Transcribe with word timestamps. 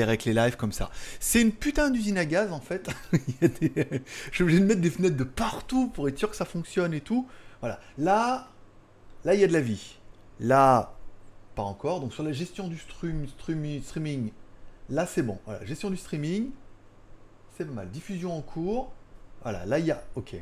avec 0.00 0.24
les 0.24 0.50
comme 0.56 0.72
ça. 0.72 0.90
C'est 1.20 1.42
une 1.42 1.52
putain 1.52 1.90
d'usine 1.90 2.16
à 2.16 2.24
gaz 2.24 2.52
en 2.52 2.60
fait. 2.60 2.88
Je 3.12 4.00
suis 4.32 4.44
obligé 4.44 4.60
de 4.60 4.64
mettre 4.64 4.80
des 4.80 4.90
fenêtres 4.90 5.16
de 5.16 5.24
partout 5.24 5.88
pour 5.88 6.08
être 6.08 6.18
sûr 6.18 6.30
que 6.30 6.36
ça 6.36 6.44
fonctionne 6.44 6.94
et 6.94 7.00
tout. 7.00 7.28
Voilà. 7.60 7.80
Là, 7.98 8.48
là 9.24 9.34
il 9.34 9.40
y 9.40 9.44
a 9.44 9.46
de 9.46 9.52
la 9.52 9.60
vie. 9.60 9.98
Là, 10.40 10.94
pas 11.54 11.62
encore. 11.62 12.00
Donc 12.00 12.12
sur 12.14 12.22
la 12.22 12.32
gestion 12.32 12.68
du 12.68 12.78
stream, 12.78 13.26
streaming, 13.28 14.30
là 14.88 15.06
c'est 15.06 15.22
bon. 15.22 15.38
Voilà, 15.44 15.64
gestion 15.64 15.90
du 15.90 15.96
streaming, 15.96 16.50
c'est 17.56 17.66
pas 17.66 17.72
mal. 17.72 17.90
Diffusion 17.90 18.36
en 18.36 18.42
cours. 18.42 18.92
Voilà, 19.42 19.66
là 19.66 19.78
il 19.78 19.86
y 19.86 19.90
a. 19.90 20.02
Ok. 20.14 20.36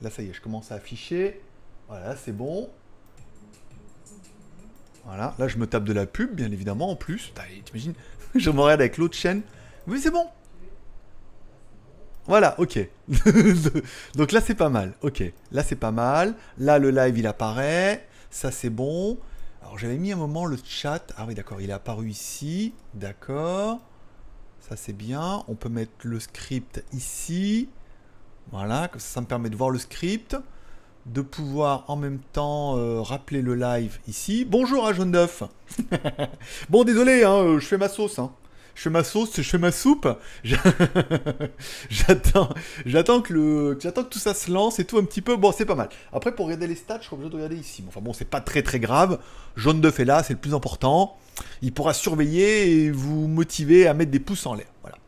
Là 0.00 0.10
ça 0.10 0.22
y 0.22 0.28
est, 0.28 0.32
je 0.32 0.40
commence 0.40 0.72
à 0.72 0.76
afficher. 0.76 1.42
Voilà, 1.88 2.16
c'est 2.16 2.32
bon. 2.32 2.70
Voilà, 5.06 5.34
là 5.38 5.46
je 5.46 5.56
me 5.56 5.66
tape 5.66 5.84
de 5.84 5.92
la 5.92 6.04
pub, 6.04 6.34
bien 6.34 6.50
évidemment, 6.50 6.90
en 6.90 6.96
plus. 6.96 7.32
T'imagines 7.64 7.94
Je 8.34 8.50
me 8.50 8.60
regarde 8.60 8.80
avec 8.80 8.98
l'autre 8.98 9.16
chaîne. 9.16 9.42
Oui, 9.86 10.00
c'est 10.00 10.10
bon. 10.10 10.26
Voilà, 12.26 12.58
ok. 12.58 12.80
Donc 14.16 14.32
là, 14.32 14.40
c'est 14.40 14.56
pas 14.56 14.68
mal. 14.68 14.94
Ok, 15.02 15.22
là, 15.52 15.62
c'est 15.62 15.76
pas 15.76 15.92
mal. 15.92 16.34
Là, 16.58 16.80
le 16.80 16.90
live, 16.90 17.18
il 17.18 17.26
apparaît. 17.28 18.06
Ça, 18.30 18.50
c'est 18.50 18.68
bon. 18.68 19.16
Alors, 19.62 19.78
j'avais 19.78 19.96
mis 19.96 20.10
un 20.10 20.16
moment 20.16 20.44
le 20.44 20.58
chat. 20.64 21.12
Ah 21.16 21.24
oui, 21.26 21.34
d'accord, 21.34 21.60
il 21.60 21.70
est 21.70 21.72
apparu 21.72 22.08
ici. 22.10 22.74
D'accord. 22.94 23.78
Ça, 24.68 24.74
c'est 24.74 24.92
bien. 24.92 25.44
On 25.46 25.54
peut 25.54 25.68
mettre 25.68 25.92
le 26.02 26.18
script 26.18 26.84
ici. 26.92 27.68
Voilà, 28.50 28.90
ça, 28.94 28.98
ça 28.98 29.20
me 29.20 29.26
permet 29.26 29.50
de 29.50 29.56
voir 29.56 29.70
le 29.70 29.78
script 29.78 30.36
de 31.06 31.22
pouvoir 31.22 31.84
en 31.88 31.96
même 31.96 32.18
temps 32.32 32.76
euh, 32.76 33.00
rappeler 33.00 33.42
le 33.42 33.54
live 33.54 33.98
ici. 34.08 34.44
Bonjour 34.44 34.86
à 34.86 34.92
Jaune 34.92 35.12
d'œuf. 35.12 35.42
bon, 36.68 36.84
désolé, 36.84 37.24
hein, 37.24 37.34
euh, 37.34 37.58
je 37.60 37.66
fais 37.66 37.78
ma 37.78 37.88
sauce. 37.88 38.18
Hein. 38.18 38.32
Je 38.74 38.82
fais 38.82 38.90
ma 38.90 39.04
sauce, 39.04 39.30
je 39.36 39.42
fais 39.42 39.56
ma 39.56 39.72
soupe. 39.72 40.06
j'attends, 41.88 42.50
j'attends 42.84 43.22
que 43.22 44.02
tout 44.02 44.18
ça 44.18 44.34
se 44.34 44.50
lance 44.50 44.78
et 44.78 44.84
tout 44.84 44.98
un 44.98 45.04
petit 45.04 45.22
peu. 45.22 45.36
Bon, 45.36 45.50
c'est 45.50 45.64
pas 45.64 45.76
mal. 45.76 45.88
Après, 46.12 46.34
pour 46.34 46.44
regarder 46.46 46.66
les 46.66 46.74
stats, 46.74 46.98
je 47.00 47.06
suis 47.06 47.14
obligé 47.14 47.30
de 47.30 47.36
regarder 47.36 47.56
ici. 47.56 47.82
Enfin 47.88 48.00
bon, 48.02 48.12
c'est 48.12 48.26
pas 48.26 48.42
très 48.42 48.62
très 48.62 48.78
grave. 48.78 49.18
Jaune 49.56 49.80
d'œuf 49.80 49.98
est 50.00 50.04
là, 50.04 50.22
c'est 50.22 50.34
le 50.34 50.38
plus 50.38 50.54
important. 50.54 51.16
Il 51.62 51.72
pourra 51.72 51.94
surveiller 51.94 52.84
et 52.84 52.90
vous 52.90 53.28
motiver 53.28 53.86
à 53.86 53.94
mettre 53.94 54.10
des 54.10 54.20
pouces 54.20 54.44
en 54.44 54.54
l'air. 54.54 54.66
Voilà. 54.82 54.98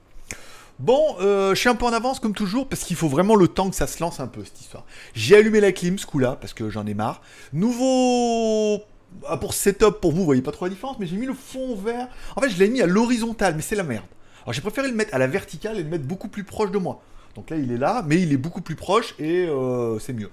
Bon, 0.79 1.17
euh, 1.21 1.57
je 1.57 1.61
suis 1.61 1.69
un 1.69 1.75
peu 1.75 1.87
en 1.87 1.93
avance 1.93 2.21
comme 2.21 2.35
toujours 2.35 2.69
parce 2.69 2.85
qu'il 2.85 2.95
faut 2.95 3.09
vraiment 3.09 3.35
le 3.35 3.49
temps 3.49 3.69
que 3.69 3.75
ça 3.75 3.89
se 3.89 4.01
lance 4.01 4.21
un 4.21 4.29
peu 4.29 4.45
cette 4.45 4.61
histoire. 4.61 4.85
J'ai 5.13 5.37
allumé 5.37 5.59
la 5.59 5.73
clim 5.73 5.99
ce 5.99 6.07
coup-là 6.07 6.37
parce 6.41 6.55
que 6.55 6.71
j'en 6.71 6.87
ai 6.87 6.95
marre. 6.95 7.21
Nouveau 7.53 8.81
ah, 9.27 9.37
pour 9.39 9.55
setup 9.55 10.01
pour 10.01 10.13
vous, 10.13 10.19
vous 10.19 10.25
voyez 10.25 10.43
pas 10.43 10.53
trop 10.53 10.67
la 10.67 10.71
différence, 10.71 10.97
mais 11.01 11.07
j'ai 11.07 11.17
mis 11.17 11.27
le 11.27 11.35
fond 11.35 11.75
vert. 11.75 12.07
En 12.37 12.41
fait, 12.41 12.51
je 12.51 12.59
l'ai 12.59 12.69
mis 12.69 12.81
à 12.81 12.87
l'horizontale, 12.87 13.55
mais 13.57 13.63
c'est 13.63 13.75
la 13.75 13.83
merde. 13.83 14.05
Alors 14.43 14.53
j'ai 14.53 14.61
préféré 14.61 14.89
le 14.89 14.95
mettre 14.95 15.15
à 15.15 15.19
la 15.19 15.27
verticale 15.27 15.79
et 15.79 15.83
le 15.83 15.89
mettre 15.89 16.05
beaucoup 16.05 16.29
plus 16.29 16.45
proche 16.45 16.71
de 16.71 16.79
moi. 16.79 17.03
Donc 17.35 17.51
là, 17.51 17.57
il 17.57 17.73
est 17.73 17.77
là, 17.79 18.05
mais 18.07 18.23
il 18.23 18.33
est 18.33 18.37
beaucoup 18.37 18.61
plus 18.61 18.77
proche 18.77 19.17
et 19.19 19.47
euh, 19.49 19.99
c'est 19.99 20.13
mieux. 20.13 20.31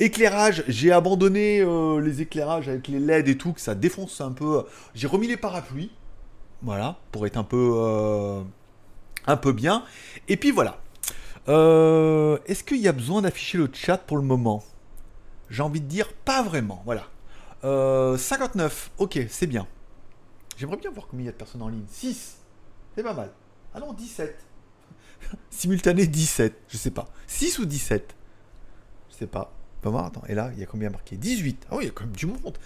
Éclairage, 0.00 0.64
j'ai 0.66 0.90
abandonné 0.90 1.60
euh, 1.60 2.00
les 2.00 2.20
éclairages 2.20 2.68
avec 2.68 2.88
les 2.88 2.98
LED 2.98 3.28
et 3.28 3.36
tout, 3.36 3.52
que 3.52 3.60
ça 3.60 3.76
défonce 3.76 4.20
un 4.20 4.32
peu. 4.32 4.64
J'ai 4.96 5.06
remis 5.06 5.28
les 5.28 5.36
parapluies, 5.36 5.92
voilà, 6.62 6.96
pour 7.12 7.26
être 7.26 7.36
un 7.36 7.44
peu 7.44 8.42
un 9.26 9.36
peu 9.36 9.52
bien. 9.52 9.84
Et 10.28 10.36
puis 10.36 10.50
voilà. 10.50 10.80
Euh, 11.48 12.38
est-ce 12.46 12.64
qu'il 12.64 12.78
y 12.78 12.88
a 12.88 12.92
besoin 12.92 13.22
d'afficher 13.22 13.58
le 13.58 13.68
chat 13.72 13.98
pour 13.98 14.16
le 14.16 14.22
moment? 14.22 14.64
J'ai 15.50 15.62
envie 15.62 15.80
de 15.80 15.86
dire 15.86 16.12
pas 16.12 16.42
vraiment. 16.42 16.82
Voilà. 16.84 17.08
59, 17.62 18.90
euh, 19.00 19.04
ok, 19.04 19.20
c'est 19.28 19.46
bien. 19.46 19.66
J'aimerais 20.56 20.76
bien 20.76 20.90
voir 20.90 21.06
combien 21.08 21.24
il 21.24 21.26
y 21.26 21.28
a 21.28 21.32
de 21.32 21.36
personnes 21.36 21.62
en 21.62 21.68
ligne. 21.68 21.86
6, 21.88 22.36
c'est 22.94 23.02
pas 23.02 23.14
mal. 23.14 23.30
Ah 23.74 23.80
non, 23.80 23.92
17. 23.92 24.36
Simultané 25.50 26.06
17, 26.06 26.62
je 26.68 26.76
sais 26.76 26.90
pas. 26.90 27.06
6 27.26 27.58
ou 27.58 27.64
17 27.64 28.14
Je 29.10 29.14
sais 29.14 29.26
pas. 29.26 29.52
Va 29.82 29.90
voir, 29.90 30.06
attends. 30.06 30.22
Et 30.28 30.34
là, 30.34 30.50
il 30.54 30.60
y 30.60 30.62
a 30.62 30.66
combien 30.66 30.90
marqué? 30.90 31.16
18. 31.16 31.66
Ah 31.70 31.76
oui, 31.76 31.84
il 31.84 31.86
y 31.86 31.90
a 31.90 31.92
quand 31.92 32.04
même 32.04 32.16
du 32.16 32.26
monde. 32.26 32.58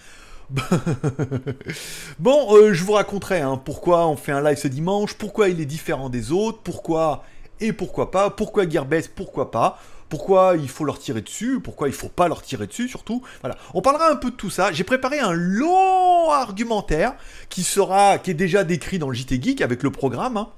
bon, 2.19 2.55
euh, 2.55 2.73
je 2.73 2.83
vous 2.83 2.93
raconterai 2.93 3.41
hein, 3.41 3.61
pourquoi 3.63 4.07
on 4.07 4.15
fait 4.15 4.31
un 4.31 4.41
live 4.41 4.57
ce 4.57 4.67
dimanche, 4.67 5.13
pourquoi 5.13 5.49
il 5.49 5.61
est 5.61 5.65
différent 5.65 6.09
des 6.09 6.31
autres, 6.31 6.59
pourquoi 6.63 7.23
et 7.59 7.73
pourquoi 7.73 8.09
pas, 8.09 8.29
pourquoi 8.29 8.67
Gearbest, 8.67 9.11
pourquoi 9.15 9.51
pas, 9.51 9.79
pourquoi 10.07 10.55
il 10.57 10.69
faut 10.69 10.85
leur 10.85 10.97
tirer 10.97 11.21
dessus, 11.21 11.59
pourquoi 11.59 11.87
il 11.87 11.93
faut 11.93 12.09
pas 12.09 12.27
leur 12.27 12.41
tirer 12.41 12.67
dessus 12.67 12.87
surtout. 12.87 13.21
Voilà, 13.41 13.57
on 13.73 13.81
parlera 13.81 14.09
un 14.09 14.15
peu 14.15 14.31
de 14.31 14.35
tout 14.35 14.49
ça. 14.49 14.71
J'ai 14.71 14.83
préparé 14.83 15.19
un 15.19 15.33
long 15.33 16.31
argumentaire 16.31 17.15
qui 17.49 17.63
sera, 17.63 18.17
qui 18.17 18.31
est 18.31 18.35
déjà 18.35 18.63
décrit 18.63 18.97
dans 18.97 19.09
le 19.09 19.15
JT 19.15 19.41
Geek 19.41 19.61
avec 19.61 19.83
le 19.83 19.91
programme. 19.91 20.37
Hein. 20.37 20.49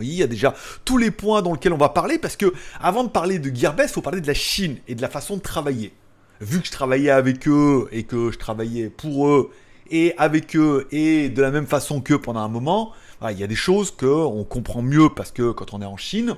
Oui, 0.00 0.08
il 0.08 0.14
y 0.14 0.22
a 0.22 0.26
déjà 0.26 0.54
tous 0.84 0.98
les 0.98 1.10
points 1.10 1.40
dans 1.40 1.52
lesquels 1.52 1.72
on 1.72 1.78
va 1.78 1.88
parler 1.88 2.18
parce 2.18 2.36
que 2.36 2.52
avant 2.80 3.04
de 3.04 3.08
parler 3.08 3.38
de 3.38 3.54
Gearbest, 3.54 3.90
il 3.90 3.94
faut 3.94 4.02
parler 4.02 4.20
de 4.20 4.26
la 4.26 4.34
Chine 4.34 4.78
et 4.88 4.94
de 4.94 5.02
la 5.02 5.08
façon 5.08 5.36
de 5.36 5.42
travailler 5.42 5.94
vu 6.40 6.60
que 6.60 6.66
je 6.66 6.72
travaillais 6.72 7.10
avec 7.10 7.48
eux 7.48 7.88
et 7.92 8.04
que 8.04 8.30
je 8.30 8.38
travaillais 8.38 8.90
pour 8.90 9.28
eux 9.28 9.50
et 9.90 10.14
avec 10.18 10.56
eux 10.56 10.86
et 10.90 11.28
de 11.28 11.42
la 11.42 11.50
même 11.50 11.66
façon 11.66 12.00
qu'eux 12.00 12.20
pendant 12.20 12.40
un 12.40 12.48
moment, 12.48 12.92
il 13.30 13.38
y 13.38 13.44
a 13.44 13.46
des 13.46 13.54
choses 13.54 13.90
qu'on 13.90 14.44
comprend 14.44 14.82
mieux 14.82 15.08
parce 15.08 15.30
que 15.30 15.52
quand 15.52 15.72
on 15.72 15.80
est 15.80 15.86
en 15.86 15.96
Chine, 15.96 16.36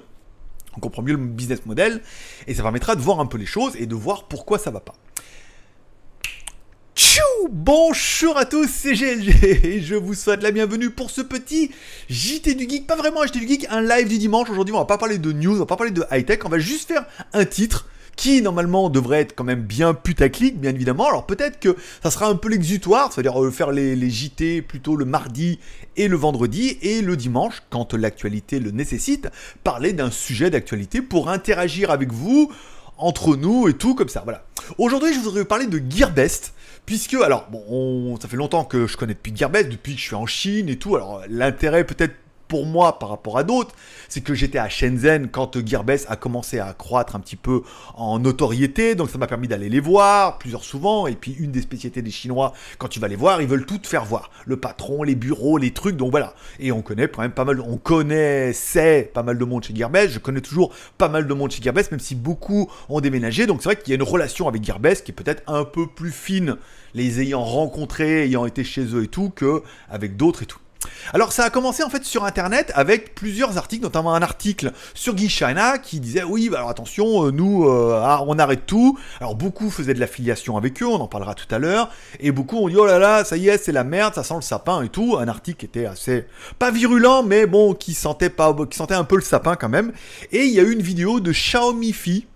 on 0.76 0.80
comprend 0.80 1.02
mieux 1.02 1.14
le 1.14 1.18
business 1.18 1.64
model 1.66 2.02
et 2.46 2.54
ça 2.54 2.62
permettra 2.62 2.94
de 2.94 3.00
voir 3.00 3.20
un 3.20 3.26
peu 3.26 3.38
les 3.38 3.46
choses 3.46 3.74
et 3.76 3.86
de 3.86 3.94
voir 3.94 4.24
pourquoi 4.24 4.58
ça 4.58 4.70
va 4.70 4.80
pas. 4.80 4.94
Tchou 6.94 7.22
Bonjour 7.50 8.36
à 8.36 8.44
tous, 8.44 8.68
c'est 8.68 8.94
GLG 8.94 9.64
et 9.64 9.80
je 9.80 9.94
vous 9.94 10.14
souhaite 10.14 10.42
la 10.42 10.50
bienvenue 10.50 10.90
pour 10.90 11.10
ce 11.10 11.20
petit 11.20 11.70
JT 12.08 12.54
du 12.54 12.68
Geek, 12.68 12.86
pas 12.86 12.96
vraiment 12.96 13.24
JT 13.24 13.38
du 13.38 13.48
Geek, 13.48 13.66
un 13.70 13.82
live 13.82 14.08
du 14.08 14.18
dimanche. 14.18 14.50
Aujourd'hui, 14.50 14.74
on 14.74 14.78
va 14.78 14.84
pas 14.84 14.98
parler 14.98 15.18
de 15.18 15.32
news, 15.32 15.56
on 15.56 15.60
va 15.60 15.66
pas 15.66 15.76
parler 15.76 15.92
de 15.92 16.04
high-tech, 16.10 16.40
on 16.44 16.48
va 16.48 16.58
juste 16.58 16.88
faire 16.88 17.06
un 17.32 17.44
titre 17.44 17.88
qui 18.16 18.42
normalement 18.42 18.88
devrait 18.88 19.20
être 19.20 19.34
quand 19.34 19.44
même 19.44 19.62
bien 19.62 19.94
putaclic, 19.94 20.58
bien 20.58 20.74
évidemment. 20.74 21.06
Alors 21.06 21.26
peut-être 21.26 21.60
que 21.60 21.76
ça 22.02 22.10
sera 22.10 22.28
un 22.28 22.34
peu 22.34 22.48
l'exutoire, 22.48 23.12
c'est-à-dire 23.12 23.42
euh, 23.42 23.50
faire 23.50 23.70
les, 23.70 23.94
les, 23.94 24.10
JT 24.10 24.62
plutôt 24.62 24.96
le 24.96 25.04
mardi 25.04 25.58
et 25.96 26.08
le 26.08 26.16
vendredi, 26.16 26.78
et 26.82 27.02
le 27.02 27.16
dimanche, 27.16 27.62
quand 27.70 27.94
l'actualité 27.94 28.58
le 28.58 28.70
nécessite, 28.70 29.28
parler 29.62 29.92
d'un 29.92 30.10
sujet 30.10 30.50
d'actualité 30.50 31.02
pour 31.02 31.28
interagir 31.28 31.90
avec 31.90 32.12
vous, 32.12 32.50
entre 32.98 33.36
nous 33.36 33.68
et 33.68 33.74
tout 33.74 33.94
comme 33.94 34.08
ça. 34.08 34.22
Voilà. 34.24 34.44
Aujourd'hui, 34.78 35.12
je 35.14 35.20
voudrais 35.20 35.40
vous 35.40 35.46
parler 35.46 35.66
de 35.66 35.80
Gearbest. 35.88 36.52
Puisque, 36.86 37.14
alors, 37.14 37.48
bon, 37.50 38.16
ça 38.20 38.28
fait 38.28 38.36
longtemps 38.36 38.64
que 38.64 38.86
je 38.86 38.96
connais 38.96 39.14
depuis 39.14 39.34
Gearbest, 39.34 39.68
depuis 39.68 39.94
que 39.94 40.00
je 40.00 40.04
suis 40.04 40.14
en 40.14 40.26
Chine 40.26 40.68
et 40.68 40.76
tout. 40.76 40.94
Alors, 40.94 41.22
l'intérêt 41.28 41.84
peut-être 41.84 42.14
pour 42.48 42.66
moi 42.66 42.98
par 42.98 43.08
rapport 43.08 43.38
à 43.38 43.44
d'autres, 43.44 43.74
c'est 44.08 44.20
que 44.20 44.34
j'étais 44.34 44.58
à 44.58 44.68
Shenzhen 44.68 45.28
quand 45.28 45.64
Gearbest 45.64 46.06
a 46.08 46.16
commencé 46.16 46.58
à 46.58 46.72
croître 46.72 47.16
un 47.16 47.20
petit 47.20 47.36
peu 47.36 47.62
en 47.94 48.18
notoriété, 48.18 48.94
donc 48.94 49.10
ça 49.10 49.18
m'a 49.18 49.26
permis 49.26 49.48
d'aller 49.48 49.68
les 49.68 49.80
voir 49.80 50.38
plusieurs 50.38 50.64
souvent, 50.64 51.06
et 51.06 51.14
puis 51.14 51.36
une 51.38 51.50
des 51.50 51.60
spécialités 51.60 52.02
des 52.02 52.10
Chinois, 52.10 52.52
quand 52.78 52.88
tu 52.88 53.00
vas 53.00 53.08
les 53.08 53.16
voir, 53.16 53.40
ils 53.42 53.48
veulent 53.48 53.66
tout 53.66 53.78
te 53.78 53.86
faire 53.86 54.04
voir, 54.04 54.30
le 54.44 54.56
patron, 54.56 55.02
les 55.02 55.14
bureaux, 55.14 55.58
les 55.58 55.72
trucs, 55.72 55.96
donc 55.96 56.10
voilà, 56.10 56.34
et 56.60 56.72
on 56.72 56.82
connaît 56.82 57.08
quand 57.08 57.22
même 57.22 57.32
pas 57.32 57.44
mal, 57.44 57.60
on 57.60 57.76
connaissait 57.76 59.10
pas 59.12 59.22
mal 59.22 59.38
de 59.38 59.44
monde 59.44 59.64
chez 59.64 59.74
Gearbest, 59.74 60.12
je 60.12 60.18
connais 60.18 60.40
toujours 60.40 60.72
pas 60.98 61.08
mal 61.08 61.26
de 61.26 61.34
monde 61.34 61.50
chez 61.50 61.62
Gearbest, 61.62 61.90
même 61.90 62.00
si 62.00 62.14
beaucoup 62.14 62.70
ont 62.88 63.00
déménagé, 63.00 63.46
donc 63.46 63.62
c'est 63.62 63.68
vrai 63.68 63.76
qu'il 63.76 63.90
y 63.90 63.92
a 63.92 63.96
une 63.96 64.02
relation 64.02 64.48
avec 64.48 64.64
Gearbest 64.64 65.04
qui 65.04 65.12
est 65.12 65.14
peut-être 65.14 65.42
un 65.46 65.64
peu 65.64 65.86
plus 65.86 66.12
fine, 66.12 66.56
les 66.94 67.20
ayant 67.20 67.44
rencontrés, 67.44 68.24
ayant 68.24 68.46
été 68.46 68.64
chez 68.64 68.94
eux 68.94 69.04
et 69.04 69.08
tout, 69.08 69.30
que 69.30 69.62
avec 69.88 70.16
d'autres 70.16 70.42
et 70.42 70.46
tout. 70.46 70.58
Alors 71.12 71.32
ça 71.32 71.44
a 71.44 71.50
commencé 71.50 71.82
en 71.82 71.90
fait 71.90 72.04
sur 72.04 72.24
internet 72.24 72.72
avec 72.74 73.14
plusieurs 73.14 73.58
articles, 73.58 73.82
notamment 73.82 74.14
un 74.14 74.22
article 74.22 74.72
sur 74.94 75.14
Guy 75.14 75.28
China 75.28 75.78
qui 75.78 76.00
disait 76.00 76.22
oui 76.22 76.48
bah 76.48 76.58
alors 76.58 76.70
attention 76.70 77.26
euh, 77.26 77.30
nous 77.30 77.68
euh, 77.68 78.00
ah, 78.04 78.22
on 78.26 78.38
arrête 78.38 78.66
tout. 78.66 78.98
Alors 79.20 79.34
beaucoup 79.34 79.70
faisaient 79.70 79.94
de 79.94 80.00
l'affiliation 80.00 80.56
avec 80.56 80.82
eux, 80.82 80.86
on 80.86 81.00
en 81.00 81.08
parlera 81.08 81.34
tout 81.34 81.52
à 81.54 81.58
l'heure, 81.58 81.90
et 82.20 82.32
beaucoup 82.32 82.58
ont 82.58 82.68
dit 82.68 82.76
oh 82.76 82.86
là 82.86 82.98
là 82.98 83.24
ça 83.24 83.36
y 83.36 83.48
est 83.48 83.58
c'est 83.58 83.72
la 83.72 83.84
merde, 83.84 84.14
ça 84.14 84.24
sent 84.24 84.34
le 84.36 84.42
sapin 84.42 84.82
et 84.82 84.88
tout. 84.88 85.16
Un 85.18 85.28
article 85.28 85.58
qui 85.58 85.66
était 85.66 85.86
assez 85.86 86.26
pas 86.58 86.70
virulent 86.70 87.22
mais 87.22 87.46
bon 87.46 87.74
qui 87.74 87.94
sentait 87.94 88.32
qui 88.70 88.76
sentait 88.76 88.94
un 88.94 89.04
peu 89.04 89.16
le 89.16 89.22
sapin 89.22 89.56
quand 89.56 89.68
même. 89.68 89.92
Et 90.32 90.44
il 90.44 90.52
y 90.52 90.60
a 90.60 90.62
eu 90.62 90.72
une 90.72 90.82
vidéo 90.82 91.20
de 91.20 91.32
Xiaomi 91.32 91.92
Fi 91.92 92.26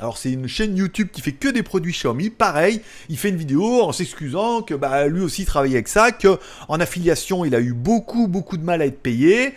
alors 0.00 0.16
c'est 0.16 0.32
une 0.32 0.48
chaîne 0.48 0.76
YouTube 0.76 1.08
qui 1.12 1.20
fait 1.20 1.32
que 1.32 1.48
des 1.48 1.62
produits 1.62 1.92
Xiaomi. 1.92 2.30
Pareil, 2.30 2.80
il 3.10 3.18
fait 3.18 3.28
une 3.28 3.36
vidéo 3.36 3.82
en 3.82 3.92
s'excusant 3.92 4.62
que 4.62 4.72
bah, 4.72 5.06
lui 5.06 5.20
aussi 5.20 5.44
travaillait 5.44 5.76
avec 5.76 5.88
ça, 5.88 6.10
que 6.10 6.38
en 6.68 6.80
affiliation 6.80 7.44
il 7.44 7.54
a 7.54 7.60
eu 7.60 7.74
beaucoup 7.74 8.26
beaucoup 8.26 8.56
de 8.56 8.64
mal 8.64 8.80
à 8.80 8.86
être 8.86 9.02
payé, 9.02 9.52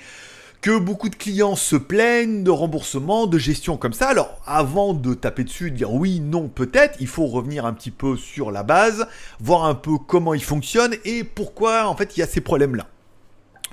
que 0.60 0.78
beaucoup 0.78 1.08
de 1.08 1.16
clients 1.16 1.56
se 1.56 1.78
plaignent 1.78 2.44
de 2.44 2.52
remboursement, 2.52 3.26
de 3.26 3.38
gestion 3.38 3.78
comme 3.78 3.94
ça. 3.94 4.10
Alors 4.10 4.38
avant 4.46 4.94
de 4.94 5.14
taper 5.14 5.46
dessus, 5.46 5.72
de 5.72 5.78
dire 5.78 5.94
oui, 5.94 6.20
non, 6.20 6.50
peut-être, 6.50 6.98
il 7.00 7.08
faut 7.08 7.28
revenir 7.28 7.66
un 7.66 7.72
petit 7.72 7.92
peu 7.92 8.18
sur 8.18 8.52
la 8.52 8.64
base, 8.64 9.08
voir 9.40 9.64
un 9.64 9.76
peu 9.76 9.98
comment 9.98 10.34
il 10.34 10.44
fonctionne 10.44 10.94
et 11.06 11.24
pourquoi 11.24 11.88
en 11.88 11.96
fait 11.96 12.18
il 12.18 12.20
y 12.20 12.24
a 12.24 12.28
ces 12.28 12.42
problèmes 12.42 12.76
là. 12.76 12.88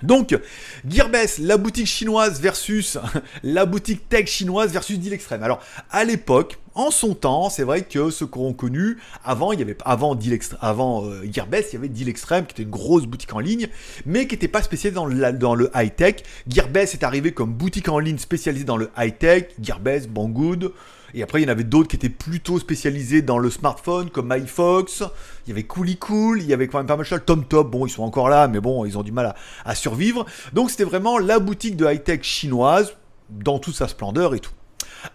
Donc, 0.03 0.39
Gearbest, 0.89 1.39
la 1.39 1.57
boutique 1.57 1.87
chinoise 1.87 2.41
versus 2.41 2.99
la 3.43 3.67
boutique 3.67 4.09
tech 4.09 4.27
chinoise 4.27 4.73
versus 4.73 4.99
Deal 4.99 5.13
Extreme. 5.13 5.43
Alors, 5.43 5.61
à 5.91 6.05
l'époque, 6.05 6.59
En 6.77 6.93
son 6.93 7.15
temps, 7.15 7.51
c'est 7.51 7.65
vrai 7.65 7.83
que 7.83 8.11
ceux 8.11 8.27
qu'on 8.27 8.53
connu, 8.53 8.99
avant, 9.25 9.51
il 9.51 9.59
y 9.59 9.63
avait 9.63 9.77
avant, 9.85 10.15
euh, 11.05 11.23
Gearbest, 11.29 11.73
il 11.73 11.75
y 11.75 11.77
avait 11.79 11.89
Deal 11.89 12.09
Extreme 12.09 12.47
qui 12.47 12.53
était 12.53 12.63
une 12.63 12.71
grosse 12.71 13.07
boutique 13.07 13.35
en 13.35 13.41
ligne, 13.41 13.67
mais 14.07 14.29
qui 14.29 14.35
n'était 14.35 14.47
pas 14.47 14.63
spécialisée 14.63 14.95
dans 14.95 15.55
le, 15.55 15.71
high-tech. 15.75 16.23
Gearbest 16.47 16.95
est 16.95 17.03
arrivé 17.03 17.33
comme 17.33 17.53
boutique 17.53 17.89
en 17.89 17.99
ligne 17.99 18.19
spécialisée 18.19 18.65
dans 18.65 18.77
le 18.77 18.89
high-tech, 18.97 19.49
Gearbest, 19.61 20.09
Banggood. 20.11 20.73
Et 21.13 21.25
après, 21.25 21.41
il 21.41 21.45
y 21.45 21.49
en 21.49 21.51
avait 21.51 21.65
d'autres 21.65 21.89
qui 21.89 21.97
étaient 21.97 22.09
plutôt 22.09 22.61
spécialisés 22.61 23.21
dans 23.21 23.39
le 23.39 23.51
smartphone, 23.51 24.09
comme 24.09 24.33
MyFox. 24.33 25.03
Il 25.47 25.49
y 25.49 25.53
avait 25.53 25.65
Coolie 25.65 25.97
Cool, 25.97 26.41
il 26.41 26.47
y 26.47 26.53
avait 26.53 26.69
quand 26.69 26.79
même 26.79 26.87
pas 26.87 26.97
mal 26.97 27.05
de 27.05 27.09
choses. 27.09 27.23
TomTop, 27.27 27.69
bon, 27.69 27.85
ils 27.85 27.91
sont 27.91 28.05
encore 28.05 28.29
là, 28.29 28.47
mais 28.47 28.61
bon, 28.61 28.85
ils 28.85 28.97
ont 28.97 29.03
du 29.03 29.11
mal 29.11 29.35
à 29.65 29.75
survivre. 29.75 30.25
Donc, 30.53 30.71
c'était 30.71 30.85
vraiment 30.85 31.19
la 31.19 31.41
boutique 31.41 31.77
de 31.77 31.85
high-tech 31.85 32.23
chinoise, 32.23 32.95
dans 33.29 33.59
toute 33.59 33.75
sa 33.75 33.89
splendeur 33.89 34.35
et 34.35 34.39
tout. 34.39 34.53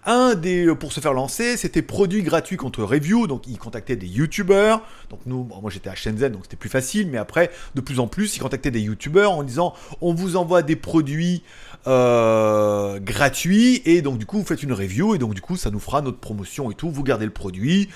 Un 0.06 0.36
des, 0.36 0.66
euh, 0.66 0.76
pour 0.76 0.92
se 0.92 1.00
faire 1.00 1.14
lancer, 1.14 1.58
c'était 1.58 1.82
produit 1.82 2.24
gratuit 2.24 2.58
contre 2.58 2.84
review, 2.84 3.28
donc 3.28 3.48
il 3.48 3.58
contactait 3.58 3.96
des 3.96 4.08
youtubeurs. 4.08 4.82
Donc 5.10 5.20
nous, 5.26 5.48
moi 5.62 5.72
j'étais 5.72 5.90
à 5.90 5.96
Shenzhen, 5.96 6.32
donc 6.32 6.42
c'était 6.44 6.56
plus 6.56 6.70
facile, 6.70 7.10
mais 7.10 7.18
après, 7.18 7.52
de 7.76 7.82
plus 7.82 8.00
en 8.00 8.08
plus, 8.08 8.36
il 8.36 8.40
contactait 8.40 8.72
des 8.72 8.82
youtubeurs 8.82 9.32
en 9.32 9.44
disant 9.44 9.74
on 10.02 10.14
vous 10.14 10.36
envoie 10.36 10.62
des 10.62 10.76
produits 10.76 11.44
euh, 11.88 13.00
gratuits, 13.00 13.82
et 13.86 14.02
donc 14.02 14.18
du 14.18 14.26
coup 14.26 14.38
vous 14.38 14.46
faites 14.46 14.64
une 14.64 14.74
review, 14.74 15.16
et 15.16 15.18
donc 15.18 15.34
du 15.34 15.42
coup 15.42 15.58
ça 15.58 15.70
nous 15.70 15.80
fera 15.80 16.02
notre 16.02 16.20
promotion 16.20 16.72
et 16.72 16.76
tout, 16.76 16.90
vous 16.90 17.04
gardez 17.04 17.26
le 17.26 17.32
produit 17.32 17.90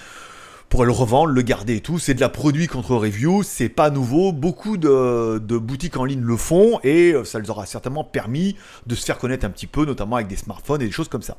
pour 0.69 0.86
le 0.86 0.92
revendre, 0.92 1.31
le 1.31 1.42
garder 1.42 1.77
et 1.77 1.81
tout. 1.81 1.98
C'est 1.98 2.13
de 2.13 2.22
la 2.22 2.30
produit 2.30 2.68
contre 2.68 2.95
review, 2.95 3.42
c'est 3.44 3.69
pas 3.69 3.89
nouveau. 3.89 4.31
Beaucoup 4.31 4.77
de, 4.77 5.39
de, 5.39 5.57
boutiques 5.57 5.98
en 5.98 6.06
ligne 6.06 6.22
le 6.22 6.38
font 6.38 6.80
et 6.83 7.12
euh, 7.13 7.24
ça 7.24 7.39
leur 7.39 7.50
aura 7.50 7.65
certainement 7.65 8.04
permis 8.04 8.56
de 8.86 8.94
se 8.94 9.04
faire 9.04 9.18
connaître 9.18 9.45
un 9.45 9.50
petit 9.50 9.68
peu, 9.68 9.86
notamment 9.86 10.18
avec 10.18 10.27
des 10.27 10.36
smartphones 10.36 10.81
et 10.81 10.86
des 10.86 10.92
choses 10.92 11.10
comme 11.10 11.24
ça. 11.24 11.38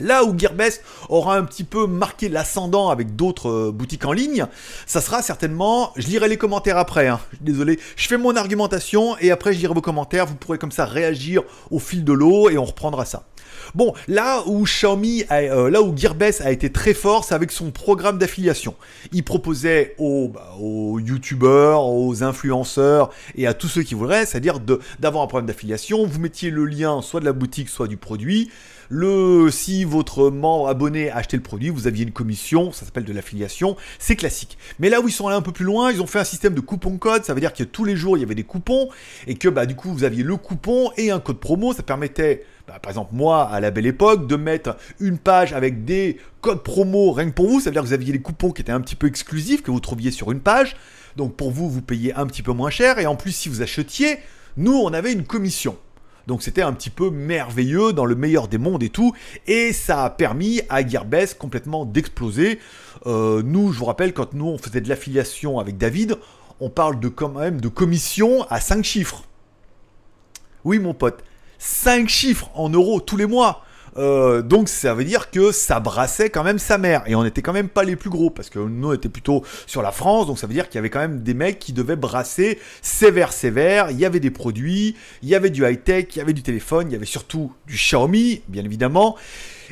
Là 0.00 0.24
où 0.24 0.38
Gearbest 0.38 0.82
aura 1.08 1.36
un 1.36 1.44
petit 1.44 1.64
peu 1.64 1.86
marqué 1.86 2.28
l'ascendant 2.28 2.90
avec 2.90 3.16
d'autres 3.16 3.50
euh, 3.50 3.72
boutiques 3.72 4.04
en 4.04 4.12
ligne, 4.12 4.46
ça 4.86 5.00
sera 5.00 5.22
certainement, 5.22 5.92
je 5.96 6.06
lirai 6.06 6.28
les 6.28 6.36
commentaires 6.36 6.78
après, 6.78 7.08
hein. 7.08 7.20
désolé, 7.40 7.78
je 7.96 8.06
fais 8.06 8.18
mon 8.18 8.36
argumentation 8.36 9.16
et 9.18 9.30
après 9.30 9.52
je 9.52 9.58
lirai 9.58 9.74
vos 9.74 9.80
commentaires, 9.80 10.26
vous 10.26 10.36
pourrez 10.36 10.58
comme 10.58 10.72
ça 10.72 10.84
réagir 10.84 11.42
au 11.70 11.78
fil 11.78 12.04
de 12.04 12.12
l'eau 12.12 12.48
et 12.50 12.58
on 12.58 12.64
reprendra 12.64 13.04
ça. 13.04 13.24
Bon, 13.74 13.92
là 14.06 14.42
où 14.46 14.64
Xiaomi, 14.64 15.24
euh, 15.30 15.70
là 15.70 15.82
où 15.82 15.96
Gearbest 15.96 16.40
a 16.40 16.50
été 16.50 16.70
très 16.70 16.94
fort, 16.94 17.24
c'est 17.24 17.34
avec 17.34 17.50
son 17.50 17.70
programme 17.70 18.18
d'affiliation. 18.18 18.74
Il 19.12 19.24
proposait 19.24 19.94
aux, 19.98 20.28
bah, 20.28 20.54
aux 20.60 20.98
youtubeurs, 20.98 21.84
aux 21.84 22.22
influenceurs 22.22 23.10
et 23.34 23.46
à 23.46 23.54
tous 23.54 23.68
ceux 23.68 23.82
qui 23.82 23.94
voudraient, 23.94 24.26
c'est-à-dire 24.26 24.58
d'avoir 24.98 25.24
un 25.24 25.26
programme 25.26 25.46
d'affiliation, 25.46 26.06
vous 26.06 26.20
mettiez 26.20 26.50
le 26.50 26.64
lien 26.64 27.02
soit 27.02 27.20
de 27.20 27.24
la 27.24 27.32
boutique, 27.32 27.68
soit 27.68 27.88
du 27.88 27.96
produit. 27.96 28.50
Le, 28.90 29.50
si 29.50 29.84
votre 29.84 30.30
membre 30.30 30.68
abonné 30.68 31.10
a 31.10 31.16
acheté 31.16 31.36
le 31.36 31.42
produit, 31.42 31.68
vous 31.68 31.86
aviez 31.86 32.04
une 32.04 32.12
commission, 32.12 32.72
ça 32.72 32.86
s'appelle 32.86 33.04
de 33.04 33.12
l'affiliation, 33.12 33.76
c'est 33.98 34.16
classique. 34.16 34.56
Mais 34.78 34.88
là 34.88 35.02
où 35.02 35.08
ils 35.08 35.12
sont 35.12 35.26
allés 35.26 35.36
un 35.36 35.42
peu 35.42 35.52
plus 35.52 35.66
loin, 35.66 35.92
ils 35.92 36.00
ont 36.00 36.06
fait 36.06 36.18
un 36.18 36.24
système 36.24 36.54
de 36.54 36.60
coupon 36.60 36.96
code, 36.96 37.22
ça 37.22 37.34
veut 37.34 37.40
dire 37.40 37.52
que 37.52 37.64
tous 37.64 37.84
les 37.84 37.96
jours 37.96 38.16
il 38.16 38.20
y 38.20 38.22
avait 38.24 38.34
des 38.34 38.44
coupons 38.44 38.88
et 39.26 39.34
que 39.34 39.48
bah, 39.48 39.66
du 39.66 39.76
coup 39.76 39.92
vous 39.92 40.04
aviez 40.04 40.22
le 40.22 40.36
coupon 40.36 40.90
et 40.96 41.10
un 41.10 41.20
code 41.20 41.38
promo, 41.38 41.74
ça 41.74 41.82
permettait 41.82 42.46
bah, 42.66 42.78
par 42.80 42.90
exemple 42.90 43.14
moi 43.14 43.44
à 43.44 43.60
la 43.60 43.70
belle 43.70 43.84
époque 43.84 44.26
de 44.26 44.36
mettre 44.36 44.78
une 45.00 45.18
page 45.18 45.52
avec 45.52 45.84
des 45.84 46.16
codes 46.40 46.62
promo 46.62 47.12
rien 47.12 47.28
que 47.28 47.34
pour 47.34 47.46
vous, 47.46 47.60
ça 47.60 47.68
veut 47.68 47.74
dire 47.74 47.82
que 47.82 47.88
vous 47.88 47.92
aviez 47.92 48.14
les 48.14 48.22
coupons 48.22 48.52
qui 48.52 48.62
étaient 48.62 48.72
un 48.72 48.80
petit 48.80 48.96
peu 48.96 49.06
exclusifs 49.06 49.62
que 49.62 49.70
vous 49.70 49.80
trouviez 49.80 50.10
sur 50.10 50.32
une 50.32 50.40
page. 50.40 50.76
Donc 51.16 51.36
pour 51.36 51.50
vous, 51.50 51.68
vous 51.68 51.82
payez 51.82 52.14
un 52.14 52.26
petit 52.26 52.42
peu 52.42 52.52
moins 52.52 52.70
cher 52.70 52.98
et 52.98 53.04
en 53.04 53.16
plus 53.16 53.32
si 53.32 53.50
vous 53.50 53.60
achetiez, 53.60 54.18
nous 54.56 54.72
on 54.72 54.94
avait 54.94 55.12
une 55.12 55.24
commission. 55.24 55.76
Donc 56.28 56.42
c'était 56.42 56.60
un 56.60 56.74
petit 56.74 56.90
peu 56.90 57.08
merveilleux 57.08 57.94
dans 57.94 58.04
le 58.04 58.14
meilleur 58.14 58.48
des 58.48 58.58
mondes 58.58 58.82
et 58.82 58.90
tout. 58.90 59.14
Et 59.46 59.72
ça 59.72 60.04
a 60.04 60.10
permis 60.10 60.60
à 60.68 60.86
Gearbest 60.86 61.38
complètement 61.38 61.86
d'exploser. 61.86 62.58
Euh, 63.06 63.42
nous, 63.42 63.72
je 63.72 63.78
vous 63.78 63.86
rappelle, 63.86 64.12
quand 64.12 64.34
nous 64.34 64.44
on 64.44 64.58
faisait 64.58 64.82
de 64.82 64.90
l'affiliation 64.90 65.58
avec 65.58 65.78
David, 65.78 66.18
on 66.60 66.68
parle 66.68 67.00
de 67.00 67.08
quand 67.08 67.30
même 67.30 67.62
de 67.62 67.68
commission 67.68 68.44
à 68.50 68.60
5 68.60 68.84
chiffres. 68.84 69.24
Oui 70.64 70.78
mon 70.78 70.92
pote, 70.92 71.24
5 71.58 72.10
chiffres 72.10 72.50
en 72.54 72.68
euros 72.68 73.00
tous 73.00 73.16
les 73.16 73.26
mois. 73.26 73.64
Euh, 73.98 74.42
donc 74.42 74.68
ça 74.68 74.94
veut 74.94 75.04
dire 75.04 75.30
que 75.30 75.50
ça 75.50 75.80
brassait 75.80 76.30
quand 76.30 76.44
même 76.44 76.58
sa 76.58 76.78
mère. 76.78 77.02
Et 77.06 77.14
on 77.14 77.24
n'était 77.24 77.42
quand 77.42 77.52
même 77.52 77.68
pas 77.68 77.82
les 77.82 77.96
plus 77.96 78.10
gros, 78.10 78.30
parce 78.30 78.48
que 78.48 78.58
nous 78.58 78.88
on 78.88 78.92
était 78.92 79.08
plutôt 79.08 79.44
sur 79.66 79.82
la 79.82 79.92
France, 79.92 80.26
donc 80.26 80.38
ça 80.38 80.46
veut 80.46 80.54
dire 80.54 80.68
qu'il 80.68 80.76
y 80.76 80.78
avait 80.78 80.90
quand 80.90 81.00
même 81.00 81.22
des 81.22 81.34
mecs 81.34 81.58
qui 81.58 81.72
devaient 81.72 81.96
brasser 81.96 82.58
sévère 82.80 83.32
sévère. 83.32 83.90
Il 83.90 83.98
y 83.98 84.04
avait 84.04 84.20
des 84.20 84.30
produits, 84.30 84.96
il 85.22 85.28
y 85.28 85.34
avait 85.34 85.50
du 85.50 85.66
high-tech, 85.66 86.06
il 86.14 86.18
y 86.18 86.20
avait 86.20 86.32
du 86.32 86.42
téléphone, 86.42 86.86
il 86.90 86.92
y 86.92 86.96
avait 86.96 87.06
surtout 87.06 87.52
du 87.66 87.74
Xiaomi, 87.74 88.42
bien 88.48 88.64
évidemment. 88.64 89.16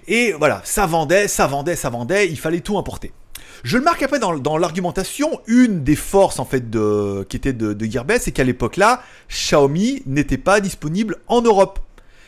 Et 0.09 0.33
voilà, 0.33 0.61
ça 0.65 0.87
vendait, 0.87 1.29
ça 1.29 1.47
vendait, 1.47 1.77
ça 1.77 1.91
vendait, 1.91 2.29
il 2.29 2.39
fallait 2.39 2.61
tout 2.61 2.79
importer. 2.79 3.13
Je 3.63 3.79
le 3.79 3.85
marque 3.85 4.03
après 4.03 4.19
dans, 4.19 4.59
l'argumentation, 4.59 5.41
une 5.47 5.83
des 5.83 5.97
forces 5.97 6.39
en 6.39 6.45
fait 6.45 6.65
qui 7.29 7.37
était 7.37 7.53
de, 7.53 7.73
de 7.73 7.87
Gearbest, 7.87 8.25
c'est 8.25 8.33
qu'à 8.33 8.45
l'époque 8.45 8.77
là, 8.77 9.03
Xiaomi 9.29 10.03
n'était 10.07 10.39
pas 10.39 10.61
disponible 10.61 11.17
en 11.27 11.43
Europe. 11.43 11.81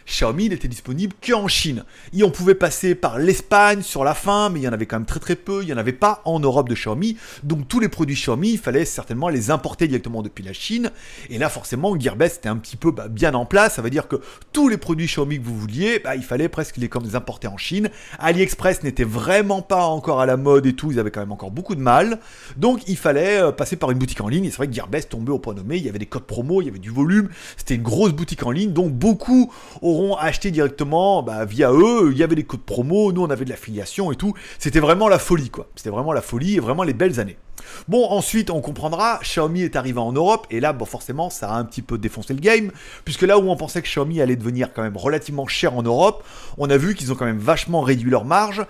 Xiaomi 0.09 0.49
n'était 0.49 0.69
disponible 0.69 1.15
qu'en 1.25 1.49
Chine. 1.49 1.85
Et 2.17 2.23
on 2.23 2.31
pouvait 2.31 2.55
passer 2.55 2.95
par 2.95 3.19
l'Espagne 3.19 3.83
sur 3.83 4.05
la 4.05 4.15
fin, 4.15 4.49
mais 4.49 4.61
il 4.61 4.63
y 4.63 4.69
en 4.69 4.73
avait 4.73 4.87
quand 4.87 4.97
même 4.97 5.07
très 5.07 5.21
très 5.21 5.37
peu. 5.37 5.63
Il 5.63 5.67
n'y 5.67 5.73
en 5.73 5.77
avait 5.77 5.93
pas 5.93 6.23
en 6.25 6.41
Europe 6.41 6.69
de 6.69 6.75
Xiaomi. 6.75 7.17
Donc 7.43 7.69
tous 7.69 7.79
les 7.79 7.89
produits 7.89 8.17
Xiaomi, 8.17 8.53
il 8.53 8.59
fallait 8.59 8.87
certainement 8.87 9.29
les 9.29 9.51
importer 9.51 9.87
directement 9.87 10.23
depuis 10.23 10.43
la 10.43 10.55
Chine. 10.55 10.91
Et 11.29 11.37
là, 11.37 11.51
forcément, 11.51 11.99
Gearbest 11.99 12.39
était 12.39 12.49
un 12.49 12.57
petit 12.57 12.77
peu 12.77 12.91
bah, 12.91 13.09
bien 13.09 13.35
en 13.35 13.45
place. 13.45 13.75
Ça 13.75 13.83
veut 13.83 13.91
dire 13.91 14.09
que 14.09 14.17
tous 14.53 14.69
les 14.69 14.79
produits 14.79 15.07
Xiaomi 15.07 15.39
que 15.39 15.45
vous 15.45 15.57
vouliez, 15.57 15.99
bah, 15.99 16.17
il 16.17 16.23
fallait 16.23 16.49
presque 16.49 16.79
les, 16.79 16.89
comme 16.89 17.05
les 17.05 17.15
importer 17.15 17.47
en 17.47 17.59
Chine. 17.59 17.91
AliExpress 18.19 18.83
n'était 18.83 19.05
vraiment 19.05 19.61
pas 19.61 19.85
encore 19.85 20.21
à 20.21 20.27
la 20.27 20.39
mode 20.39 20.65
et 20.65 20.73
tout. 20.73 20.91
Ils 20.91 20.99
avaient 20.99 21.11
quand 21.11 21.21
même 21.21 21.33
encore 21.33 21.51
beaucoup 21.51 21.75
de 21.75 21.81
mal. 21.81 22.19
Donc 22.57 22.81
il 22.89 22.97
fallait 22.97 23.43
euh, 23.43 23.53
passer 23.53 23.77
par 23.77 23.91
une 23.91 23.99
boutique 23.99 24.23
en 24.23 24.29
ligne. 24.29 24.47
Et 24.47 24.51
c'est 24.51 24.57
vrai 24.57 24.69
que 24.69 24.75
Gearbest 24.75 25.11
tombait 25.11 25.33
au 25.33 25.39
point 25.39 25.55
nommé. 25.55 25.77
Il 25.77 25.85
y 25.85 25.89
avait 25.91 25.99
des 25.99 26.07
codes 26.07 26.25
promo, 26.25 26.63
il 26.63 26.67
y 26.67 26.69
avait 26.71 26.79
du 26.79 26.91
volume. 26.91 27.29
C'était 27.59 27.75
une 27.75 27.83
grosse 27.83 28.13
boutique 28.13 28.45
en 28.47 28.51
ligne. 28.51 28.73
Donc 28.73 28.93
beaucoup 28.93 29.53
auront 29.99 30.17
acheté 30.17 30.51
directement 30.51 31.23
bah, 31.23 31.45
via 31.45 31.73
eux. 31.73 32.11
Il 32.13 32.19
y 32.19 32.23
avait 32.23 32.37
des 32.37 32.45
codes 32.45 32.61
promo, 32.61 33.13
nous 33.13 33.23
on 33.23 33.31
avait 33.31 33.45
de 33.45 33.51
l'affiliation 33.51 34.13
et 34.13 34.17
tout. 34.17 34.35
C'était 34.59 34.81
vraiment 34.81 35.09
la 35.09 35.19
folie 35.19 35.51
quoi. 35.51 35.69
C'était 35.75 35.91
vraiment 35.91 36.13
la 36.13 36.23
folie 36.23 36.57
et 36.57 36.61
vraiment 36.61 36.83
les 36.83 36.95
belles 36.95 37.21
années. 37.21 37.37
Bon, 37.89 38.07
ensuite, 38.09 38.51
on 38.51 38.61
comprendra, 38.61 39.19
Xiaomi 39.23 39.63
est 39.63 39.77
arrivé 39.77 39.99
en 39.99 40.13
Europe, 40.13 40.47
et 40.51 40.61
là, 40.61 40.73
bon, 40.73 40.85
forcément, 40.85 41.29
ça 41.29 41.51
a 41.51 41.59
un 41.59 41.65
petit 41.65 41.83
peu 41.83 41.99
défoncé 41.99 42.33
le 42.33 42.41
game, 42.41 42.71
puisque 43.05 43.23
là 43.23 43.39
où 43.39 43.51
on 43.51 43.57
pensait 43.57 43.83
que 43.83 43.89
Xiaomi 43.89 44.21
allait 44.21 44.37
devenir 44.37 44.73
quand 44.73 44.83
même 44.83 44.97
relativement 44.97 45.47
cher 45.47 45.77
en 45.77 45.83
Europe, 45.83 46.25
on 46.57 46.71
a 46.71 46.77
vu 46.77 46.95
qu'ils 46.95 47.13
ont 47.13 47.15
quand 47.15 47.27
même 47.27 47.39
vachement 47.39 47.81
réduit 47.81 48.11
leur 48.11 48.25
marge, 48.25 48.65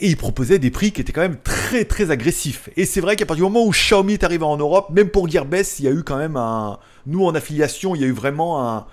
et 0.00 0.08
ils 0.08 0.16
proposaient 0.16 0.58
des 0.58 0.70
prix 0.70 0.92
qui 0.92 1.00
étaient 1.00 1.12
quand 1.12 1.22
même 1.22 1.38
très 1.42 1.84
très 1.84 2.10
agressifs. 2.10 2.68
Et 2.76 2.84
c'est 2.84 3.00
vrai 3.00 3.16
qu'à 3.16 3.26
partir 3.26 3.46
du 3.46 3.52
moment 3.52 3.66
où 3.66 3.70
Xiaomi 3.70 4.14
est 4.14 4.24
arrivé 4.24 4.44
en 4.44 4.56
Europe, 4.56 4.90
même 4.90 5.08
pour 5.08 5.28
Gearbest, 5.28 5.80
il 5.80 5.86
y 5.86 5.88
a 5.88 5.92
eu 5.92 6.02
quand 6.02 6.18
même 6.18 6.36
un... 6.36 6.78
Nous, 7.06 7.24
en 7.24 7.34
affiliation, 7.34 7.94
il 7.94 8.02
y 8.02 8.04
a 8.04 8.06
eu 8.06 8.12
vraiment 8.12 8.68
un, 8.68 8.86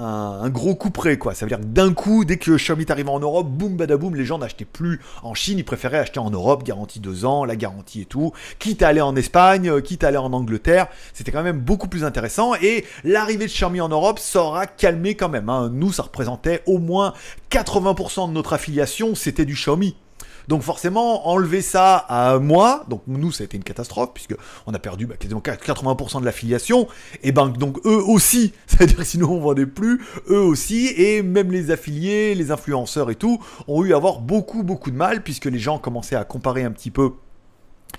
un, 0.00 0.48
gros 0.48 0.74
coup 0.74 0.90
près, 0.90 1.18
quoi. 1.18 1.34
Ça 1.34 1.44
veut 1.44 1.50
dire 1.50 1.60
que 1.60 1.64
d'un 1.64 1.92
coup, 1.92 2.24
dès 2.24 2.36
que 2.36 2.56
Xiaomi 2.56 2.82
est 2.82 2.90
arrivé 2.90 3.10
en 3.10 3.20
Europe, 3.20 3.48
boum 3.48 3.76
badaboum, 3.76 4.14
les 4.14 4.24
gens 4.24 4.38
n'achetaient 4.38 4.64
plus 4.64 5.00
en 5.22 5.34
Chine, 5.34 5.58
ils 5.58 5.64
préféraient 5.64 5.98
acheter 5.98 6.20
en 6.20 6.30
Europe, 6.30 6.64
garantie 6.64 7.00
2 7.00 7.24
ans, 7.24 7.44
la 7.44 7.56
garantie 7.56 8.02
et 8.02 8.04
tout, 8.06 8.32
quitte 8.58 8.82
à 8.82 8.88
aller 8.88 9.00
en 9.00 9.14
Espagne, 9.16 9.68
euh, 9.68 9.80
quitte 9.80 10.04
à 10.04 10.08
aller 10.08 10.16
en 10.16 10.32
Angleterre, 10.32 10.88
c'était 11.12 11.32
quand 11.32 11.42
même 11.42 11.60
beaucoup 11.60 11.88
plus 11.88 12.04
intéressant, 12.04 12.54
et 12.54 12.84
l'arrivée 13.04 13.46
de 13.46 13.50
Xiaomi 13.50 13.80
en 13.80 13.88
Europe, 13.88 14.18
ça 14.18 14.42
aura 14.42 14.66
calmé 14.66 15.14
quand 15.14 15.28
même. 15.28 15.48
Hein. 15.48 15.70
Nous, 15.72 15.92
ça 15.92 16.04
représentait 16.04 16.62
au 16.66 16.78
moins 16.78 17.14
80% 17.50 18.28
de 18.28 18.32
notre 18.32 18.52
affiliation, 18.52 19.14
c'était 19.14 19.44
du 19.44 19.54
Xiaomi. 19.54 19.96
Donc 20.48 20.62
forcément, 20.62 21.28
enlever 21.28 21.62
ça 21.62 21.96
à 21.96 22.38
moi, 22.38 22.84
donc 22.88 23.02
nous 23.06 23.32
ça 23.32 23.42
a 23.42 23.44
été 23.44 23.56
une 23.56 23.64
catastrophe 23.64 24.10
puisque 24.14 24.34
on 24.66 24.74
a 24.74 24.78
perdu 24.78 25.06
bah, 25.06 25.16
quasiment 25.18 25.40
80% 25.40 26.20
de 26.20 26.24
l'affiliation. 26.24 26.88
Et 27.22 27.32
ben 27.32 27.48
donc 27.48 27.78
eux 27.86 28.02
aussi, 28.06 28.52
c'est-à-dire 28.66 28.96
que 28.96 29.04
sinon 29.04 29.32
on 29.32 29.40
vendait 29.40 29.66
plus, 29.66 30.00
eux 30.28 30.40
aussi, 30.40 30.88
et 30.96 31.22
même 31.22 31.50
les 31.50 31.70
affiliés, 31.70 32.34
les 32.34 32.50
influenceurs 32.50 33.10
et 33.10 33.16
tout, 33.16 33.40
ont 33.68 33.84
eu 33.84 33.92
à 33.92 33.96
avoir 33.96 34.20
beaucoup 34.20 34.62
beaucoup 34.62 34.90
de 34.90 34.96
mal 34.96 35.22
puisque 35.22 35.46
les 35.46 35.58
gens 35.58 35.78
commençaient 35.78 36.16
à 36.16 36.24
comparer 36.24 36.64
un 36.64 36.72
petit 36.72 36.90
peu 36.90 37.12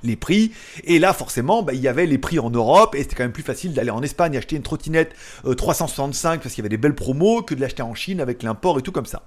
les 0.04 0.16
prix. 0.16 0.52
Et 0.84 1.00
là, 1.00 1.14
forcément, 1.14 1.64
bah, 1.64 1.74
il 1.74 1.82
y 1.82 1.88
avait 1.88 2.06
les 2.06 2.18
prix 2.18 2.40
en 2.40 2.50
Europe, 2.50 2.96
et 2.96 3.00
c'était 3.00 3.16
quand 3.16 3.24
même 3.24 3.32
plus 3.32 3.44
facile 3.44 3.74
d'aller 3.74 3.92
en 3.92 4.02
Espagne 4.02 4.38
acheter 4.38 4.56
une 4.56 4.64
trottinette 4.64 5.14
365 5.58 6.30
euh, 6.32 6.38
parce 6.42 6.56
qu'il 6.56 6.62
y 6.62 6.64
avait 6.64 6.70
des 6.70 6.78
belles 6.78 6.96
promos 6.96 7.44
que 7.44 7.56
de 7.56 7.62
l'acheter 7.62 7.84
en 7.84 7.96
Chine 7.96 8.22
avec 8.22 8.44
l'import 8.44 8.80
et 8.80 8.82
tout 8.82 8.92
comme 8.92 9.06
ça. 9.06 9.24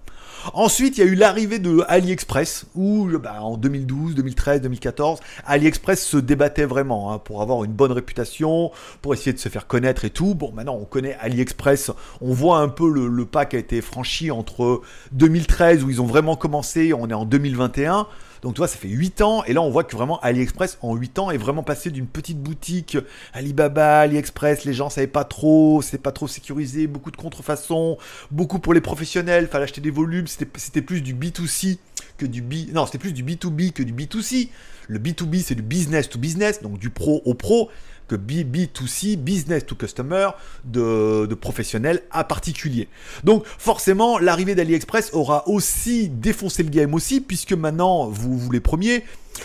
Ensuite, 0.52 0.98
il 0.98 1.04
y 1.04 1.08
a 1.08 1.10
eu 1.10 1.14
l'arrivée 1.14 1.58
de 1.58 1.82
AliExpress, 1.88 2.66
où 2.74 3.08
bah, 3.18 3.36
en 3.40 3.56
2012, 3.56 4.14
2013, 4.14 4.60
2014, 4.60 5.20
AliExpress 5.46 6.04
se 6.04 6.16
débattait 6.18 6.66
vraiment 6.66 7.12
hein, 7.12 7.18
pour 7.18 7.40
avoir 7.40 7.64
une 7.64 7.72
bonne 7.72 7.92
réputation, 7.92 8.70
pour 9.00 9.14
essayer 9.14 9.32
de 9.32 9.38
se 9.38 9.48
faire 9.48 9.66
connaître 9.66 10.04
et 10.04 10.10
tout. 10.10 10.34
Bon, 10.34 10.52
maintenant 10.52 10.76
on 10.80 10.84
connaît 10.84 11.16
AliExpress, 11.20 11.92
on 12.20 12.32
voit 12.34 12.58
un 12.58 12.68
peu 12.68 12.90
le, 12.90 13.08
le 13.08 13.24
pas 13.24 13.46
qui 13.46 13.56
a 13.56 13.58
été 13.58 13.80
franchi 13.80 14.30
entre 14.30 14.82
2013 15.12 15.82
où 15.82 15.90
ils 15.90 16.02
ont 16.02 16.06
vraiment 16.06 16.36
commencé, 16.36 16.92
on 16.92 17.08
est 17.08 17.14
en 17.14 17.24
2021. 17.24 18.06
Donc 18.44 18.54
tu 18.54 18.58
vois, 18.58 18.68
ça 18.68 18.76
fait 18.76 18.88
8 18.88 19.22
ans, 19.22 19.42
et 19.44 19.54
là 19.54 19.62
on 19.62 19.70
voit 19.70 19.84
que 19.84 19.96
vraiment 19.96 20.20
AliExpress 20.20 20.76
en 20.82 20.94
8 20.94 21.18
ans 21.18 21.30
est 21.30 21.38
vraiment 21.38 21.62
passé 21.62 21.90
d'une 21.90 22.06
petite 22.06 22.38
boutique 22.38 22.98
Alibaba, 23.32 24.00
AliExpress, 24.00 24.66
les 24.66 24.74
gens 24.74 24.90
savaient 24.90 25.06
pas 25.06 25.24
trop, 25.24 25.80
c'est 25.80 25.96
pas 25.96 26.12
trop 26.12 26.28
sécurisé, 26.28 26.86
beaucoup 26.86 27.10
de 27.10 27.16
contrefaçons, 27.16 27.96
beaucoup 28.30 28.58
pour 28.58 28.74
les 28.74 28.82
professionnels, 28.82 29.48
fallait 29.48 29.64
acheter 29.64 29.80
des 29.80 29.90
volumes, 29.90 30.26
c'était 30.26 30.82
plus 30.82 31.00
du 31.00 31.14
B2C 31.14 31.78
que 32.18 32.26
du 32.26 32.42
B. 32.42 32.70
Non, 32.72 32.86
c'était 32.86 32.98
plus 32.98 33.12
du 33.12 33.24
B2B 33.24 33.72
que 33.72 33.82
du 33.82 33.92
B2C. 33.92 34.48
Le 34.86 34.98
B2B, 34.98 35.42
c'est 35.42 35.54
du 35.54 35.62
business 35.62 36.10
to 36.10 36.18
business, 36.18 36.60
donc 36.62 36.78
du 36.78 36.90
pro 36.90 37.22
au 37.24 37.32
pro, 37.32 37.70
que 38.08 38.16
B, 38.16 38.44
B2C, 38.44 39.16
business 39.16 39.66
to 39.66 39.74
customer, 39.74 40.30
de, 40.64 41.26
de 41.26 41.34
professionnel 41.34 42.02
à 42.10 42.24
particulier. 42.24 42.88
Donc 43.24 43.44
forcément, 43.46 44.18
l'arrivée 44.18 44.54
d'AliExpress 44.54 45.10
aura 45.12 45.48
aussi 45.48 46.08
défoncé 46.08 46.62
le 46.62 46.70
game 46.70 46.94
aussi, 46.94 47.20
puisque 47.20 47.52
maintenant, 47.52 48.08
vous, 48.08 48.38
vous 48.38 48.50
les 48.50 48.60
premiers, 48.60 49.04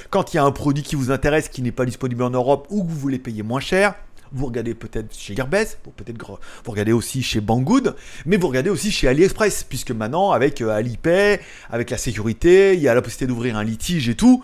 quand 0.10 0.34
il 0.34 0.38
y 0.38 0.40
a 0.40 0.44
un 0.44 0.52
produit 0.52 0.84
qui 0.84 0.96
vous 0.96 1.12
intéresse, 1.12 1.50
qui 1.50 1.62
n'est 1.62 1.72
pas 1.72 1.86
disponible 1.86 2.24
en 2.24 2.30
Europe 2.30 2.68
ou 2.70 2.84
que 2.84 2.90
vous 2.90 2.98
voulez 2.98 3.20
payer 3.20 3.44
moins 3.44 3.60
cher, 3.60 3.96
vous 4.32 4.46
regardez 4.46 4.76
peut-être 4.76 5.16
chez 5.18 5.36
Gearbest, 5.36 5.80
peut-être 5.96 6.40
vous 6.64 6.72
regardez 6.72 6.92
aussi 6.92 7.24
chez 7.24 7.42
Banggood, 7.42 7.96
mais 8.26 8.38
vous 8.38 8.48
regardez 8.48 8.70
aussi 8.70 8.92
chez 8.92 9.08
AliExpress, 9.08 9.64
puisque 9.64 9.92
maintenant 9.92 10.32
avec 10.32 10.62
euh, 10.62 10.70
Alipay, 10.70 11.40
avec 11.70 11.90
la 11.90 11.98
sécurité, 11.98 12.76
il 12.76 12.80
y 12.80 12.88
a 12.88 12.94
la 12.94 13.02
possibilité 13.02 13.28
d'ouvrir 13.28 13.58
un 13.58 13.64
litige 13.64 14.08
et 14.10 14.16
tout. 14.16 14.44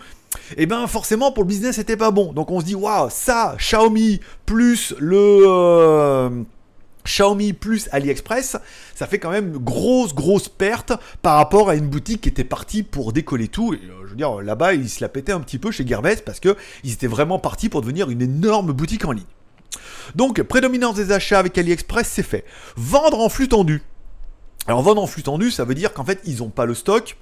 Et 0.52 0.62
eh 0.62 0.66
ben 0.66 0.86
forcément 0.86 1.32
pour 1.32 1.44
le 1.44 1.48
business 1.48 1.76
c'était 1.76 1.96
pas 1.96 2.10
bon. 2.10 2.32
Donc 2.32 2.50
on 2.50 2.60
se 2.60 2.64
dit 2.64 2.74
waouh 2.74 3.08
ça 3.10 3.56
Xiaomi 3.58 4.20
plus 4.44 4.94
le 4.98 5.44
euh, 5.46 6.30
Xiaomi 7.04 7.52
plus 7.52 7.88
AliExpress, 7.92 8.56
ça 8.94 9.06
fait 9.06 9.18
quand 9.18 9.30
même 9.30 9.58
grosse 9.58 10.14
grosse 10.14 10.48
perte 10.48 10.92
par 11.22 11.36
rapport 11.36 11.70
à 11.70 11.76
une 11.76 11.88
boutique 11.88 12.22
qui 12.22 12.28
était 12.28 12.44
partie 12.44 12.82
pour 12.82 13.12
décoller 13.12 13.48
tout. 13.48 13.74
Et, 13.74 13.76
euh, 13.76 14.04
je 14.04 14.10
veux 14.10 14.16
dire 14.16 14.42
là-bas 14.42 14.74
ils 14.74 14.88
se 14.88 15.00
la 15.00 15.08
pétaient 15.08 15.32
un 15.32 15.40
petit 15.40 15.58
peu 15.58 15.70
chez 15.70 15.86
Gearbest 15.86 16.24
parce 16.24 16.40
que 16.40 16.56
ils 16.84 16.92
étaient 16.92 17.06
vraiment 17.06 17.38
partis 17.38 17.68
pour 17.68 17.80
devenir 17.80 18.10
une 18.10 18.22
énorme 18.22 18.72
boutique 18.72 19.04
en 19.04 19.12
ligne. 19.12 19.24
Donc, 20.14 20.40
prédominance 20.42 20.96
des 20.96 21.12
achats 21.12 21.38
avec 21.38 21.58
AliExpress, 21.58 22.08
c'est 22.08 22.22
fait. 22.22 22.44
Vendre 22.76 23.20
en 23.20 23.28
flux 23.28 23.48
tendu. 23.48 23.82
Alors, 24.66 24.82
vendre 24.82 25.02
en 25.02 25.06
flux 25.06 25.22
tendu, 25.22 25.50
ça 25.50 25.64
veut 25.64 25.74
dire 25.74 25.92
qu'en 25.92 26.04
fait, 26.04 26.20
ils 26.24 26.38
n'ont 26.38 26.48
pas 26.48 26.64
le 26.64 26.74
stock 26.74 27.16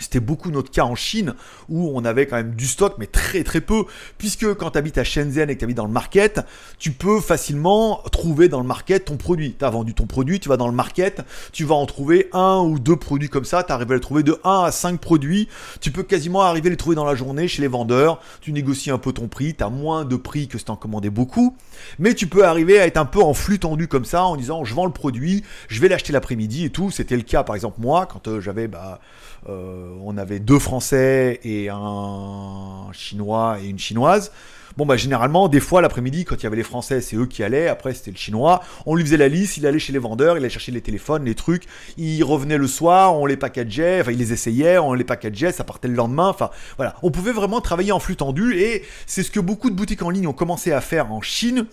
c'était 0.00 0.20
beaucoup 0.20 0.50
notre 0.50 0.70
cas 0.70 0.84
en 0.84 0.94
Chine 0.94 1.34
où 1.68 1.90
on 1.94 2.04
avait 2.04 2.26
quand 2.26 2.36
même 2.36 2.54
du 2.54 2.66
stock, 2.66 2.94
mais 2.98 3.06
très 3.06 3.44
très 3.44 3.60
peu, 3.60 3.84
puisque 4.18 4.54
quand 4.54 4.72
tu 4.72 4.78
habites 4.78 4.98
à 4.98 5.04
Shenzhen 5.04 5.50
et 5.50 5.54
que 5.54 5.60
tu 5.60 5.64
habites 5.64 5.76
dans 5.76 5.86
le 5.86 5.92
market, 5.92 6.40
tu 6.78 6.92
peux 6.92 7.20
facilement 7.20 8.02
trouver 8.10 8.48
dans 8.48 8.60
le 8.60 8.66
market 8.66 9.04
ton 9.04 9.16
produit. 9.16 9.54
Tu 9.58 9.64
as 9.64 9.70
vendu 9.70 9.94
ton 9.94 10.06
produit, 10.06 10.40
tu 10.40 10.48
vas 10.48 10.56
dans 10.56 10.68
le 10.68 10.74
market, 10.74 11.22
tu 11.52 11.64
vas 11.64 11.74
en 11.74 11.86
trouver 11.86 12.28
un 12.32 12.58
ou 12.58 12.78
deux 12.78 12.96
produits 12.96 13.28
comme 13.28 13.44
ça, 13.44 13.62
tu 13.62 13.72
arrives 13.72 13.90
à 13.92 13.94
les 13.94 14.00
trouver 14.00 14.22
de 14.22 14.38
1 14.44 14.64
à 14.64 14.72
5 14.72 15.00
produits, 15.00 15.48
tu 15.80 15.90
peux 15.90 16.02
quasiment 16.02 16.42
arriver 16.42 16.68
à 16.68 16.70
les 16.70 16.76
trouver 16.76 16.96
dans 16.96 17.04
la 17.04 17.14
journée 17.14 17.48
chez 17.48 17.62
les 17.62 17.68
vendeurs, 17.68 18.20
tu 18.40 18.52
négocies 18.52 18.90
un 18.90 18.98
peu 18.98 19.12
ton 19.12 19.28
prix, 19.28 19.54
tu 19.54 19.64
as 19.64 19.68
moins 19.68 20.04
de 20.04 20.16
prix 20.16 20.48
que 20.48 20.58
si 20.58 20.64
tu 20.64 20.70
en 20.70 20.76
commandais 20.76 21.10
beaucoup, 21.10 21.56
mais 21.98 22.14
tu 22.14 22.26
peux 22.26 22.44
arriver 22.44 22.80
à 22.80 22.86
être 22.86 22.96
un 22.96 23.04
peu 23.04 23.22
en 23.22 23.34
flux 23.34 23.58
tendu 23.58 23.88
comme 23.88 24.04
ça 24.04 24.24
en 24.24 24.36
disant 24.36 24.64
je 24.64 24.74
vends 24.74 24.86
le 24.86 24.92
produit, 24.92 25.44
je 25.68 25.80
vais 25.80 25.88
l'acheter 25.88 26.12
l'après-midi 26.12 26.64
et 26.64 26.70
tout. 26.70 26.90
C'était 26.90 27.16
le 27.16 27.22
cas 27.22 27.42
par 27.42 27.54
exemple 27.54 27.80
moi 27.80 28.06
quand 28.06 28.28
euh, 28.28 28.40
j'avais... 28.40 28.68
Bah, 28.68 29.00
euh, 29.48 29.94
on 30.02 30.16
avait 30.18 30.38
deux 30.38 30.58
Français 30.58 31.40
et 31.44 31.68
un 31.70 32.88
Chinois 32.92 33.58
et 33.62 33.68
une 33.68 33.78
Chinoise. 33.78 34.32
Bon, 34.76 34.86
bah, 34.86 34.96
généralement, 34.96 35.48
des 35.48 35.60
fois, 35.60 35.80
l'après-midi, 35.80 36.24
quand 36.24 36.36
il 36.36 36.44
y 36.44 36.46
avait 36.46 36.56
les 36.56 36.62
Français, 36.62 37.00
c'est 37.00 37.16
eux 37.16 37.26
qui 37.26 37.42
allaient. 37.42 37.66
Après, 37.66 37.92
c'était 37.92 38.12
le 38.12 38.16
Chinois. 38.16 38.62
On 38.86 38.94
lui 38.94 39.04
faisait 39.04 39.16
la 39.16 39.28
liste, 39.28 39.56
il 39.56 39.66
allait 39.66 39.80
chez 39.80 39.92
les 39.92 39.98
vendeurs, 39.98 40.36
il 40.36 40.38
allait 40.38 40.48
chercher 40.48 40.72
les 40.72 40.80
téléphones, 40.80 41.24
les 41.24 41.34
trucs. 41.34 41.64
Il 41.96 42.22
revenait 42.22 42.56
le 42.56 42.66
soir, 42.66 43.16
on 43.16 43.26
les 43.26 43.36
packageait, 43.36 44.00
enfin, 44.00 44.12
il 44.12 44.18
les 44.18 44.32
essayait, 44.32 44.78
on 44.78 44.94
les 44.94 45.04
packageait, 45.04 45.52
ça 45.52 45.64
partait 45.64 45.88
le 45.88 45.94
lendemain. 45.94 46.28
Enfin, 46.28 46.50
voilà. 46.76 46.94
On 47.02 47.10
pouvait 47.10 47.32
vraiment 47.32 47.60
travailler 47.60 47.92
en 47.92 47.98
flux 47.98 48.16
tendu 48.16 48.58
et 48.58 48.84
c'est 49.06 49.22
ce 49.22 49.30
que 49.30 49.40
beaucoup 49.40 49.70
de 49.70 49.74
boutiques 49.74 50.02
en 50.02 50.10
ligne 50.10 50.28
ont 50.28 50.32
commencé 50.32 50.72
à 50.72 50.80
faire 50.80 51.12
en 51.12 51.20
Chine, 51.20 51.66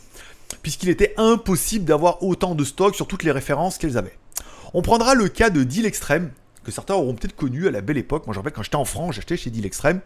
puisqu'il 0.64 0.90
était 0.90 1.14
impossible 1.18 1.86
d'avoir 1.86 2.24
autant 2.24 2.56
de 2.56 2.64
stock 2.64 2.96
sur 2.96 3.08
toutes 3.08 3.24
les 3.24 3.32
références 3.32 3.78
qu'elles 3.78 3.98
avaient. 3.98 4.18
On 4.74 4.82
prendra 4.82 5.14
le 5.14 5.30
cas 5.30 5.50
de 5.50 5.64
Deal 5.64 5.86
Extreme, 5.86 6.32
que 6.68 6.72
certains 6.74 6.96
auront 6.96 7.16
peut-être 7.16 7.36
connu 7.36 7.68
à 7.68 7.72
la 7.72 7.80
belle 7.80 7.98
époque. 7.98 8.28
Moi, 8.28 8.34
je 8.34 8.40
rappelle 8.40 8.52
quand 8.52 8.62
j'étais 8.62 8.76
en 8.76 8.86
France, 8.86 9.16
j'achetais 9.16 9.38
chez 9.38 9.50
Deal 9.50 9.66
Extreme. 9.66 10.02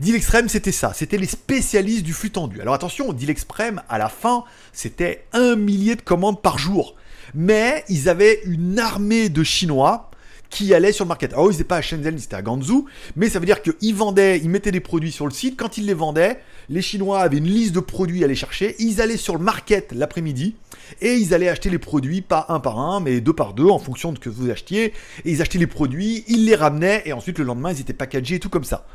Deal 0.00 0.14
Extreme, 0.14 0.48
c'était 0.48 0.72
ça. 0.72 0.92
C'était 0.94 1.18
les 1.18 1.26
spécialistes 1.26 2.02
du 2.02 2.14
flux 2.14 2.30
tendu. 2.30 2.60
Alors 2.62 2.72
attention, 2.72 3.12
Deal 3.12 3.28
Extreme, 3.28 3.82
à 3.90 3.98
la 3.98 4.08
fin, 4.08 4.44
c'était 4.72 5.26
un 5.34 5.54
millier 5.54 5.96
de 5.96 6.00
commandes 6.00 6.40
par 6.40 6.58
jour. 6.58 6.94
Mais 7.34 7.84
ils 7.90 8.08
avaient 8.08 8.40
une 8.44 8.78
armée 8.78 9.28
de 9.28 9.44
Chinois 9.44 10.07
qui 10.50 10.72
allaient 10.74 10.92
sur 10.92 11.04
le 11.04 11.08
market. 11.08 11.32
Alors, 11.32 11.46
ils 11.46 11.52
n'étaient 11.52 11.64
pas 11.64 11.76
à 11.76 11.82
Shenzhen, 11.82 12.14
ils 12.16 12.24
étaient 12.24 12.34
à 12.34 12.42
Ganzhou, 12.42 12.86
mais 13.16 13.28
ça 13.28 13.38
veut 13.38 13.46
dire 13.46 13.62
qu'ils 13.62 13.94
vendaient, 13.94 14.38
ils 14.38 14.48
mettaient 14.48 14.72
des 14.72 14.80
produits 14.80 15.12
sur 15.12 15.26
le 15.26 15.32
site. 15.32 15.56
Quand 15.56 15.78
ils 15.78 15.86
les 15.86 15.94
vendaient, 15.94 16.40
les 16.68 16.82
Chinois 16.82 17.20
avaient 17.20 17.38
une 17.38 17.46
liste 17.46 17.74
de 17.74 17.80
produits 17.80 18.22
à 18.22 18.26
aller 18.26 18.34
chercher. 18.34 18.76
Ils 18.78 19.00
allaient 19.00 19.16
sur 19.16 19.36
le 19.36 19.42
market 19.42 19.92
l'après-midi 19.92 20.54
et 21.00 21.14
ils 21.14 21.34
allaient 21.34 21.48
acheter 21.48 21.70
les 21.70 21.78
produits 21.78 22.22
pas 22.22 22.46
un 22.48 22.60
par 22.60 22.78
un, 22.78 23.00
mais 23.00 23.20
deux 23.20 23.32
par 23.32 23.54
deux 23.54 23.68
en 23.68 23.78
fonction 23.78 24.12
de 24.12 24.18
ce 24.18 24.20
que 24.20 24.28
vous 24.28 24.50
achetiez. 24.50 24.92
Et 25.24 25.32
ils 25.32 25.40
achetaient 25.40 25.58
les 25.58 25.66
produits, 25.66 26.24
ils 26.28 26.44
les 26.44 26.54
ramenaient 26.54 27.02
et 27.06 27.12
ensuite 27.12 27.38
le 27.38 27.44
lendemain 27.44 27.72
ils 27.72 27.80
étaient 27.80 27.92
packagés 27.92 28.36
et 28.36 28.40
tout 28.40 28.50
comme 28.50 28.64
ça. 28.64 28.86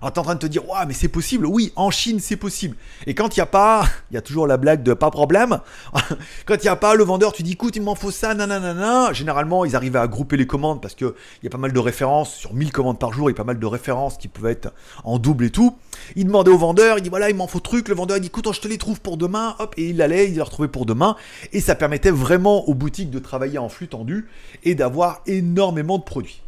Alors 0.00 0.12
t'es 0.12 0.18
en 0.18 0.22
train 0.22 0.34
de 0.34 0.40
te 0.40 0.46
dire, 0.46 0.66
ouais, 0.68 0.86
mais 0.86 0.94
c'est 0.94 1.08
possible. 1.08 1.44
Oui, 1.46 1.72
en 1.76 1.90
Chine, 1.90 2.20
c'est 2.20 2.36
possible. 2.36 2.76
Et 3.06 3.14
quand 3.14 3.36
il 3.36 3.40
n'y 3.40 3.42
a 3.42 3.46
pas, 3.46 3.84
il 4.10 4.14
y 4.14 4.16
a 4.16 4.22
toujours 4.22 4.46
la 4.46 4.56
blague 4.56 4.82
de 4.82 4.94
pas 4.94 5.10
problème. 5.10 5.60
quand 6.46 6.54
il 6.54 6.62
n'y 6.62 6.68
a 6.68 6.76
pas, 6.76 6.94
le 6.94 7.04
vendeur, 7.04 7.32
tu 7.32 7.42
dis, 7.42 7.52
écoute, 7.52 7.76
il 7.76 7.82
m'en 7.82 7.94
faut 7.94 8.10
ça, 8.10 8.34
nanana. 8.34 9.12
Généralement, 9.12 9.64
ils 9.64 9.76
arrivaient 9.76 9.98
à 9.98 10.06
grouper 10.06 10.36
les 10.36 10.46
commandes 10.46 10.80
parce 10.80 10.94
qu'il 10.94 11.12
y 11.42 11.46
a 11.46 11.50
pas 11.50 11.58
mal 11.58 11.72
de 11.72 11.78
références. 11.78 12.34
Sur 12.34 12.54
1000 12.54 12.72
commandes 12.72 12.98
par 12.98 13.12
jour, 13.12 13.28
il 13.28 13.34
y 13.34 13.36
a 13.36 13.36
pas 13.36 13.44
mal 13.44 13.58
de 13.58 13.66
références 13.66 14.16
qui 14.16 14.28
pouvaient 14.28 14.52
être 14.52 14.72
en 15.04 15.18
double 15.18 15.44
et 15.44 15.50
tout. 15.50 15.76
Il 16.16 16.26
demandait 16.26 16.50
au 16.50 16.58
vendeur, 16.58 16.96
il 16.96 17.02
dit, 17.02 17.10
voilà, 17.10 17.28
il 17.28 17.36
m'en 17.36 17.46
faut 17.46 17.60
truc. 17.60 17.88
Le 17.88 17.94
vendeur, 17.94 18.16
il 18.16 18.20
dit, 18.20 18.28
écoute, 18.28 18.50
je 18.52 18.60
te 18.60 18.68
les 18.68 18.78
trouve 18.78 19.00
pour 19.02 19.18
demain. 19.18 19.54
Hop, 19.58 19.74
et 19.76 19.90
il 19.90 20.00
allait, 20.00 20.28
il 20.28 20.34
les 20.34 20.42
retrouvait 20.42 20.68
pour 20.68 20.86
demain. 20.86 21.16
Et 21.52 21.60
ça 21.60 21.74
permettait 21.74 22.10
vraiment 22.10 22.66
aux 22.68 22.74
boutiques 22.74 23.10
de 23.10 23.18
travailler 23.18 23.58
en 23.58 23.68
flux 23.68 23.88
tendu 23.88 24.28
et 24.64 24.74
d'avoir 24.74 25.20
énormément 25.26 25.98
de 25.98 26.04
produits. 26.04 26.42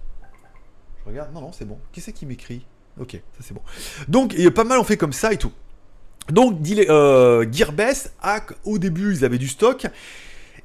Je 1.04 1.10
regarde, 1.10 1.34
non, 1.34 1.40
non, 1.42 1.52
c'est 1.52 1.66
bon. 1.66 1.78
Qui 1.92 2.00
c'est 2.00 2.12
qui 2.12 2.26
m'écrit? 2.26 2.64
Ok, 3.00 3.12
ça 3.12 3.40
c'est 3.40 3.54
bon. 3.54 3.62
Donc, 4.08 4.34
il 4.36 4.42
y 4.42 4.46
a 4.46 4.50
pas 4.50 4.64
mal 4.64 4.78
on 4.78 4.84
fait 4.84 4.96
comme 4.96 5.12
ça 5.12 5.32
et 5.32 5.36
tout. 5.36 5.52
Donc, 6.28 6.58
euh, 6.70 7.46
Gearbest, 7.50 8.12
au 8.64 8.78
début, 8.78 9.14
ils 9.14 9.24
avaient 9.24 9.38
du 9.38 9.48
stock. 9.48 9.86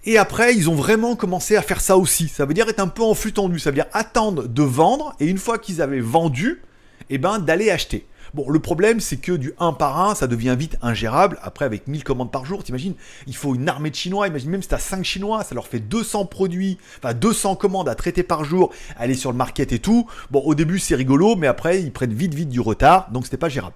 Et 0.05 0.17
après, 0.17 0.55
ils 0.55 0.69
ont 0.69 0.75
vraiment 0.75 1.15
commencé 1.15 1.55
à 1.55 1.61
faire 1.61 1.81
ça 1.81 1.97
aussi. 1.97 2.27
Ça 2.27 2.45
veut 2.45 2.53
dire 2.53 2.69
être 2.69 2.79
un 2.79 2.87
peu 2.87 3.03
en 3.03 3.13
flux 3.13 3.33
tendu. 3.33 3.59
Ça 3.59 3.71
veut 3.71 3.75
dire 3.75 3.87
attendre 3.91 4.47
de 4.47 4.63
vendre. 4.63 5.15
Et 5.19 5.25
une 5.25 5.37
fois 5.37 5.57
qu'ils 5.57 5.81
avaient 5.81 5.99
vendu, 5.99 6.61
eh 7.09 7.17
ben, 7.17 7.39
d'aller 7.39 7.71
acheter. 7.71 8.05
Bon, 8.37 8.47
le 8.51 8.59
problème, 8.59 8.99
c'est 8.99 9.17
que 9.17 9.31
du 9.31 9.53
1 9.57 9.73
par 9.73 9.99
1, 9.99 10.13
ça 10.13 10.27
devient 10.27 10.55
vite 10.55 10.77
ingérable. 10.83 11.39
Après, 11.41 11.65
avec 11.65 11.87
1000 11.87 12.03
commandes 12.03 12.31
par 12.31 12.45
jour, 12.45 12.63
t'imagines, 12.63 12.93
il 13.25 13.35
faut 13.35 13.55
une 13.55 13.67
armée 13.67 13.89
de 13.89 13.95
Chinois. 13.95 14.27
Imagine 14.27 14.51
même 14.51 14.61
si 14.61 14.67
t'as 14.67 14.77
5 14.77 15.03
Chinois, 15.03 15.43
ça 15.43 15.55
leur 15.55 15.65
fait 15.65 15.79
200 15.79 16.25
produits, 16.25 16.77
enfin 16.99 17.15
200 17.15 17.55
commandes 17.55 17.89
à 17.89 17.95
traiter 17.95 18.21
par 18.21 18.43
jour, 18.43 18.71
aller 18.95 19.15
sur 19.15 19.31
le 19.31 19.37
market 19.39 19.71
et 19.71 19.79
tout. 19.79 20.05
Bon, 20.29 20.43
au 20.45 20.53
début, 20.53 20.77
c'est 20.77 20.93
rigolo, 20.93 21.35
mais 21.35 21.47
après, 21.47 21.81
ils 21.81 21.91
prennent 21.91 22.13
vite, 22.13 22.35
vite 22.35 22.49
du 22.49 22.59
retard, 22.59 23.09
donc 23.09 23.25
c'était 23.25 23.37
pas 23.37 23.49
gérable. 23.49 23.73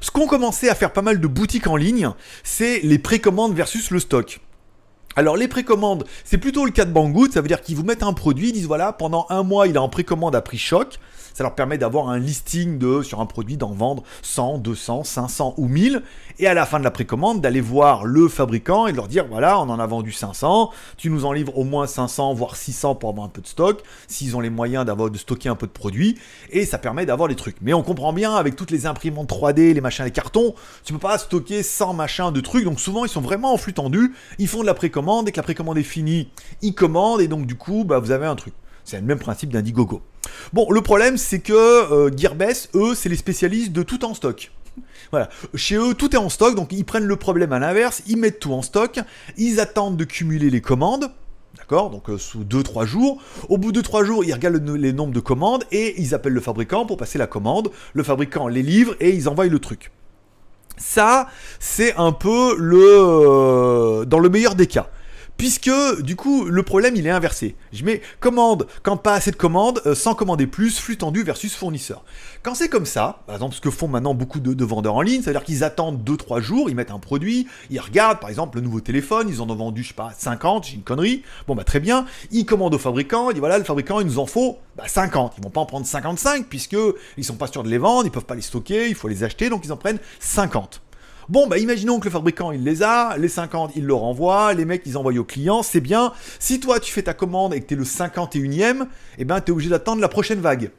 Ce 0.00 0.10
qu'ont 0.10 0.26
commencé 0.26 0.68
à 0.68 0.74
faire 0.74 0.92
pas 0.92 1.02
mal 1.02 1.20
de 1.20 1.26
boutiques 1.28 1.68
en 1.68 1.76
ligne, 1.76 2.10
c'est 2.42 2.80
les 2.80 2.98
précommandes 2.98 3.54
versus 3.54 3.92
le 3.92 4.00
stock. 4.00 4.40
Alors 5.14 5.36
les 5.36 5.46
précommandes, 5.46 6.04
c'est 6.24 6.36
plutôt 6.36 6.64
le 6.64 6.72
cas 6.72 6.84
de 6.84 6.92
Banggood, 6.92 7.32
ça 7.32 7.40
veut 7.40 7.48
dire 7.48 7.62
qu'ils 7.62 7.76
vous 7.76 7.84
mettent 7.84 8.02
un 8.02 8.12
produit, 8.12 8.48
ils 8.48 8.52
disent 8.52 8.66
voilà, 8.66 8.92
pendant 8.92 9.24
un 9.30 9.44
mois 9.44 9.66
il 9.66 9.76
est 9.76 9.78
en 9.78 9.88
précommande 9.88 10.36
à 10.36 10.42
prix 10.42 10.58
choc, 10.58 10.98
ça 11.36 11.44
leur 11.44 11.54
permet 11.54 11.76
d'avoir 11.76 12.08
un 12.08 12.18
listing 12.18 12.78
de, 12.78 13.02
sur 13.02 13.20
un 13.20 13.26
produit, 13.26 13.58
d'en 13.58 13.72
vendre 13.72 14.04
100, 14.22 14.56
200, 14.56 15.04
500 15.04 15.52
ou 15.58 15.68
1000. 15.68 16.02
Et 16.38 16.46
à 16.46 16.54
la 16.54 16.64
fin 16.64 16.78
de 16.78 16.84
la 16.84 16.90
précommande, 16.90 17.42
d'aller 17.42 17.60
voir 17.60 18.06
le 18.06 18.26
fabricant 18.28 18.86
et 18.86 18.92
de 18.92 18.96
leur 18.96 19.06
dire 19.06 19.26
voilà, 19.28 19.60
on 19.60 19.68
en 19.68 19.78
a 19.78 19.86
vendu 19.86 20.12
500, 20.12 20.70
tu 20.96 21.10
nous 21.10 21.26
en 21.26 21.32
livres 21.32 21.58
au 21.58 21.64
moins 21.64 21.86
500, 21.86 22.32
voire 22.32 22.56
600 22.56 22.94
pour 22.94 23.10
avoir 23.10 23.26
un 23.26 23.28
peu 23.28 23.42
de 23.42 23.46
stock, 23.46 23.82
s'ils 24.08 24.34
ont 24.34 24.40
les 24.40 24.48
moyens 24.48 24.86
d'avoir 24.86 25.10
de 25.10 25.18
stocker 25.18 25.50
un 25.50 25.56
peu 25.56 25.66
de 25.66 25.72
produits. 25.72 26.18
Et 26.48 26.64
ça 26.64 26.78
permet 26.78 27.04
d'avoir 27.04 27.28
les 27.28 27.36
trucs. 27.36 27.56
Mais 27.60 27.74
on 27.74 27.82
comprend 27.82 28.14
bien, 28.14 28.34
avec 28.34 28.56
toutes 28.56 28.70
les 28.70 28.86
imprimantes 28.86 29.28
3D, 29.28 29.74
les 29.74 29.82
machins, 29.82 30.06
les 30.06 30.12
cartons, 30.12 30.54
tu 30.84 30.94
peux 30.94 30.98
pas 30.98 31.18
stocker 31.18 31.62
100 31.62 31.92
machins 31.92 32.32
de 32.32 32.40
trucs. 32.40 32.64
Donc 32.64 32.80
souvent, 32.80 33.04
ils 33.04 33.10
sont 33.10 33.20
vraiment 33.20 33.52
en 33.52 33.58
flux 33.58 33.74
tendu. 33.74 34.14
Ils 34.38 34.48
font 34.48 34.62
de 34.62 34.66
la 34.66 34.72
précommande. 34.72 35.28
et 35.28 35.32
que 35.32 35.36
la 35.36 35.42
précommande 35.42 35.76
est 35.76 35.82
finie, 35.82 36.30
ils 36.62 36.74
commandent. 36.74 37.20
Et 37.20 37.28
donc, 37.28 37.44
du 37.44 37.56
coup, 37.56 37.84
bah, 37.84 37.98
vous 37.98 38.10
avez 38.10 38.24
un 38.24 38.36
truc. 38.36 38.54
C'est 38.86 39.00
le 39.00 39.06
même 39.06 39.18
principe 39.18 39.50
d'Indiegogo. 39.50 40.00
Bon, 40.52 40.70
le 40.70 40.80
problème, 40.80 41.16
c'est 41.16 41.40
que 41.40 41.52
euh, 41.52 42.16
Gearbest, 42.16 42.70
eux, 42.76 42.94
c'est 42.94 43.08
les 43.08 43.16
spécialistes 43.16 43.72
de 43.72 43.82
tout 43.82 44.04
en 44.04 44.14
stock. 44.14 44.52
Voilà. 45.10 45.28
Chez 45.56 45.74
eux, 45.76 45.92
tout 45.92 46.14
est 46.14 46.18
en 46.18 46.28
stock, 46.28 46.54
donc 46.54 46.72
ils 46.72 46.84
prennent 46.84 47.04
le 47.04 47.16
problème 47.16 47.52
à 47.52 47.58
l'inverse, 47.58 48.02
ils 48.06 48.16
mettent 48.16 48.38
tout 48.38 48.52
en 48.52 48.62
stock, 48.62 49.00
ils 49.36 49.58
attendent 49.58 49.96
de 49.96 50.04
cumuler 50.04 50.50
les 50.50 50.60
commandes. 50.60 51.10
D'accord 51.58 51.90
Donc 51.90 52.10
euh, 52.10 52.16
sous 52.16 52.44
2-3 52.44 52.86
jours. 52.86 53.20
Au 53.48 53.58
bout 53.58 53.72
de 53.72 53.80
3 53.80 54.04
jours, 54.04 54.24
ils 54.24 54.32
regardent 54.32 54.64
les 54.68 54.92
nombres 54.92 55.12
de 55.12 55.20
commandes 55.20 55.64
et 55.72 56.00
ils 56.00 56.14
appellent 56.14 56.34
le 56.34 56.40
fabricant 56.40 56.86
pour 56.86 56.96
passer 56.96 57.18
la 57.18 57.26
commande. 57.26 57.72
Le 57.92 58.04
fabricant 58.04 58.46
les 58.46 58.62
livre 58.62 58.94
et 59.00 59.10
ils 59.10 59.28
envoient 59.28 59.46
le 59.46 59.58
truc. 59.58 59.90
Ça, 60.76 61.28
c'est 61.58 61.96
un 61.96 62.12
peu 62.12 62.54
le... 62.56 62.78
Euh, 62.78 64.04
dans 64.04 64.20
le 64.20 64.28
meilleur 64.28 64.54
des 64.54 64.68
cas. 64.68 64.90
Puisque 65.36 65.70
du 66.00 66.16
coup 66.16 66.44
le 66.44 66.62
problème 66.62 66.96
il 66.96 67.06
est 67.06 67.10
inversé. 67.10 67.56
Je 67.72 67.84
mets 67.84 68.02
commande 68.20 68.66
quand 68.82 68.96
pas 68.96 69.14
assez 69.14 69.30
de 69.30 69.36
commandes, 69.36 69.80
euh, 69.86 69.94
sans 69.94 70.14
commander 70.14 70.46
plus, 70.46 70.78
flux 70.78 70.96
tendu 70.96 71.22
versus 71.22 71.54
fournisseur. 71.54 72.04
Quand 72.42 72.54
c'est 72.54 72.68
comme 72.68 72.86
ça, 72.86 73.22
par 73.26 73.36
exemple 73.36 73.54
ce 73.54 73.60
que 73.60 73.70
font 73.70 73.88
maintenant 73.88 74.14
beaucoup 74.14 74.40
de, 74.40 74.64
vendeurs 74.64 74.94
en 74.94 75.02
ligne, 75.02 75.22
c'est-à-dire 75.22 75.44
qu'ils 75.44 75.64
attendent 75.64 76.02
2-3 76.02 76.40
jours, 76.40 76.70
ils 76.70 76.76
mettent 76.76 76.90
un 76.90 76.98
produit, 76.98 77.46
ils 77.70 77.80
regardent 77.80 78.20
par 78.20 78.30
exemple 78.30 78.58
le 78.58 78.64
nouveau 78.64 78.80
téléphone, 78.80 79.28
ils 79.28 79.40
en 79.40 79.48
ont 79.48 79.54
vendu 79.54 79.82
je 79.82 79.88
sais 79.88 79.94
pas 79.94 80.12
50, 80.16 80.64
j'ai 80.64 80.74
une 80.74 80.82
connerie, 80.82 81.22
bon 81.46 81.54
bah 81.54 81.64
très 81.64 81.80
bien, 81.80 82.06
ils 82.30 82.46
commandent 82.46 82.74
au 82.74 82.78
fabricant, 82.78 83.30
ils 83.30 83.34
disent 83.34 83.40
voilà 83.40 83.58
le 83.58 83.64
fabricant 83.64 84.00
il 84.00 84.06
nous 84.06 84.18
en 84.18 84.26
faut 84.26 84.58
bah, 84.76 84.84
50, 84.86 85.34
ils 85.38 85.44
vont 85.44 85.50
pas 85.50 85.60
en 85.60 85.66
prendre 85.66 85.86
55 85.86 86.46
puisque 86.46 86.76
ils 87.16 87.24
sont 87.24 87.36
pas 87.36 87.46
sûrs 87.46 87.62
de 87.62 87.68
les 87.68 87.78
vendre, 87.78 88.06
ils 88.06 88.10
peuvent 88.10 88.24
pas 88.24 88.34
les 88.34 88.42
stocker, 88.42 88.88
il 88.88 88.94
faut 88.94 89.08
les 89.08 89.24
acheter 89.24 89.48
donc 89.48 89.64
ils 89.64 89.72
en 89.72 89.76
prennent 89.76 90.00
50. 90.20 90.82
Bon, 91.28 91.48
bah 91.48 91.58
imaginons 91.58 91.98
que 91.98 92.04
le 92.04 92.10
fabricant 92.10 92.52
il 92.52 92.62
les 92.62 92.84
a, 92.84 93.16
les 93.18 93.28
50 93.28 93.72
il 93.74 93.84
le 93.84 93.94
renvoie, 93.94 94.54
les 94.54 94.64
mecs 94.64 94.82
ils 94.86 94.96
envoient 94.96 95.12
au 95.18 95.24
client, 95.24 95.64
c'est 95.64 95.80
bien. 95.80 96.12
Si 96.38 96.60
toi 96.60 96.78
tu 96.78 96.92
fais 96.92 97.02
ta 97.02 97.14
commande 97.14 97.52
et 97.52 97.60
que 97.60 97.66
t'es 97.66 97.74
le 97.74 97.82
51ème, 97.82 98.86
eh 99.18 99.24
ben 99.24 99.40
t'es 99.40 99.50
obligé 99.50 99.68
d'attendre 99.68 100.00
la 100.00 100.08
prochaine 100.08 100.40
vague. 100.40 100.70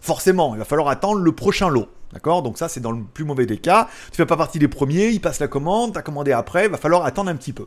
Forcément, 0.00 0.54
il 0.54 0.58
va 0.58 0.64
falloir 0.64 0.88
attendre 0.88 1.20
le 1.20 1.32
prochain 1.32 1.68
lot. 1.68 1.88
D'accord? 2.12 2.44
Donc 2.44 2.58
ça 2.58 2.68
c'est 2.68 2.78
dans 2.78 2.92
le 2.92 3.02
plus 3.02 3.24
mauvais 3.24 3.46
des 3.46 3.58
cas. 3.58 3.88
Tu 4.12 4.16
fais 4.16 4.26
pas 4.26 4.36
partie 4.36 4.60
des 4.60 4.68
premiers, 4.68 5.08
il 5.08 5.20
passe 5.20 5.40
la 5.40 5.48
commande, 5.48 5.94
t'as 5.94 6.02
commandé 6.02 6.30
après, 6.30 6.66
il 6.66 6.70
va 6.70 6.78
falloir 6.78 7.04
attendre 7.04 7.30
un 7.30 7.36
petit 7.36 7.52
peu. 7.52 7.66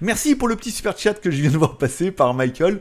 Merci 0.00 0.36
pour 0.36 0.46
le 0.46 0.54
petit 0.54 0.70
super 0.70 0.96
chat 0.96 1.14
que 1.14 1.32
je 1.32 1.42
viens 1.42 1.50
de 1.50 1.58
voir 1.58 1.78
passer 1.78 2.12
par 2.12 2.32
Michael. 2.32 2.78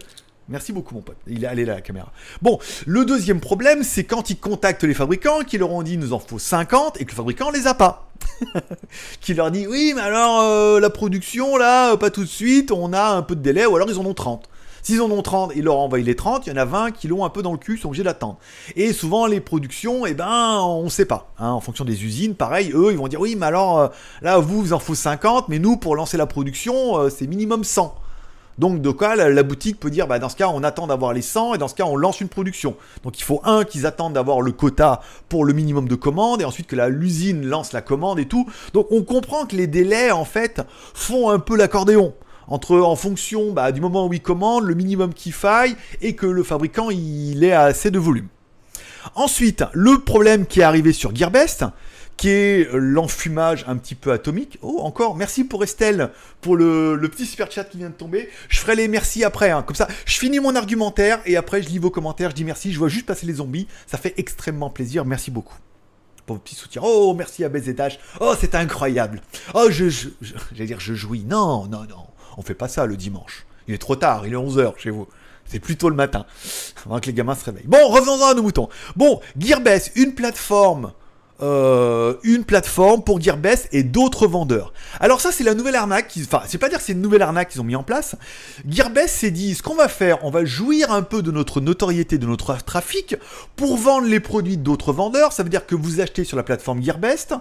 Merci 0.48 0.74
beaucoup, 0.74 0.94
mon 0.94 1.02
pote. 1.02 1.18
Il 1.28 1.44
est 1.44 1.48
allé 1.48 1.66
là, 1.66 1.76
la 1.76 1.82
caméra. 1.82 2.12
Bon, 2.42 2.60
le 2.86 3.04
deuxième 3.04 3.40
problème, 3.40 3.82
c'est 3.82 4.04
quand 4.04 4.30
ils 4.30 4.38
contactent 4.38 4.84
les 4.84 4.94
fabricants, 4.94 5.40
qui 5.40 5.58
leur 5.58 5.72
ont 5.72 5.82
dit 5.82 5.98
nous 5.98 6.14
en 6.14 6.20
faut 6.20 6.38
50 6.38 7.02
et 7.02 7.06
que 7.06 7.12
le 7.12 7.16
fabricant 7.16 7.50
les 7.50 7.66
a 7.66 7.74
pas. 7.74 8.12
qui 9.22 9.34
leur 9.34 9.50
dit 9.50 9.66
oui, 9.66 9.94
mais 9.96 10.02
alors 10.02 10.42
euh, 10.42 10.80
la 10.80 10.92
production, 10.92 11.58
là, 11.58 11.98
pas 11.98 12.12
tout 12.12 12.24
de 12.24 12.30
suite, 12.30 12.72
on 12.72 12.94
a 12.94 13.10
un 13.10 13.24
peu 13.24 13.36
de 13.36 13.42
délai, 13.42 13.66
ou 13.66 13.76
alors 13.76 13.90
ils 13.90 13.98
en 13.98 14.06
ont 14.06 14.14
30. 14.14 14.48
S'ils 14.84 15.02
en 15.02 15.10
ont 15.10 15.24
30, 15.24 15.54
ils 15.56 15.64
leur 15.64 15.80
envoient 15.80 15.98
les 15.98 16.16
30, 16.16 16.46
il 16.46 16.52
y 16.52 16.54
en 16.54 16.58
a 16.58 16.66
20 16.66 16.92
qui 16.92 17.08
l'ont 17.08 17.26
un 17.26 17.32
peu 17.32 17.42
dans 17.42 17.54
le 17.54 17.58
cul, 17.58 17.80
sont 17.80 17.88
obligés 17.88 18.04
d'attendre. 18.04 18.38
Et 18.76 18.94
souvent, 18.94 19.26
les 19.26 19.40
productions, 19.40 20.06
eh 20.06 20.14
ben, 20.14 20.60
on 20.62 20.90
sait 20.90 21.06
pas. 21.06 21.32
Hein, 21.40 21.50
en 21.50 21.60
fonction 21.60 21.86
des 21.86 22.06
usines, 22.06 22.36
pareil, 22.36 22.72
eux, 22.72 22.92
ils 22.92 22.98
vont 22.98 23.08
dire 23.08 23.20
oui, 23.20 23.36
mais 23.36 23.48
alors, 23.48 23.80
euh, 23.80 23.88
là, 24.22 24.38
vous, 24.38 24.62
vous 24.62 24.74
en 24.74 24.80
faut 24.80 24.94
50, 24.94 25.50
mais 25.50 25.58
nous, 25.58 25.78
pour 25.78 25.96
lancer 25.96 26.18
la 26.18 26.28
production, 26.28 27.00
euh, 27.00 27.10
c'est 27.10 27.26
minimum 27.26 27.64
100. 27.64 27.96
Donc 28.58 28.82
de 28.82 28.90
quoi 28.90 29.16
la, 29.16 29.44
boutique 29.44 29.80
peut 29.80 29.90
dire 29.90 30.08
bah 30.08 30.18
dans 30.18 30.30
ce 30.30 30.36
cas 30.36 30.48
on 30.48 30.64
attend 30.64 30.88
d'avoir 30.88 31.12
les 31.12 31.22
100 31.22 31.56
et 31.56 31.58
dans 31.58 31.68
ce 31.68 31.76
cas 31.76 31.84
on 31.86 31.98
lance 31.98 32.22
une 32.22 32.30
production. 32.30 32.76
Donc 33.04 33.20
il 33.20 33.24
faut 33.24 33.42
un 33.44 33.66
qu'ils 33.66 33.86
attendent 33.86 34.14
d'avoir 34.14 34.42
le 34.42 34.52
quota 34.52 35.02
pour 35.28 35.44
le 35.44 35.54
minimum 35.54 35.88
de 35.88 35.96
commandes 35.96 36.42
et 36.42 36.46
ensuite 36.46 36.68
que 36.68 36.76
l'usine 36.88 37.46
lance 37.46 37.74
la 37.74 37.82
commande 37.82 38.20
et 38.20 38.28
tout. 38.28 38.48
Donc 38.74 38.88
on 38.92 39.04
comprend 39.04 39.46
que 39.46 39.56
les 39.56 39.68
délais 39.68 40.12
en 40.12 40.26
fait 40.26 40.62
font 40.94 41.30
un 41.30 41.40
peu 41.40 41.58
l'accordéon 41.58 42.14
entre 42.48 42.80
en 42.80 42.96
fonction 42.96 43.52
bah, 43.52 43.72
du 43.72 43.82
moment 43.82 44.08
où 44.08 44.14
ils 44.14 44.22
commandent, 44.22 44.66
le 44.66 44.76
minimum 44.76 45.14
qu'il 45.14 45.34
faille 45.34 45.76
et 46.02 46.16
que 46.16 46.28
le 46.28 46.44
fabricant 46.44 46.90
il 46.92 47.44
ait 47.44 47.52
assez 47.52 47.92
de 47.92 48.00
volume. 48.00 48.28
Ensuite, 49.14 49.64
le 49.74 50.00
problème 50.00 50.46
qui 50.46 50.62
est 50.62 50.64
arrivé 50.64 50.92
sur 50.92 51.16
Gearbest, 51.16 51.66
qui 52.18 52.30
est 52.30 52.70
l'enfumage 52.74 53.66
un 53.68 53.78
petit 53.78 53.96
peu 53.96 54.12
atomique. 54.12 54.58
Oh, 54.62 54.80
encore, 54.82 55.16
merci 55.16 55.44
pour 55.44 55.64
Estelle, 55.64 56.12
pour 56.42 56.56
le, 56.56 57.00
petit 57.12 57.26
super 57.26 57.52
chat 57.52 57.66
qui 57.66 57.78
vient 57.78 57.90
de 57.90 57.96
tomber. 57.96 58.30
Je 58.50 58.60
ferai 58.60 58.76
les 58.76 58.88
merci 58.88 59.24
après, 59.24 59.52
hein. 59.52 59.64
comme 59.64 59.76
ça, 59.76 59.88
je 60.06 60.18
finis 60.18 60.40
mon 60.40 60.56
argumentaire 60.56 61.22
et 61.26 61.36
après 61.38 61.62
je 61.62 61.70
lis 61.70 61.80
vos 61.80 61.92
commentaires, 61.92 62.30
je 62.32 62.36
dis 62.36 62.46
merci, 62.46 62.72
je 62.72 62.80
vois 62.80 62.90
juste 62.90 63.06
passer 63.06 63.26
les 63.26 63.36
zombies, 63.36 63.68
ça 63.88 63.98
fait 63.98 64.14
extrêmement 64.18 64.70
plaisir, 64.70 65.06
merci 65.06 65.32
beaucoup. 65.32 65.56
Pour 66.26 66.38
vos 66.38 66.42
petits 66.42 66.56
soutiens. 66.56 66.82
Oh, 66.84 67.14
merci 67.16 67.44
à 67.44 67.50
BZH. 67.50 68.00
Oh, 68.20 68.34
c'est 68.40 68.56
incroyable. 68.56 69.22
Oh, 69.54 69.68
je, 69.70 69.90
je, 69.90 70.10
j'allais 70.54 70.66
dire 70.66 70.80
je 70.80 70.96
jouis. 70.96 71.24
Non, 71.24 71.68
non, 71.68 71.84
non. 71.84 72.08
On 72.38 72.42
fait 72.42 72.56
pas 72.56 72.68
ça 72.68 72.88
le 72.88 72.98
dimanche. 72.98 73.46
Il 73.68 73.76
est 73.76 73.78
trop 73.78 73.96
tard, 73.96 74.26
il 74.26 74.34
est 74.34 74.38
11h 74.38 74.74
chez 74.78 74.90
vous. 74.90 75.08
C'est 75.46 75.60
plutôt 75.60 75.90
le 75.90 75.96
matin, 75.96 76.26
avant 76.86 77.00
que 77.00 77.06
les 77.06 77.14
gamins 77.14 77.36
se 77.36 77.46
réveillent. 77.46 77.68
Bon, 77.68 77.88
revenons-en 77.90 78.30
à 78.30 78.34
nos 78.34 78.42
moutons. 78.42 78.70
Bon, 78.96 79.22
Gearbest, 79.38 79.92
une 79.96 80.16
plateforme 80.16 80.94
euh, 81.42 82.16
une 82.24 82.46
plateforme 82.46 83.04
pour 83.04 83.20
Gearbest 83.20 83.68
et 83.74 83.84
d'autres 83.84 84.26
vendeurs. 84.26 84.72
Alors 85.00 85.20
ça 85.20 85.32
c'est 85.32 85.44
la 85.44 85.54
nouvelle 85.54 85.76
arnaque, 85.76 86.14
enfin 86.22 86.42
c'est 86.48 86.58
pas 86.58 86.70
dire 86.70 86.80
c'est 86.80 86.94
une 86.94 87.02
nouvelle 87.02 87.22
arnaque 87.22 87.50
qu'ils 87.50 87.62
ont 87.62 87.66
mis 87.66 87.76
en 87.76 87.84
place. 87.84 88.16
Gearbest 88.68 89.14
s'est 89.14 89.32
dit 89.32 89.54
ce 89.54 89.62
qu'on 89.62 89.76
va 89.76 89.90
faire, 89.90 90.24
on 90.24 90.30
va 90.30 90.46
jouir 90.46 90.92
un 90.92 91.02
peu 91.02 91.22
de 91.22 91.32
notre 91.32 91.60
notoriété, 91.60 92.18
de 92.18 92.26
notre 92.26 92.56
trafic 92.64 93.16
pour 93.58 93.76
vendre 93.76 94.08
les 94.08 94.22
produits 94.22 94.58
d'autres 94.58 94.94
vendeurs. 94.94 95.34
Ça 95.34 95.44
veut 95.44 95.50
dire 95.50 95.66
que 95.66 95.76
vous 95.76 96.00
achetez 96.00 96.24
sur 96.24 96.38
la 96.38 96.44
plateforme 96.44 96.82
Gearbest, 96.82 97.36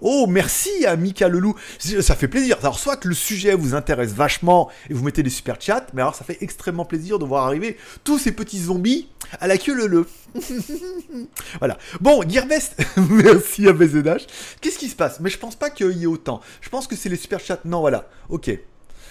Oh, 0.00 0.26
merci 0.28 0.86
à 0.86 0.96
Mika 0.96 1.28
Lelou. 1.28 1.54
Ça 1.78 2.14
fait 2.14 2.28
plaisir. 2.28 2.56
Alors, 2.62 2.78
soit 2.78 2.96
que 2.96 3.08
le 3.08 3.14
sujet 3.14 3.54
vous 3.54 3.74
intéresse 3.74 4.12
vachement 4.12 4.70
et 4.88 4.94
vous 4.94 5.04
mettez 5.04 5.22
des 5.22 5.30
super 5.30 5.60
chats, 5.60 5.86
mais 5.92 6.02
alors 6.02 6.14
ça 6.14 6.24
fait 6.24 6.38
extrêmement 6.40 6.84
plaisir 6.84 7.18
de 7.18 7.24
voir 7.24 7.46
arriver 7.46 7.76
tous 8.04 8.18
ces 8.18 8.32
petits 8.32 8.60
zombies 8.60 9.08
à 9.40 9.46
la 9.46 9.58
queue 9.58 9.74
leu 9.74 10.06
voilà. 11.58 11.76
Bon, 12.00 12.22
Gearbest, 12.28 12.76
merci 12.96 13.66
à 13.66 13.72
BZH. 13.72 14.26
Qu'est-ce 14.60 14.78
qui 14.78 14.88
se 14.88 14.94
passe? 14.94 15.20
Mais 15.20 15.28
je 15.28 15.38
pense 15.38 15.56
pas 15.56 15.70
qu'il 15.70 15.92
y 15.92 16.04
ait 16.04 16.06
autant. 16.06 16.40
Je 16.60 16.68
pense 16.68 16.86
que 16.86 16.94
c'est 16.96 17.08
les 17.08 17.16
super 17.16 17.40
chats. 17.40 17.60
Non, 17.64 17.80
voilà. 17.80 18.08
Ok. 18.28 18.50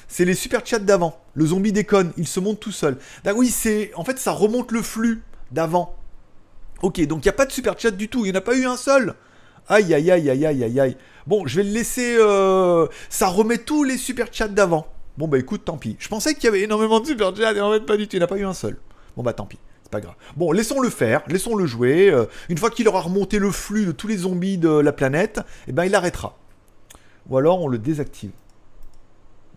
C'est 0.08 0.26
les 0.26 0.34
super 0.34 0.66
chats 0.66 0.80
d'avant. 0.80 1.22
Le 1.34 1.46
zombie 1.46 1.72
déconne, 1.72 2.14
il 2.18 2.28
se 2.28 2.40
monte 2.40 2.60
tout 2.60 2.72
seul. 2.72 2.98
Ah 3.26 3.34
oui, 3.36 3.50
c'est. 3.50 3.92
En 3.96 4.04
fait, 4.04 4.18
ça 4.18 4.32
remonte 4.32 4.72
le 4.72 4.82
flux 4.82 5.22
d'avant. 5.52 5.96
Ok, 6.82 7.02
donc 7.06 7.26
il 7.26 7.28
n'y 7.28 7.30
a 7.30 7.34
pas 7.34 7.46
de 7.46 7.52
super 7.52 7.78
chat 7.78 7.92
du 7.92 8.08
tout. 8.08 8.26
Il 8.26 8.32
n'y 8.32 8.38
en 8.38 8.40
a 8.40 8.44
pas 8.44 8.56
eu 8.56 8.66
un 8.66 8.78
seul. 8.78 9.16
Aïe, 9.70 9.94
aïe, 9.94 10.10
aïe, 10.10 10.30
aïe, 10.30 10.46
aïe, 10.48 10.64
aïe, 10.64 10.80
aïe. 10.80 10.98
Bon, 11.28 11.46
je 11.46 11.58
vais 11.58 11.64
le 11.64 11.70
laisser. 11.70 12.18
Euh, 12.18 12.88
ça 13.08 13.28
remet 13.28 13.60
tous 13.60 13.84
les 13.84 13.98
super 13.98 14.28
chats 14.32 14.48
d'avant. 14.48 14.88
Bon, 15.16 15.28
bah 15.28 15.38
écoute, 15.38 15.64
tant 15.64 15.78
pis. 15.78 15.96
Je 16.00 16.08
pensais 16.08 16.34
qu'il 16.34 16.46
y 16.46 16.48
avait 16.48 16.62
énormément 16.62 17.00
de 17.00 17.06
super 17.06 17.36
chats 17.36 17.54
et 17.54 17.62
en 17.62 17.72
fait, 17.72 17.82
pas 17.82 17.96
du 17.96 18.08
tout. 18.08 18.16
Il 18.16 18.20
n'y 18.20 18.24
en 18.24 18.26
a 18.26 18.30
pas 18.30 18.38
eu 18.38 18.46
un 18.46 18.54
seul. 18.54 18.78
Bon, 19.16 19.22
bah 19.22 19.34
tant 19.34 19.46
pis. 19.46 19.60
C'est 19.84 19.92
pas 19.92 20.02
grave. 20.02 20.16
Bon, 20.36 20.52
laissons-le 20.52 20.90
faire. 20.90 21.22
Laissons-le 21.28 21.68
jouer. 21.68 22.10
Euh, 22.10 22.26
une 22.50 22.58
fois 22.58 22.72
qu'il 22.72 22.88
aura 22.88 23.02
remonté 23.02 23.38
le 23.38 23.52
flux 23.52 23.86
de 23.86 23.92
tous 23.92 24.08
les 24.08 24.18
zombies 24.18 24.58
de 24.58 24.70
la 24.70 24.92
planète, 24.92 25.42
eh 25.68 25.72
ben 25.72 25.86
il 25.86 25.94
arrêtera. 25.94 26.36
Ou 27.30 27.38
alors 27.38 27.62
on 27.62 27.68
le 27.68 27.78
désactive. 27.78 28.32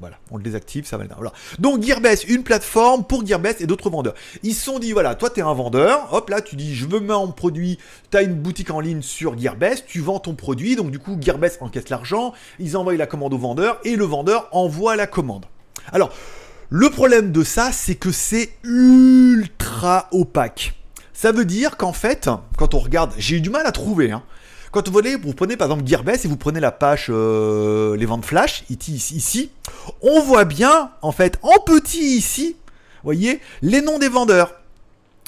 Voilà, 0.03 0.17
on 0.33 0.37
le 0.37 0.43
désactive, 0.43 0.85
ça 0.85 0.97
va 0.97 1.05
voilà. 1.15 1.33
Donc 1.61 1.81
Gearbest, 1.81 2.25
une 2.29 2.43
plateforme 2.43 3.05
pour 3.05 3.25
Gearbest 3.25 3.61
et 3.61 3.67
d'autres 3.67 3.89
vendeurs. 3.89 4.15
Ils 4.43 4.53
se 4.53 4.65
sont 4.65 4.81
dit, 4.81 4.91
voilà, 4.91 5.15
toi 5.15 5.31
tu 5.31 5.39
es 5.39 5.45
un 5.45 5.55
vendeur, 5.55 6.13
hop 6.13 6.29
là 6.29 6.41
tu 6.41 6.57
dis, 6.57 6.75
je 6.75 6.89
veux 6.89 6.99
mettre 6.99 7.21
mon 7.21 7.31
produit, 7.31 7.79
tu 8.11 8.17
as 8.17 8.23
une 8.23 8.35
boutique 8.35 8.73
en 8.73 8.81
ligne 8.81 9.01
sur 9.01 9.39
Gearbest, 9.39 9.85
tu 9.87 10.01
vends 10.01 10.19
ton 10.19 10.35
produit, 10.35 10.75
donc 10.75 10.91
du 10.91 10.99
coup 10.99 11.17
Gearbest 11.21 11.63
encaisse 11.63 11.89
l'argent, 11.89 12.33
ils 12.59 12.77
envoient 12.77 12.97
la 12.97 13.07
commande 13.07 13.33
au 13.33 13.39
vendeur 13.39 13.79
et 13.85 13.95
le 13.95 14.05
vendeur 14.05 14.49
envoie 14.51 14.97
la 14.97 15.07
commande. 15.07 15.47
Alors, 15.93 16.11
le 16.69 16.91
problème 16.91 17.31
de 17.31 17.45
ça, 17.45 17.71
c'est 17.71 17.95
que 17.95 18.11
c'est 18.11 18.51
ultra 18.65 20.09
opaque. 20.11 20.75
Ça 21.13 21.31
veut 21.31 21.45
dire 21.45 21.77
qu'en 21.77 21.93
fait, 21.93 22.29
quand 22.59 22.75
on 22.75 22.81
regarde, 22.81 23.13
j'ai 23.19 23.37
eu 23.37 23.41
du 23.41 23.51
mal 23.51 23.69
à 23.69 23.71
trouver, 23.71 24.11
hein, 24.11 24.25
quand 24.73 24.89
vous, 24.89 24.93
voulez, 24.93 25.17
vous 25.17 25.35
prenez 25.35 25.57
par 25.57 25.69
exemple 25.69 25.87
Gearbest 25.87 26.25
et 26.25 26.29
vous 26.29 26.39
prenez 26.39 26.59
la 26.59 26.73
page 26.73 27.07
euh, 27.11 27.95
les 27.97 28.07
ventes 28.07 28.25
flash, 28.25 28.65
ici, 28.71 29.51
on 30.01 30.21
voit 30.21 30.47
bien, 30.47 30.91
en 31.03 31.13
fait, 31.13 31.39
en 31.43 31.63
petit 31.63 32.17
ici, 32.17 32.57
voyez, 33.05 33.41
les 33.61 33.83
noms 33.83 33.99
des 33.99 34.09
vendeurs. 34.09 34.55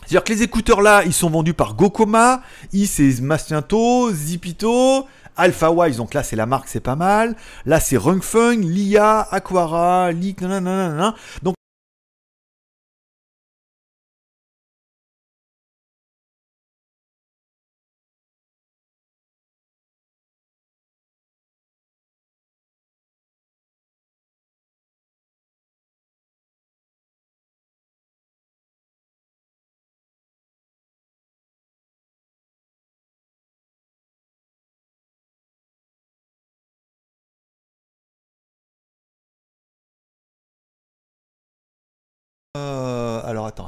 C'est-à-dire 0.00 0.24
que 0.24 0.32
les 0.32 0.42
écouteurs 0.42 0.80
là, 0.80 1.02
ils 1.04 1.12
sont 1.12 1.30
vendus 1.30 1.54
par 1.54 1.74
Gokoma, 1.74 2.42
I 2.72 2.86
c'est 2.86 3.20
Mastiento, 3.20 4.10
Zipito, 4.12 5.06
Alpha 5.36 5.70
Wise, 5.70 5.98
donc 5.98 6.14
là 6.14 6.22
c'est 6.22 6.36
la 6.36 6.46
marque, 6.46 6.68
c'est 6.68 6.80
pas 6.80 6.96
mal. 6.96 7.36
Là 7.66 7.80
c'est 7.80 7.96
Rungfeng, 7.96 8.60
Lia, 8.60 9.26
Aquara, 9.30 10.10
Leak, 10.12 10.40
nanana. 10.40 11.14
Donc 11.42 11.53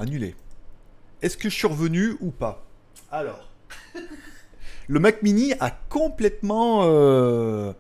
annulé. 0.07 0.37
Est-ce 1.21 1.37
que 1.37 1.49
je 1.49 1.55
suis 1.55 1.67
revenu 1.67 2.17
ou 2.21 2.31
pas? 2.31 2.65
Alors. 3.11 3.51
le 4.89 5.01
Mac 5.01 5.23
Mini 5.23 5.53
a 5.59 5.71
complètement. 5.71 6.83
Alors 6.83 7.75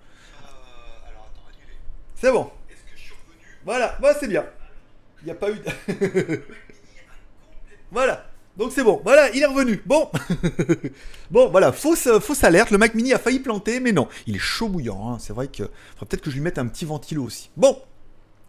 attends, 1.15 1.47
annulé. 1.49 1.77
C'est 2.17 2.33
bon. 2.33 2.51
Est-ce 2.69 2.83
que 2.83 2.97
je 2.97 3.01
suis 3.01 3.15
revenu 3.15 3.45
Voilà, 3.65 3.97
c'est 4.19 4.29
bien. 4.29 4.45
Il 5.23 5.27
n'y 5.27 5.31
a 5.31 5.35
pas 5.35 5.51
eu. 5.51 5.55
De... 5.55 6.43
voilà. 7.93 8.27
Donc 8.57 8.73
c'est 8.73 8.83
bon, 8.83 9.03
voilà, 9.05 9.31
il 9.35 9.43
est 9.43 9.47
revenu. 9.47 9.83
Bon, 9.85 10.09
bon, 11.31 11.51
voilà, 11.51 11.73
fausse, 11.73 12.09
fausse 12.21 12.43
alerte. 12.43 12.71
Le 12.71 12.79
Mac 12.79 12.95
Mini 12.95 13.13
a 13.13 13.19
failli 13.19 13.39
planter, 13.39 13.81
mais 13.81 13.93
non, 13.93 14.09
il 14.27 14.37
est 14.37 14.41
chaud 14.41 14.69
bouillant. 14.69 15.13
Hein. 15.13 15.19
C'est 15.21 15.35
vrai 15.35 15.49
que 15.49 15.65
peut-être 16.01 16.23
que 16.23 16.31
je 16.31 16.37
lui 16.37 16.43
mette 16.43 16.59
un 16.59 16.67
petit 16.67 16.87
ventilo 16.87 17.23
aussi. 17.23 17.51
Bon, 17.59 17.79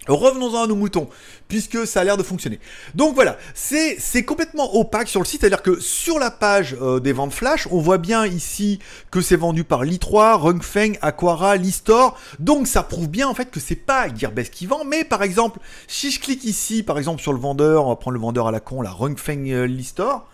Revenons-en 0.07 0.63
à 0.63 0.67
nos 0.67 0.75
moutons, 0.75 1.09
puisque 1.49 1.85
ça 1.85 2.01
a 2.01 2.03
l'air 2.03 2.15
de 2.15 2.23
fonctionner. 2.23 2.59
Donc 2.95 3.15
voilà, 3.15 3.37
c'est 3.53 4.23
complètement 4.23 4.75
opaque 4.75 5.09
sur 5.09 5.19
le 5.19 5.25
site, 5.25 5.41
c'est-à-dire 5.41 5.61
que 5.61 5.79
sur 5.79 6.17
la 6.17 6.31
page 6.31 6.77
euh, 6.81 6.99
des 6.99 7.11
ventes 7.11 7.33
flash, 7.33 7.67
on 7.71 7.79
voit 7.79 7.97
bien 7.97 8.25
ici 8.25 8.79
que 9.11 9.19
c'est 9.19 9.35
vendu 9.35 9.65
par 9.65 9.83
Li3, 9.83 10.35
Rungfeng, 10.37 10.97
Aquara, 11.01 11.57
Listor, 11.57 12.17
donc 12.39 12.67
ça 12.67 12.83
prouve 12.83 13.09
bien 13.09 13.27
en 13.27 13.33
fait 13.33 13.51
que 13.51 13.59
c'est 13.59 13.75
pas 13.75 14.07
Gearbest 14.13 14.53
qui 14.53 14.65
vend, 14.65 14.85
mais 14.85 15.03
par 15.03 15.23
exemple, 15.23 15.59
si 15.87 16.09
je 16.09 16.21
clique 16.21 16.45
ici, 16.45 16.83
par 16.83 16.97
exemple 16.97 17.21
sur 17.21 17.33
le 17.33 17.39
vendeur, 17.39 17.85
on 17.85 17.89
va 17.89 17.95
prendre 17.97 18.15
le 18.15 18.21
vendeur 18.21 18.47
à 18.47 18.51
la 18.51 18.61
con, 18.61 18.81
la 18.81 18.91
Rungfeng 18.91 19.51
euh, 19.51 19.67
Listor, 19.67 20.25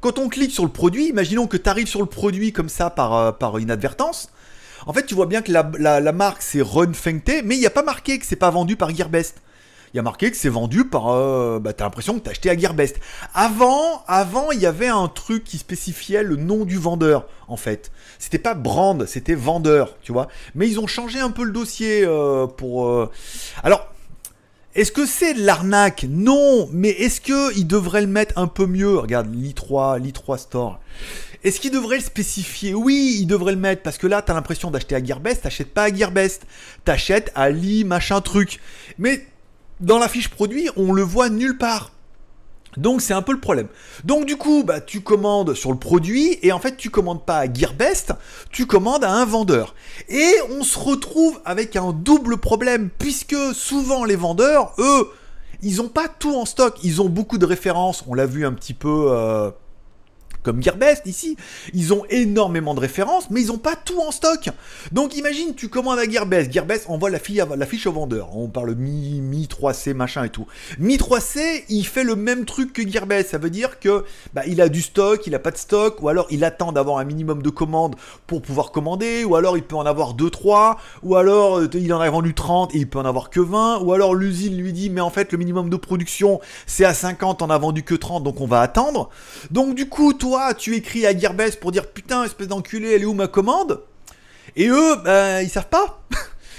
quand 0.00 0.18
on 0.18 0.28
clique 0.28 0.50
sur 0.50 0.64
le 0.64 0.70
produit, 0.70 1.08
imaginons 1.08 1.46
que 1.46 1.58
tu 1.58 1.68
arrives 1.68 1.86
sur 1.86 2.00
le 2.00 2.06
produit 2.06 2.52
comme 2.52 2.70
ça 2.70 2.90
par, 2.90 3.14
euh, 3.14 3.32
par 3.32 3.60
inadvertance, 3.60 4.30
en 4.86 4.92
fait, 4.92 5.04
tu 5.04 5.14
vois 5.14 5.26
bien 5.26 5.42
que 5.42 5.52
la, 5.52 6.12
marque 6.12 6.42
c'est 6.42 6.62
Run 6.62 6.92
Fengte, 6.92 7.42
mais 7.44 7.56
il 7.56 7.60
n'y 7.60 7.66
a 7.66 7.70
pas 7.70 7.82
marqué 7.82 8.18
que 8.18 8.26
c'est 8.26 8.36
pas 8.36 8.50
vendu 8.50 8.76
par 8.76 8.94
Gearbest. 8.94 9.36
Il 9.92 9.96
y 9.96 10.00
a 10.00 10.02
marqué 10.02 10.30
que 10.30 10.36
c'est 10.36 10.48
vendu 10.48 10.84
par. 10.84 11.08
Euh, 11.08 11.58
bah, 11.58 11.72
t'as 11.72 11.84
l'impression 11.84 12.14
que 12.14 12.20
t'as 12.20 12.30
acheté 12.30 12.48
à 12.48 12.56
Gearbest. 12.56 13.00
Avant, 13.34 14.04
avant, 14.06 14.52
il 14.52 14.60
y 14.60 14.66
avait 14.66 14.86
un 14.86 15.08
truc 15.08 15.42
qui 15.42 15.58
spécifiait 15.58 16.22
le 16.22 16.36
nom 16.36 16.64
du 16.64 16.78
vendeur, 16.78 17.26
en 17.48 17.56
fait. 17.56 17.90
C'était 18.18 18.38
pas 18.38 18.54
brand, 18.54 19.04
c'était 19.06 19.34
vendeur, 19.34 19.96
tu 20.02 20.12
vois. 20.12 20.28
Mais 20.54 20.68
ils 20.68 20.78
ont 20.78 20.86
changé 20.86 21.18
un 21.18 21.30
peu 21.30 21.42
le 21.42 21.52
dossier 21.52 22.04
euh, 22.04 22.46
pour. 22.46 22.86
Euh, 22.86 23.10
alors. 23.62 23.86
Est-ce 24.76 24.92
que 24.92 25.04
c'est 25.04 25.34
l'arnaque? 25.34 26.06
Non, 26.08 26.68
mais 26.72 26.90
est-ce 26.90 27.20
qu'ils 27.20 27.66
devraient 27.66 28.02
le 28.02 28.06
mettre 28.06 28.38
un 28.38 28.46
peu 28.46 28.66
mieux? 28.66 28.98
Regarde, 28.98 29.26
l'i3, 29.34 30.00
l'i3 30.00 30.38
Store. 30.38 30.78
Est-ce 31.42 31.58
qu'il 31.58 31.70
devrait 31.70 31.96
le 31.96 32.02
spécifier? 32.02 32.74
Oui, 32.74 33.16
il 33.20 33.26
devrait 33.26 33.52
le 33.52 33.58
mettre 33.58 33.82
parce 33.82 33.96
que 33.96 34.06
là, 34.06 34.20
t'as 34.20 34.34
l'impression 34.34 34.70
d'acheter 34.70 34.94
à 34.94 35.02
Gearbest, 35.02 35.42
t'achètes 35.42 35.72
pas 35.72 35.84
à 35.84 35.94
Gearbest, 35.94 36.42
t'achètes 36.84 37.32
à 37.34 37.48
Li 37.50 37.84
machin 37.84 38.20
truc. 38.20 38.60
Mais 38.98 39.26
dans 39.80 39.98
la 39.98 40.08
fiche 40.08 40.28
produit, 40.28 40.68
on 40.76 40.92
le 40.92 41.02
voit 41.02 41.30
nulle 41.30 41.56
part. 41.56 41.92
Donc 42.76 43.00
c'est 43.00 43.14
un 43.14 43.22
peu 43.22 43.32
le 43.32 43.40
problème. 43.40 43.68
Donc 44.04 44.26
du 44.26 44.36
coup, 44.36 44.62
bah, 44.64 44.80
tu 44.80 45.00
commandes 45.00 45.54
sur 45.54 45.72
le 45.72 45.78
produit 45.78 46.38
et 46.42 46.52
en 46.52 46.60
fait 46.60 46.76
tu 46.76 46.90
commandes 46.90 47.24
pas 47.24 47.38
à 47.38 47.52
Gearbest, 47.52 48.12
tu 48.52 48.66
commandes 48.66 49.02
à 49.02 49.10
un 49.10 49.24
vendeur. 49.24 49.74
Et 50.08 50.34
on 50.50 50.62
se 50.62 50.78
retrouve 50.78 51.40
avec 51.44 51.74
un 51.74 51.92
double 51.92 52.36
problème 52.36 52.90
puisque 52.98 53.36
souvent 53.54 54.04
les 54.04 54.14
vendeurs, 54.14 54.74
eux, 54.78 55.10
ils 55.62 55.80
ont 55.80 55.88
pas 55.88 56.06
tout 56.06 56.34
en 56.36 56.44
stock. 56.44 56.76
Ils 56.84 57.02
ont 57.02 57.08
beaucoup 57.08 57.38
de 57.38 57.46
références. 57.46 58.04
On 58.06 58.14
l'a 58.14 58.26
vu 58.26 58.46
un 58.46 58.52
petit 58.52 58.74
peu. 58.74 59.08
Euh, 59.10 59.50
comme 60.42 60.62
Gearbest 60.62 61.06
ici, 61.06 61.36
ils 61.74 61.92
ont 61.92 62.04
énormément 62.10 62.74
de 62.74 62.80
références, 62.80 63.30
mais 63.30 63.42
ils 63.42 63.48
n'ont 63.48 63.58
pas 63.58 63.76
tout 63.76 64.00
en 64.00 64.10
stock. 64.10 64.48
Donc 64.92 65.16
imagine, 65.16 65.54
tu 65.54 65.68
commandes 65.68 65.98
à 65.98 66.08
Gearbest, 66.08 66.52
Gearbest 66.52 66.88
envoie 66.88 67.10
la, 67.10 67.18
fiche 67.18 67.86
au 67.86 67.92
vendeur. 67.92 68.36
On 68.36 68.48
parle 68.48 68.74
Mi, 68.74 69.20
Mi 69.20 69.46
3C, 69.46 69.94
machin 69.94 70.24
et 70.24 70.30
tout. 70.30 70.46
Mi 70.78 70.96
3C, 70.96 71.64
il 71.68 71.84
fait 71.84 72.04
le 72.04 72.16
même 72.16 72.44
truc 72.44 72.72
que 72.72 72.86
Gearbest. 72.86 73.30
Ça 73.30 73.38
veut 73.38 73.50
dire 73.50 73.78
que 73.78 74.04
bah, 74.34 74.42
il 74.46 74.60
a 74.60 74.68
du 74.68 74.82
stock, 74.82 75.26
il 75.26 75.34
a 75.34 75.38
pas 75.38 75.50
de 75.50 75.58
stock, 75.58 76.02
ou 76.02 76.08
alors 76.08 76.26
il 76.30 76.44
attend 76.44 76.72
d'avoir 76.72 76.98
un 76.98 77.04
minimum 77.04 77.42
de 77.42 77.50
commandes 77.50 77.96
pour 78.26 78.42
pouvoir 78.42 78.72
commander, 78.72 79.24
ou 79.24 79.36
alors 79.36 79.56
il 79.56 79.62
peut 79.62 79.76
en 79.76 79.86
avoir 79.86 80.14
2-3, 80.14 80.76
ou 81.02 81.16
alors 81.16 81.58
euh, 81.58 81.70
il 81.74 81.92
en 81.92 82.00
a 82.00 82.08
vendu 82.08 82.34
30 82.34 82.74
et 82.74 82.78
il 82.78 82.88
peut 82.88 82.98
en 82.98 83.04
avoir 83.04 83.30
que 83.30 83.40
20, 83.40 83.80
ou 83.80 83.92
alors 83.92 84.14
l'usine 84.14 84.56
lui 84.56 84.72
dit 84.72 84.90
mais 84.90 85.00
en 85.00 85.10
fait 85.10 85.32
le 85.32 85.38
minimum 85.38 85.70
de 85.70 85.76
production 85.76 86.40
c'est 86.66 86.84
à 86.84 86.94
50, 86.94 87.42
on 87.42 87.50
a 87.50 87.58
vendu 87.58 87.82
que 87.82 87.94
30, 87.94 88.22
donc 88.22 88.40
on 88.40 88.46
va 88.46 88.60
attendre. 88.60 89.10
Donc 89.50 89.74
du 89.74 89.88
coup, 89.88 90.12
toi 90.12 90.29
tu 90.56 90.74
écris 90.74 91.06
à 91.06 91.16
Gearbest 91.16 91.60
pour 91.60 91.72
dire 91.72 91.86
putain, 91.86 92.24
espèce 92.24 92.48
d'enculé, 92.48 92.92
elle 92.92 93.02
est 93.02 93.06
où 93.06 93.14
ma 93.14 93.28
commande? 93.28 93.82
Et 94.56 94.68
eux, 94.68 94.96
ben, 95.04 95.40
ils 95.42 95.50
savent 95.50 95.68
pas. 95.68 96.02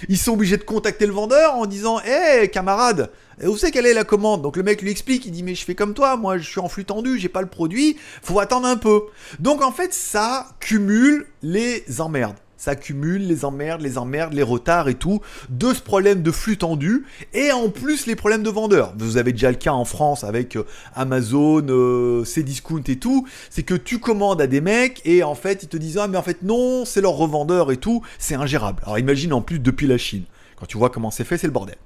Ils 0.10 0.18
sont 0.18 0.34
obligés 0.34 0.58
de 0.58 0.64
contacter 0.64 1.06
le 1.06 1.14
vendeur 1.14 1.54
en 1.54 1.68
disant 1.68 2.00
Hé, 2.00 2.50
camarade, 2.50 3.12
où 3.44 3.56
c'est 3.56 3.70
quelle 3.70 3.86
est 3.86 3.94
la 3.94 4.04
commande? 4.04 4.42
Donc 4.42 4.58
le 4.58 4.64
mec 4.64 4.82
lui 4.82 4.90
explique, 4.90 5.28
il 5.28 5.32
dit 5.32 5.44
Mais 5.44 5.54
je 5.54 5.64
fais 5.64 5.76
comme 5.76 5.94
toi, 5.94 6.18
moi 6.18 6.40
je 6.40 6.50
suis 6.50 6.60
en 6.60 6.68
flux 6.70 6.86
tendu, 6.86 7.20
j'ai 7.20 7.30
pas 7.30 7.42
le 7.42 7.48
produit, 7.48 7.98
faut 8.24 8.40
attendre 8.40 8.68
un 8.68 8.78
peu. 8.78 9.04
Donc 9.38 9.62
en 9.62 9.72
fait, 9.72 9.94
ça 9.94 10.48
cumule 10.60 11.28
les 11.44 11.84
emmerdes 12.00 12.38
ça 12.62 12.76
les 12.94 13.44
emmerdes, 13.44 13.82
les 13.82 13.98
emmerdes, 13.98 14.34
les 14.34 14.44
retards 14.44 14.88
et 14.88 14.94
tout, 14.94 15.20
de 15.50 15.74
ce 15.74 15.82
problème 15.82 16.22
de 16.22 16.30
flux 16.30 16.58
tendu, 16.58 17.08
et 17.34 17.52
en 17.52 17.70
plus 17.70 18.06
les 18.06 18.16
problèmes 18.16 18.44
de 18.44 18.52
vendeurs. 18.52 18.94
Vous 19.00 19.18
avez 19.18 19.32
déjà 19.32 19.50
le 19.50 19.58
cas 19.58 19.72
en 19.72 19.84
France 19.84 20.24
avec 20.24 20.56
euh, 20.56 20.68
Amazon, 20.94 21.66
euh, 21.70 22.24
Cdiscount 22.24 22.84
et 22.88 22.98
tout, 22.98 23.28
c'est 23.50 23.64
que 23.64 23.74
tu 23.74 23.98
commandes 23.98 24.42
à 24.42 24.46
des 24.46 24.62
mecs, 24.62 25.02
et 25.06 25.24
en 25.24 25.34
fait 25.34 25.64
ils 25.64 25.70
te 25.70 25.78
disent 25.78 25.98
Ah 25.98 26.08
mais 26.08 26.20
en 26.20 26.22
fait 26.22 26.44
non, 26.44 26.86
c'est 26.86 27.02
leur 27.02 27.14
revendeur 27.14 27.72
et 27.72 27.78
tout, 27.78 28.04
c'est 28.20 28.36
ingérable. 28.36 28.84
Alors 28.84 29.00
imagine 29.00 29.34
en 29.34 29.42
plus 29.42 29.58
depuis 29.58 29.88
la 29.88 29.98
Chine, 29.98 30.26
quand 30.56 30.68
tu 30.68 30.78
vois 30.78 30.92
comment 30.92 31.10
c'est 31.10 31.24
fait, 31.24 31.40
c'est 31.40 31.48
le 31.48 31.54
bordel. 31.54 31.78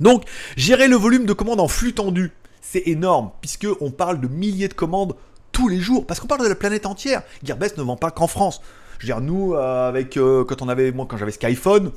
Donc, 0.00 0.24
gérer 0.56 0.88
le 0.88 0.96
volume 0.96 1.24
de 1.24 1.32
commandes 1.34 1.60
en 1.60 1.68
flux 1.68 1.92
tendu, 1.92 2.32
c'est 2.60 2.82
énorme, 2.86 3.30
puisque 3.40 3.68
on 3.80 3.92
parle 3.92 4.20
de 4.20 4.26
milliers 4.26 4.66
de 4.66 4.74
commandes 4.74 5.14
tous 5.52 5.68
les 5.68 5.78
jours, 5.78 6.04
parce 6.04 6.18
qu'on 6.18 6.26
parle 6.26 6.42
de 6.42 6.48
la 6.48 6.56
planète 6.56 6.84
entière. 6.84 7.22
Gearbest 7.44 7.78
ne 7.78 7.84
vend 7.84 7.96
pas 7.96 8.10
qu'en 8.10 8.26
France. 8.26 8.60
Je 9.04 9.12
veux 9.12 9.20
dire, 9.20 9.22
nous, 9.22 9.52
euh, 9.52 9.86
avec, 9.86 10.16
euh, 10.16 10.44
quand 10.44 10.62
on 10.62 10.68
avait, 10.70 10.90
moi, 10.90 11.04
quand 11.06 11.18
j'avais 11.18 11.30
Skyphone, 11.30 11.92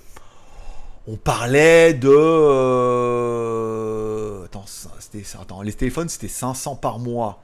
on 1.08 1.16
parlait 1.16 1.94
de. 1.94 2.12
Euh, 2.14 3.64
attends, 4.44 4.66
attends, 5.40 5.62
les 5.62 5.72
téléphones, 5.72 6.10
c'était 6.10 6.28
500 6.28 6.76
par 6.76 7.00
mois. 7.00 7.42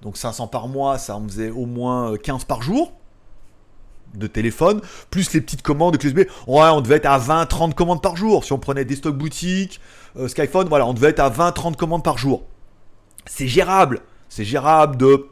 Donc 0.00 0.16
500 0.16 0.46
par 0.46 0.68
mois, 0.68 0.96
ça 0.96 1.16
en 1.16 1.24
faisait 1.28 1.50
au 1.50 1.66
moins 1.66 2.16
15 2.16 2.44
par 2.44 2.62
jour 2.62 2.94
de 4.14 4.26
téléphone, 4.26 4.80
plus 5.10 5.34
les 5.34 5.42
petites 5.42 5.60
commandes 5.60 5.98
de 5.98 6.06
USB. 6.06 6.20
Ouais, 6.46 6.68
on 6.72 6.80
devait 6.80 6.96
être 6.96 7.04
à 7.04 7.18
20-30 7.18 7.74
commandes 7.74 8.00
par 8.00 8.16
jour. 8.16 8.42
Si 8.42 8.54
on 8.54 8.58
prenait 8.58 8.86
des 8.86 8.96
stocks 8.96 9.18
boutiques, 9.18 9.82
Skyphone, 10.28 10.68
voilà, 10.68 10.86
on 10.86 10.94
devait 10.94 11.10
être 11.10 11.20
à 11.20 11.28
20-30 11.28 11.76
commandes 11.76 12.04
par 12.04 12.16
jour. 12.16 12.44
C'est 13.26 13.48
gérable. 13.48 14.00
C'est 14.30 14.44
gérable 14.44 14.96
de 14.96 15.28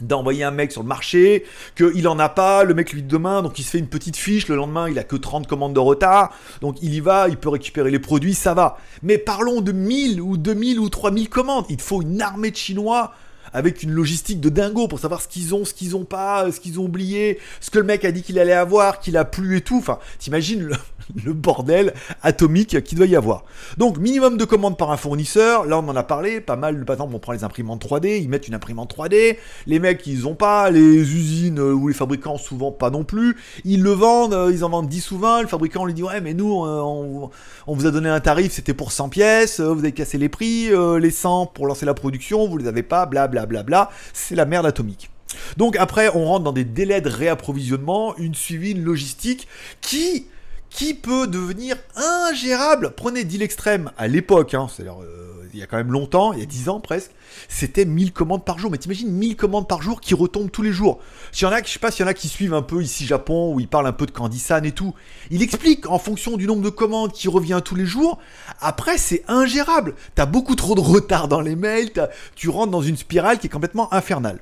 d'envoyer 0.00 0.44
un 0.44 0.50
mec 0.50 0.72
sur 0.72 0.82
le 0.82 0.88
marché, 0.88 1.44
qu'il 1.76 2.06
en 2.08 2.18
a 2.18 2.28
pas, 2.28 2.64
le 2.64 2.74
mec 2.74 2.92
lui 2.92 3.02
dit 3.02 3.08
demain, 3.08 3.42
donc 3.42 3.58
il 3.58 3.64
se 3.64 3.70
fait 3.70 3.78
une 3.78 3.88
petite 3.88 4.16
fiche, 4.16 4.48
le 4.48 4.56
lendemain 4.56 4.88
il 4.88 4.98
a 4.98 5.04
que 5.04 5.16
30 5.16 5.46
commandes 5.46 5.74
de 5.74 5.80
retard, 5.80 6.32
donc 6.60 6.76
il 6.82 6.94
y 6.94 7.00
va, 7.00 7.28
il 7.28 7.36
peut 7.36 7.48
récupérer 7.48 7.90
les 7.90 7.98
produits, 7.98 8.34
ça 8.34 8.54
va. 8.54 8.78
Mais 9.02 9.18
parlons 9.18 9.60
de 9.60 9.72
1000 9.72 10.20
ou 10.20 10.36
2000 10.36 10.78
ou 10.78 10.88
3000 10.88 11.28
commandes, 11.28 11.64
il 11.68 11.80
faut 11.80 12.02
une 12.02 12.22
armée 12.22 12.50
de 12.50 12.56
Chinois 12.56 13.12
avec 13.52 13.82
une 13.82 13.92
logistique 13.92 14.40
de 14.40 14.48
dingo 14.48 14.88
pour 14.88 14.98
savoir 14.98 15.22
ce 15.22 15.28
qu'ils 15.28 15.54
ont, 15.54 15.64
ce 15.64 15.74
qu'ils 15.74 15.96
ont 15.96 16.04
pas, 16.04 16.50
ce 16.52 16.60
qu'ils 16.60 16.78
ont 16.80 16.84
oublié, 16.84 17.38
ce 17.60 17.70
que 17.70 17.78
le 17.78 17.84
mec 17.84 18.04
a 18.04 18.12
dit 18.12 18.22
qu'il 18.22 18.38
allait 18.38 18.52
avoir, 18.52 19.00
qu'il 19.00 19.16
a 19.16 19.24
plu 19.24 19.56
et 19.56 19.60
tout. 19.60 19.78
Enfin, 19.78 19.98
t'imagines 20.18 20.62
le, 20.62 20.74
bordel 21.26 21.94
atomique 22.22 22.82
qu'il 22.84 22.98
doit 22.98 23.06
y 23.06 23.16
avoir. 23.16 23.44
Donc, 23.76 23.98
minimum 23.98 24.36
de 24.36 24.44
commandes 24.44 24.76
par 24.76 24.90
un 24.90 24.96
fournisseur. 24.96 25.66
Là, 25.66 25.78
on 25.78 25.88
en 25.88 25.96
a 25.96 26.02
parlé. 26.02 26.40
Pas 26.40 26.56
mal, 26.56 26.84
par 26.84 26.94
exemple, 26.94 27.14
on 27.14 27.18
prend 27.18 27.32
les 27.32 27.44
imprimantes 27.44 27.84
3D. 27.84 28.20
Ils 28.20 28.28
mettent 28.28 28.48
une 28.48 28.54
imprimante 28.54 28.94
3D. 28.94 29.36
Les 29.66 29.78
mecs, 29.78 30.06
ils 30.06 30.26
ont 30.26 30.34
pas. 30.34 30.70
Les 30.70 30.80
usines 30.80 31.60
ou 31.60 31.88
les 31.88 31.94
fabricants, 31.94 32.38
souvent 32.38 32.72
pas 32.72 32.90
non 32.90 33.04
plus. 33.04 33.36
Ils 33.64 33.82
le 33.82 33.90
vendent. 33.90 34.34
Euh, 34.34 34.52
ils 34.52 34.64
en 34.64 34.68
vendent 34.68 34.88
10 34.88 35.10
ou 35.12 35.18
20. 35.18 35.42
Le 35.42 35.48
fabricant 35.48 35.84
lui 35.84 35.94
dit 35.94 36.02
Ouais, 36.02 36.20
mais 36.20 36.34
nous, 36.34 36.64
euh, 36.64 36.80
on, 36.82 37.30
on 37.66 37.74
vous 37.74 37.86
a 37.86 37.90
donné 37.90 38.08
un 38.08 38.20
tarif, 38.20 38.52
c'était 38.52 38.74
pour 38.74 38.92
100 38.92 39.08
pièces. 39.08 39.60
Euh, 39.60 39.72
vous 39.72 39.80
avez 39.80 39.92
cassé 39.92 40.18
les 40.18 40.28
prix. 40.28 40.70
Les 41.00 41.10
100 41.10 41.46
pour 41.46 41.66
lancer 41.66 41.86
la 41.86 41.94
production, 41.94 42.48
vous 42.48 42.58
les 42.58 42.66
avez 42.66 42.82
pas. 42.82 43.06
Blablabla 43.06 43.46
blablabla, 43.46 43.90
c'est 44.12 44.34
la 44.34 44.44
merde 44.44 44.66
atomique. 44.66 45.10
Donc 45.56 45.76
après, 45.76 46.10
on 46.14 46.24
rentre 46.24 46.44
dans 46.44 46.52
des 46.52 46.64
délais 46.64 47.00
de 47.00 47.08
réapprovisionnement, 47.08 48.16
une 48.16 48.34
suivi, 48.34 48.74
logistique 48.74 49.48
qui 49.80 50.26
qui 50.70 50.94
peut 50.94 51.26
devenir 51.26 51.76
ingérable. 51.96 52.92
Prenez 52.96 53.24
Deal 53.24 53.42
Extreme 53.42 53.90
à 53.96 54.08
l'époque, 54.08 54.54
hein, 54.54 54.68
c'est-à-dire 54.70 55.02
euh, 55.02 55.28
il 55.52 55.60
y 55.60 55.62
a 55.62 55.66
quand 55.66 55.76
même 55.76 55.92
longtemps, 55.92 56.32
il 56.32 56.38
y 56.38 56.42
a 56.42 56.46
10 56.46 56.68
ans 56.68 56.80
presque, 56.80 57.10
c'était 57.48 57.84
1000 57.84 58.12
commandes 58.12 58.44
par 58.44 58.58
jour. 58.58 58.70
Mais 58.70 58.78
t'imagines 58.78 59.10
1000 59.10 59.36
commandes 59.36 59.68
par 59.68 59.82
jour 59.82 60.00
qui 60.00 60.14
retombent 60.14 60.50
tous 60.50 60.62
les 60.62 60.72
jours. 60.72 61.00
S'il 61.32 61.46
y 61.46 61.50
en 61.50 61.52
a, 61.52 61.62
je 61.62 61.68
sais 61.68 61.78
pas 61.78 61.90
s'il 61.90 62.04
y 62.04 62.08
en 62.08 62.10
a 62.10 62.14
qui 62.14 62.28
suivent 62.28 62.54
un 62.54 62.62
peu 62.62 62.82
ici 62.82 63.06
Japon, 63.06 63.54
où 63.54 63.60
ils 63.60 63.68
parlent 63.68 63.86
un 63.86 63.92
peu 63.92 64.06
de 64.06 64.10
Candy-san 64.10 64.64
et 64.64 64.72
tout. 64.72 64.94
Il 65.30 65.42
explique 65.42 65.88
en 65.88 65.98
fonction 65.98 66.36
du 66.36 66.46
nombre 66.46 66.62
de 66.62 66.70
commandes 66.70 67.12
qui 67.12 67.28
revient 67.28 67.60
tous 67.64 67.74
les 67.74 67.86
jours. 67.86 68.18
Après, 68.60 68.98
c'est 68.98 69.24
ingérable. 69.28 69.94
T'as 70.14 70.26
beaucoup 70.26 70.54
trop 70.54 70.74
de 70.74 70.80
retard 70.80 71.28
dans 71.28 71.40
les 71.40 71.56
mails, 71.56 71.90
tu 72.34 72.48
rentres 72.48 72.70
dans 72.70 72.82
une 72.82 72.96
spirale 72.96 73.38
qui 73.38 73.46
est 73.46 73.50
complètement 73.50 73.92
infernale. 73.92 74.40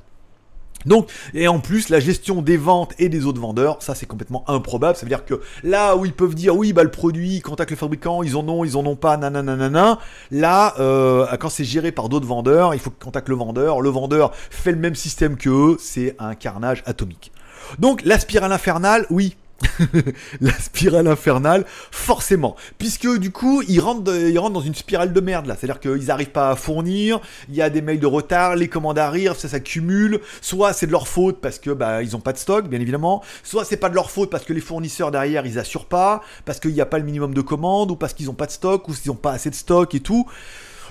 Donc, 0.87 1.11
et 1.35 1.49
en 1.49 1.59
plus, 1.59 1.89
la 1.89 2.01
gestion 2.01 2.43
des 2.43 2.57
ventes 2.57 2.93
et 2.99 3.09
des 3.09 3.27
autres 3.27 3.41
vendeurs, 3.41 3.83
ça 3.83 3.95
c'est 3.95 4.07
complètement 4.07 4.49
improbable. 4.49 4.97
Ça 4.97 5.03
veut 5.03 5.11
dire 5.11 5.25
que 5.25 5.41
là 5.63 5.97
où 5.97 6.07
ils 6.07 6.13
peuvent 6.13 6.35
dire 6.35 6.57
oui, 6.57 6.73
bah 6.73 6.85
le 6.85 6.91
produit, 6.91 7.37
ils 7.37 7.43
contactent 7.43 7.73
le 7.73 7.77
fabricant, 7.77 8.23
ils 8.23 8.37
en 8.37 8.49
ont, 8.49 8.65
ils 8.65 8.77
en 8.77 8.87
ont 8.87 8.97
pas, 8.97 9.17
nanana, 9.17 9.99
là, 10.31 10.75
euh, 10.79 11.27
quand 11.39 11.49
c'est 11.49 11.65
géré 11.65 11.93
par 11.93 12.09
d'autres 12.09 12.27
vendeurs, 12.27 12.75
il 12.75 12.81
faut 12.81 12.91
qu'ils 12.91 13.05
contactent 13.05 13.29
le 13.29 13.37
vendeur. 13.37 13.81
Le 13.81 13.91
vendeur 13.91 14.33
fait 14.35 14.73
le 14.73 14.79
même 14.79 14.95
système 14.95 15.37
que 15.37 15.51
eux, 15.51 15.77
c'est 15.81 16.15
un 16.19 16.35
carnage 16.35 16.83
atomique. 16.87 17.33
Donc, 17.79 18.03
la 18.05 18.19
spirale 18.19 18.53
infernale, 18.53 19.07
oui, 19.11 19.37
la 20.41 20.53
spirale 20.53 21.07
infernale, 21.07 21.65
forcément. 21.91 22.57
Puisque 22.79 23.09
du 23.19 23.31
coup, 23.31 23.63
ils 23.69 23.81
rentrent, 23.81 24.03
dans 24.03 24.61
une 24.61 24.75
spirale 24.75 25.13
de 25.13 25.21
merde 25.21 25.47
là. 25.47 25.57
C'est-à-dire 25.59 25.81
qu'ils 25.81 26.07
n'arrivent 26.07 26.31
pas 26.31 26.51
à 26.51 26.57
fournir, 26.57 27.21
il 27.49 27.55
y 27.55 27.63
a 27.63 27.71
des 27.71 27.81
mails 27.81 28.01
de 28.01 28.07
retard, 28.07 28.57
les 28.57 28.69
commandes 28.69 28.99
arrivent, 28.99 29.35
ça 29.35 29.49
s'accumule. 29.49 30.21
Soit 30.41 30.73
c'est 30.73 30.87
de 30.87 30.93
leur 30.93 31.09
faute 31.09 31.41
parce 31.41 31.59
que 31.59 31.71
bah, 31.71 32.03
ils 32.03 32.15
ont 32.17 32.21
pas 32.21 32.33
de 32.33 32.39
stock, 32.39 32.69
bien 32.69 32.81
évidemment. 32.81 33.23
Soit 33.43 33.65
c'est 33.65 33.77
pas 33.77 33.89
de 33.89 33.95
leur 33.95 34.11
faute 34.11 34.31
parce 34.31 34.45
que 34.45 34.53
les 34.53 34.61
fournisseurs 34.61 35.11
derrière 35.11 35.47
ils 35.47 35.59
assurent 35.59 35.87
pas, 35.87 36.23
parce 36.45 36.61
qu'il 36.61 36.73
n'y 36.73 36.81
a 36.81 36.87
pas 36.87 36.99
le 36.99 37.05
minimum 37.05 37.35
de 37.35 37.41
commandes, 37.41 37.91
ou 37.91 37.97
parce 37.97 38.13
qu'ils 38.13 38.31
ont 38.31 38.35
pas 38.35 38.47
de 38.47 38.53
stock, 38.53 38.89
ou 38.89 38.95
s'ils 38.95 39.11
ont 39.11 39.15
pas 39.15 39.33
assez 39.33 39.51
de 39.51 39.55
stock 39.55 39.95
et 39.95 40.01
tout. 40.01 40.27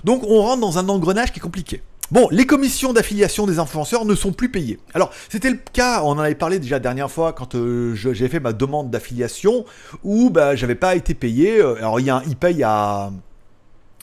Donc 0.04 0.24
on 0.24 0.42
rentre 0.42 0.62
dans 0.62 0.78
un 0.78 0.90
engrenage 0.90 1.32
qui 1.32 1.40
est 1.40 1.42
compliqué. 1.42 1.82
Bon, 2.12 2.28
les 2.30 2.46
commissions 2.46 2.94
d'affiliation 2.94 3.48
des 3.48 3.58
influenceurs 3.58 4.06
ne 4.06 4.14
sont 4.14 4.32
plus 4.32 4.50
payées. 4.50 4.80
Alors, 4.94 5.12
c'était 5.28 5.50
le 5.50 5.58
cas, 5.74 6.04
on 6.04 6.10
en 6.10 6.20
avait 6.20 6.36
parlé 6.36 6.60
déjà 6.60 6.76
la 6.76 6.80
dernière 6.80 7.10
fois 7.10 7.34
quand 7.34 7.56
euh, 7.56 7.96
j'ai 7.96 8.30
fait 8.30 8.40
ma 8.40 8.54
demande 8.54 8.92
d'affiliation, 8.92 9.66
où 10.04 10.30
bah, 10.30 10.56
j'avais 10.56 10.76
pas 10.76 10.96
été 10.96 11.16
payé. 11.16 11.60
Euh, 11.60 11.76
alors, 11.78 12.00
il, 12.00 12.06
y 12.06 12.12
a 12.12 12.22
il 12.28 12.36
paye 12.36 12.62
à, 12.62 13.12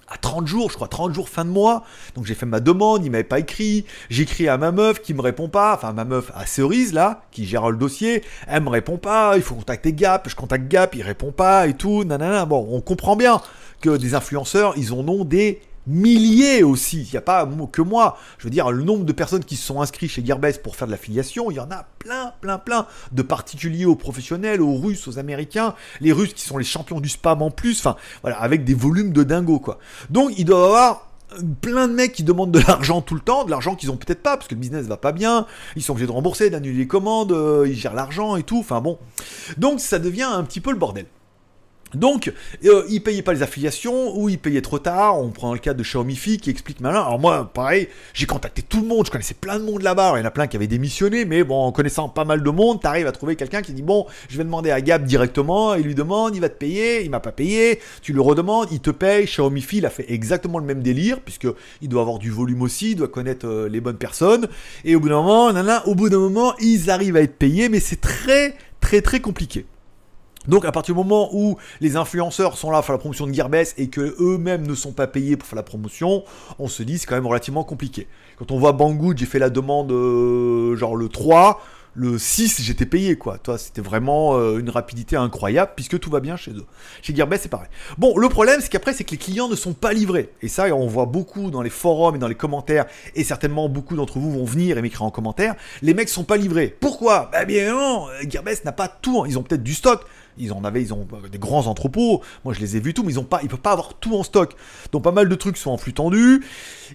à 0.09 0.17
30 0.21 0.49
jours, 0.49 0.69
je 0.69 0.75
crois, 0.75 0.89
30 0.89 1.15
jours 1.15 1.29
fin 1.29 1.45
de 1.45 1.51
mois. 1.51 1.85
Donc, 2.17 2.27
j'ai 2.27 2.35
fait 2.35 2.45
ma 2.45 2.59
demande, 2.59 3.05
il 3.05 3.11
m'avait 3.13 3.23
pas 3.23 3.39
écrit. 3.39 3.85
J'écris 4.11 4.49
à 4.49 4.59
ma 4.59 4.73
meuf 4.73 5.01
qui 5.01 5.15
me 5.15 5.21
répond 5.21 5.49
pas, 5.49 5.75
enfin, 5.75 5.93
ma 5.93 6.05
meuf 6.05 6.33
à 6.35 6.45
Cerise, 6.45 6.93
là, 6.93 7.23
qui 7.31 7.47
gère 7.47 7.71
le 7.71 7.77
dossier, 7.77 8.25
elle 8.49 8.65
me 8.65 8.69
répond 8.69 8.99
pas, 8.99 9.35
il 9.37 9.43
faut 9.43 9.55
contacter 9.55 9.93
Gap, 9.93 10.29
je 10.29 10.35
contacte 10.35 10.67
Gap, 10.67 10.97
il 10.97 11.03
répond 11.03 11.31
pas 11.31 11.69
et 11.69 11.75
tout, 11.75 12.03
nanana. 12.03 12.47
Bon, 12.47 12.67
on 12.69 12.81
comprend 12.81 13.15
bien 13.15 13.41
que 13.81 13.97
des 13.97 14.17
influenceurs, 14.17 14.75
ils 14.77 14.93
en 14.93 15.07
ont 15.07 15.25
des 15.25 15.61
milliers 15.87 16.63
aussi. 16.63 17.03
Il 17.03 17.11
n'y 17.11 17.17
a 17.17 17.23
pas 17.23 17.49
que 17.73 17.83
moi. 17.83 18.19
Je 18.39 18.45
veux 18.45 18.51
dire, 18.51 18.71
le 18.71 18.83
nombre 18.83 19.05
de 19.05 19.13
personnes 19.13 19.45
qui 19.45 19.57
se 19.57 19.67
sont 19.67 19.81
inscrites 19.81 20.11
chez 20.11 20.25
Gearbest 20.25 20.63
pour 20.63 20.77
faire 20.77 20.87
de 20.87 20.93
l'affiliation, 20.93 21.51
il 21.51 21.55
y 21.55 21.61
en 21.61 21.71
a 21.71 21.87
plein, 21.99 22.33
plein, 22.41 22.59
plein. 22.59 22.87
De 23.13 23.23
particuliers 23.23 23.87
aux 23.87 23.97
professionnels, 23.97 24.61
aux 24.61 24.75
Russes, 24.75 25.09
aux 25.09 25.19
Américains. 25.19 25.75
Les 26.01 26.13
Russes 26.13 26.35
qui 26.35 26.45
sont 26.45 26.59
les 26.59 26.65
champions 26.65 27.01
du 27.01 27.09
spam 27.09 27.43
en 27.43 27.51
plus. 27.51 27.81
Enfin, 27.81 27.97
voilà, 28.23 28.41
avec 28.41 28.65
des 28.65 28.75
volumes 28.75 29.13
de 29.13 29.23
dingo, 29.23 29.59
quoi. 29.59 29.79
Donc, 30.11 30.33
il 30.37 30.45
doit 30.45 30.65
avoir 30.65 31.09
plein 31.61 31.89
de 31.89 31.95
mecs 31.95 32.13
qui 32.13 32.25
demandent 32.25 32.53
de 32.53 32.61
l'argent 32.61 33.01
tout 33.01 33.15
le 33.15 33.21
temps, 33.21 33.45
de 33.45 33.51
l'argent 33.51 33.75
qu'ils 33.75 33.91
ont 33.91 33.97
peut-être 33.97 34.23
pas, 34.23 34.37
parce 34.37 34.49
que 34.49 34.55
le 34.55 34.61
business 34.61 34.87
va 34.87 34.97
pas 34.97 35.13
bien, 35.13 35.47
ils 35.77 35.83
sont 35.83 35.93
obligés 35.93 36.07
de 36.07 36.13
rembourser, 36.13 36.51
d'annuler 36.51 36.79
les 36.79 36.87
commandes, 36.87 37.33
euh, 37.33 37.67
ils 37.67 37.75
gèrent 37.75 37.95
l'argent 37.95 38.37
et 38.37 38.43
tout, 38.43 38.59
enfin 38.59 38.81
bon. 38.81 38.99
Donc 39.57 39.81
ça 39.81 39.99
devient 39.99 40.29
un 40.31 40.45
petit 40.45 40.61
peu 40.61 40.71
le 40.71 40.79
bordel. 40.79 41.07
Donc, 41.95 42.33
euh, 42.65 42.85
ils 42.89 43.03
payaient 43.03 43.23
pas 43.23 43.33
les 43.33 43.43
affiliations 43.43 44.17
ou 44.17 44.29
ils 44.29 44.39
payaient 44.39 44.63
trop 44.63 44.79
tard. 44.79 45.19
On 45.19 45.31
prend 45.31 45.53
le 45.53 45.59
cas 45.59 45.75
de 45.75 45.83
Xiaomi 45.83 46.17
Fi 46.17 46.39
qui 46.39 46.51
explique 46.51 46.81
malin. 46.81 47.01
Alors 47.01 47.19
moi, 47.19 47.51
pareil, 47.53 47.89
j'ai 48.15 48.27
contacté 48.27 48.63
tout 48.63 48.81
le 48.81 48.87
monde. 48.87 49.07
Je 49.07 49.11
connaissais 49.11 49.35
plein 49.35 49.59
de 49.59 49.65
monde 49.65 49.83
là-bas. 49.83 50.15
Il 50.17 50.21
y 50.21 50.23
en 50.23 50.27
a 50.27 50.31
plein 50.31 50.47
qui 50.47 50.57
avaient 50.57 50.67
démissionné, 50.67 51.25
mais 51.25 51.45
bon, 51.45 51.63
en 51.63 51.73
connaissant 51.73 52.09
pas 52.09 52.25
mal 52.25 52.43
de 52.43 52.51
monde, 52.51 52.81
t'arrives 52.81 53.07
à 53.07 53.13
trouver 53.13 53.37
quelqu'un 53.37 53.63
qui 53.63 53.73
dit 53.73 53.83
bon, 53.83 54.07
je 54.29 54.39
vais 54.39 54.45
demander 54.45 54.71
à 54.71 54.81
Gab 54.81 55.05
directement. 55.05 55.75
Il 55.75 55.85
lui 55.85 55.95
demande, 55.95 56.35
il 56.35 56.41
va 56.41 56.49
te 56.49 56.59
payer. 56.59 57.05
Il 57.05 57.11
m'a 57.11 57.21
pas 57.21 57.33
payé. 57.33 57.81
Tu 58.03 58.13
lui 58.13 58.21
redemandes, 58.21 58.69
il 58.73 58.81
te 58.81 58.91
paye. 58.91 59.27
Xiaomi 59.27 59.61
Fi, 59.61 59.79
il 59.79 59.87
a 59.87 59.91
fait 59.91 60.07
exactement 60.09 60.59
le 60.59 60.65
même 60.65 60.83
délire 60.83 61.21
puisque 61.21 61.49
il 61.81 61.89
doit 61.89 62.03
avoir 62.03 62.19
du 62.19 62.31
volume 62.31 62.63
aussi, 62.63 62.93
il 62.93 62.97
doit 62.97 63.09
connaître 63.09 63.47
euh, 63.47 63.69
les 63.69 63.81
bonnes 63.81 63.97
personnes. 63.97 64.49
Et 64.85 64.95
au 64.95 65.01
bout 65.01 65.09
d'un 65.09 65.17
moment, 65.17 65.53
nana, 65.53 65.87
au 65.87 65.95
bout 65.95 66.09
d'un 66.09 66.19
moment, 66.19 66.55
ils 66.61 66.91
arrivent 66.91 67.17
à 67.17 67.23
être 67.23 67.37
payés, 67.37 67.69
mais 67.69 67.81
c'est 67.81 68.01
très, 68.01 68.55
très, 68.81 69.03
très 69.03 69.21
compliqué. 69.21 69.67
Donc 70.49 70.65
à 70.65 70.73
partir 70.73 70.95
du 70.95 70.99
moment 70.99 71.31
où 71.33 71.57
les 71.81 71.97
influenceurs 71.97 72.57
sont 72.57 72.71
là 72.71 72.79
pour 72.79 72.87
faire 72.87 72.95
la 72.95 72.99
promotion 72.99 73.27
de 73.27 73.33
Gearbest 73.33 73.79
et 73.79 73.89
que 73.89 74.17
eux-mêmes 74.21 74.67
ne 74.67 74.75
sont 74.75 74.93
pas 74.93 75.07
payés 75.07 75.37
pour 75.37 75.47
faire 75.47 75.57
la 75.57 75.63
promotion, 75.63 76.25
on 76.59 76.69
se 76.69 76.83
dit 76.83 76.99
c'est 76.99 77.07
quand 77.07 77.15
même 77.15 77.27
relativement 77.27 77.65
compliqué. 77.65 78.09
Quand 78.37 78.51
on 78.51 78.59
voit 78.59 78.73
Banggood, 78.73 79.19
j'ai 79.19 79.27
fait 79.27 79.39
la 79.39 79.51
demande 79.51 79.93
euh, 79.93 80.75
genre 80.77 80.97
le 80.97 81.09
3, 81.09 81.61
le 81.95 82.19
6 82.19 82.63
j'étais 82.63 82.87
payé 82.87 83.17
quoi. 83.17 83.39
Toi 83.39 83.57
c'était 83.57 83.83
vraiment 83.83 84.37
euh, 84.37 84.59
une 84.59 84.71
rapidité 84.71 85.15
incroyable 85.15 85.73
puisque 85.77 86.01
tout 86.01 86.11
va 86.11 86.19
bien 86.19 86.37
chez 86.37 86.51
eux. 86.53 86.65
Chez 87.03 87.15
Gearbest 87.15 87.45
c'est 87.45 87.49
pareil. 87.49 87.69
Bon 87.99 88.17
le 88.19 88.29
problème 88.29 88.61
c'est 88.61 88.69
qu'après 88.69 88.95
c'est 88.95 89.05
que 89.05 89.13
les 89.13 89.19
clients 89.19 89.49
ne 89.49 89.55
sont 89.55 89.75
pas 89.75 89.93
livrés. 89.93 90.31
Et 90.43 90.49
ça 90.49 90.75
on 90.75 90.87
voit 90.89 91.07
beaucoup 91.07 91.53
dans 91.53 91.63
les 91.63 91.71
forums 91.71 92.17
et 92.17 92.19
dans 92.19 92.29
les 92.29 92.35
commentaires 92.35 92.87
et 93.15 93.23
certainement 93.23 93.69
beaucoup 93.69 93.95
d'entre 93.95 94.19
vous 94.19 94.33
vont 94.33 94.45
venir 94.45 94.77
et 94.77 94.83
m'écrire 94.83 95.05
en 95.05 95.11
commentaire. 95.11 95.55
Les 95.83 95.95
mecs 95.95 96.09
sont 96.09 96.25
pas 96.25 96.37
livrés. 96.37 96.77
Pourquoi? 96.81 97.29
Bah 97.31 97.45
bien 97.45 97.73
non, 97.73 98.07
Gearbest 98.29 98.65
n'a 98.65 98.73
pas 98.73 98.89
tout. 98.89 99.25
Ils 99.27 99.39
ont 99.39 99.43
peut-être 99.43 99.63
du 99.63 99.75
stock 99.75 100.05
ils 100.39 100.53
en 100.53 100.65
avaient, 100.65 100.83
ils 100.83 100.95
ont 100.95 101.07
des 101.31 101.39
grands 101.39 101.67
entrepôts. 101.67 102.23
Moi, 102.45 102.55
je 102.55 102.61
les 102.61 102.77
ai 102.77 102.81
vus 102.81 102.95
tout, 102.95 103.03
mais 103.03 103.13
ils 103.13 103.19
ont 103.19 103.25
pas, 103.25 103.41
ils 103.43 103.49
peuvent 103.49 103.61
pas 103.61 103.73
avoir 103.73 103.95
tout 103.95 104.15
en 104.17 104.23
stock. 104.23 104.55
Donc, 104.93 105.03
pas 105.03 105.13
mal 105.13 105.29
de 105.29 105.35
trucs 105.35 105.57
sont 105.57 105.71
en 105.71 105.77
flux 105.77 105.93
tendu. 105.93 106.45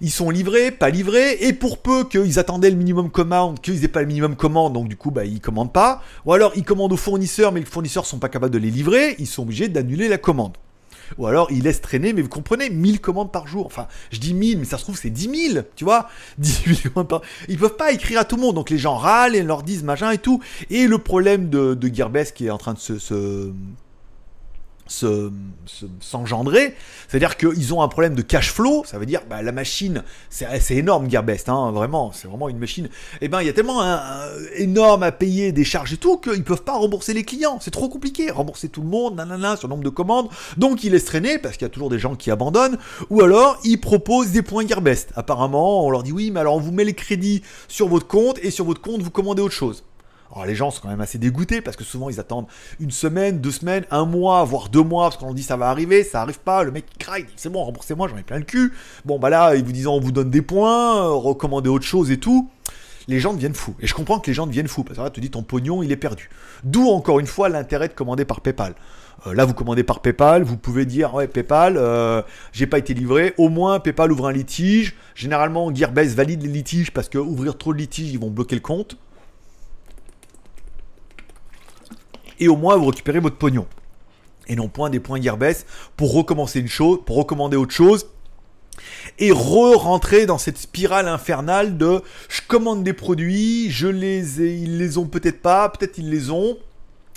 Ils 0.02 0.12
sont 0.12 0.30
livrés, 0.30 0.72
pas 0.72 0.90
livrés. 0.90 1.38
Et 1.42 1.54
pour 1.54 1.80
peu 1.80 2.04
qu'ils 2.06 2.40
attendaient 2.40 2.70
le 2.70 2.76
minimum 2.76 3.10
commande, 3.10 3.60
qu'ils 3.62 3.84
aient 3.84 3.90
pas 3.90 4.02
le 4.02 4.08
minimum 4.08 4.36
commande, 4.36 4.74
donc 4.74 4.88
du 4.88 4.98
coup, 4.98 5.12
bah, 5.12 5.26
ils 5.26 5.42
commandent 5.42 5.74
pas. 5.74 6.02
Ou 6.26 6.34
alors, 6.34 6.52
ils 6.56 6.64
commandent 6.64 6.94
aux 6.94 6.98
fournisseurs, 6.98 7.52
mais 7.52 7.60
les 7.60 7.66
fournisseurs 7.66 8.06
sont 8.06 8.20
pas 8.20 8.30
capables 8.30 8.54
de 8.54 8.60
les 8.60 8.72
livrer. 8.72 9.16
Ils 9.20 9.28
sont 9.28 9.44
obligés 9.44 9.68
d'annuler 9.68 10.08
la 10.08 10.18
commande. 10.18 10.58
Ou 11.18 11.28
alors 11.28 11.52
il 11.52 11.64
laisse 11.64 11.82
traîner, 11.82 12.14
mais 12.14 12.22
vous 12.22 12.30
comprenez, 12.30 12.70
1000 12.70 13.00
commandes 13.02 13.32
par 13.32 13.48
jour. 13.48 13.66
Enfin, 13.66 13.88
je 14.12 14.20
dis 14.20 14.34
1000, 14.34 14.60
mais 14.60 14.66
ça 14.66 14.78
se 14.78 14.84
trouve 14.84 14.98
c'est 14.98 15.10
10 15.10 15.52
000, 15.54 15.66
tu 15.76 15.84
vois 15.84 16.10
10 16.38 16.90
commandes 16.94 17.22
Ils 17.48 17.58
peuvent 17.58 17.78
pas 17.78 17.92
écrire 17.92 18.20
à 18.20 18.26
tout 18.26 18.36
le 18.36 18.42
monde, 18.42 18.56
donc 18.56 18.70
les 18.70 18.78
gens 18.78 18.96
râlent 18.96 19.36
et 19.36 19.44
leur 19.44 19.64
disent 19.64 19.84
machin 19.84 20.12
et 20.12 20.18
tout. 20.18 20.42
Et 20.70 20.88
le 20.88 20.98
problème 20.98 21.50
de 21.50 21.94
Gearbest 21.94 22.36
qui 22.36 22.48
est 22.48 22.52
en 22.52 22.58
train 22.58 22.74
de 22.74 22.80
se 22.80 23.52
s'engendrer. 24.88 26.76
C'est-à-dire 27.08 27.38
qu'ils 27.38 27.74
ont 27.74 27.82
un 27.82 27.88
problème 27.88 28.16
de 28.16 28.22
cash 28.22 28.52
flow, 28.52 28.84
ça 28.86 28.98
veut 28.98 29.06
dire 29.06 29.22
bah, 29.30 29.42
la 29.42 29.52
machine, 29.52 30.04
c'est 30.30 30.76
énorme 30.76 31.10
Gearbest, 31.10 31.50
hein, 31.50 31.72
vraiment, 31.72 32.12
c'est 32.12 32.28
vraiment 32.28 32.50
une 32.50 32.58
machine. 32.58 32.86
Et 32.86 33.26
eh 33.26 33.28
ben 33.28 33.42
il 33.42 33.48
y 33.48 33.50
a 33.50 33.54
tellement 33.54 33.82
un, 33.82 34.08
énorme 34.56 35.04
à 35.04 35.12
payer 35.12 35.52
des 35.52 35.64
charges 35.64 35.94
et 35.94 35.98
tout 35.98 36.18
qu'ils 36.18 36.44
peuvent 36.44 36.64
pas 36.64 36.78
rembourser 36.78 37.14
les 37.14 37.24
clients, 37.24 37.58
c'est 37.62 37.72
trop 37.72 37.90
compliqué, 37.90 38.32
rembourser 38.32 38.70
tout 38.70 38.82
le 38.82 38.88
monde, 38.88 39.16
nanana, 39.16 39.56
sur 39.56 39.68
le 39.68 39.72
nombre 39.72 39.84
de 39.84 39.90
commandes. 39.90 40.30
Donc 40.58 40.84
ils 40.84 40.92
laissent 40.92 41.06
traîner 41.06 41.38
parce 41.38 41.56
qu'il 41.56 41.66
y 41.66 41.70
a 41.70 41.74
toujours 41.74 41.90
des 41.90 42.00
gens 42.00 42.16
qui 42.16 42.32
abandonnent, 42.32 42.78
ou 43.10 43.22
alors 43.22 43.60
ils 43.64 43.80
proposent 43.80 44.32
des 44.32 44.42
points 44.42 44.68
Gearbest. 44.68 45.10
Apparemment, 45.16 45.86
on 45.86 45.90
leur 45.90 46.04
dit 46.04 46.12
oui, 46.12 46.32
mais 46.32 46.40
alors 46.40 46.56
on 46.56 46.60
vous 46.60 46.72
met 46.72 46.84
les 46.84 46.94
crédits 46.94 47.42
sur 47.68 47.88
votre 47.88 48.08
compte 48.08 48.40
et 48.44 48.52
sur 48.52 48.66
votre 48.66 48.82
compte 48.82 49.02
vous 49.02 49.12
commandez 49.12 49.42
autre 49.42 49.54
chose. 49.54 49.84
Alors 50.32 50.46
les 50.46 50.56
gens 50.56 50.72
sont 50.72 50.82
quand 50.82 50.90
même 50.90 51.02
assez 51.02 51.18
dégoûtés 51.18 51.62
parce 51.62 51.78
que 51.78 51.84
souvent 51.84 52.10
ils 52.10 52.20
attendent 52.20 52.48
une 52.80 52.92
semaine, 52.92 53.40
deux 53.40 53.52
semaines, 53.52 53.86
un 53.92 54.06
mois, 54.06 54.44
voire 54.44 54.70
deux 54.70 54.84
mois 54.84 55.06
parce 55.06 55.18
qu'on 55.18 55.34
dit 55.34 55.44
ça 55.44 55.58
va 55.58 55.70
arriver, 55.70 56.04
ça 56.04 56.22
arrive 56.22 56.40
pas, 56.40 56.64
le 56.64 56.72
mec 56.72 56.86
il 56.96 56.98
craque, 56.98 57.28
c'est 57.36 57.50
bon, 57.50 57.64
remboursez-moi, 57.64 58.08
j'en 58.08 58.18
ai 58.18 58.24
plein 58.24 58.38
le 58.38 58.44
cul. 58.44 58.74
Bon 59.06 59.20
bah 59.20 59.30
là, 59.30 59.56
ils 59.56 59.64
vous 59.64 59.72
disent 59.72 59.88
on 59.88 60.00
vous 60.00 60.12
donne 60.12 60.30
des 60.30 60.42
points, 60.42 60.98
euh, 60.98 61.12
recommandez 61.12 61.70
autre 61.70 61.86
chose 61.86 62.12
et 62.12 62.18
tout. 62.18 62.50
Les 63.08 63.22
gens 63.22 63.34
deviennent 63.34 63.54
fous. 63.54 63.74
Et 63.80 63.88
je 63.88 63.94
comprends 63.94 64.20
que 64.20 64.28
les 64.28 64.34
gens 64.34 64.48
deviennent 64.48 64.68
fous 64.68 64.84
parce 64.84 64.98
que 64.98 65.04
là, 65.04 65.10
tu 65.10 65.22
dis 65.22 65.30
ton 65.30 65.42
pognon 65.42 65.82
il 65.82 65.92
est 65.94 65.98
perdu. 65.98 66.30
D'où 66.64 66.90
encore 66.90 67.22
une 67.22 67.28
fois 67.28 67.48
l'intérêt 67.48 67.88
de 67.88 67.94
commander 67.94 68.26
par 68.26 68.42
PayPal. 68.42 68.76
Euh, 69.26 69.34
là, 69.34 69.46
vous 69.46 69.54
commandez 69.54 69.84
par 69.84 70.02
PayPal, 70.02 70.44
vous 70.44 70.58
pouvez 70.58 70.86
dire 70.86 71.14
ouais 71.14 71.28
PayPal, 71.28 71.76
euh, 71.78 72.22
j'ai 72.52 72.68
pas 72.68 72.78
été 72.78 72.94
livré. 72.94 73.34
Au 73.38 73.48
moins 73.48 73.80
PayPal 73.80 74.12
ouvre 74.12 74.28
un 74.28 74.34
litige. 74.34 74.96
Généralement, 75.16 75.74
Gearbest 75.74 76.16
valide 76.16 76.44
les 76.44 76.50
litiges 76.50 76.92
parce 76.92 77.08
que 77.08 77.18
ouvrir 77.18 77.58
trop 77.58 77.74
de 77.74 77.80
litiges, 77.80 78.12
ils 78.12 78.20
vont 78.20 78.30
bloquer 78.30 78.56
le 78.56 78.62
compte. 78.62 78.98
Et 82.40 82.48
au 82.48 82.56
moins 82.56 82.78
vous 82.78 82.86
récupérez 82.86 83.20
votre 83.20 83.38
pognon. 83.38 83.68
Et 84.48 84.56
non 84.56 84.70
point 84.70 84.90
des 84.90 85.00
points 85.00 85.22
Gearbest 85.22 85.66
pour 85.96 86.14
recommencer 86.14 86.60
une 86.60 86.68
chose, 86.68 87.00
pour 87.06 87.18
recommander 87.18 87.58
autre 87.58 87.74
chose, 87.74 88.08
et 89.20 89.32
re-rentrer 89.32 90.26
dans 90.26 90.38
cette 90.38 90.58
spirale 90.58 91.08
infernale 91.08 91.78
de 91.78 92.02
je 92.30 92.42
commande 92.48 92.84
des 92.84 92.94
produits, 92.94 93.72
je 93.72 93.88
les 93.88 94.42
ai, 94.42 94.56
ils 94.56 94.78
les 94.78 94.98
ont 94.98 95.06
peut-être 95.06 95.42
pas, 95.42 95.70
peut-être 95.70 95.98
ils 95.98 96.10
les 96.10 96.32
ont. 96.32 96.58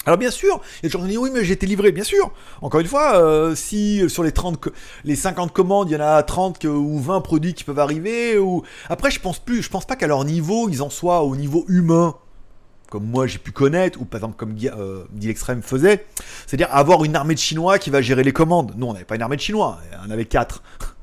Alors 0.07 0.17
bien 0.17 0.31
sûr, 0.31 0.63
il 0.83 0.85
y 0.85 0.87
a 0.87 0.89
des 0.89 0.93
gens 0.93 1.01
qui 1.01 1.09
disent 1.09 1.19
oui 1.19 1.31
mais 1.33 1.45
j'ai 1.45 1.53
été 1.53 1.67
livré, 1.67 1.93
bien 1.93 2.05
sûr. 2.05 2.33
Encore 2.63 2.81
une 2.81 2.87
fois, 2.87 3.17
euh, 3.17 3.55
si 3.55 4.09
sur 4.09 4.23
les 4.23 4.33
30 4.33 4.69
les 5.05 5.15
50 5.15 5.53
commandes, 5.53 5.91
il 5.91 5.93
y 5.93 5.97
en 5.97 6.01
a 6.01 6.23
30 6.23 6.65
ou 6.65 6.99
20 6.99 7.21
produits 7.21 7.53
qui 7.53 7.65
peuvent 7.65 7.79
arriver 7.79 8.39
ou 8.39 8.63
après 8.89 9.11
je 9.11 9.21
pense 9.21 9.39
plus, 9.39 9.63
je 9.63 9.69
pense 9.69 9.85
pas 9.85 9.97
qu'à 9.97 10.07
leur 10.07 10.25
niveau, 10.25 10.69
ils 10.71 10.83
en 10.83 10.91
soient 10.91 11.23
au 11.23 11.37
niveau 11.37 11.67
humain 11.69 12.17
comme 12.91 13.05
moi 13.05 13.27
j'ai 13.27 13.39
pu 13.39 13.53
connaître, 13.53 14.01
ou 14.01 14.05
par 14.05 14.19
exemple 14.19 14.37
comme 14.37 14.57
euh, 14.63 15.05
Extreme 15.23 15.63
faisait, 15.63 16.05
c'est-à-dire 16.47 16.69
avoir 16.71 17.05
une 17.05 17.17
armée 17.17 17.35
de 17.35 17.39
Chinois 17.39 17.79
qui 17.79 17.89
va 17.89 18.03
gérer 18.03 18.25
les 18.25 18.33
commandes. 18.33 18.75
Nous, 18.77 18.87
on 18.87 18.93
n'avait 18.93 19.05
pas 19.07 19.15
une 19.15 19.23
armée 19.23 19.37
de 19.37 19.41
Chinois, 19.41 19.79
on 20.07 20.11
avait 20.11 20.27
quatre. 20.27 20.63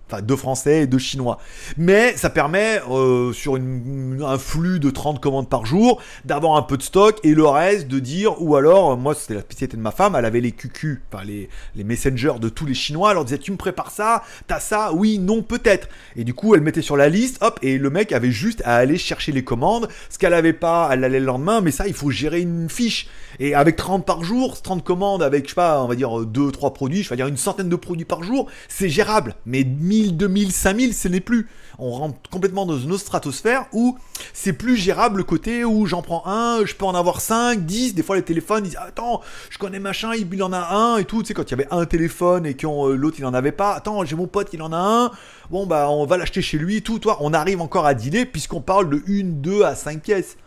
Enfin, 0.09 0.21
deux 0.21 0.35
Français 0.35 0.83
et 0.83 0.87
deux 0.87 0.97
Chinois. 0.97 1.37
Mais 1.77 2.15
ça 2.15 2.29
permet, 2.29 2.81
euh, 2.89 3.33
sur 3.33 3.55
un 3.55 4.37
flux 4.37 4.79
de 4.79 4.89
30 4.89 5.19
commandes 5.19 5.49
par 5.49 5.65
jour, 5.65 6.01
d'avoir 6.23 6.55
un 6.55 6.61
peu 6.61 6.77
de 6.77 6.83
stock 6.83 7.19
et 7.23 7.33
le 7.33 7.45
reste 7.45 7.87
de 7.87 7.99
dire, 7.99 8.41
ou 8.41 8.55
alors, 8.55 8.97
moi 8.97 9.13
c'était 9.13 9.33
la 9.33 9.41
spécialité 9.41 9.75
de 9.75 9.81
ma 9.81 9.91
femme, 9.91 10.15
elle 10.15 10.25
avait 10.25 10.39
les 10.39 10.51
QQ, 10.51 11.01
enfin 11.11 11.23
les, 11.25 11.49
les 11.75 11.83
messengers 11.83 12.39
de 12.39 12.47
tous 12.49 12.65
les 12.65 12.73
Chinois, 12.73 13.09
elle 13.09 13.15
leur 13.15 13.25
disait, 13.25 13.37
tu 13.37 13.51
me 13.51 13.57
prépares 13.57 13.91
ça, 13.91 14.23
t'as 14.47 14.59
ça, 14.59 14.93
oui, 14.93 15.19
non, 15.19 15.41
peut-être. 15.41 15.89
Et 16.15 16.23
du 16.23 16.33
coup, 16.33 16.55
elle 16.55 16.61
mettait 16.61 16.81
sur 16.81 16.97
la 16.97 17.09
liste, 17.09 17.37
hop, 17.41 17.59
et 17.61 17.77
le 17.77 17.89
mec 17.89 18.11
avait 18.11 18.31
juste 18.31 18.61
à 18.65 18.75
aller 18.75 18.97
chercher 18.97 19.31
les 19.31 19.43
commandes. 19.43 19.87
Ce 20.09 20.17
qu'elle 20.17 20.33
avait 20.33 20.53
pas, 20.53 20.89
elle 20.91 21.03
allait 21.03 21.19
le 21.19 21.25
lendemain, 21.25 21.61
mais 21.61 21.71
ça, 21.71 21.87
il 21.87 21.93
faut 21.93 22.11
gérer 22.11 22.41
une 22.41 22.69
fiche. 22.69 23.07
Et 23.39 23.53
avec 23.53 23.75
30 23.75 24.05
par 24.05 24.23
jour, 24.23 24.61
30 24.61 24.83
commandes 24.83 25.21
avec, 25.21 25.45
je 25.45 25.49
sais 25.49 25.55
pas, 25.55 25.81
on 25.83 25.87
va 25.87 25.95
dire 25.95 26.09
2-3 26.09 26.73
produits, 26.73 27.03
je 27.03 27.09
vais 27.09 27.15
dire 27.15 27.27
une 27.27 27.37
centaine 27.37 27.69
de 27.69 27.75
produits 27.75 28.05
par 28.05 28.23
jour, 28.23 28.47
c'est 28.67 28.89
gérable. 28.89 29.35
Mais 29.45 29.63
1000, 29.63 30.17
2000, 30.17 30.51
5000, 30.51 30.93
ce 30.93 31.07
n'est 31.07 31.19
plus. 31.19 31.47
On 31.79 31.91
rentre 31.91 32.17
complètement 32.31 32.65
dans 32.65 32.77
une 32.77 32.91
autre 32.91 33.01
stratosphère 33.01 33.65
où 33.71 33.97
c'est 34.33 34.53
plus 34.53 34.75
gérable 34.75 35.17
le 35.17 35.23
côté 35.23 35.63
où 35.63 35.85
j'en 35.85 36.01
prends 36.01 36.25
un, 36.25 36.65
je 36.65 36.73
peux 36.73 36.85
en 36.85 36.95
avoir 36.95 37.21
5, 37.21 37.65
10. 37.65 37.93
Des 37.93 38.03
fois, 38.03 38.15
les 38.15 38.23
téléphones 38.23 38.63
disent 38.63 38.77
Attends, 38.79 39.21
je 39.49 39.57
connais 39.57 39.79
machin, 39.79 40.13
il 40.15 40.43
en 40.43 40.53
a 40.53 40.75
un 40.75 40.97
et 40.97 41.05
tout. 41.05 41.21
Tu 41.21 41.27
sais, 41.27 41.33
quand 41.33 41.43
il 41.43 41.51
y 41.51 41.53
avait 41.53 41.67
un 41.71 41.85
téléphone 41.85 42.45
et 42.45 42.55
que 42.55 42.65
euh, 42.65 42.95
l'autre 42.95 43.17
il 43.19 43.25
en 43.25 43.33
avait 43.33 43.51
pas, 43.51 43.73
attends, 43.73 44.03
j'ai 44.05 44.15
mon 44.15 44.27
pote, 44.27 44.49
il 44.53 44.61
en 44.61 44.73
a 44.73 44.77
un. 44.77 45.11
Bon, 45.51 45.65
bah, 45.65 45.89
on 45.89 46.05
va 46.05 46.17
l'acheter 46.17 46.41
chez 46.41 46.57
lui, 46.57 46.81
tout. 46.81 46.99
Toi, 46.99 47.17
on 47.21 47.33
arrive 47.33 47.61
encore 47.61 47.85
à 47.85 47.93
dîner 47.93 48.25
puisqu'on 48.25 48.61
parle 48.61 48.89
de 48.89 48.97
1, 49.07 49.23
2 49.41 49.63
à 49.63 49.75
5 49.75 50.01
pièces. 50.01 50.37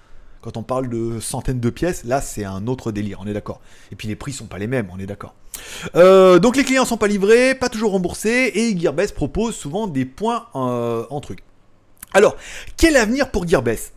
Quand 0.41 0.57
on 0.57 0.63
parle 0.63 0.89
de 0.89 1.21
centaines 1.21 1.61
de 1.61 1.71
pièces, 1.71 2.05
là 2.05 2.21
c'est 2.21 2.45
un 2.45 2.67
autre 2.67 2.93
délire, 2.93 3.19
on 3.23 3.27
est 3.27 3.35
d'accord. 3.35 3.61
Et 3.93 3.97
puis 3.97 4.09
les 4.09 4.17
prix 4.17 4.33
sont 4.33 4.47
pas 4.47 4.59
les 4.59 4.67
mêmes, 4.67 4.89
on 4.93 4.99
est 4.99 5.07
d'accord. 5.07 5.35
Euh, 5.95 6.39
donc 6.39 6.57
les 6.57 6.65
clients 6.65 6.87
sont 6.87 6.97
pas 6.97 7.09
livrés, 7.09 7.55
pas 7.55 7.69
toujours 7.69 7.93
remboursés, 7.93 8.51
et 8.55 8.79
Gearbest 8.79 9.15
propose 9.15 9.55
souvent 9.55 9.87
des 9.87 10.07
points 10.07 10.47
euh, 10.55 11.05
en 11.11 11.21
truc. 11.21 11.41
Alors, 12.15 12.37
quel 12.77 12.97
avenir 12.97 13.31
pour 13.31 13.47
Gearbest? 13.47 13.93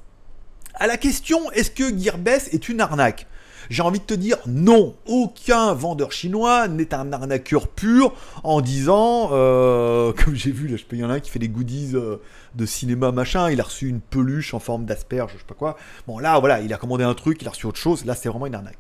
À 0.76 0.88
la 0.88 0.98
question 0.98 1.50
est-ce 1.52 1.72
que 1.72 1.98
Gearbest 1.98 2.54
est 2.54 2.68
une 2.68 2.82
arnaque? 2.82 3.28
J'ai 3.70 3.82
envie 3.82 4.00
de 4.00 4.06
te 4.06 4.14
dire 4.14 4.38
non, 4.48 4.96
aucun 5.06 5.74
vendeur 5.74 6.12
chinois 6.12 6.68
n'est 6.68 6.94
un 6.94 7.12
arnaqueur 7.12 7.68
pur 7.68 8.14
en 8.44 8.62
disant, 8.62 9.30
euh, 9.32 10.14
comme 10.24 10.36
j'ai 10.36 10.52
vu, 10.52 10.68
là 10.68 10.78
je 10.78 10.86
peux 10.86 10.96
y 10.96 11.04
en 11.04 11.10
a 11.10 11.14
un 11.14 11.20
qui 11.20 11.32
fait 11.32 11.40
des 11.40 11.50
goodies 11.50 11.92
euh, 11.96 12.18
de 12.56 12.66
cinéma 12.66 13.12
machin, 13.12 13.50
il 13.50 13.60
a 13.60 13.64
reçu 13.64 13.88
une 13.88 14.02
peluche 14.02 14.54
en 14.54 14.60
forme 14.60 14.86
d'asperge, 14.86 15.32
je 15.34 15.40
sais 15.40 15.46
pas 15.48 15.56
quoi. 15.56 15.78
Bon 16.08 16.20
là 16.20 16.40
voilà, 16.40 16.62
il 16.62 16.74
a 16.74 16.78
commandé 16.78 17.04
un 17.04 17.14
truc, 17.14 17.42
il 17.42 17.48
a 17.48 17.52
reçu 17.52 17.66
autre 17.66 17.80
chose, 17.80 18.06
là 18.06 18.16
c'est 18.16 18.30
vraiment 18.30 18.48
une 18.48 18.56
arnaque. 18.56 18.78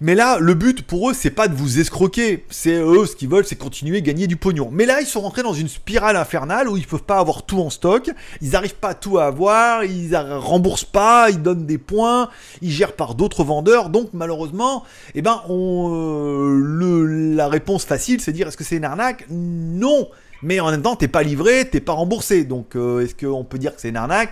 Mais 0.00 0.14
là, 0.14 0.38
le 0.38 0.54
but 0.54 0.82
pour 0.82 1.10
eux, 1.10 1.14
c'est 1.14 1.30
pas 1.30 1.48
de 1.48 1.54
vous 1.54 1.80
escroquer. 1.80 2.44
C'est 2.50 2.74
eux, 2.74 3.06
ce 3.06 3.16
qu'ils 3.16 3.30
veulent, 3.30 3.46
c'est 3.46 3.56
continuer 3.56 3.98
à 3.98 4.00
gagner 4.00 4.26
du 4.26 4.36
pognon. 4.36 4.68
Mais 4.70 4.84
là, 4.84 5.00
ils 5.00 5.06
sont 5.06 5.22
rentrés 5.22 5.42
dans 5.42 5.54
une 5.54 5.68
spirale 5.68 6.16
infernale 6.16 6.68
où 6.68 6.76
ils 6.76 6.86
peuvent 6.86 7.02
pas 7.02 7.18
avoir 7.18 7.44
tout 7.44 7.60
en 7.60 7.70
stock. 7.70 8.10
Ils 8.42 8.50
n'arrivent 8.50 8.74
pas 8.74 8.94
tout 8.94 9.18
à 9.18 9.26
avoir. 9.26 9.84
Ils 9.84 10.14
remboursent 10.16 10.84
pas. 10.84 11.30
Ils 11.30 11.40
donnent 11.40 11.66
des 11.66 11.78
points. 11.78 12.28
Ils 12.60 12.70
gèrent 12.70 12.92
par 12.92 13.14
d'autres 13.14 13.42
vendeurs. 13.42 13.88
Donc, 13.88 14.10
malheureusement, 14.12 14.84
eh 15.14 15.22
ben, 15.22 15.40
euh, 15.48 17.34
la 17.34 17.48
réponse 17.48 17.84
facile, 17.84 18.20
c'est 18.20 18.32
dire 18.32 18.48
est-ce 18.48 18.56
que 18.56 18.64
c'est 18.64 18.76
une 18.76 18.84
arnaque? 18.84 19.24
Non. 19.30 20.08
Mais 20.42 20.60
en 20.60 20.70
même 20.70 20.82
temps, 20.82 20.96
t'es 20.96 21.08
pas 21.08 21.22
livré, 21.22 21.68
t'es 21.68 21.80
pas 21.80 21.92
remboursé. 21.92 22.44
Donc, 22.44 22.76
euh, 22.76 23.00
est-ce 23.00 23.14
qu'on 23.14 23.44
peut 23.44 23.58
dire 23.58 23.74
que 23.74 23.80
c'est 23.80 23.88
une 23.88 23.96
arnaque? 23.96 24.30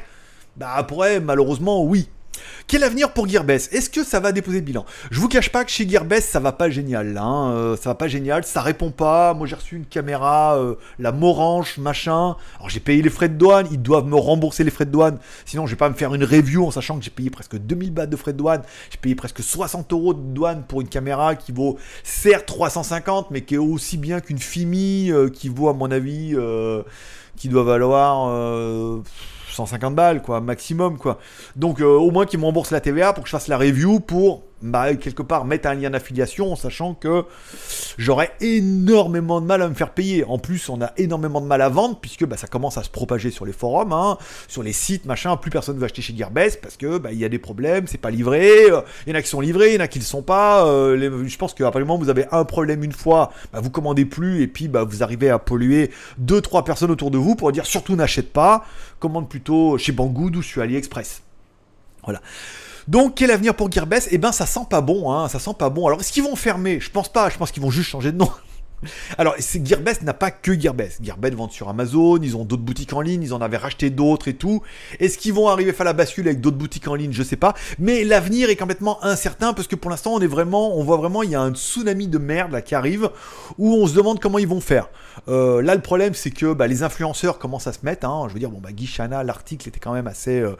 Bah, 0.56 0.72
après, 0.76 1.20
malheureusement, 1.20 1.82
oui. 1.82 2.08
Quel 2.66 2.82
avenir 2.82 3.12
pour 3.12 3.28
Gearbest? 3.28 3.72
Est-ce 3.72 3.90
que 3.90 4.02
ça 4.02 4.20
va 4.20 4.32
déposer 4.32 4.58
le 4.58 4.64
bilan? 4.64 4.86
Je 5.10 5.20
vous 5.20 5.28
cache 5.28 5.50
pas 5.50 5.64
que 5.64 5.70
chez 5.70 5.88
Gearbest 5.88 6.30
ça 6.30 6.40
va 6.40 6.52
pas 6.52 6.70
génial, 6.70 7.18
hein, 7.18 7.50
euh, 7.52 7.76
ça 7.76 7.90
va 7.90 7.94
pas 7.94 8.08
génial, 8.08 8.44
ça 8.44 8.62
répond 8.62 8.90
pas. 8.90 9.34
Moi 9.34 9.46
j'ai 9.46 9.54
reçu 9.54 9.76
une 9.76 9.84
caméra, 9.84 10.56
euh, 10.56 10.76
la 10.98 11.12
Morange, 11.12 11.78
machin. 11.78 12.36
Alors 12.56 12.70
j'ai 12.70 12.80
payé 12.80 13.02
les 13.02 13.10
frais 13.10 13.28
de 13.28 13.34
douane, 13.34 13.66
ils 13.70 13.80
doivent 13.80 14.06
me 14.06 14.16
rembourser 14.16 14.64
les 14.64 14.70
frais 14.70 14.86
de 14.86 14.90
douane. 14.90 15.18
Sinon 15.44 15.66
je 15.66 15.72
vais 15.72 15.76
pas 15.76 15.88
me 15.88 15.94
faire 15.94 16.14
une 16.14 16.24
review 16.24 16.66
en 16.66 16.70
sachant 16.70 16.98
que 16.98 17.04
j'ai 17.04 17.10
payé 17.10 17.30
presque 17.30 17.56
2000 17.56 17.92
bahts 17.92 18.06
de 18.06 18.16
frais 18.16 18.32
de 18.32 18.38
douane. 18.38 18.62
J'ai 18.90 18.98
payé 18.98 19.14
presque 19.14 19.42
60 19.42 19.92
euros 19.92 20.14
de 20.14 20.20
douane 20.20 20.64
pour 20.66 20.80
une 20.80 20.88
caméra 20.88 21.34
qui 21.34 21.52
vaut 21.52 21.78
certes 22.02 22.46
350, 22.46 23.30
mais 23.30 23.42
qui 23.42 23.56
est 23.56 23.58
aussi 23.58 23.98
bien 23.98 24.20
qu'une 24.20 24.38
Fimi 24.38 25.10
euh, 25.10 25.28
qui 25.28 25.48
vaut 25.48 25.68
à 25.68 25.74
mon 25.74 25.90
avis, 25.90 26.34
qui 27.36 27.48
doit 27.48 27.64
valoir 27.64 28.30
150 29.54 29.94
balles, 29.94 30.22
quoi, 30.22 30.40
maximum, 30.40 30.98
quoi. 30.98 31.18
Donc, 31.56 31.80
euh, 31.80 31.86
au 31.86 32.10
moins 32.10 32.26
qu'ils 32.26 32.38
me 32.40 32.44
remboursent 32.44 32.70
la 32.70 32.80
TVA 32.80 33.12
pour 33.12 33.24
que 33.24 33.28
je 33.28 33.36
fasse 33.36 33.48
la 33.48 33.58
review 33.58 34.00
pour 34.00 34.42
bah, 34.62 34.94
quelque 34.94 35.22
part 35.22 35.44
mettre 35.44 35.68
un 35.68 35.74
lien 35.74 35.90
d'affiliation 35.90 36.52
en 36.52 36.56
sachant 36.56 36.94
que 36.94 37.24
j'aurais 37.98 38.32
énormément 38.40 39.40
de 39.40 39.46
mal 39.46 39.62
à 39.62 39.68
me 39.68 39.74
faire 39.74 39.90
payer. 39.90 40.24
En 40.24 40.38
plus, 40.38 40.68
on 40.68 40.80
a 40.80 40.92
énormément 40.96 41.40
de 41.40 41.46
mal 41.46 41.60
à 41.60 41.68
vendre 41.68 41.98
puisque 42.00 42.24
bah, 42.24 42.36
ça 42.36 42.46
commence 42.46 42.78
à 42.78 42.82
se 42.82 42.90
propager 42.90 43.30
sur 43.30 43.44
les 43.44 43.52
forums, 43.52 43.92
hein, 43.92 44.16
sur 44.48 44.62
les 44.62 44.72
sites, 44.72 45.04
machin. 45.04 45.36
Plus 45.36 45.50
personne 45.50 45.76
veut 45.76 45.84
acheter 45.84 46.02
chez 46.02 46.16
Gearbest 46.16 46.60
parce 46.62 46.76
que 46.76 46.98
bah, 46.98 47.12
y 47.12 47.24
a 47.24 47.28
des 47.28 47.38
problèmes, 47.38 47.86
c'est 47.86 47.98
pas 47.98 48.10
livré. 48.10 48.70
Euh, 48.70 48.80
il 49.06 49.12
y 49.12 49.12
en 49.14 49.18
a 49.18 49.22
qui 49.22 49.28
sont 49.28 49.40
livrés, 49.40 49.70
il 49.70 49.74
y 49.74 49.78
en 49.78 49.84
a 49.84 49.88
qui 49.88 49.98
ne 49.98 50.04
le 50.04 50.08
sont 50.08 50.22
pas. 50.22 50.66
Euh, 50.66 51.26
je 51.26 51.36
pense 51.36 51.52
qu'à 51.54 51.64
partir 51.64 51.80
moment 51.80 51.98
vous 51.98 52.08
avez 52.08 52.26
un 52.32 52.44
problème 52.44 52.84
une 52.84 52.92
fois, 52.92 53.32
bah, 53.52 53.60
vous 53.60 53.70
commandez 53.70 54.04
plus 54.04 54.42
et 54.42 54.46
puis 54.46 54.68
vous 54.68 55.02
arrivez 55.02 55.30
à 55.30 55.38
polluer 55.38 55.90
deux 56.18 56.40
trois 56.40 56.64
personnes 56.64 56.90
autour 56.90 57.10
de 57.10 57.18
vous 57.18 57.34
pour 57.34 57.52
dire 57.52 57.66
surtout 57.66 57.96
n'achète 57.96 58.32
pas, 58.32 58.64
commande 58.98 59.28
plutôt 59.28 59.78
chez 59.78 59.92
Banggood 59.92 60.36
ou 60.36 60.42
sur 60.42 60.62
AliExpress. 60.62 61.22
Voilà. 62.04 62.20
Donc, 62.86 63.14
quel 63.16 63.30
avenir 63.30 63.54
pour 63.54 63.70
Gearbest? 63.70 64.08
Eh 64.10 64.18
ben, 64.18 64.32
ça 64.32 64.46
sent 64.46 64.66
pas 64.68 64.80
bon, 64.80 65.10
hein, 65.12 65.28
ça 65.28 65.38
sent 65.38 65.54
pas 65.58 65.70
bon. 65.70 65.86
Alors, 65.86 66.00
est-ce 66.00 66.12
qu'ils 66.12 66.22
vont 66.22 66.36
fermer? 66.36 66.80
Je 66.80 66.90
pense 66.90 67.08
pas, 67.08 67.30
je 67.30 67.38
pense 67.38 67.50
qu'ils 67.50 67.62
vont 67.62 67.70
juste 67.70 67.88
changer 67.88 68.12
de 68.12 68.18
nom. 68.18 68.30
Alors, 69.18 69.34
Gearbest 69.38 70.02
n'a 70.02 70.14
pas 70.14 70.30
que 70.30 70.58
Gearbest. 70.58 71.04
Gearbest 71.04 71.34
vend 71.34 71.48
sur 71.48 71.68
Amazon, 71.68 72.18
ils 72.22 72.36
ont 72.36 72.44
d'autres 72.44 72.62
boutiques 72.62 72.92
en 72.92 73.00
ligne, 73.00 73.22
ils 73.22 73.34
en 73.34 73.40
avaient 73.40 73.56
racheté 73.56 73.90
d'autres 73.90 74.28
et 74.28 74.34
tout. 74.34 74.62
Est-ce 75.00 75.18
qu'ils 75.18 75.32
vont 75.32 75.48
arriver 75.48 75.70
à 75.70 75.74
faire 75.74 75.86
la 75.86 75.92
bascule 75.92 76.26
avec 76.26 76.40
d'autres 76.40 76.56
boutiques 76.56 76.88
en 76.88 76.94
ligne? 76.94 77.12
Je 77.12 77.22
sais 77.22 77.36
pas. 77.36 77.54
Mais 77.78 78.04
l'avenir 78.04 78.50
est 78.50 78.56
complètement 78.56 79.02
incertain 79.04 79.52
parce 79.52 79.68
que 79.68 79.76
pour 79.76 79.90
l'instant, 79.90 80.12
on 80.14 80.20
est 80.20 80.26
vraiment, 80.26 80.76
on 80.76 80.84
voit 80.84 80.96
vraiment, 80.96 81.22
il 81.22 81.30
y 81.30 81.34
a 81.34 81.40
un 81.40 81.54
tsunami 81.54 82.08
de 82.08 82.18
merde 82.18 82.52
là 82.52 82.62
qui 82.62 82.74
arrive 82.74 83.10
où 83.58 83.74
on 83.74 83.86
se 83.86 83.94
demande 83.94 84.20
comment 84.20 84.38
ils 84.38 84.48
vont 84.48 84.60
faire. 84.60 84.88
Euh, 85.28 85.62
là, 85.62 85.74
le 85.74 85.80
problème, 85.80 86.14
c'est 86.14 86.30
que 86.30 86.52
bah, 86.52 86.66
les 86.66 86.82
influenceurs 86.82 87.38
commencent 87.38 87.66
à 87.66 87.72
se 87.72 87.84
mettre. 87.84 88.06
Hein. 88.06 88.26
je 88.28 88.34
veux 88.34 88.40
dire, 88.40 88.50
bon, 88.50 88.60
bah, 88.60 88.70
l'article 89.22 89.68
était 89.68 89.80
quand 89.80 89.92
même 89.92 90.06
assez 90.06 90.40
euh, 90.40 90.56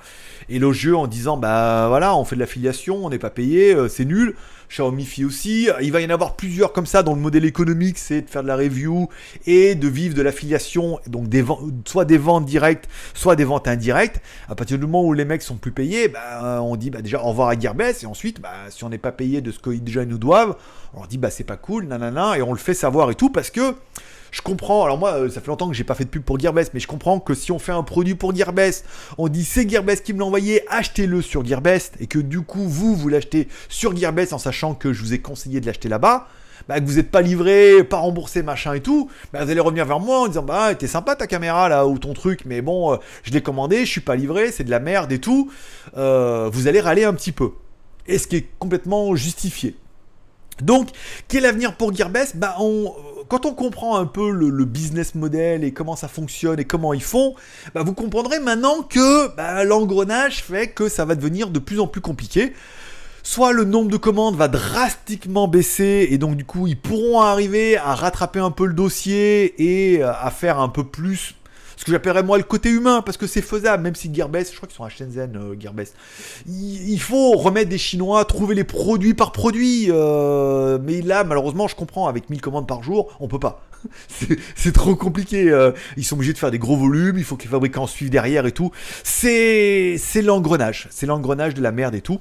élogieux 0.48 0.96
en 0.96 1.06
disant, 1.06 1.36
bah 1.36 1.86
voilà, 1.88 2.16
on 2.16 2.24
fait 2.24 2.36
de 2.36 2.40
l'affiliation, 2.40 3.04
on 3.04 3.10
n'est 3.10 3.18
pas 3.18 3.30
payé, 3.30 3.74
euh, 3.74 3.88
c'est 3.88 4.04
nul. 4.04 4.34
Xiaomi 4.74 5.04
fait 5.04 5.24
aussi. 5.24 5.68
Il 5.80 5.92
va 5.92 6.00
y 6.00 6.06
en 6.06 6.10
avoir 6.10 6.34
plusieurs 6.34 6.72
comme 6.72 6.86
ça 6.86 7.02
dans 7.04 7.14
le 7.14 7.20
modèle 7.20 7.44
économique, 7.44 7.96
c'est 7.96 8.22
de 8.22 8.30
faire 8.30 8.42
de 8.42 8.48
la 8.48 8.56
review 8.56 9.08
et 9.46 9.76
de 9.76 9.88
vivre 9.88 10.14
de 10.14 10.22
l'affiliation, 10.22 10.98
donc 11.06 11.28
soit 11.84 12.04
des 12.04 12.18
ventes 12.18 12.44
directes, 12.44 12.88
soit 13.14 13.36
des 13.36 13.44
ventes 13.44 13.68
indirectes. 13.68 14.20
À 14.48 14.54
partir 14.54 14.78
du 14.78 14.84
moment 14.84 15.04
où 15.04 15.12
les 15.12 15.24
mecs 15.24 15.42
sont 15.42 15.56
plus 15.56 15.72
payés, 15.72 16.08
bah, 16.08 16.60
on 16.62 16.74
dit 16.74 16.90
bah, 16.90 17.02
déjà 17.02 17.20
au 17.20 17.28
revoir 17.28 17.48
à 17.48 17.58
Gearbest 17.58 18.02
et 18.02 18.06
ensuite, 18.06 18.40
bah, 18.40 18.50
si 18.70 18.82
on 18.82 18.88
n'est 18.88 18.98
pas 18.98 19.12
payé 19.12 19.40
de 19.40 19.52
ce 19.52 19.60
qu'ils 19.60 19.84
déjà 19.84 20.04
nous 20.04 20.18
doivent, 20.18 20.56
on 20.94 21.06
dit 21.06 21.18
bah 21.18 21.30
c'est 21.30 21.44
pas 21.44 21.56
cool, 21.56 21.84
nanana, 21.84 22.36
et 22.36 22.42
on 22.42 22.52
le 22.52 22.58
fait 22.58 22.74
savoir 22.74 23.10
et 23.10 23.14
tout 23.14 23.30
parce 23.30 23.50
que 23.50 23.74
je 24.34 24.42
comprends, 24.42 24.84
alors 24.84 24.98
moi, 24.98 25.12
euh, 25.12 25.30
ça 25.30 25.40
fait 25.40 25.46
longtemps 25.46 25.68
que 25.68 25.74
j'ai 25.74 25.84
pas 25.84 25.94
fait 25.94 26.04
de 26.04 26.08
pub 26.08 26.24
pour 26.24 26.40
Gearbest, 26.40 26.72
mais 26.74 26.80
je 26.80 26.88
comprends 26.88 27.20
que 27.20 27.34
si 27.34 27.52
on 27.52 27.60
fait 27.60 27.70
un 27.70 27.84
produit 27.84 28.16
pour 28.16 28.34
Gearbest, 28.34 28.84
on 29.16 29.28
dit 29.28 29.44
c'est 29.44 29.68
Gearbest 29.68 30.04
qui 30.04 30.12
me 30.12 30.18
l'a 30.18 30.24
envoyé, 30.24 30.64
achetez-le 30.68 31.22
sur 31.22 31.44
Gearbest, 31.44 31.94
et 32.00 32.08
que 32.08 32.18
du 32.18 32.40
coup, 32.40 32.66
vous, 32.66 32.96
vous 32.96 33.08
l'achetez 33.08 33.46
sur 33.68 33.96
Gearbest 33.96 34.32
en 34.32 34.38
sachant 34.38 34.74
que 34.74 34.92
je 34.92 35.02
vous 35.02 35.14
ai 35.14 35.20
conseillé 35.20 35.60
de 35.60 35.66
l'acheter 35.66 35.88
là-bas, 35.88 36.26
bah, 36.66 36.80
que 36.80 36.84
vous 36.84 36.94
n'êtes 36.94 37.12
pas 37.12 37.22
livré, 37.22 37.84
pas 37.84 37.98
remboursé, 37.98 38.42
machin 38.42 38.74
et 38.74 38.80
tout, 38.80 39.08
bah, 39.32 39.44
vous 39.44 39.52
allez 39.52 39.60
revenir 39.60 39.84
vers 39.84 40.00
moi 40.00 40.22
en 40.22 40.26
disant 40.26 40.42
bah 40.42 40.74
t'es 40.74 40.88
sympa 40.88 41.14
ta 41.14 41.28
caméra 41.28 41.68
là 41.68 41.86
ou 41.86 41.98
ton 41.98 42.12
truc, 42.12 42.40
mais 42.44 42.60
bon, 42.60 42.92
euh, 42.92 42.96
je 43.22 43.30
l'ai 43.30 43.40
commandé, 43.40 43.86
je 43.86 43.90
suis 43.90 44.00
pas 44.00 44.16
livré, 44.16 44.50
c'est 44.50 44.64
de 44.64 44.70
la 44.70 44.80
merde 44.80 45.12
et 45.12 45.20
tout. 45.20 45.52
Euh, 45.96 46.50
vous 46.52 46.66
allez 46.66 46.80
râler 46.80 47.04
un 47.04 47.14
petit 47.14 47.32
peu. 47.32 47.52
Et 48.08 48.18
ce 48.18 48.26
qui 48.26 48.34
est 48.34 48.48
complètement 48.58 49.14
justifié. 49.14 49.76
Donc, 50.60 50.88
quel 51.28 51.46
avenir 51.46 51.76
pour 51.76 51.94
Gearbest 51.94 52.36
Bah, 52.36 52.56
on, 52.60 52.94
quand 53.28 53.46
on 53.46 53.54
comprend 53.54 53.96
un 53.96 54.06
peu 54.06 54.30
le, 54.30 54.64
business 54.64 55.14
model 55.14 55.64
et 55.64 55.72
comment 55.72 55.96
ça 55.96 56.08
fonctionne 56.08 56.58
et 56.58 56.64
comment 56.64 56.94
ils 56.94 57.02
font, 57.02 57.34
bah, 57.74 57.82
vous 57.82 57.94
comprendrez 57.94 58.40
maintenant 58.40 58.82
que 58.82 59.34
bah, 59.36 59.64
l'engrenage 59.64 60.42
fait 60.42 60.68
que 60.68 60.88
ça 60.88 61.04
va 61.04 61.14
devenir 61.14 61.50
de 61.50 61.58
plus 61.58 61.80
en 61.80 61.86
plus 61.86 62.00
compliqué. 62.00 62.52
Soit 63.22 63.52
le 63.52 63.64
nombre 63.64 63.90
de 63.90 63.96
commandes 63.96 64.36
va 64.36 64.48
drastiquement 64.48 65.48
baisser 65.48 66.08
et 66.10 66.18
donc 66.18 66.36
du 66.36 66.44
coup 66.44 66.66
ils 66.66 66.78
pourront 66.78 67.22
arriver 67.22 67.78
à 67.78 67.94
rattraper 67.94 68.38
un 68.38 68.50
peu 68.50 68.66
le 68.66 68.74
dossier 68.74 69.54
et 69.94 70.02
euh, 70.02 70.12
à 70.12 70.30
faire 70.30 70.58
un 70.58 70.68
peu 70.68 70.84
plus 70.84 71.34
ce 71.84 71.88
que 71.88 71.92
j'appellerais 71.92 72.22
moi 72.22 72.38
le 72.38 72.44
côté 72.44 72.70
humain, 72.70 73.02
parce 73.02 73.18
que 73.18 73.26
c'est 73.26 73.42
faisable, 73.42 73.82
même 73.82 73.94
si 73.94 74.12
Gearbest, 74.12 74.52
je 74.52 74.56
crois 74.56 74.66
qu'ils 74.66 74.76
sont 74.76 74.84
à 74.84 74.88
Shenzhen, 74.88 75.36
euh, 75.36 75.54
Gearbest. 75.60 75.94
Il, 76.48 76.98
faut 76.98 77.32
remettre 77.32 77.68
des 77.68 77.76
Chinois, 77.76 78.24
trouver 78.24 78.54
les 78.54 78.64
produits 78.64 79.12
par 79.12 79.32
produit. 79.32 79.88
Euh, 79.90 80.78
mais 80.82 81.02
là, 81.02 81.24
malheureusement, 81.24 81.68
je 81.68 81.76
comprends, 81.76 82.08
avec 82.08 82.30
1000 82.30 82.40
commandes 82.40 82.66
par 82.66 82.82
jour, 82.82 83.14
on 83.20 83.28
peut 83.28 83.38
pas. 83.38 83.66
c'est 84.56 84.72
trop 84.72 84.96
compliqué. 84.96 85.50
Euh. 85.50 85.72
ils 85.98 86.04
sont 86.04 86.14
obligés 86.14 86.32
de 86.32 86.38
faire 86.38 86.50
des 86.50 86.58
gros 86.58 86.78
volumes, 86.78 87.18
il 87.18 87.24
faut 87.24 87.36
que 87.36 87.42
les 87.42 87.50
fabricants 87.50 87.86
suivent 87.86 88.08
derrière 88.08 88.46
et 88.46 88.52
tout. 88.52 88.70
C'est 89.02 89.98
l'engrenage, 90.22 90.88
c'est 90.90 91.04
l'engrenage 91.04 91.52
de 91.52 91.60
la 91.60 91.70
merde 91.70 91.94
et 91.94 92.00
tout. 92.00 92.18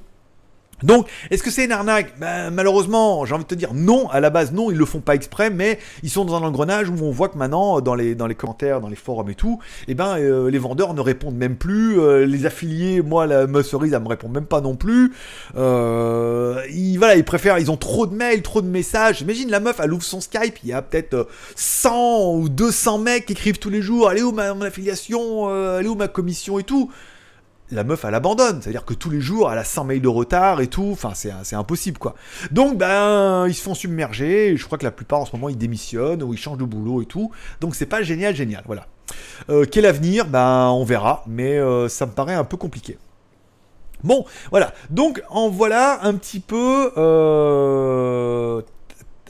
Donc, 0.82 1.08
est-ce 1.30 1.42
que 1.42 1.50
c'est 1.50 1.64
une 1.64 1.72
arnaque? 1.72 2.18
Ben, 2.18 2.50
Malheureusement, 2.50 3.24
j'ai 3.24 3.34
envie 3.34 3.44
de 3.44 3.48
te 3.48 3.54
dire 3.54 3.72
non, 3.74 4.08
à 4.10 4.20
la 4.20 4.30
base 4.30 4.52
non, 4.52 4.70
ils 4.70 4.76
le 4.76 4.84
font 4.84 5.00
pas 5.00 5.14
exprès, 5.14 5.50
mais 5.50 5.78
ils 6.02 6.10
sont 6.10 6.24
dans 6.24 6.36
un 6.36 6.42
engrenage 6.42 6.88
où 6.88 6.96
on 7.02 7.10
voit 7.10 7.28
que 7.28 7.38
maintenant, 7.38 7.80
dans 7.80 7.94
les, 7.94 8.14
dans 8.14 8.26
les 8.26 8.34
commentaires, 8.34 8.80
dans 8.80 8.88
les 8.88 8.96
forums 8.96 9.30
et 9.30 9.34
tout, 9.34 9.60
eh 9.88 9.94
ben, 9.94 10.18
euh, 10.18 10.50
les 10.50 10.58
vendeurs 10.58 10.94
ne 10.94 11.00
répondent 11.00 11.36
même 11.36 11.56
plus, 11.56 12.00
euh, 12.00 12.26
les 12.26 12.46
affiliés, 12.46 13.02
moi, 13.02 13.26
la 13.26 13.46
cerise, 13.62 13.92
elle 13.92 14.02
me 14.02 14.08
répond 14.08 14.28
même 14.28 14.46
pas 14.46 14.60
non 14.60 14.74
plus. 14.74 15.12
Euh, 15.56 16.60
ils, 16.70 16.96
voilà, 16.98 17.16
ils 17.16 17.24
préfèrent, 17.24 17.58
ils 17.58 17.70
ont 17.70 17.76
trop 17.76 18.06
de 18.06 18.14
mails, 18.14 18.42
trop 18.42 18.60
de 18.60 18.68
messages. 18.68 19.20
Imagine 19.20 19.50
la 19.50 19.60
meuf, 19.60 19.80
elle 19.82 19.92
ouvre 19.92 20.02
son 20.02 20.20
Skype, 20.20 20.58
il 20.62 20.70
y 20.70 20.72
a 20.72 20.82
peut-être 20.82 21.28
100 21.56 22.34
ou 22.34 22.48
200 22.48 22.98
mecs 22.98 23.26
qui 23.26 23.32
écrivent 23.32 23.58
tous 23.58 23.70
les 23.70 23.82
jours, 23.82 24.08
allez 24.08 24.22
où 24.22 24.32
ma, 24.32 24.52
mon 24.54 24.62
affiliation, 24.62 25.48
allez 25.48 25.88
où 25.88 25.94
ma 25.94 26.08
commission 26.08 26.58
et 26.58 26.64
tout? 26.64 26.90
La 27.70 27.84
meuf 27.84 28.04
elle 28.04 28.14
abandonne, 28.14 28.60
c'est-à-dire 28.60 28.84
que 28.84 28.94
tous 28.94 29.10
les 29.10 29.20
jours 29.20 29.50
elle 29.50 29.58
a 29.58 29.64
100 29.64 29.84
mails 29.84 30.02
de 30.02 30.08
retard 30.08 30.60
et 30.60 30.66
tout, 30.66 30.90
enfin 30.92 31.12
c'est 31.14 31.56
impossible 31.56 31.98
quoi. 31.98 32.14
Donc 32.50 32.76
ben 32.78 33.46
ils 33.46 33.54
se 33.54 33.62
font 33.62 33.74
submerger, 33.74 34.56
je 34.56 34.64
crois 34.64 34.78
que 34.78 34.84
la 34.84 34.90
plupart 34.90 35.20
en 35.20 35.24
ce 35.24 35.34
moment 35.34 35.48
ils 35.48 35.58
démissionnent 35.58 36.22
ou 36.22 36.34
ils 36.34 36.38
changent 36.38 36.58
de 36.58 36.64
boulot 36.64 37.02
et 37.02 37.06
tout, 37.06 37.30
donc 37.60 37.74
c'est 37.74 37.86
pas 37.86 38.02
génial 38.02 38.34
génial, 38.34 38.62
voilà. 38.66 38.86
Euh, 39.50 39.66
quel 39.70 39.86
avenir? 39.86 40.26
Ben 40.26 40.68
on 40.68 40.84
verra, 40.84 41.24
mais 41.26 41.58
euh, 41.58 41.88
ça 41.88 42.06
me 42.06 42.12
paraît 42.12 42.34
un 42.34 42.44
peu 42.44 42.56
compliqué. 42.56 42.98
Bon, 44.04 44.26
voilà. 44.50 44.74
Donc, 44.90 45.22
en 45.30 45.48
voilà 45.48 46.00
un 46.02 46.14
petit 46.14 46.40
peu. 46.40 46.92
Euh, 46.96 48.60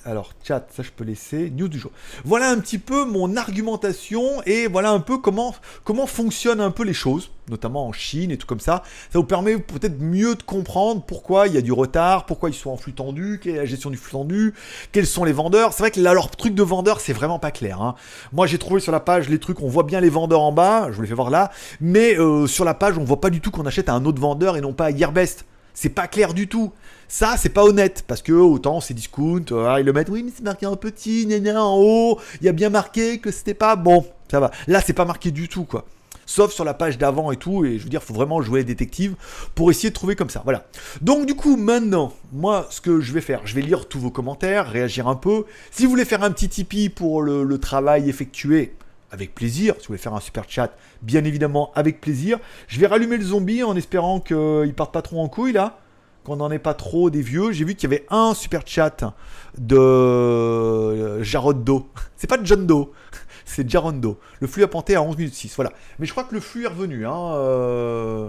alors, 0.06 0.32
chat, 0.42 0.66
ça 0.70 0.82
je 0.82 0.90
peux 0.90 1.04
laisser. 1.04 1.50
News 1.50 1.68
du 1.68 1.78
jour. 1.78 1.90
Voilà 2.24 2.50
un 2.50 2.58
petit 2.58 2.76
peu 2.76 3.06
mon 3.06 3.36
argumentation 3.36 4.42
et 4.44 4.66
voilà 4.66 4.90
un 4.90 5.00
peu 5.00 5.16
comment, 5.16 5.54
comment 5.82 6.06
fonctionnent 6.06 6.60
un 6.60 6.70
peu 6.70 6.84
les 6.84 6.92
choses, 6.92 7.30
notamment 7.48 7.86
en 7.86 7.92
Chine 7.92 8.30
et 8.30 8.36
tout 8.36 8.46
comme 8.46 8.60
ça. 8.60 8.82
Ça 9.10 9.18
vous 9.18 9.24
permet 9.24 9.56
peut-être 9.56 9.98
mieux 9.98 10.34
de 10.34 10.42
comprendre 10.42 11.02
pourquoi 11.02 11.48
il 11.48 11.54
y 11.54 11.56
a 11.56 11.62
du 11.62 11.72
retard, 11.72 12.26
pourquoi 12.26 12.50
ils 12.50 12.54
sont 12.54 12.70
en 12.70 12.76
flux 12.76 12.92
tendu, 12.92 13.40
quelle 13.42 13.54
est 13.54 13.58
la 13.58 13.64
gestion 13.64 13.88
du 13.88 13.96
flux 13.96 14.12
tendu, 14.12 14.52
quels 14.92 15.06
sont 15.06 15.24
les 15.24 15.32
vendeurs. 15.32 15.72
C'est 15.72 15.82
vrai 15.82 15.90
que 15.90 16.00
là, 16.00 16.12
leur 16.12 16.30
truc 16.30 16.54
de 16.54 16.62
vendeur, 16.62 17.00
c'est 17.00 17.14
vraiment 17.14 17.38
pas 17.38 17.50
clair. 17.50 17.80
Hein. 17.80 17.94
Moi, 18.32 18.46
j'ai 18.46 18.58
trouvé 18.58 18.80
sur 18.80 18.92
la 18.92 19.00
page 19.00 19.30
les 19.30 19.38
trucs, 19.38 19.62
on 19.62 19.68
voit 19.68 19.84
bien 19.84 20.02
les 20.02 20.10
vendeurs 20.10 20.42
en 20.42 20.52
bas, 20.52 20.88
je 20.90 20.96
vous 20.96 21.02
les 21.02 21.08
fais 21.08 21.14
voir 21.14 21.30
là, 21.30 21.50
mais 21.80 22.18
euh, 22.18 22.46
sur 22.46 22.66
la 22.66 22.74
page, 22.74 22.98
on 22.98 23.04
voit 23.04 23.22
pas 23.22 23.30
du 23.30 23.40
tout 23.40 23.50
qu'on 23.50 23.64
achète 23.64 23.88
à 23.88 23.94
un 23.94 24.04
autre 24.04 24.20
vendeur 24.20 24.58
et 24.58 24.60
non 24.60 24.74
pas 24.74 24.86
à 24.86 24.94
Gearbest. 24.94 25.46
C'est 25.72 25.88
pas 25.88 26.06
clair 26.06 26.34
du 26.34 26.46
tout. 26.46 26.72
Ça, 27.16 27.36
c'est 27.38 27.50
pas 27.50 27.62
honnête, 27.62 28.02
parce 28.08 28.22
que 28.22 28.32
autant 28.32 28.80
c'est 28.80 28.92
discount, 28.92 29.44
euh, 29.52 29.76
ils 29.78 29.86
le 29.86 29.92
mettent, 29.92 30.08
oui, 30.08 30.24
mais 30.24 30.32
c'est 30.34 30.42
marqué 30.42 30.66
en 30.66 30.74
petit, 30.74 31.28
en 31.56 31.76
haut, 31.78 32.18
il 32.40 32.46
y 32.46 32.48
a 32.48 32.52
bien 32.52 32.70
marqué 32.70 33.20
que 33.20 33.30
c'était 33.30 33.54
pas 33.54 33.76
bon, 33.76 34.04
ça 34.28 34.40
va. 34.40 34.50
Là, 34.66 34.80
c'est 34.84 34.94
pas 34.94 35.04
marqué 35.04 35.30
du 35.30 35.48
tout, 35.48 35.62
quoi. 35.62 35.84
Sauf 36.26 36.52
sur 36.52 36.64
la 36.64 36.74
page 36.74 36.98
d'avant 36.98 37.30
et 37.30 37.36
tout, 37.36 37.64
et 37.64 37.78
je 37.78 37.84
veux 37.84 37.88
dire, 37.88 38.02
faut 38.02 38.14
vraiment 38.14 38.42
jouer 38.42 38.62
les 38.62 38.64
détectives 38.64 39.14
pour 39.54 39.70
essayer 39.70 39.90
de 39.90 39.94
trouver 39.94 40.16
comme 40.16 40.28
ça. 40.28 40.42
Voilà. 40.42 40.66
Donc, 41.02 41.26
du 41.26 41.36
coup, 41.36 41.56
maintenant, 41.56 42.12
moi, 42.32 42.66
ce 42.70 42.80
que 42.80 43.00
je 43.00 43.12
vais 43.12 43.20
faire, 43.20 43.42
je 43.44 43.54
vais 43.54 43.62
lire 43.62 43.86
tous 43.86 44.00
vos 44.00 44.10
commentaires, 44.10 44.68
réagir 44.68 45.06
un 45.06 45.14
peu. 45.14 45.44
Si 45.70 45.84
vous 45.84 45.90
voulez 45.90 46.04
faire 46.04 46.24
un 46.24 46.32
petit 46.32 46.48
Tipeee 46.48 46.88
pour 46.88 47.22
le, 47.22 47.44
le 47.44 47.58
travail 47.58 48.10
effectué, 48.10 48.74
avec 49.12 49.36
plaisir. 49.36 49.74
Si 49.74 49.82
vous 49.82 49.86
voulez 49.90 49.98
faire 49.98 50.14
un 50.14 50.20
super 50.20 50.46
chat, 50.48 50.76
bien 51.00 51.22
évidemment, 51.22 51.70
avec 51.76 52.00
plaisir. 52.00 52.40
Je 52.66 52.80
vais 52.80 52.88
rallumer 52.88 53.18
le 53.18 53.24
zombie 53.24 53.62
en 53.62 53.76
espérant 53.76 54.18
qu'il 54.18 54.74
parte 54.76 54.92
pas 54.92 55.02
trop 55.02 55.20
en 55.20 55.28
couille 55.28 55.52
là 55.52 55.78
qu'on 56.24 56.36
n'en 56.36 56.50
ait 56.50 56.58
pas 56.58 56.74
trop 56.74 57.10
des 57.10 57.22
vieux. 57.22 57.52
J'ai 57.52 57.64
vu 57.64 57.74
qu'il 57.74 57.90
y 57.90 57.94
avait 57.94 58.06
un 58.10 58.34
super 58.34 58.62
chat 58.66 59.14
de 59.58 59.76
euh, 59.76 61.22
Jarod 61.22 61.62
Do. 61.62 61.88
C'est 62.16 62.26
pas 62.26 62.42
John 62.42 62.66
Do, 62.66 62.92
c'est 63.44 63.68
Jaron 63.68 63.92
Do. 63.92 64.18
Le 64.40 64.46
flux 64.46 64.62
a 64.62 64.68
pointé 64.68 64.96
à 64.96 65.02
11 65.02 65.18
minutes 65.18 65.34
6. 65.34 65.54
Voilà. 65.56 65.72
Mais 65.98 66.06
je 66.06 66.12
crois 66.12 66.24
que 66.24 66.34
le 66.34 66.40
flux 66.40 66.64
est 66.64 66.68
revenu. 66.68 67.06
Hein. 67.06 67.34
Euh, 67.34 68.28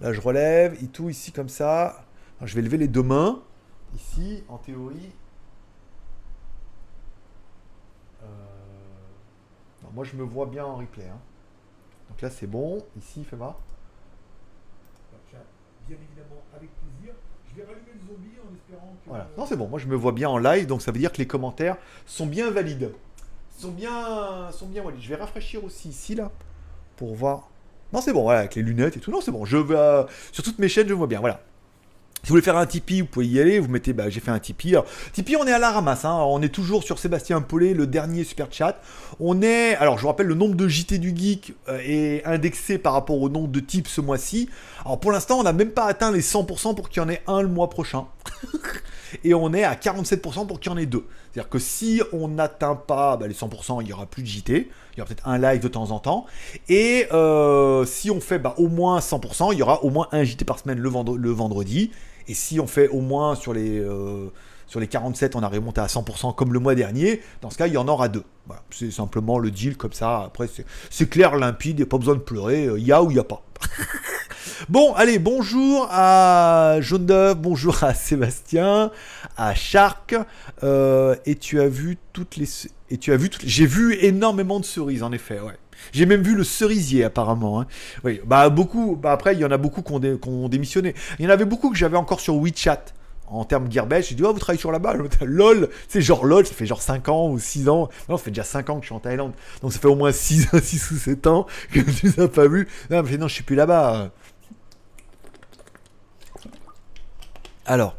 là, 0.00 0.12
je 0.12 0.20
relève. 0.20 0.82
Et 0.82 0.86
tout 0.86 1.10
ici 1.10 1.32
comme 1.32 1.50
ça. 1.50 2.04
je 2.42 2.54
vais 2.56 2.62
lever 2.62 2.78
les 2.78 2.88
deux 2.88 3.02
mains. 3.02 3.42
Ici, 3.94 4.42
en 4.48 4.56
théorie. 4.56 5.12
Euh, 8.22 8.26
moi, 9.92 10.04
je 10.04 10.16
me 10.16 10.22
vois 10.22 10.46
bien 10.46 10.64
en 10.64 10.76
replay. 10.76 11.04
Hein. 11.04 11.20
Donc 12.08 12.22
là, 12.22 12.30
c'est 12.30 12.46
bon. 12.46 12.82
Ici, 12.96 13.24
fais 13.24 13.36
voir 13.36 13.56
bien 15.86 15.96
évidemment 15.96 16.42
avec 16.54 16.70
plaisir. 16.80 17.14
Je 17.48 17.56
vais 17.56 17.66
rallumer 17.66 17.92
le 17.94 18.00
zombie 18.00 18.36
en 18.38 18.54
espérant 18.54 18.94
que. 19.04 19.08
Voilà. 19.08 19.28
Non, 19.36 19.46
c'est 19.46 19.56
bon. 19.56 19.68
Moi, 19.68 19.78
je 19.78 19.86
me 19.86 19.96
vois 19.96 20.12
bien 20.12 20.28
en 20.28 20.38
live, 20.38 20.66
donc 20.66 20.82
ça 20.82 20.92
veut 20.92 20.98
dire 20.98 21.12
que 21.12 21.18
les 21.18 21.26
commentaires 21.26 21.76
sont 22.06 22.26
bien 22.26 22.50
valides. 22.50 22.92
Sont 23.58 23.72
bien, 23.72 24.50
sont 24.52 24.66
bien 24.66 24.82
valides. 24.82 25.02
Je 25.02 25.08
vais 25.08 25.16
rafraîchir 25.16 25.64
aussi 25.64 25.88
ici, 25.88 26.14
là, 26.14 26.30
pour 26.96 27.14
voir. 27.14 27.48
Non, 27.92 28.00
c'est 28.00 28.12
bon, 28.12 28.22
voilà, 28.22 28.40
avec 28.40 28.54
les 28.54 28.62
lunettes 28.62 28.96
et 28.96 29.00
tout. 29.00 29.10
Non, 29.10 29.20
c'est 29.20 29.32
bon. 29.32 29.44
Je 29.44 29.56
vais, 29.56 29.74
euh, 29.76 30.04
sur 30.32 30.44
toutes 30.44 30.58
mes 30.58 30.68
chaînes, 30.68 30.88
je 30.88 30.94
vois 30.94 31.08
bien. 31.08 31.20
Voilà. 31.20 31.40
Si 32.22 32.28
vous 32.28 32.34
voulez 32.34 32.42
faire 32.42 32.58
un 32.58 32.66
Tipeee, 32.66 33.00
vous 33.00 33.06
pouvez 33.06 33.26
y 33.26 33.40
aller. 33.40 33.58
Vous 33.58 33.68
mettez, 33.68 33.94
bah, 33.94 34.10
j'ai 34.10 34.20
fait 34.20 34.30
un 34.30 34.38
Tipeee. 34.38 34.76
Tipeee, 35.12 35.36
on 35.36 35.46
est 35.46 35.52
à 35.52 35.58
la 35.58 35.70
ramasse. 35.70 36.04
Hein. 36.04 36.18
On 36.26 36.42
est 36.42 36.50
toujours 36.50 36.84
sur 36.84 36.98
Sébastien 36.98 37.40
Paulet, 37.40 37.72
le 37.72 37.86
dernier 37.86 38.24
super 38.24 38.48
chat. 38.50 38.80
On 39.20 39.40
est, 39.40 39.74
alors 39.76 39.96
je 39.96 40.02
vous 40.02 40.08
rappelle, 40.08 40.26
le 40.26 40.34
nombre 40.34 40.54
de 40.54 40.68
JT 40.68 40.98
du 40.98 41.16
Geek 41.16 41.54
euh, 41.68 41.80
est 41.82 42.22
indexé 42.26 42.76
par 42.76 42.92
rapport 42.92 43.20
au 43.20 43.30
nombre 43.30 43.48
de 43.48 43.60
types 43.60 43.88
ce 43.88 44.02
mois-ci. 44.02 44.50
Alors 44.84 45.00
pour 45.00 45.12
l'instant, 45.12 45.38
on 45.40 45.44
n'a 45.44 45.54
même 45.54 45.70
pas 45.70 45.86
atteint 45.86 46.12
les 46.12 46.20
100% 46.20 46.74
pour 46.74 46.90
qu'il 46.90 47.02
y 47.02 47.04
en 47.04 47.08
ait 47.08 47.22
un 47.26 47.40
le 47.40 47.48
mois 47.48 47.70
prochain. 47.70 48.06
Et 49.24 49.32
on 49.34 49.52
est 49.54 49.64
à 49.64 49.74
47% 49.74 50.46
pour 50.46 50.60
qu'il 50.60 50.70
y 50.70 50.74
en 50.74 50.78
ait 50.78 50.86
deux. 50.86 51.06
C'est-à-dire 51.32 51.48
que 51.48 51.58
si 51.58 52.02
on 52.12 52.28
n'atteint 52.28 52.76
pas 52.76 53.16
bah, 53.16 53.28
les 53.28 53.34
100%, 53.34 53.78
il 53.80 53.86
n'y 53.86 53.92
aura 53.92 54.06
plus 54.06 54.22
de 54.22 54.28
JT. 54.28 54.68
Il 54.92 54.98
y 54.98 55.00
aura 55.00 55.08
peut-être 55.08 55.26
un 55.26 55.38
live 55.38 55.60
de 55.60 55.68
temps 55.68 55.90
en 55.90 55.98
temps. 56.00 56.26
Et 56.68 57.06
euh, 57.12 57.86
si 57.86 58.10
on 58.10 58.20
fait 58.20 58.38
bah, 58.38 58.54
au 58.58 58.68
moins 58.68 58.98
100%, 58.98 59.52
il 59.52 59.58
y 59.58 59.62
aura 59.62 59.82
au 59.84 59.90
moins 59.90 60.08
un 60.12 60.22
JT 60.22 60.44
par 60.44 60.58
semaine 60.58 60.78
le 60.78 61.30
vendredi. 61.30 61.90
Et 62.28 62.34
si 62.34 62.60
on 62.60 62.66
fait 62.66 62.88
au 62.88 63.00
moins 63.00 63.34
sur 63.34 63.52
les, 63.52 63.78
euh, 63.78 64.28
sur 64.66 64.80
les 64.80 64.86
47, 64.86 65.36
on 65.36 65.42
a 65.42 65.48
remonté 65.48 65.80
à 65.80 65.86
100% 65.86 66.34
comme 66.34 66.52
le 66.52 66.60
mois 66.60 66.74
dernier, 66.74 67.20
dans 67.42 67.50
ce 67.50 67.58
cas, 67.58 67.66
il 67.66 67.72
y 67.72 67.78
en 67.78 67.88
aura 67.88 68.08
deux. 68.08 68.24
C'est 68.70 68.90
simplement 68.90 69.38
le 69.38 69.50
deal 69.50 69.76
comme 69.76 69.92
ça. 69.92 70.24
Après, 70.26 70.48
c'est 70.90 71.08
clair, 71.08 71.36
limpide, 71.36 71.78
il 71.78 71.82
n'y 71.82 71.82
a 71.82 71.86
pas 71.86 71.98
besoin 71.98 72.14
de 72.14 72.20
pleurer. 72.20 72.68
Il 72.76 72.84
y 72.84 72.92
a 72.92 73.02
ou 73.02 73.10
il 73.10 73.14
n'y 73.14 73.20
a 73.20 73.24
pas. 73.24 73.42
bon, 74.68 74.92
allez, 74.94 75.18
bonjour 75.18 75.88
à 75.90 76.80
Jaune 76.80 77.34
bonjour 77.34 77.82
à 77.84 77.94
Sébastien, 77.94 78.90
à 79.36 79.54
Shark. 79.54 80.14
Euh, 80.62 81.16
et 81.26 81.36
tu 81.36 81.60
as 81.60 81.68
vu 81.68 81.98
toutes 82.12 82.36
les. 82.36 82.48
Et 82.90 82.98
tu 82.98 83.12
as 83.12 83.16
vu 83.16 83.30
toutes 83.30 83.42
J'ai 83.44 83.66
vu 83.66 83.94
énormément 84.00 84.60
de 84.60 84.64
cerises, 84.64 85.02
en 85.02 85.12
effet, 85.12 85.40
ouais. 85.40 85.56
J'ai 85.92 86.06
même 86.06 86.22
vu 86.22 86.34
le 86.34 86.44
cerisier 86.44 87.04
apparemment. 87.04 87.60
Hein. 87.60 87.66
Oui, 88.04 88.20
bah 88.24 88.48
beaucoup. 88.50 88.96
Bah 88.96 89.12
après, 89.12 89.34
il 89.34 89.40
y 89.40 89.44
en 89.44 89.50
a 89.50 89.58
beaucoup 89.58 89.82
qui 89.82 89.92
ont, 89.92 90.48
démissionné. 90.48 90.94
Il 91.18 91.24
y 91.24 91.28
en 91.28 91.30
avait 91.30 91.44
beaucoup 91.44 91.70
que 91.70 91.76
j'avais 91.76 91.96
encore 91.96 92.20
sur 92.20 92.36
WeChat 92.36 92.84
en 93.26 93.44
termes 93.44 93.70
gearbest. 93.70 94.08
J'ai 94.08 94.14
dit, 94.14 94.22
oh, 94.24 94.32
vous 94.32 94.38
travaillez 94.38 94.60
sur 94.60 94.78
balle. 94.78 95.08
LOL, 95.22 95.68
c'est 95.88 96.00
genre 96.00 96.24
LOL, 96.24 96.46
ça 96.46 96.54
fait 96.54 96.66
genre 96.66 96.82
5 96.82 97.08
ans 97.08 97.28
ou 97.28 97.38
6 97.38 97.68
ans. 97.68 97.88
Non, 98.08 98.16
ça 98.16 98.24
fait 98.24 98.30
déjà 98.30 98.44
5 98.44 98.70
ans 98.70 98.76
que 98.76 98.82
je 98.82 98.86
suis 98.86 98.94
en 98.94 99.00
Thaïlande. 99.00 99.32
Donc 99.62 99.72
ça 99.72 99.78
fait 99.78 99.88
au 99.88 99.96
moins 99.96 100.12
6, 100.12 100.48
6 100.62 100.90
ou 100.92 100.96
7 100.96 101.26
ans 101.26 101.46
que 101.72 101.80
tu 101.90 102.12
n'as 102.18 102.28
pas 102.28 102.48
vu. 102.48 102.68
Non, 102.90 103.02
mais 103.02 103.16
non, 103.16 103.28
je 103.28 103.34
suis 103.34 103.44
plus 103.44 103.56
là-bas. 103.56 104.10
Alors, 107.66 107.96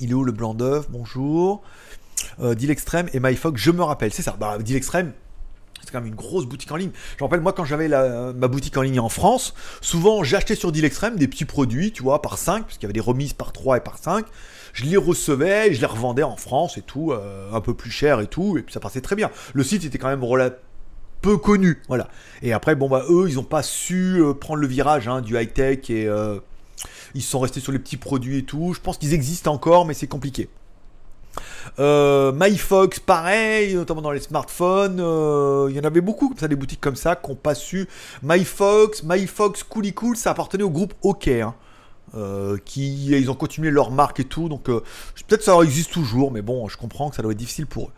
il 0.00 0.10
est 0.10 0.14
où 0.14 0.24
le 0.24 0.32
blanc 0.32 0.54
d'œuf? 0.54 0.86
Bonjour. 0.90 1.62
Euh, 2.40 2.54
Deal 2.54 2.70
Extreme 2.70 3.08
et 3.12 3.20
MyFog, 3.20 3.56
je 3.56 3.70
me 3.70 3.82
rappelle, 3.82 4.12
c'est 4.12 4.22
ça. 4.22 4.36
Bah, 4.38 4.58
Deal 4.58 4.76
Extreme, 4.76 5.12
c'est 5.84 5.92
quand 5.92 6.00
même 6.00 6.08
une 6.08 6.14
grosse 6.14 6.46
boutique 6.46 6.70
en 6.72 6.76
ligne. 6.76 6.90
Je 7.18 7.22
me 7.22 7.26
rappelle, 7.26 7.40
moi, 7.40 7.52
quand 7.52 7.64
j'avais 7.64 7.88
ma 7.88 8.48
boutique 8.48 8.76
en 8.76 8.82
ligne 8.82 9.00
en 9.00 9.08
France, 9.08 9.54
souvent, 9.80 10.24
j'achetais 10.24 10.54
sur 10.54 10.72
Deal 10.72 10.84
Extreme 10.84 11.16
des 11.16 11.28
petits 11.28 11.44
produits, 11.44 11.92
tu 11.92 12.02
vois, 12.02 12.22
par 12.22 12.38
5, 12.38 12.62
parce 12.62 12.74
qu'il 12.74 12.84
y 12.84 12.86
avait 12.86 12.92
des 12.92 13.00
remises 13.00 13.32
par 13.32 13.52
3 13.52 13.78
et 13.78 13.80
par 13.80 13.98
5. 13.98 14.26
Je 14.72 14.84
les 14.84 14.96
recevais 14.96 15.72
je 15.74 15.80
les 15.80 15.86
revendais 15.86 16.22
en 16.22 16.36
France 16.36 16.78
et 16.78 16.82
tout, 16.82 17.12
euh, 17.12 17.52
un 17.52 17.60
peu 17.60 17.74
plus 17.74 17.90
cher 17.90 18.20
et 18.20 18.26
tout, 18.26 18.56
et 18.56 18.62
puis 18.62 18.72
ça 18.72 18.80
passait 18.80 19.00
très 19.00 19.16
bien. 19.16 19.30
Le 19.52 19.62
site 19.62 19.84
était 19.84 19.98
quand 19.98 20.08
même 20.08 20.22
peu 21.20 21.36
connu, 21.36 21.80
voilà. 21.88 22.08
Et 22.42 22.52
après, 22.52 22.74
bon, 22.74 22.88
bah, 22.88 23.04
eux, 23.08 23.26
ils 23.28 23.36
n'ont 23.36 23.44
pas 23.44 23.62
su 23.62 24.20
euh, 24.20 24.34
prendre 24.34 24.60
le 24.60 24.66
virage 24.66 25.08
hein, 25.08 25.20
du 25.20 25.38
high-tech 25.38 25.90
et 25.90 26.06
euh, 26.06 26.38
ils 27.14 27.22
sont 27.22 27.38
restés 27.38 27.60
sur 27.60 27.72
les 27.72 27.78
petits 27.78 27.96
produits 27.96 28.38
et 28.38 28.44
tout. 28.44 28.72
Je 28.74 28.80
pense 28.80 28.98
qu'ils 28.98 29.14
existent 29.14 29.52
encore, 29.52 29.86
mais 29.86 29.94
c'est 29.94 30.08
compliqué. 30.08 30.48
Euh, 31.78 32.32
MyFox, 32.34 33.00
pareil, 33.00 33.74
notamment 33.74 34.02
dans 34.02 34.10
les 34.10 34.20
smartphones. 34.20 35.00
Euh, 35.00 35.68
il 35.70 35.76
y 35.76 35.80
en 35.80 35.84
avait 35.84 36.00
beaucoup 36.00 36.28
comme 36.28 36.38
ça, 36.38 36.48
des 36.48 36.56
boutiques 36.56 36.80
comme 36.80 36.96
ça 36.96 37.16
qui 37.16 37.30
n'ont 37.30 37.36
pas 37.36 37.54
su. 37.54 37.88
MyFox, 38.22 39.02
MyFox 39.04 39.62
Coolie 39.64 39.92
Cool, 39.92 40.16
ça 40.16 40.30
appartenait 40.30 40.64
au 40.64 40.70
groupe 40.70 40.94
OK. 41.02 41.28
Hein. 41.28 41.54
Euh, 42.14 42.58
qui 42.62 43.06
ils 43.06 43.30
ont 43.30 43.34
continué 43.34 43.70
leur 43.70 43.90
marque 43.90 44.20
et 44.20 44.24
tout, 44.24 44.50
donc 44.50 44.64
peut-être 44.64 45.42
ça 45.42 45.56
existe 45.62 45.92
toujours, 45.92 46.30
mais 46.30 46.42
bon, 46.42 46.68
je 46.68 46.76
comprends 46.76 47.08
que 47.08 47.16
ça 47.16 47.22
doit 47.22 47.32
être 47.32 47.38
difficile 47.38 47.66
pour 47.66 47.84
eux. 47.84 47.92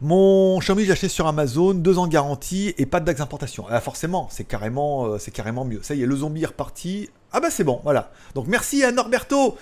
Mon 0.00 0.60
Xiaomi, 0.60 0.84
j'ai 0.84 0.92
acheté 0.92 1.08
sur 1.08 1.26
Amazon, 1.26 1.74
deux 1.74 1.98
ans 1.98 2.06
de 2.06 2.12
garantie 2.12 2.72
et 2.78 2.86
pas 2.86 3.00
de 3.00 3.12
d'importation. 3.12 3.66
Ah, 3.68 3.80
forcément, 3.80 4.28
c'est 4.30 4.44
carrément, 4.44 5.18
c'est 5.18 5.32
carrément 5.32 5.64
mieux. 5.64 5.80
Ça 5.82 5.94
y 5.94 6.02
est, 6.02 6.06
le 6.06 6.16
zombie 6.16 6.44
est 6.44 6.46
reparti. 6.46 7.10
Ah 7.32 7.40
bah 7.40 7.48
c'est 7.50 7.64
bon, 7.64 7.80
voilà. 7.82 8.12
Donc 8.36 8.46
merci 8.46 8.84
à 8.84 8.92
Norberto 8.92 9.56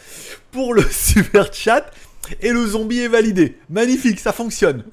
pour 0.52 0.74
le 0.74 0.82
super 0.90 1.50
chat. 1.52 1.90
Et 2.40 2.50
le 2.50 2.66
zombie 2.66 3.00
est 3.00 3.08
validé. 3.08 3.58
Magnifique, 3.68 4.20
ça 4.20 4.32
fonctionne. 4.32 4.84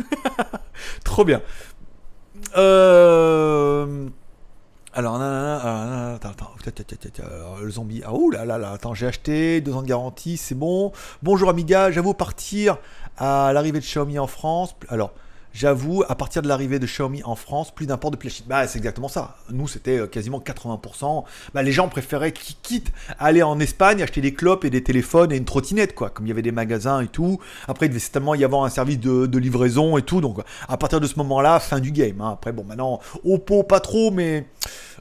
Trop 1.04 1.26
bien. 1.26 1.42
Alors, 4.98 5.22
attends, 5.22 6.30
attends, 6.30 6.56
le 7.62 7.70
zombie. 7.70 8.02
Ah, 8.04 8.14
ouh 8.14 8.32
là 8.32 8.46
là 8.46 8.58
là, 8.58 8.72
attends, 8.72 8.96
j'ai 8.96 9.06
acheté, 9.06 9.62
deux 9.62 9.74
ans 9.74 9.84
de 9.84 9.88
garantie, 9.88 10.38
c'est 10.38 10.56
bon. 10.56 10.92
Bonjour 11.22 11.50
Amiga, 11.50 11.92
j'avoue 11.92 12.16
partir 12.16 12.78
à 13.18 13.52
l'arrivée 13.54 13.80
de 13.80 13.86
Xiaomi 13.86 14.18
en 14.18 14.26
France. 14.26 14.76
Alors, 14.90 15.14
J'avoue, 15.58 16.04
à 16.08 16.14
partir 16.14 16.44
de 16.44 16.48
l'arrivée 16.48 16.78
de 16.78 16.86
Xiaomi 16.86 17.24
en 17.24 17.36
France, 17.36 17.74
plus 17.74 17.88
d'import 17.88 18.12
de 18.12 18.16
plastique. 18.16 18.46
Bah, 18.48 18.68
c'est 18.68 18.78
exactement 18.78 19.08
ça. 19.08 19.38
Nous, 19.50 19.68
c'était 19.68 19.98
euh, 19.98 20.06
quasiment 20.06 20.40
80%. 20.40 21.24
Bah, 21.56 21.64
les 21.64 21.72
gens 21.72 21.90
préféraient 21.90 22.32
qu'ils 22.32 22.58
quittent 22.62 22.92
aller 23.18 23.42
en 23.42 23.60
Espagne, 23.60 24.04
acheter 24.04 24.22
des 24.22 24.36
clopes 24.36 24.66
et 24.66 24.70
des 24.70 24.84
téléphones 24.84 25.32
et 25.32 25.38
une 25.38 25.46
trottinette, 25.46 25.96
quoi. 25.96 26.12
Comme 26.12 26.28
il 26.28 26.30
y 26.30 26.32
avait 26.32 26.44
des 26.44 26.52
magasins 26.52 27.02
et 27.02 27.08
tout. 27.08 27.40
Après, 27.68 27.88
il 27.88 27.90
devait 27.90 28.00
certainement 28.00 28.36
y 28.36 28.44
avoir 28.44 28.66
un 28.66 28.70
service 28.70 29.00
de, 29.00 29.38
livraison 29.40 29.98
et 29.98 30.04
tout. 30.04 30.22
Donc, 30.22 30.38
à 30.70 30.78
partir 30.78 31.02
de 31.02 31.08
ce 31.08 31.16
moment-là, 31.18 31.60
fin 31.60 31.80
du 31.80 31.92
game. 31.92 32.22
Hein. 32.22 32.34
Après, 32.34 32.52
bon, 32.52 32.64
maintenant, 32.64 33.00
Oppo, 33.26 33.64
pas 33.64 33.80
trop, 33.80 34.12
mais 34.12 34.46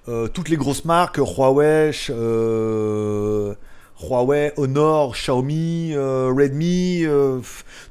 euh, 0.09 0.27
toutes 0.27 0.49
les 0.49 0.57
grosses 0.57 0.87
marques, 0.87 1.19
Huawei, 1.19 1.91
euh, 2.09 3.55
Huawei, 4.01 4.53
Honor, 4.57 5.15
Xiaomi, 5.15 5.93
euh, 5.95 6.33
Redmi, 6.37 7.05
euh, 7.05 7.41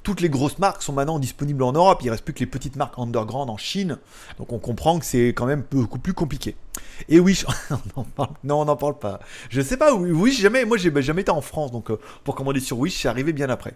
toutes 0.03 0.22
les 0.22 0.30
grosses 0.30 0.60
marques 0.60 0.84
sont 0.84 0.93
maintenant 0.93 1.20
disponibles 1.20 1.64
en 1.64 1.74
Europe. 1.74 2.01
Il 2.03 2.10
reste 2.10 2.24
plus 2.24 2.34
que 2.34 2.39
les 2.39 2.45
petites 2.45 2.76
marques 2.76 2.97
underground 2.97 3.49
en 3.49 3.58
Chine. 3.58 3.97
Donc 4.38 4.53
on 4.53 4.60
comprend 4.60 4.99
que 4.99 5.06
c'est 5.06 5.30
quand 5.30 5.45
même 5.45 5.64
beaucoup 5.72 5.99
plus 5.99 6.14
compliqué. 6.14 6.56
Et 7.10 7.20
oui, 7.20 7.41
non, 8.43 8.60
on 8.60 8.66
n'en 8.66 8.76
parle 8.76 8.99
pas. 8.99 9.20
Je 9.49 9.62
sais 9.62 9.78
pas. 9.78 9.93
Oui, 9.93 10.32
jamais. 10.32 10.66
Moi, 10.66 10.78
j'ai 10.78 10.91
jamais 11.01 11.22
été 11.22 11.32
en 11.32 11.41
France, 11.41 11.72
donc 11.72 11.89
euh, 11.89 11.99
pour 12.24 12.36
commander 12.36 12.60
sur 12.60 12.78
Wish, 12.78 13.01
c'est 13.01 13.08
arrivé 13.08 13.34
bien 13.34 13.49
après. 13.49 13.74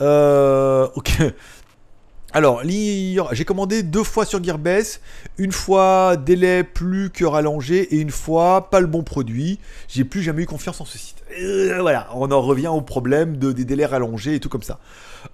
ok. 0.00 1.22
Alors, 2.34 2.62
j'ai 2.64 3.44
commandé 3.44 3.82
deux 3.82 4.04
fois 4.04 4.24
sur 4.24 4.42
Gearbest, 4.42 5.02
une 5.36 5.52
fois 5.52 6.16
délai 6.16 6.64
plus 6.64 7.10
que 7.10 7.26
rallongé 7.26 7.94
et 7.94 8.00
une 8.00 8.10
fois 8.10 8.70
pas 8.70 8.80
le 8.80 8.86
bon 8.86 9.02
produit. 9.02 9.58
J'ai 9.86 10.04
plus 10.04 10.22
jamais 10.22 10.44
eu 10.44 10.46
confiance 10.46 10.80
en 10.80 10.86
ce 10.86 10.96
site. 10.96 11.16
Euh, 11.38 11.78
voilà, 11.82 12.08
on 12.14 12.30
en 12.30 12.40
revient 12.40 12.68
au 12.68 12.80
problème 12.80 13.36
de, 13.36 13.52
des 13.52 13.66
délais 13.66 13.84
rallongés 13.84 14.36
et 14.36 14.40
tout 14.40 14.48
comme 14.48 14.62
ça. 14.62 14.78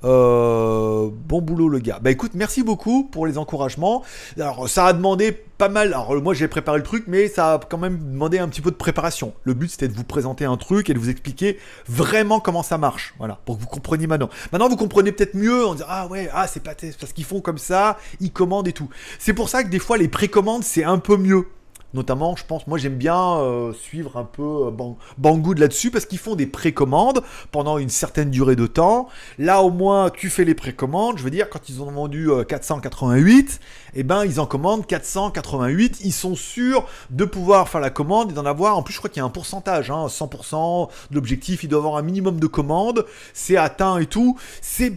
Euh, 0.05 1.11
bon 1.13 1.41
boulot 1.41 1.69
le 1.69 1.79
gars. 1.79 1.99
Bah 2.01 2.11
écoute, 2.11 2.33
merci 2.35 2.63
beaucoup 2.63 3.05
pour 3.05 3.27
les 3.27 3.39
encouragements. 3.39 4.03
Alors 4.39 4.69
ça 4.69 4.87
a 4.87 4.93
demandé 4.93 5.33
pas 5.33 5.69
mal. 5.69 5.89
Alors 5.89 6.15
moi 6.23 6.35
j'ai 6.35 6.49
préparé 6.49 6.79
le 6.79 6.85
truc, 6.85 7.05
mais 7.07 7.29
ça 7.29 7.55
a 7.55 7.59
quand 7.59 7.79
même 7.79 7.99
demandé 7.99 8.39
un 8.39 8.49
petit 8.49 8.61
peu 8.61 8.71
de 8.71 8.77
préparation. 8.77 9.35
Le 9.45 9.55
but 9.55 9.71
c'était 9.71 9.89
de 9.89 9.95
vous 9.95 10.05
présenter 10.05 10.45
un 10.45 10.57
truc 10.57 10.91
et 10.91 10.95
de 10.95 10.99
vous 10.99 11.11
expliquer 11.11 11.59
vraiment 11.87 12.41
comment 12.41 12.63
ça 12.63 12.79
marche. 12.79 13.15
Voilà, 13.19 13.39
pour 13.45 13.57
que 13.57 13.63
vous 13.63 13.69
compreniez 13.69 14.07
maintenant. 14.07 14.31
Maintenant 14.53 14.69
vous 14.69 14.77
comprenez 14.77 15.13
peut-être 15.13 15.35
mieux. 15.35 15.67
On 15.67 15.75
dit 15.75 15.83
ah 15.89 16.07
ouais, 16.07 16.31
ah 16.33 16.47
c'est 16.47 16.63
pas 16.63 16.75
parce 16.75 17.13
qu'ils 17.13 17.25
font 17.25 17.41
comme 17.41 17.59
ça, 17.59 17.99
ils 18.21 18.33
commandent 18.33 18.69
et 18.69 18.73
tout. 18.73 18.89
C'est 19.19 19.35
pour 19.35 19.49
ça 19.49 19.65
que 19.65 19.69
des 19.69 19.79
fois 19.79 19.99
les 19.99 20.09
précommandes 20.09 20.65
c'est 20.65 20.85
un 20.85 20.99
peu 20.99 21.17
mieux. 21.17 21.47
Notamment, 21.95 22.37
je 22.37 22.45
pense, 22.45 22.67
moi 22.67 22.77
j'aime 22.77 22.97
bien 22.97 23.39
euh, 23.39 23.73
suivre 23.73 24.19
un 24.19 24.25
peu 24.25 24.67
euh, 24.67 24.71
Banggood 25.17 25.57
là-dessus 25.57 25.91
parce 25.91 26.05
qu'ils 26.05 26.19
font 26.19 26.35
des 26.35 26.47
précommandes 26.47 27.23
pendant 27.51 27.79
une 27.79 27.89
certaine 27.89 28.29
durée 28.31 28.57
de 28.57 28.67
temps. 28.67 29.09
Là 29.39 29.63
au 29.63 29.71
moins 29.71 30.11
tu 30.11 30.29
fais 30.29 30.45
les 30.45 30.55
précommandes, 30.55 31.17
je 31.17 31.23
veux 31.23 31.31
dire 31.31 31.49
quand 31.49 31.71
ils 31.71 31.81
ont 31.81 31.91
vendu 31.91 32.29
488, 32.47 33.61
euh, 33.61 33.65
eh 33.95 34.03
ben 34.03 34.27
ils 34.27 34.39
en 34.39 34.45
commandent 34.45 34.87
488, 34.87 36.01
ils 36.05 36.13
sont 36.13 36.35
sûrs 36.35 36.85
de 37.09 37.25
pouvoir 37.25 37.71
faire 37.71 37.81
la 37.81 37.89
commande 37.89 38.33
et 38.33 38.35
d'en 38.35 38.45
avoir, 38.45 38.77
en 38.77 38.83
plus 38.83 38.93
je 38.93 38.99
crois 38.99 39.09
qu'il 39.09 39.21
y 39.21 39.23
a 39.23 39.27
un 39.27 39.31
pourcentage, 39.31 39.89
100% 39.89 40.85
hein, 40.85 40.89
de 41.11 41.15
l'objectif, 41.15 41.65
il 41.65 41.71
doit 41.71 41.79
avoir 41.79 41.97
un 41.97 42.03
minimum 42.03 42.39
de 42.39 42.47
commandes, 42.47 43.07
c'est 43.33 43.57
atteint 43.57 43.97
et 43.97 44.07
tout, 44.07 44.37
c'est 44.61 44.93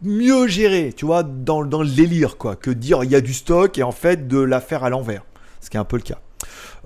mieux 0.00 0.46
géré, 0.46 0.94
tu 0.96 1.04
vois, 1.04 1.22
dans, 1.22 1.66
dans 1.66 1.82
le 1.82 1.88
délire, 1.88 2.38
quoi, 2.38 2.56
que 2.56 2.70
dire 2.70 3.04
il 3.04 3.10
y 3.10 3.14
a 3.14 3.20
du 3.20 3.34
stock 3.34 3.76
et 3.76 3.82
en 3.82 3.92
fait 3.92 4.26
de 4.26 4.38
la 4.38 4.62
faire 4.62 4.82
à 4.82 4.88
l'envers 4.88 5.22
ce 5.66 5.70
qui 5.70 5.76
est 5.76 5.80
un 5.80 5.84
peu 5.84 5.96
le 5.96 6.02
cas. 6.02 6.18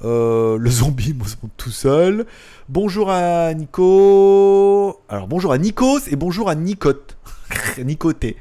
Euh, 0.05 0.57
le 0.57 0.71
zombie 0.71 1.13
me 1.43 1.49
tout 1.59 1.71
seul. 1.71 2.25
Bonjour 2.71 3.11
à 3.11 3.53
Nico. 3.53 5.03
Alors 5.11 5.29
bonjour 5.29 5.53
à 5.53 5.59
Nikos 5.59 6.09
et 6.09 6.17
bonjour 6.17 6.49
à 6.49 6.55
Nicote. 6.55 7.19
Nicoté. 7.79 8.37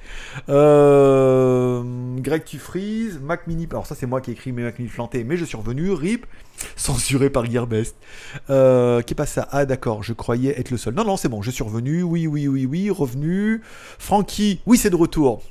Euh, 0.48 1.84
Greg 2.20 2.46
Tufries, 2.46 3.20
Mac 3.22 3.48
Mini. 3.48 3.68
Alors 3.70 3.86
ça 3.86 3.96
c'est 3.96 4.06
moi 4.06 4.22
qui 4.22 4.32
ai 4.32 4.34
écrit 4.34 4.54
mes 4.54 4.64
Mac 4.64 4.80
Mini 4.80 4.90
plantés, 4.90 5.26
mais 5.26 5.36
je 5.36 5.44
suis 5.44 5.58
revenu. 5.58 5.92
RIP, 5.92 6.26
censuré 6.78 7.30
par 7.30 7.46
Gearbest. 7.46 7.98
Euh, 8.50 9.02
qui 9.02 9.16
passe 9.16 9.34
ça 9.34 9.50
Ah 9.52 9.66
d'accord, 9.66 10.04
je 10.04 10.14
croyais 10.14 10.58
être 10.58 10.72
le 10.72 10.78
seul. 10.78 10.94
Non 10.94 11.04
non 11.04 11.18
c'est 11.18 11.28
bon, 11.28 11.42
je 11.42 11.52
suis 11.52 11.66
revenu. 11.66 12.02
Oui 12.02 12.28
oui 12.28 12.48
oui 12.48 12.66
oui, 12.66 12.90
revenu. 12.90 13.62
Francky, 13.98 14.62
oui 14.66 14.78
c'est 14.78 14.90
de 14.90 14.96
retour. 14.96 15.42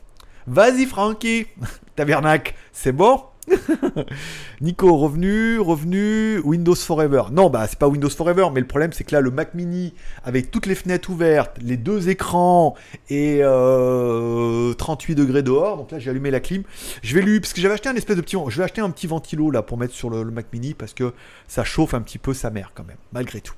Vas-y 0.47 0.87
Francky. 0.87 1.47
Tabernacle, 1.95 2.55
c'est 2.73 2.93
bon? 2.93 3.21
Nico, 4.61 4.97
revenu, 4.97 5.59
revenu, 5.59 6.39
Windows 6.41 6.75
Forever. 6.75 7.25
Non, 7.33 7.51
bah 7.51 7.67
c'est 7.69 7.79
pas 7.79 7.89
Windows 7.89 8.11
Forever, 8.11 8.49
mais 8.53 8.61
le 8.61 8.67
problème 8.67 8.93
c'est 8.93 9.05
que 9.05 9.15
là, 9.15 9.21
le 9.21 9.31
Mac 9.31 9.55
Mini, 9.55 9.95
avec 10.25 10.51
toutes 10.51 10.67
les 10.67 10.75
fenêtres 10.75 11.11
ouvertes, 11.11 11.57
les 11.63 11.77
deux 11.77 12.09
écrans 12.09 12.75
et 13.11 13.41
38 13.41 13.43
euh, 13.45 14.75
degrés 15.15 15.43
dehors, 15.43 15.77
donc 15.77 15.91
là 15.91 15.99
j'ai 15.99 16.11
allumé 16.11 16.31
la 16.31 16.41
clim. 16.41 16.63
Je 17.03 17.15
vais 17.15 17.23
lui, 17.23 17.41
parce 17.41 17.53
que 17.53 17.61
j'avais 17.61 17.75
acheté 17.75 17.89
un 17.89 17.97
espèce 17.97 18.17
de 18.17 18.23
petit, 18.23 18.37
je 18.49 18.59
vais 18.59 18.65
acheter 18.65 18.81
un 18.81 18.91
petit 18.91 19.07
ventilo 19.07 19.51
là 19.51 19.63
pour 19.63 19.79
mettre 19.79 19.95
sur 19.95 20.11
le, 20.11 20.25
Mac 20.25 20.47
Mini 20.53 20.75
parce 20.75 20.95
que 20.95 21.13
ça 21.47 21.65
chauffe 21.65 21.95
un 21.95 22.01
petit 22.01 22.19
peu 22.19 22.35
sa 22.35 22.51
mère 22.51 22.73
quand 22.75 22.85
même, 22.85 22.99
malgré 23.13 23.41
tout. 23.41 23.55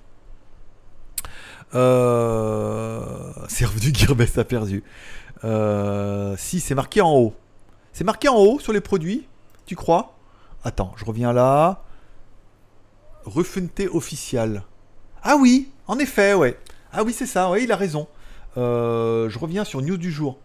Euh, 1.75 3.33
c'est 3.49 3.65
revenu 3.65 3.91
Gearbest 3.95 4.39
a 4.39 4.45
perdu. 4.45 4.83
Euh, 5.45 6.35
si, 6.39 6.61
c'est 6.61 6.75
marqué 6.75 7.01
en 7.01 7.13
haut. 7.13 7.35
C'est 7.93 8.05
marqué 8.05 8.29
en 8.29 8.37
haut 8.37 8.61
sur 8.61 8.73
les 8.73 8.81
produits. 8.81 9.27
Tu 9.67 9.77
crois? 9.77 10.17
Attends, 10.65 10.93
je 10.97 11.05
reviens 11.05 11.33
là. 11.33 11.83
Refunté 13.25 13.89
officiel. 13.89 14.63
Ah 15.23 15.37
oui, 15.37 15.71
en 15.87 15.99
effet, 15.99 16.35
ouais. 16.35 16.59
Ah 16.93 17.05
oui, 17.05 17.13
c'est 17.13 17.27
ça, 17.27 17.51
ouais, 17.51 17.63
il 17.63 17.73
a 17.73 17.77
raison. 17.77 18.09
Euh, 18.57 19.29
je 19.29 19.39
reviens 19.39 19.65
sur 19.65 19.81
news 19.81 19.97
du 19.97 20.11
jour. 20.11 20.39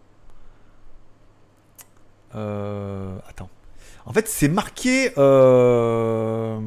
Euh, 2.36 3.18
attends. 3.28 3.50
En 4.06 4.14
fait, 4.14 4.28
c'est 4.28 4.48
marqué. 4.48 5.12
Euh, 5.18 6.60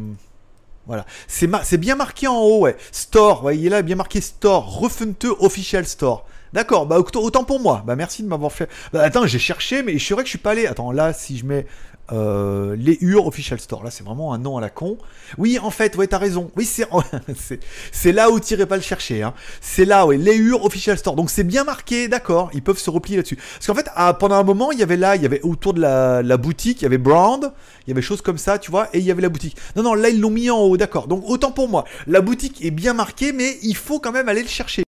voilà. 0.87 1.05
C'est 1.29 1.77
bien 1.77 1.95
marqué 1.95 2.27
en 2.27 2.39
haut, 2.41 2.61
ouais. 2.61 2.77
Store, 2.91 3.45
ouais, 3.45 3.57
il 3.57 3.67
est 3.67 3.71
là, 3.71 3.83
bien 3.83 3.97
marqué 3.97 4.21
Store. 4.21 4.81
Refunte 4.81 5.27
Official 5.39 5.87
Store. 5.87 6.27
D'accord, 6.55 6.87
bah 6.87 6.99
autant 6.99 7.45
pour 7.45 7.61
moi. 7.61 7.83
Bah 7.87 7.95
merci 7.95 8.23
de 8.23 8.29
m'avoir 8.29 8.51
fait. 8.51 8.71
Bah, 8.93 9.03
attends, 9.03 9.27
j'ai 9.27 9.39
cherché, 9.39 9.83
mais 9.83 9.93
je 9.99 10.05
suis 10.05 10.15
vrai 10.15 10.25
que 10.25 10.29
je 10.29 10.31
suis 10.31 10.39
pas 10.39 10.53
allé. 10.53 10.67
Attends, 10.67 10.91
là, 10.91 11.13
si 11.13 11.37
je 11.37 11.45
mets 11.45 11.67
euh, 12.11 12.75
les 12.77 12.97
UR 13.01 13.27
Official 13.27 13.61
Store. 13.61 13.85
Là, 13.85 13.91
c'est 13.91 14.05
vraiment 14.05 14.33
un 14.33 14.39
nom 14.39 14.57
à 14.57 14.61
la 14.61 14.71
con. 14.71 14.97
Oui, 15.37 15.59
en 15.59 15.71
fait, 15.71 15.97
ouais, 15.97 16.07
t'as 16.07 16.19
raison. 16.19 16.51
Oui, 16.57 16.65
c'est, 16.65 18.13
là 18.13 18.31
où 18.31 18.41
t'irais 18.41 18.67
pas 18.67 18.77
le 18.77 18.83
chercher. 18.83 19.23
Hein. 19.23 19.35
C'est 19.61 19.85
là, 19.85 20.07
ouais, 20.07 20.17
les 20.17 20.37
UR 20.37 20.65
Official 20.65 20.97
Store. 20.97 21.17
Donc, 21.17 21.31
c'est 21.31 21.45
bien 21.45 21.65
marqué, 21.65 22.09
d'accord. 22.09 22.51
Ils 22.55 22.63
peuvent 22.63 22.79
se 22.79 22.89
replier 22.89 23.17
là-dessus. 23.17 23.37
Parce 23.37 23.67
qu'en 23.67 23.75
fait, 23.75 23.91
pendant 24.19 24.37
un 24.37 24.43
moment, 24.43 24.73
il 24.73 24.79
y 24.79 24.83
avait 24.83 24.97
là, 24.97 25.17
il 25.17 25.23
y 25.23 25.27
avait 25.27 25.43
autour 25.43 25.75
de 25.75 25.81
la, 25.81 26.37
boutique, 26.37 26.81
il 26.81 26.85
y 26.85 26.87
avait 26.87 26.99
Brand, 26.99 27.53
il 27.87 27.91
y 27.91 27.93
avait 27.93 28.03
choses 28.03 28.23
comme 28.23 28.39
ça, 28.39 28.59
tu 28.59 28.71
vois, 28.71 28.89
et 28.95 28.99
il 28.99 29.05
y 29.05 29.11
avait 29.11 29.23
la 29.23 29.29
boutique. 29.29 29.57
Non, 29.77 29.83
non, 29.83 29.95
là, 29.95 30.09
ils 30.09 30.21
l'ont 30.21 30.31
mis 30.31 30.51
en 30.51 30.59
haut, 30.59 30.77
d'accord. 30.77 31.09
Donc, 31.09 31.25
autant 31.27 31.53
pour 31.53 31.69
moi. 31.69 31.85
La 32.07 32.21
boutique 32.21 32.65
est 32.65 32.71
bien 32.71 32.95
marquée, 32.95 33.33
mais 33.33 33.59
il 33.63 33.77
faut 33.77 34.01
quand 34.01 34.13
même 34.13 34.29
aller 34.29 34.43
le 34.43 34.49
chercher. 34.49 34.83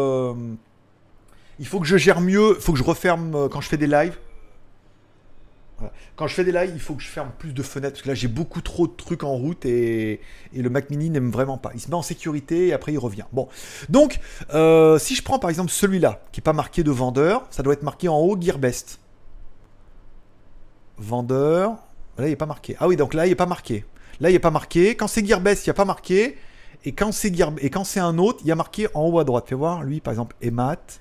Euh, 0.00 0.34
il 1.60 1.66
faut 1.66 1.78
que 1.78 1.86
je 1.86 1.96
gère 1.96 2.20
mieux, 2.20 2.56
il 2.56 2.60
faut 2.60 2.72
que 2.72 2.78
je 2.78 2.84
referme 2.84 3.34
euh, 3.36 3.48
quand 3.48 3.60
je 3.60 3.68
fais 3.68 3.76
des 3.76 3.86
lives. 3.86 4.16
Quand 6.16 6.26
je 6.26 6.34
fais 6.34 6.44
des 6.44 6.52
lives, 6.52 6.72
il 6.74 6.80
faut 6.80 6.94
que 6.94 7.02
je 7.02 7.08
ferme 7.08 7.30
plus 7.38 7.52
de 7.52 7.62
fenêtres 7.62 7.94
parce 7.94 8.02
que 8.02 8.08
là 8.08 8.14
j'ai 8.14 8.28
beaucoup 8.28 8.60
trop 8.60 8.86
de 8.86 8.92
trucs 8.92 9.24
en 9.24 9.34
route 9.34 9.64
et, 9.66 10.20
le 10.54 10.70
Mac 10.70 10.90
Mini 10.90 11.10
n'aime 11.10 11.30
vraiment 11.30 11.58
pas. 11.58 11.70
Il 11.74 11.80
se 11.80 11.88
met 11.88 11.94
en 11.94 12.02
sécurité 12.02 12.68
et 12.68 12.72
après 12.72 12.92
il 12.92 12.98
revient. 12.98 13.24
Bon, 13.32 13.48
donc 13.88 14.20
euh, 14.54 14.98
si 14.98 15.14
je 15.14 15.22
prends 15.22 15.38
par 15.38 15.50
exemple 15.50 15.70
celui-là 15.70 16.20
qui 16.32 16.40
est 16.40 16.42
pas 16.42 16.52
marqué 16.52 16.82
de 16.82 16.90
vendeur, 16.90 17.46
ça 17.50 17.62
doit 17.62 17.72
être 17.74 17.82
marqué 17.82 18.08
en 18.08 18.18
haut 18.18 18.40
Gearbest. 18.40 19.00
Vendeur. 20.98 21.76
Là 22.18 22.26
il 22.26 22.30
n'est 22.30 22.36
pas 22.36 22.46
marqué. 22.46 22.76
Ah 22.78 22.88
oui, 22.88 22.96
donc 22.96 23.14
là 23.14 23.26
il 23.26 23.30
n'est 23.30 23.34
pas 23.34 23.46
marqué. 23.46 23.84
Là 24.20 24.30
il 24.30 24.32
n'est 24.32 24.38
pas 24.38 24.50
marqué. 24.50 24.94
Quand 24.94 25.08
c'est 25.08 25.26
Gearbest, 25.26 25.66
il 25.66 25.68
n'y 25.68 25.72
a 25.72 25.74
pas 25.74 25.84
marqué. 25.84 26.36
Et 26.84 26.92
quand 26.92 27.12
c'est 27.12 27.32
c'est 27.84 28.00
un 28.00 28.18
autre, 28.18 28.40
il 28.42 28.48
y 28.48 28.52
a 28.52 28.56
marqué 28.56 28.88
en 28.94 29.02
haut 29.02 29.18
à 29.18 29.24
droite. 29.24 29.46
Fais 29.48 29.54
voir, 29.54 29.82
lui 29.82 30.00
par 30.00 30.12
exemple, 30.12 30.36
Emat. 30.40 31.00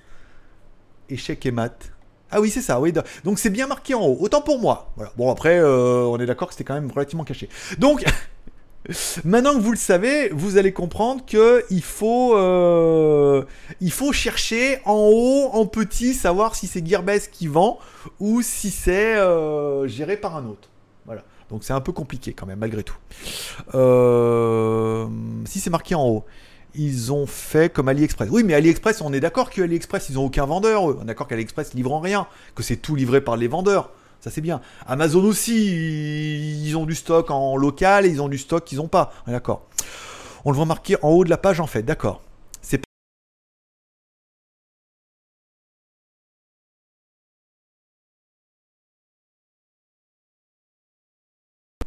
Échec 1.09 1.45
Emat. 1.45 1.75
Ah 2.35 2.41
oui, 2.41 2.49
c'est 2.49 2.61
ça, 2.61 2.79
oui. 2.79 2.91
Donc 3.23 3.37
c'est 3.37 3.51
bien 3.51 3.67
marqué 3.67 3.93
en 3.93 4.01
haut. 4.01 4.17
Autant 4.19 4.41
pour 4.41 4.59
moi. 4.59 4.91
Bon, 5.17 5.29
après, 5.29 5.59
euh, 5.59 6.01
on 6.01 6.17
est 6.17 6.25
d'accord 6.25 6.47
que 6.47 6.55
c'était 6.55 6.63
quand 6.63 6.73
même 6.73 6.89
relativement 6.89 7.23
caché. 7.23 7.47
Donc, 7.77 8.03
maintenant 9.23 9.53
que 9.53 9.59
vous 9.59 9.69
le 9.69 9.77
savez, 9.77 10.29
vous 10.29 10.57
allez 10.57 10.73
comprendre 10.73 11.23
que 11.27 11.63
il 11.69 11.83
faut, 11.83 12.35
euh, 12.35 13.43
il 13.81 13.91
faut 13.91 14.11
chercher 14.11 14.79
en 14.85 15.11
haut, 15.13 15.49
en 15.53 15.67
petit, 15.67 16.15
savoir 16.15 16.55
si 16.55 16.65
c'est 16.65 16.83
Gearbest 16.83 17.29
qui 17.31 17.45
vend 17.45 17.77
ou 18.19 18.41
si 18.41 18.71
c'est 18.71 19.15
euh, 19.15 19.87
géré 19.87 20.17
par 20.17 20.35
un 20.35 20.47
autre. 20.47 20.69
Voilà. 21.05 21.21
Donc 21.51 21.63
c'est 21.63 21.73
un 21.73 21.81
peu 21.81 21.91
compliqué 21.91 22.33
quand 22.33 22.47
même, 22.47 22.57
malgré 22.57 22.81
tout. 22.81 22.97
si 25.45 25.59
c'est 25.59 25.69
marqué 25.69 25.93
en 25.93 26.07
haut 26.07 26.25
ils 26.75 27.11
ont 27.11 27.25
fait 27.25 27.71
comme 27.71 27.87
AliExpress. 27.87 28.29
Oui, 28.29 28.43
mais 28.43 28.53
AliExpress, 28.53 29.01
on 29.01 29.13
est 29.13 29.19
d'accord 29.19 29.49
que 29.49 29.61
AliExpress, 29.61 30.09
ils 30.09 30.19
ont 30.19 30.25
aucun 30.25 30.45
vendeur. 30.45 30.89
Eux. 30.89 30.97
On 30.99 31.03
est 31.03 31.07
d'accord 31.07 31.27
qu'AliExpress 31.27 31.73
livre 31.73 31.93
en 31.93 31.99
rien, 31.99 32.27
que 32.55 32.63
c'est 32.63 32.77
tout 32.77 32.95
livré 32.95 33.21
par 33.21 33.37
les 33.37 33.47
vendeurs. 33.47 33.91
Ça 34.21 34.31
c'est 34.31 34.41
bien. 34.41 34.61
Amazon 34.87 35.23
aussi, 35.25 36.65
ils 36.65 36.77
ont 36.77 36.85
du 36.85 36.95
stock 36.95 37.29
en 37.29 37.57
local 37.57 38.05
et 38.05 38.09
ils 38.09 38.21
ont 38.21 38.29
du 38.29 38.37
stock 38.37 38.63
qu'ils 38.63 38.77
n'ont 38.77 38.87
pas. 38.87 39.11
On 39.27 39.31
d'accord. 39.31 39.65
On 40.45 40.51
le 40.51 40.55
voit 40.55 40.65
marqué 40.65 40.95
en 41.01 41.09
haut 41.09 41.23
de 41.25 41.29
la 41.29 41.37
page 41.37 41.59
en 41.59 41.67
fait, 41.67 41.83
d'accord. 41.83 42.21
C'est 42.61 42.81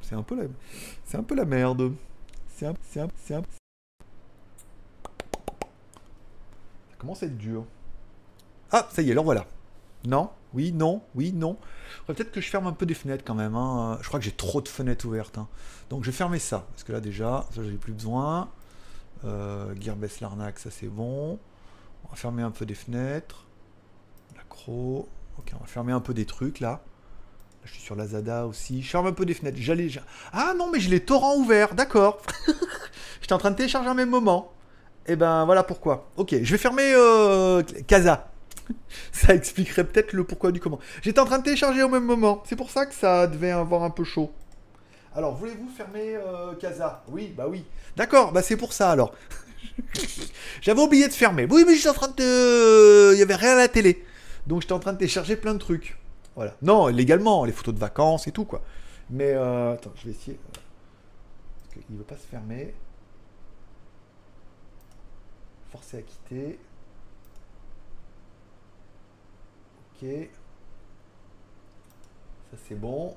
C'est 0.02 0.14
un 0.14 0.22
peu 0.22 0.36
la, 0.36 0.44
c'est 1.04 1.16
un 1.16 1.22
peu 1.24 1.34
la 1.34 1.44
merde. 1.44 1.92
C'est 2.56 2.66
un, 2.66 2.74
c'est 2.90 3.00
un, 3.00 3.08
c'est 3.24 3.34
un... 3.34 3.42
commence 7.06 7.22
à 7.22 7.26
être 7.26 7.38
dur. 7.38 7.64
Ah, 8.72 8.88
ça 8.90 9.00
y 9.02 9.08
est, 9.08 9.12
alors 9.12 9.24
voilà. 9.24 9.46
Non? 10.04 10.30
Oui, 10.54 10.72
non? 10.72 11.02
Oui, 11.14 11.32
non? 11.32 11.56
Peut-être 12.06 12.32
que 12.32 12.40
je 12.40 12.48
ferme 12.48 12.66
un 12.66 12.72
peu 12.72 12.84
des 12.86 12.94
fenêtres 12.94 13.22
quand 13.24 13.34
même. 13.34 13.54
hein. 13.54 13.98
Je 14.02 14.08
crois 14.08 14.18
que 14.18 14.24
j'ai 14.24 14.32
trop 14.32 14.60
de 14.60 14.68
fenêtres 14.68 15.06
ouvertes. 15.06 15.38
hein. 15.38 15.46
Donc 15.90 16.02
je 16.04 16.10
vais 16.10 16.16
fermer 16.16 16.38
ça. 16.40 16.66
Parce 16.72 16.82
que 16.82 16.92
là 16.92 17.00
déjà, 17.00 17.46
ça 17.54 17.62
j'ai 17.62 17.76
plus 17.76 17.92
besoin. 17.92 18.48
Euh, 19.24 19.72
Gearbest 19.80 20.20
l'arnaque, 20.20 20.58
ça 20.58 20.70
c'est 20.70 20.88
bon. 20.88 21.38
On 22.04 22.08
va 22.08 22.16
fermer 22.16 22.42
un 22.42 22.50
peu 22.50 22.66
des 22.66 22.74
fenêtres. 22.74 23.44
L'accro. 24.36 25.08
Ok, 25.38 25.52
on 25.54 25.60
va 25.60 25.66
fermer 25.66 25.92
un 25.92 26.00
peu 26.00 26.12
des 26.14 26.26
trucs 26.26 26.58
là. 26.60 26.70
Là, 26.70 26.80
je 27.64 27.72
suis 27.72 27.82
sur 27.82 27.94
la 27.94 28.06
Zada 28.08 28.46
aussi. 28.46 28.82
Je 28.82 28.90
ferme 28.90 29.06
un 29.06 29.12
peu 29.12 29.26
des 29.26 29.34
fenêtres. 29.34 29.58
J'allais. 29.60 29.88
j'a- 29.88 30.02
Ah 30.32 30.54
non, 30.56 30.70
mais 30.72 30.80
j'ai 30.80 30.90
les 30.90 31.04
torrents 31.04 31.36
ouverts. 31.36 31.74
D'accord. 31.74 32.18
J'étais 33.20 33.32
en 33.32 33.38
train 33.38 33.50
de 33.52 33.56
télécharger 33.56 33.88
en 33.88 33.94
même 33.94 34.10
moment. 34.10 34.52
Et 35.08 35.16
ben 35.16 35.44
voilà 35.44 35.62
pourquoi. 35.62 36.08
Ok, 36.16 36.34
je 36.42 36.50
vais 36.50 36.58
fermer 36.58 36.92
euh, 36.94 37.62
Casa. 37.86 38.28
Ça 39.12 39.34
expliquerait 39.34 39.84
peut-être 39.84 40.12
le 40.12 40.24
pourquoi 40.24 40.52
du 40.52 40.60
comment. 40.60 40.80
J'étais 41.02 41.20
en 41.20 41.24
train 41.24 41.38
de 41.38 41.44
télécharger 41.44 41.82
au 41.82 41.88
même 41.88 42.04
moment. 42.04 42.42
C'est 42.46 42.56
pour 42.56 42.70
ça 42.70 42.86
que 42.86 42.94
ça 42.94 43.26
devait 43.26 43.52
avoir 43.52 43.82
un 43.82 43.90
peu 43.90 44.04
chaud. 44.04 44.32
Alors, 45.14 45.34
voulez-vous 45.36 45.68
fermer 45.70 46.16
euh, 46.16 46.54
Casa? 46.54 47.02
Oui, 47.08 47.32
bah 47.36 47.46
oui. 47.48 47.64
D'accord, 47.96 48.32
bah 48.32 48.42
c'est 48.42 48.56
pour 48.56 48.72
ça 48.72 48.90
alors. 48.90 49.14
J'avais 50.60 50.80
oublié 50.80 51.08
de 51.08 51.12
fermer. 51.12 51.46
Oui, 51.48 51.64
mais 51.66 51.74
j'étais 51.76 51.88
en 51.88 51.94
train 51.94 52.08
de. 52.08 53.14
Il 53.14 53.18
y 53.18 53.22
avait 53.22 53.36
rien 53.36 53.52
à 53.52 53.56
la 53.56 53.68
télé. 53.68 54.04
Donc 54.46 54.62
j'étais 54.62 54.74
en 54.74 54.78
train 54.78 54.92
de 54.92 54.98
télécharger 54.98 55.36
plein 55.36 55.54
de 55.54 55.58
trucs. 55.58 55.96
Voilà. 56.34 56.54
Non, 56.62 56.88
légalement, 56.88 57.44
les 57.44 57.52
photos 57.52 57.74
de 57.74 57.80
vacances 57.80 58.26
et 58.26 58.32
tout 58.32 58.44
quoi. 58.44 58.62
Mais 59.08 59.32
euh, 59.32 59.72
attends, 59.74 59.92
je 59.96 60.06
vais 60.06 60.10
essayer. 60.10 60.38
Parce 60.52 61.86
qu'il 61.86 61.96
veut 61.96 62.04
pas 62.04 62.16
se 62.16 62.26
fermer. 62.26 62.74
Forcé 65.70 65.98
à 65.98 66.02
quitter. 66.02 66.58
Ok. 69.94 70.06
Ça 72.50 72.56
c'est 72.56 72.74
bon. 72.74 73.16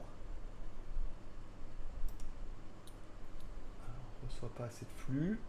On 4.23 4.27
reçoit 4.27 4.49
pas 4.55 4.65
assez 4.65 4.85
de 4.85 4.91
flux. 4.91 5.39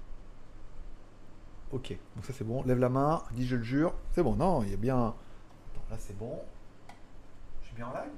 Ok, 1.73 1.97
donc 2.17 2.25
ça 2.25 2.33
c'est 2.33 2.45
bon. 2.45 2.63
Lève 2.65 2.79
la 2.79 2.89
main, 2.89 3.23
dis 3.33 3.47
je 3.47 3.57
le 3.57 3.63
jure. 3.63 3.95
C'est 4.13 4.23
bon, 4.25 4.35
non, 4.35 4.63
il 4.65 4.71
y 4.71 4.75
a 4.75 4.77
bien. 4.77 4.99
Attends, 4.99 5.85
là 5.91 5.97
c'est 5.99 6.19
bon. 6.19 6.43
Je 7.63 7.67
suis 7.67 7.77
bien 7.77 7.87
en 7.87 7.93
live? 7.93 8.11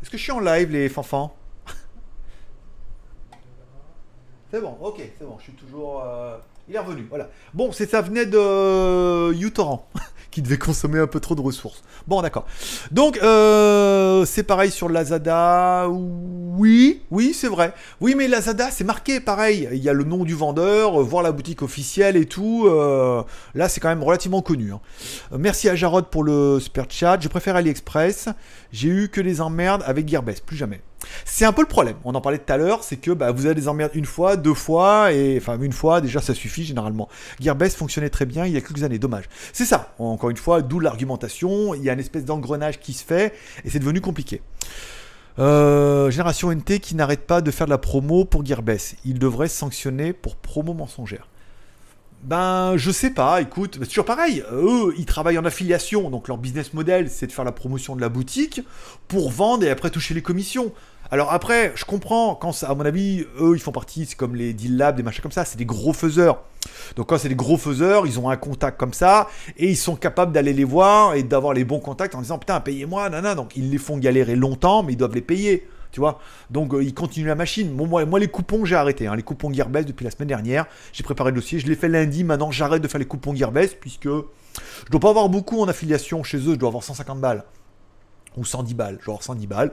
Est-ce 0.00 0.10
que 0.10 0.16
je 0.16 0.22
suis 0.22 0.32
en 0.32 0.40
live 0.40 0.70
les 0.70 0.88
fanfans 0.88 1.36
C'est 4.52 4.60
bon, 4.60 4.76
ok, 4.82 4.96
c'est 5.18 5.24
bon, 5.24 5.36
je 5.38 5.44
suis 5.44 5.52
toujours. 5.54 6.02
euh, 6.04 6.36
Il 6.68 6.74
est 6.74 6.78
revenu, 6.78 7.06
voilà. 7.08 7.30
Bon, 7.54 7.72
c'est 7.72 7.90
ça 7.90 8.02
venait 8.02 8.26
de 8.26 8.36
euh, 8.36 9.32
uTorrent, 9.40 9.88
qui 10.30 10.42
devait 10.42 10.58
consommer 10.58 10.98
un 10.98 11.06
peu 11.06 11.20
trop 11.20 11.34
de 11.34 11.40
ressources. 11.40 11.82
Bon, 12.06 12.20
d'accord. 12.20 12.44
Donc, 12.90 13.18
euh, 13.22 14.26
c'est 14.26 14.42
pareil 14.42 14.70
sur 14.70 14.90
Lazada. 14.90 15.88
Oui, 15.88 17.00
oui, 17.10 17.32
c'est 17.32 17.48
vrai. 17.48 17.72
Oui, 18.02 18.14
mais 18.14 18.28
Lazada, 18.28 18.70
c'est 18.70 18.84
marqué 18.84 19.20
pareil. 19.20 19.70
Il 19.72 19.82
y 19.82 19.88
a 19.88 19.94
le 19.94 20.04
nom 20.04 20.22
du 20.22 20.34
vendeur, 20.34 21.00
voir 21.00 21.22
la 21.22 21.32
boutique 21.32 21.62
officielle 21.62 22.16
et 22.18 22.26
tout. 22.26 22.68
là, 23.54 23.68
c'est 23.70 23.80
quand 23.80 23.88
même 23.88 24.02
relativement 24.02 24.42
connu. 24.42 24.72
hein. 24.72 24.80
Merci 25.38 25.70
à 25.70 25.74
Jarod 25.74 26.08
pour 26.10 26.24
le 26.24 26.60
super 26.60 26.84
chat. 26.90 27.18
Je 27.20 27.28
préfère 27.28 27.56
AliExpress. 27.56 28.28
J'ai 28.70 28.88
eu 28.88 29.08
que 29.08 29.22
les 29.22 29.40
emmerdes 29.40 29.82
avec 29.86 30.06
Gearbest, 30.06 30.44
plus 30.44 30.56
jamais. 30.58 30.82
C'est 31.24 31.44
un 31.44 31.52
peu 31.52 31.62
le 31.62 31.68
problème. 31.68 31.96
On 32.04 32.14
en 32.14 32.20
parlait 32.20 32.38
tout 32.38 32.52
à 32.52 32.56
l'heure, 32.56 32.84
c'est 32.84 32.96
que 32.96 33.10
bah, 33.10 33.30
vous 33.32 33.46
avez 33.46 33.54
des 33.54 33.68
emmerdes 33.68 33.92
une 33.94 34.04
fois, 34.04 34.36
deux 34.36 34.54
fois, 34.54 35.12
et 35.12 35.38
enfin 35.38 35.58
une 35.60 35.72
fois 35.72 36.00
déjà 36.00 36.20
ça 36.20 36.34
suffit 36.34 36.64
généralement. 36.64 37.08
Gearbest 37.40 37.76
fonctionnait 37.76 38.10
très 38.10 38.26
bien 38.26 38.46
il 38.46 38.52
y 38.52 38.56
a 38.56 38.60
quelques 38.60 38.82
années, 38.82 38.98
dommage. 38.98 39.24
C'est 39.52 39.64
ça. 39.64 39.94
Encore 39.98 40.30
une 40.30 40.36
fois, 40.36 40.62
d'où 40.62 40.80
l'argumentation. 40.80 41.74
Il 41.74 41.82
y 41.82 41.90
a 41.90 41.92
une 41.92 42.00
espèce 42.00 42.24
d'engrenage 42.24 42.80
qui 42.80 42.92
se 42.92 43.04
fait 43.04 43.34
et 43.64 43.70
c'est 43.70 43.78
devenu 43.78 44.00
compliqué. 44.00 44.42
Euh, 45.38 46.10
génération 46.10 46.52
NT 46.52 46.80
qui 46.80 46.94
n'arrête 46.94 47.26
pas 47.26 47.40
de 47.40 47.50
faire 47.50 47.66
de 47.66 47.70
la 47.70 47.78
promo 47.78 48.24
pour 48.24 48.44
Gearbest. 48.44 48.96
Il 49.04 49.18
devrait 49.18 49.48
sanctionner 49.48 50.12
pour 50.12 50.36
promo 50.36 50.74
mensongère. 50.74 51.26
Ben, 52.22 52.76
je 52.76 52.92
sais 52.92 53.10
pas, 53.10 53.40
écoute, 53.40 53.78
c'est 53.80 53.88
toujours 53.88 54.04
pareil. 54.04 54.44
Eux, 54.52 54.94
ils 54.96 55.06
travaillent 55.06 55.38
en 55.38 55.44
affiliation, 55.44 56.08
donc 56.08 56.28
leur 56.28 56.38
business 56.38 56.72
model, 56.72 57.10
c'est 57.10 57.26
de 57.26 57.32
faire 57.32 57.44
la 57.44 57.50
promotion 57.50 57.96
de 57.96 58.00
la 58.00 58.08
boutique 58.08 58.60
pour 59.08 59.32
vendre 59.32 59.64
et 59.64 59.70
après 59.70 59.90
toucher 59.90 60.14
les 60.14 60.22
commissions. 60.22 60.72
Alors 61.12 61.30
après, 61.30 61.72
je 61.74 61.84
comprends, 61.84 62.34
quand 62.34 62.52
à 62.64 62.74
mon 62.74 62.86
avis, 62.86 63.26
eux, 63.38 63.52
ils 63.54 63.60
font 63.60 63.70
partie, 63.70 64.06
c'est 64.06 64.16
comme 64.16 64.34
les 64.34 64.54
deal 64.54 64.78
labs, 64.78 64.96
des 64.96 65.02
machins 65.02 65.20
comme 65.20 65.30
ça, 65.30 65.44
c'est 65.44 65.58
des 65.58 65.66
gros 65.66 65.92
faiseurs. 65.92 66.42
Donc 66.96 67.10
quand 67.10 67.18
c'est 67.18 67.28
des 67.28 67.34
gros 67.34 67.58
faiseurs, 67.58 68.06
ils 68.06 68.18
ont 68.18 68.30
un 68.30 68.38
contact 68.38 68.80
comme 68.80 68.94
ça, 68.94 69.28
et 69.58 69.68
ils 69.68 69.76
sont 69.76 69.94
capables 69.94 70.32
d'aller 70.32 70.54
les 70.54 70.64
voir 70.64 71.14
et 71.14 71.22
d'avoir 71.22 71.52
les 71.52 71.64
bons 71.64 71.80
contacts 71.80 72.14
en 72.14 72.22
disant, 72.22 72.38
putain, 72.38 72.58
payez-moi, 72.60 73.10
nana. 73.10 73.34
Donc 73.34 73.58
ils 73.58 73.70
les 73.70 73.76
font 73.76 73.98
galérer 73.98 74.36
longtemps, 74.36 74.82
mais 74.82 74.94
ils 74.94 74.96
doivent 74.96 75.14
les 75.14 75.20
payer. 75.20 75.68
Tu 75.90 76.00
vois 76.00 76.18
Donc 76.48 76.72
euh, 76.72 76.82
ils 76.82 76.94
continuent 76.94 77.26
la 77.26 77.34
machine. 77.34 77.70
Moi, 77.70 78.06
moi, 78.06 78.18
les 78.18 78.28
coupons, 78.28 78.64
j'ai 78.64 78.76
arrêté. 78.76 79.06
hein. 79.06 79.14
Les 79.14 79.22
coupons 79.22 79.52
Gearbest 79.52 79.86
depuis 79.86 80.04
la 80.04 80.10
semaine 80.10 80.28
dernière. 80.28 80.64
J'ai 80.94 81.02
préparé 81.02 81.30
le 81.30 81.34
dossier. 81.34 81.58
Je 81.58 81.66
l'ai 81.66 81.74
fait 81.74 81.90
lundi. 81.90 82.24
Maintenant, 82.24 82.50
j'arrête 82.50 82.80
de 82.80 82.88
faire 82.88 82.98
les 82.98 83.04
coupons 83.04 83.34
Gearbest 83.34 83.76
puisque 83.78 84.08
je 84.08 84.90
dois 84.90 85.00
pas 85.00 85.10
avoir 85.10 85.28
beaucoup 85.28 85.60
en 85.60 85.68
affiliation 85.68 86.22
chez 86.22 86.38
eux. 86.38 86.52
Je 86.52 86.54
dois 86.54 86.68
avoir 86.70 86.82
150 86.82 87.20
balles. 87.20 87.44
Ou 88.38 88.46
110 88.46 88.72
balles. 88.72 88.98
Genre 89.04 89.22
110 89.22 89.46
balles. 89.46 89.72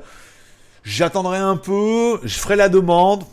J'attendrai 0.90 1.38
un 1.38 1.56
peu. 1.56 2.20
Je 2.24 2.40
ferai 2.40 2.56
la 2.56 2.68
demande. 2.68 3.24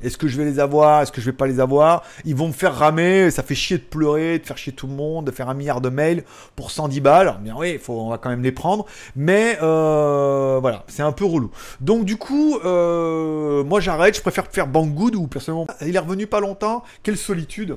Est-ce 0.00 0.16
que 0.16 0.26
je 0.26 0.38
vais 0.38 0.46
les 0.46 0.58
avoir 0.58 1.02
Est-ce 1.02 1.12
que 1.12 1.20
je 1.20 1.26
vais 1.26 1.36
pas 1.36 1.46
les 1.46 1.60
avoir? 1.60 2.02
Ils 2.24 2.34
vont 2.34 2.48
me 2.48 2.52
faire 2.52 2.74
ramer, 2.74 3.30
ça 3.30 3.42
fait 3.42 3.54
chier 3.54 3.76
de 3.76 3.82
pleurer, 3.82 4.38
de 4.38 4.46
faire 4.46 4.56
chier 4.56 4.72
tout 4.72 4.86
le 4.86 4.94
monde, 4.94 5.26
de 5.26 5.30
faire 5.32 5.50
un 5.50 5.54
milliard 5.54 5.82
de 5.82 5.90
mails 5.90 6.24
pour 6.56 6.70
110 6.70 7.00
balles. 7.02 7.38
Bien 7.42 7.54
oui, 7.58 7.76
faut, 7.76 8.00
on 8.00 8.08
va 8.08 8.16
quand 8.16 8.30
même 8.30 8.42
les 8.42 8.52
prendre. 8.52 8.86
Mais 9.16 9.58
euh, 9.60 10.60
voilà, 10.62 10.84
c'est 10.88 11.02
un 11.02 11.12
peu 11.12 11.26
relou. 11.26 11.50
Donc 11.82 12.06
du 12.06 12.16
coup, 12.16 12.58
euh, 12.64 13.62
moi 13.64 13.80
j'arrête, 13.80 14.16
je 14.16 14.22
préfère 14.22 14.46
faire 14.46 14.66
Banggood 14.66 15.14
ou 15.14 15.26
personnellement... 15.26 15.66
Il 15.82 15.94
est 15.94 15.98
revenu 15.98 16.26
pas 16.26 16.40
longtemps, 16.40 16.84
quelle 17.02 17.18
solitude. 17.18 17.76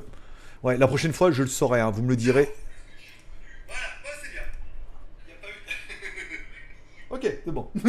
Ouais, 0.64 0.78
la 0.78 0.88
prochaine 0.88 1.12
fois 1.12 1.32
je 1.32 1.44
le 1.44 1.50
saurai, 1.50 1.82
hein, 1.82 1.92
vous 1.94 2.02
me 2.02 2.10
le 2.10 2.16
direz 2.16 2.44
ouais, 2.44 2.54
c'est 4.24 4.32
bien. 4.32 4.42
Il 5.28 5.32
n'y 5.32 5.34
a 5.34 5.42
pas 5.42 5.48
eu. 5.50 5.76
Ok, 7.10 7.22
c'est 7.46 7.52
bon. 7.52 7.68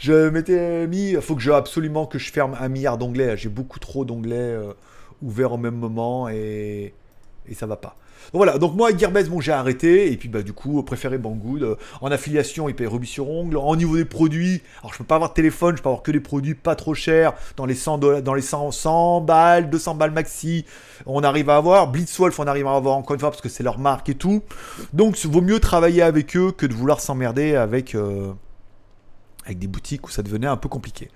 je 0.00 0.28
m'étais 0.28 0.86
mis. 0.86 1.14
faut 1.20 1.36
que 1.36 1.42
je 1.42 1.52
absolument 1.52 2.06
que 2.06 2.18
je 2.18 2.32
ferme 2.32 2.56
un 2.58 2.68
milliard 2.68 2.98
d'onglets. 2.98 3.36
J'ai 3.36 3.48
beaucoup 3.48 3.78
trop 3.78 4.04
d'onglets 4.04 4.34
euh, 4.36 4.72
ouverts 5.22 5.52
au 5.52 5.58
même 5.58 5.76
moment 5.76 6.28
et, 6.28 6.94
et 7.46 7.54
ça 7.54 7.66
va 7.66 7.76
pas. 7.76 7.96
Donc 8.32 8.38
voilà, 8.40 8.58
donc 8.58 8.74
moi, 8.74 8.90
Gearbest, 8.96 9.28
bon, 9.28 9.40
j'ai 9.40 9.52
arrêté, 9.52 10.12
et 10.12 10.16
puis 10.16 10.28
bah, 10.28 10.42
du 10.42 10.52
coup, 10.52 10.82
préféré 10.82 11.18
Banggood. 11.18 11.62
Euh, 11.62 11.76
en 12.00 12.10
affiliation, 12.10 12.68
il 12.68 12.74
paye 12.74 12.86
rubis 12.86 13.06
sur 13.06 13.28
ongle. 13.28 13.56
En 13.56 13.74
niveau 13.76 13.96
des 13.96 14.04
produits, 14.04 14.62
alors 14.80 14.92
je 14.92 14.98
peux 14.98 15.04
pas 15.04 15.16
avoir 15.16 15.30
de 15.30 15.34
téléphone, 15.34 15.76
je 15.76 15.82
peux 15.82 15.88
avoir 15.88 16.02
que 16.02 16.10
des 16.12 16.20
produits 16.20 16.54
pas 16.54 16.74
trop 16.74 16.94
chers, 16.94 17.32
dans 17.56 17.66
les 17.66 17.74
100, 17.74 17.98
dollars- 17.98 18.22
dans 18.22 18.34
les 18.34 18.42
100, 18.42 18.70
100 18.70 19.20
balles, 19.22 19.70
200 19.70 19.94
balles 19.94 20.10
maxi. 20.12 20.64
On 21.06 21.22
arrive 21.22 21.50
à 21.50 21.56
avoir. 21.56 21.88
Blitzwolf, 21.88 22.38
on 22.38 22.44
arrive 22.46 22.66
à 22.66 22.74
avoir 22.74 22.96
encore 22.96 23.14
une 23.14 23.20
fois, 23.20 23.30
parce 23.30 23.42
que 23.42 23.48
c'est 23.48 23.62
leur 23.62 23.78
marque 23.78 24.08
et 24.08 24.14
tout. 24.14 24.42
Donc, 24.92 25.16
vaut 25.24 25.40
mieux 25.40 25.60
travailler 25.60 26.02
avec 26.02 26.36
eux 26.36 26.52
que 26.52 26.66
de 26.66 26.74
vouloir 26.74 27.00
s'emmerder 27.00 27.54
avec. 27.56 27.94
euh, 27.94 28.32
avec 29.44 29.58
des 29.58 29.66
boutiques 29.66 30.06
où 30.06 30.10
ça 30.10 30.22
devenait 30.22 30.46
un 30.46 30.56
peu 30.56 30.68
compliqué. 30.68 31.10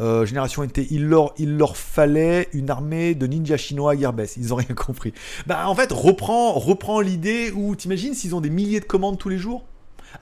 Euh, 0.00 0.26
Génération 0.26 0.62
NT, 0.64 0.88
il 0.90 1.06
leur, 1.06 1.76
fallait 1.76 2.48
une 2.52 2.70
armée 2.70 3.14
de 3.14 3.26
ninjas 3.26 3.56
chinois 3.56 3.92
à 3.92 3.96
Gearbest. 3.96 4.36
Ils 4.36 4.52
ont 4.52 4.56
rien 4.66 4.74
compris. 4.74 5.12
Bah 5.46 5.68
en 5.68 5.74
fait, 5.74 5.92
reprends, 5.92 7.00
l'idée 7.00 7.50
où 7.54 7.76
t'imagines 7.76 8.14
s'ils 8.14 8.34
ont 8.34 8.40
des 8.40 8.50
milliers 8.50 8.80
de 8.80 8.84
commandes 8.84 9.18
tous 9.18 9.28
les 9.28 9.38
jours? 9.38 9.64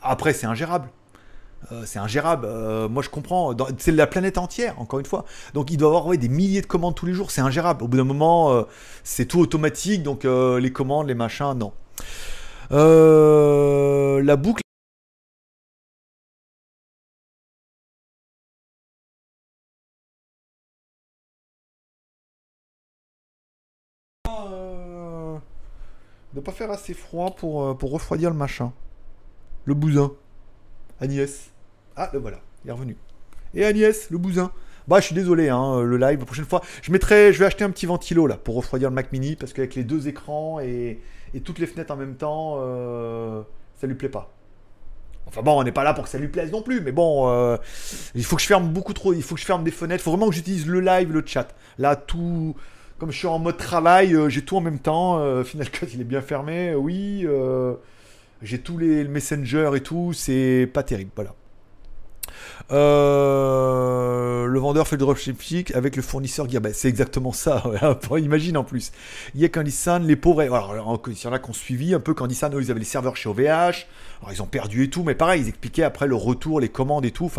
Après, 0.03 0.33
c'est 0.33 0.47
ingérable. 0.47 0.89
Euh, 1.73 1.83
c'est 1.87 1.99
ingérable. 1.99 2.47
Euh, 2.47 2.89
moi, 2.89 3.03
je 3.03 3.09
comprends. 3.09 3.55
C'est 3.79 3.93
la 3.93 4.07
planète 4.07 4.39
entière, 4.39 4.81
encore 4.81 4.99
une 4.99 5.07
fois. 5.07 5.25
Donc, 5.55 5.71
il 5.71 5.77
doit 5.77 5.89
avoir 5.89 6.17
des 6.17 6.29
milliers 6.29 6.61
de 6.61 6.67
commandes 6.67 6.95
tous 6.95 7.07
les 7.07 7.15
jours. 7.15 7.31
C'est 7.31 7.41
ingérable. 7.41 7.85
Au 7.85 7.89
bout 7.89 7.97
d'un 7.97 8.05
moment, 8.05 8.67
c'est 9.03 9.27
tout 9.27 9.41
automatique. 9.41 10.03
Donc, 10.03 10.25
les 10.25 10.73
commandes, 10.73 11.09
les 11.09 11.15
machins, 11.15 11.55
non. 11.55 11.73
La 12.71 14.37
boucle. 14.37 14.64
Pas 26.45 26.53
faire 26.53 26.71
assez 26.71 26.95
froid 26.95 27.35
pour, 27.35 27.65
euh, 27.65 27.75
pour 27.75 27.91
refroidir 27.91 28.31
le 28.31 28.37
machin. 28.37 28.73
Le 29.65 29.75
bousin. 29.75 30.13
Agnès. 31.01 31.51
Ah, 31.97 32.11
le 32.13 32.19
voilà, 32.19 32.41
il 32.65 32.69
est 32.69 32.73
revenu. 32.73 32.97
Et 33.55 33.65
Agnès, 33.65 34.11
le 34.11 34.19
bousin. 34.19 34.53
Bah, 34.87 35.01
je 35.01 35.07
suis 35.07 35.15
désolé, 35.15 35.49
hein, 35.49 35.81
le 35.81 35.97
live, 35.97 36.19
la 36.19 36.27
prochaine 36.27 36.45
fois, 36.45 36.61
je 36.83 36.93
mettrai, 36.93 37.33
je 37.33 37.39
vais 37.39 37.47
acheter 37.47 37.65
un 37.65 37.71
petit 37.71 37.87
ventilo 37.87 38.27
là 38.27 38.37
pour 38.37 38.55
refroidir 38.55 38.91
le 38.91 38.95
Mac 38.95 39.13
Mini 39.13 39.35
parce 39.35 39.55
qu'avec 39.55 39.75
les 39.75 39.85
deux 39.85 40.09
écrans 40.09 40.61
et, 40.61 41.01
toutes 41.43 41.59
les 41.59 41.67
fenêtres 41.67 41.93
en 41.93 41.97
même 41.97 42.17
temps, 42.17 42.57
euh, 42.59 43.43
ça 43.81 43.87
lui 43.87 43.95
plaît 43.95 44.11
pas. 44.11 44.31
Enfin 45.27 45.43
bon, 45.43 45.59
on 45.59 45.65
n'est 45.65 45.73
pas 45.73 45.85
là 45.85 45.95
pour 45.95 46.05
que 46.05 46.11
ça 46.11 46.19
lui 46.19 46.29
plaise 46.29 46.53
non 46.53 46.61
plus, 46.61 46.81
mais 46.83 46.93
bon, 46.93 47.29
euh, 47.29 47.57
il 48.15 48.25
faut 48.25 48.37
que 48.37 48.43
je 48.43 48.47
ferme 48.47 48.69
beaucoup 48.69 48.93
trop, 48.93 49.15
il 49.15 49.23
faut 49.23 49.35
que 49.35 49.41
je 49.41 49.47
ferme 49.47 49.65
des 49.65 49.71
fenêtres, 49.71 50.03
il 50.03 50.05
faut 50.05 50.11
vraiment 50.11 50.29
que 50.29 50.35
j'utilise 50.35 50.67
le 50.67 50.81
live, 50.81 51.13
le 51.13 51.23
chat. 51.25 51.49
Là, 51.79 51.97
tout, 51.97 52.55
comme 52.99 53.11
je 53.11 53.19
suis 53.19 53.27
en 53.27 53.39
mode 53.39 53.57
travail, 53.57 54.15
euh, 54.15 54.29
j'ai 54.29 54.43
tout 54.43 54.57
en 54.57 54.61
même 54.61 54.79
temps. 54.79 55.19
Euh, 55.19 55.45
Final 55.45 55.71
Cut, 55.71 55.87
il 55.93 56.01
est 56.01 56.05
bien 56.05 56.23
fermé, 56.23 56.71
euh, 56.71 56.77
oui. 56.77 57.27
j'ai 58.43 58.59
tous 58.59 58.79
les 58.79 59.05
messengers 59.05 59.71
et 59.75 59.81
tout, 59.81 60.13
c'est 60.13 60.69
pas 60.73 60.83
terrible, 60.83 61.11
voilà. 61.15 61.35
Euh, 62.71 64.47
le 64.47 64.59
vendeur 64.59 64.89
fait 64.89 64.97
le 64.97 65.01
dropshipping 65.01 65.75
avec 65.75 65.97
le 65.97 66.03
fournisseur 66.03 66.49
Gearbest. 66.49 66.81
C'est 66.81 66.89
exactement 66.89 67.33
ça. 67.33 67.63
ouais. 68.11 68.23
Imagine 68.23 68.57
en 68.57 68.65
plus. 68.65 68.93
Il 69.35 69.41
y 69.41 69.45
a 69.45 69.49
Candysan, 69.49 70.01
les 70.01 70.17
pauvres. 70.17 70.41
Alors, 70.41 70.75
il 70.75 70.79
y 70.79 71.27
en 71.27 71.33
a 71.33 71.39
qui 71.39 71.51
ont 71.51 71.55
suivi 71.55 71.95
un 71.95 72.01
peu 72.01 72.15
Candysan. 72.15 72.51
Eux, 72.55 72.63
ils 72.63 72.71
avaient 72.71 72.81
les 72.81 72.87
serveurs 72.87 73.17
chez 73.17 73.29
OVH. 73.29 73.87
Alors, 74.21 74.33
ils 74.33 74.43
ont 74.43 74.47
perdu 74.47 74.85
et 74.85 74.91
tout. 74.91 75.03
Mais 75.03 75.15
pareil, 75.15 75.43
ils 75.43 75.49
expliquaient 75.49 75.83
après 75.83 76.07
le 76.07 76.15
retour, 76.15 76.61
les 76.61 76.69
commandes 76.69 77.05
et 77.05 77.11
tout. 77.11 77.31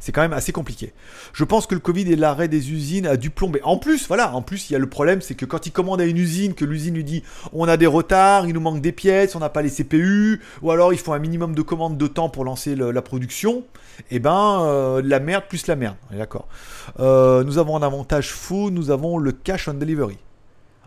C'est 0.00 0.12
quand 0.12 0.22
même 0.22 0.32
assez 0.32 0.52
compliqué. 0.52 0.92
Je 1.32 1.44
pense 1.44 1.66
que 1.66 1.74
le 1.74 1.80
Covid 1.80 2.10
et 2.10 2.16
l'arrêt 2.16 2.48
des 2.48 2.72
usines 2.72 3.06
a 3.06 3.16
dû 3.16 3.30
plomber. 3.30 3.60
En 3.62 3.76
plus, 3.76 4.08
voilà. 4.08 4.34
En 4.34 4.42
plus, 4.42 4.70
il 4.70 4.72
y 4.72 4.76
a 4.76 4.78
le 4.78 4.88
problème, 4.88 5.20
c'est 5.20 5.34
que 5.34 5.44
quand 5.44 5.66
ils 5.66 5.72
commandent 5.72 6.00
à 6.00 6.04
une 6.04 6.18
usine, 6.18 6.54
que 6.54 6.64
l'usine 6.64 6.94
lui 6.94 7.04
dit 7.04 7.22
on 7.52 7.68
a 7.68 7.76
des 7.76 7.86
retards, 7.86 8.46
il 8.46 8.54
nous 8.54 8.60
manque 8.60 8.80
des 8.80 8.92
pièces, 8.92 9.34
on 9.34 9.40
n'a 9.40 9.48
pas 9.48 9.62
les 9.62 9.70
CPU, 9.70 10.40
ou 10.62 10.70
alors 10.70 10.92
il 10.92 10.98
faut 10.98 11.12
un 11.12 11.18
minimum 11.18 11.54
de 11.54 11.62
commandes 11.62 11.98
de 11.98 12.06
temps 12.06 12.28
pour 12.28 12.44
lancer 12.44 12.74
la 12.76 13.02
production. 13.02 13.64
Et 14.10 14.18
ben, 14.18 14.51
euh, 14.60 15.02
la 15.04 15.20
merde 15.20 15.44
plus 15.48 15.66
la 15.66 15.76
merde. 15.76 15.96
D'accord. 16.10 16.46
Euh, 17.00 17.44
nous 17.44 17.58
avons 17.58 17.76
un 17.76 17.82
avantage 17.82 18.32
fou, 18.32 18.70
nous 18.70 18.90
avons 18.90 19.18
le 19.18 19.32
cash 19.32 19.68
on 19.68 19.74
delivery. 19.74 20.18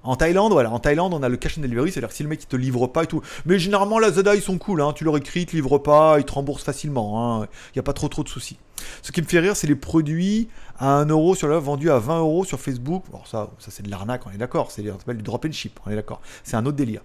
En 0.06 0.16
Thaïlande, 0.16 0.52
voilà, 0.52 0.72
en 0.72 0.80
Thaïlande, 0.80 1.14
on 1.14 1.24
a 1.24 1.30
le 1.30 1.38
cash 1.38 1.58
on 1.58 1.62
delivery, 1.62 1.92
c'est-à-dire 1.92 2.12
si 2.12 2.24
le 2.24 2.30
mec 2.30 2.44
il 2.44 2.48
te 2.48 2.56
livre 2.56 2.88
pas 2.88 3.04
et 3.04 3.08
tout. 3.08 3.22
Mais 3.46 3.60
généralement, 3.60 4.00
Lazada 4.00 4.36
ils 4.36 4.42
sont 4.42 4.58
cool, 4.58 4.82
hein, 4.82 4.94
tu 4.94 5.04
leur 5.04 5.18
écris, 5.18 5.42
ils 5.42 5.46
te 5.46 5.56
livrent 5.56 5.80
pas, 5.80 6.20
ils 6.20 6.26
te 6.26 6.32
remboursent 6.32 6.64
facilement, 6.64 7.44
il 7.44 7.48
n'y 7.76 7.80
a 7.80 7.84
pas 7.84 7.94
trop 7.94 8.08
trop 8.08 8.24
de 8.24 8.30
soucis. 8.30 8.58
Ce 9.02 9.12
qui 9.12 9.22
me 9.22 9.26
fait 9.26 9.40
rire, 9.40 9.56
c'est 9.56 9.68
les 9.68 9.76
produits 9.76 10.48
à 10.78 10.98
1 10.98 11.06
euro 11.08 11.36
sur 11.36 11.48
le 11.48 11.58
vendus 11.58 11.90
à 11.90 12.00
20 12.00 12.20
euros 12.20 12.46
sur 12.46 12.60
Facebook. 12.60 13.04
Bon, 13.12 13.22
ça, 13.26 13.50
ça 13.60 13.72
c'est 13.72 13.84
de 13.84 13.90
l'arnaque, 13.90 14.26
on 14.28 14.32
est 14.32 14.38
d'accord, 14.38 14.72
c'est 14.72 14.84
du 14.84 15.24
drop 15.24 15.46
and 15.46 15.52
ship, 15.52 15.80
on 15.86 15.92
est 15.92 15.96
d'accord. 15.96 16.22
C'est 16.44 16.56
un 16.56 16.66
autre 16.66 16.78
délire. 16.78 17.02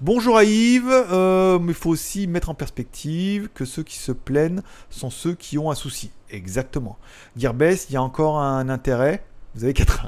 Bonjour 0.00 0.36
à 0.36 0.44
Yves, 0.44 0.90
euh, 0.90 1.58
mais 1.58 1.72
il 1.72 1.74
faut 1.74 1.90
aussi 1.90 2.26
mettre 2.26 2.50
en 2.50 2.54
perspective 2.54 3.48
que 3.54 3.64
ceux 3.64 3.82
qui 3.82 3.96
se 3.96 4.12
plaignent 4.12 4.62
sont 4.90 5.10
ceux 5.10 5.34
qui 5.34 5.58
ont 5.58 5.70
un 5.70 5.74
souci. 5.74 6.10
Exactement. 6.30 6.98
Gearbest, 7.36 7.90
il 7.90 7.94
y 7.94 7.96
a 7.96 8.02
encore 8.02 8.38
un 8.38 8.68
intérêt. 8.68 9.22
Vous 9.54 9.64
avez 9.64 9.74
4 9.74 10.06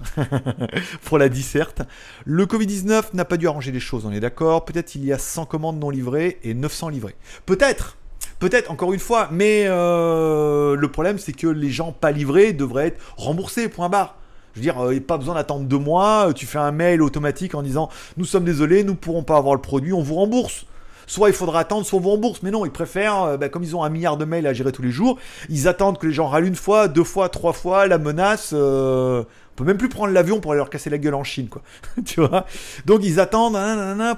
pour 1.05 1.19
la 1.19 1.29
disserte. 1.29 1.83
Le 2.25 2.47
Covid-19 2.47 3.15
n'a 3.15 3.25
pas 3.25 3.37
dû 3.37 3.47
arranger 3.47 3.73
les 3.73 3.81
choses, 3.81 4.07
on 4.07 4.13
est 4.13 4.21
d'accord. 4.21 4.65
Peut-être 4.65 4.95
il 4.95 5.05
y 5.05 5.13
a 5.13 5.19
100 5.19 5.47
commandes 5.47 5.79
non 5.79 5.91
livrées 5.91 6.39
et 6.43 6.55
900 6.55 6.89
livrées. 6.89 7.17
Peut-être 7.47 7.97
Peut-être, 8.41 8.71
encore 8.71 8.93
une 8.93 9.01
fois, 9.01 9.29
mais 9.31 9.65
euh, 9.67 10.77
le 10.77 10.89
problème 10.91 11.19
c'est 11.19 11.33
que 11.33 11.47
les 11.47 11.71
gens 11.71 11.93
pas 11.93 12.11
livrés 12.11 12.53
devraient 12.53 12.89
être 12.89 13.01
remboursés, 13.17 13.69
point 13.69 13.89
barre. 13.89 14.17
Je 14.53 14.61
veux 14.61 14.63
dire, 14.63 14.85
euh, 14.85 15.01
pas 15.01 15.17
besoin 15.19 15.35
d'attendre 15.35 15.67
deux 15.67 15.79
mois, 15.79 16.29
euh, 16.29 16.33
tu 16.33 16.47
fais 16.47 16.59
un 16.59 16.73
mail 16.73 17.01
automatique 17.01 17.55
en 17.55 17.63
disant 17.63 17.89
nous 18.17 18.25
sommes 18.25 18.45
désolés, 18.45 18.85
nous 18.85 18.95
pourrons 18.97 19.23
pas 19.23 19.37
avoir 19.37 19.55
le 19.55 19.61
produit, 19.61 19.93
on 19.93 20.03
vous 20.03 20.17
rembourse. 20.17 20.67
Soit 21.07 21.29
il 21.29 21.35
faudra 21.35 21.61
attendre, 21.61 21.87
soit 21.87 21.99
on 21.99 22.03
vous. 22.03 22.39
Mais 22.43 22.51
non, 22.51 22.65
ils 22.65 22.71
préfèrent, 22.71 23.23
euh, 23.23 23.37
bah, 23.37 23.49
comme 23.49 23.63
ils 23.63 23.77
ont 23.77 23.85
un 23.85 23.91
milliard 23.91 24.17
de 24.17 24.25
mails 24.25 24.47
à 24.47 24.53
gérer 24.53 24.73
tous 24.73 24.83
les 24.83 24.91
jours, 24.91 25.19
ils 25.49 25.69
attendent 25.69 25.99
que 25.99 26.07
les 26.07 26.13
gens 26.13 26.29
râlent 26.29 26.47
une 26.47 26.57
fois, 26.57 26.89
deux 26.89 27.05
fois, 27.05 27.29
trois 27.29 27.53
fois, 27.53 27.87
la 27.87 27.99
menace. 27.99 28.51
euh, 28.53 29.25
on 29.55 29.57
peut 29.57 29.65
même 29.65 29.77
plus 29.77 29.89
prendre 29.89 30.13
l'avion 30.13 30.41
pour 30.41 30.51
aller 30.51 30.59
leur 30.59 30.69
casser 30.69 30.91
la 30.91 30.99
gueule 30.99 31.15
en 31.15 31.23
Chine, 31.23 31.49
quoi. 31.49 31.63
tu 32.05 32.21
vois? 32.21 32.45
Donc 32.87 33.05
ils 33.05 33.21
attendent 33.21 33.57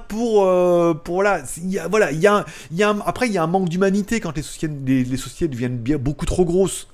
pour, 0.08 0.46
euh, 0.46 0.94
pour 0.94 1.22
a, 1.78 1.88
voilà, 1.88 2.08
après 3.04 3.26
il 3.26 3.32
y 3.32 3.38
a 3.38 3.42
un 3.42 3.46
manque 3.46 3.68
d'humanité 3.68 4.20
quand 4.20 4.34
les 4.34 4.42
sociétés, 4.42 5.48
deviennent 5.48 5.76
beaucoup 5.76 6.24
trop 6.24 6.46
grosses. 6.46 6.88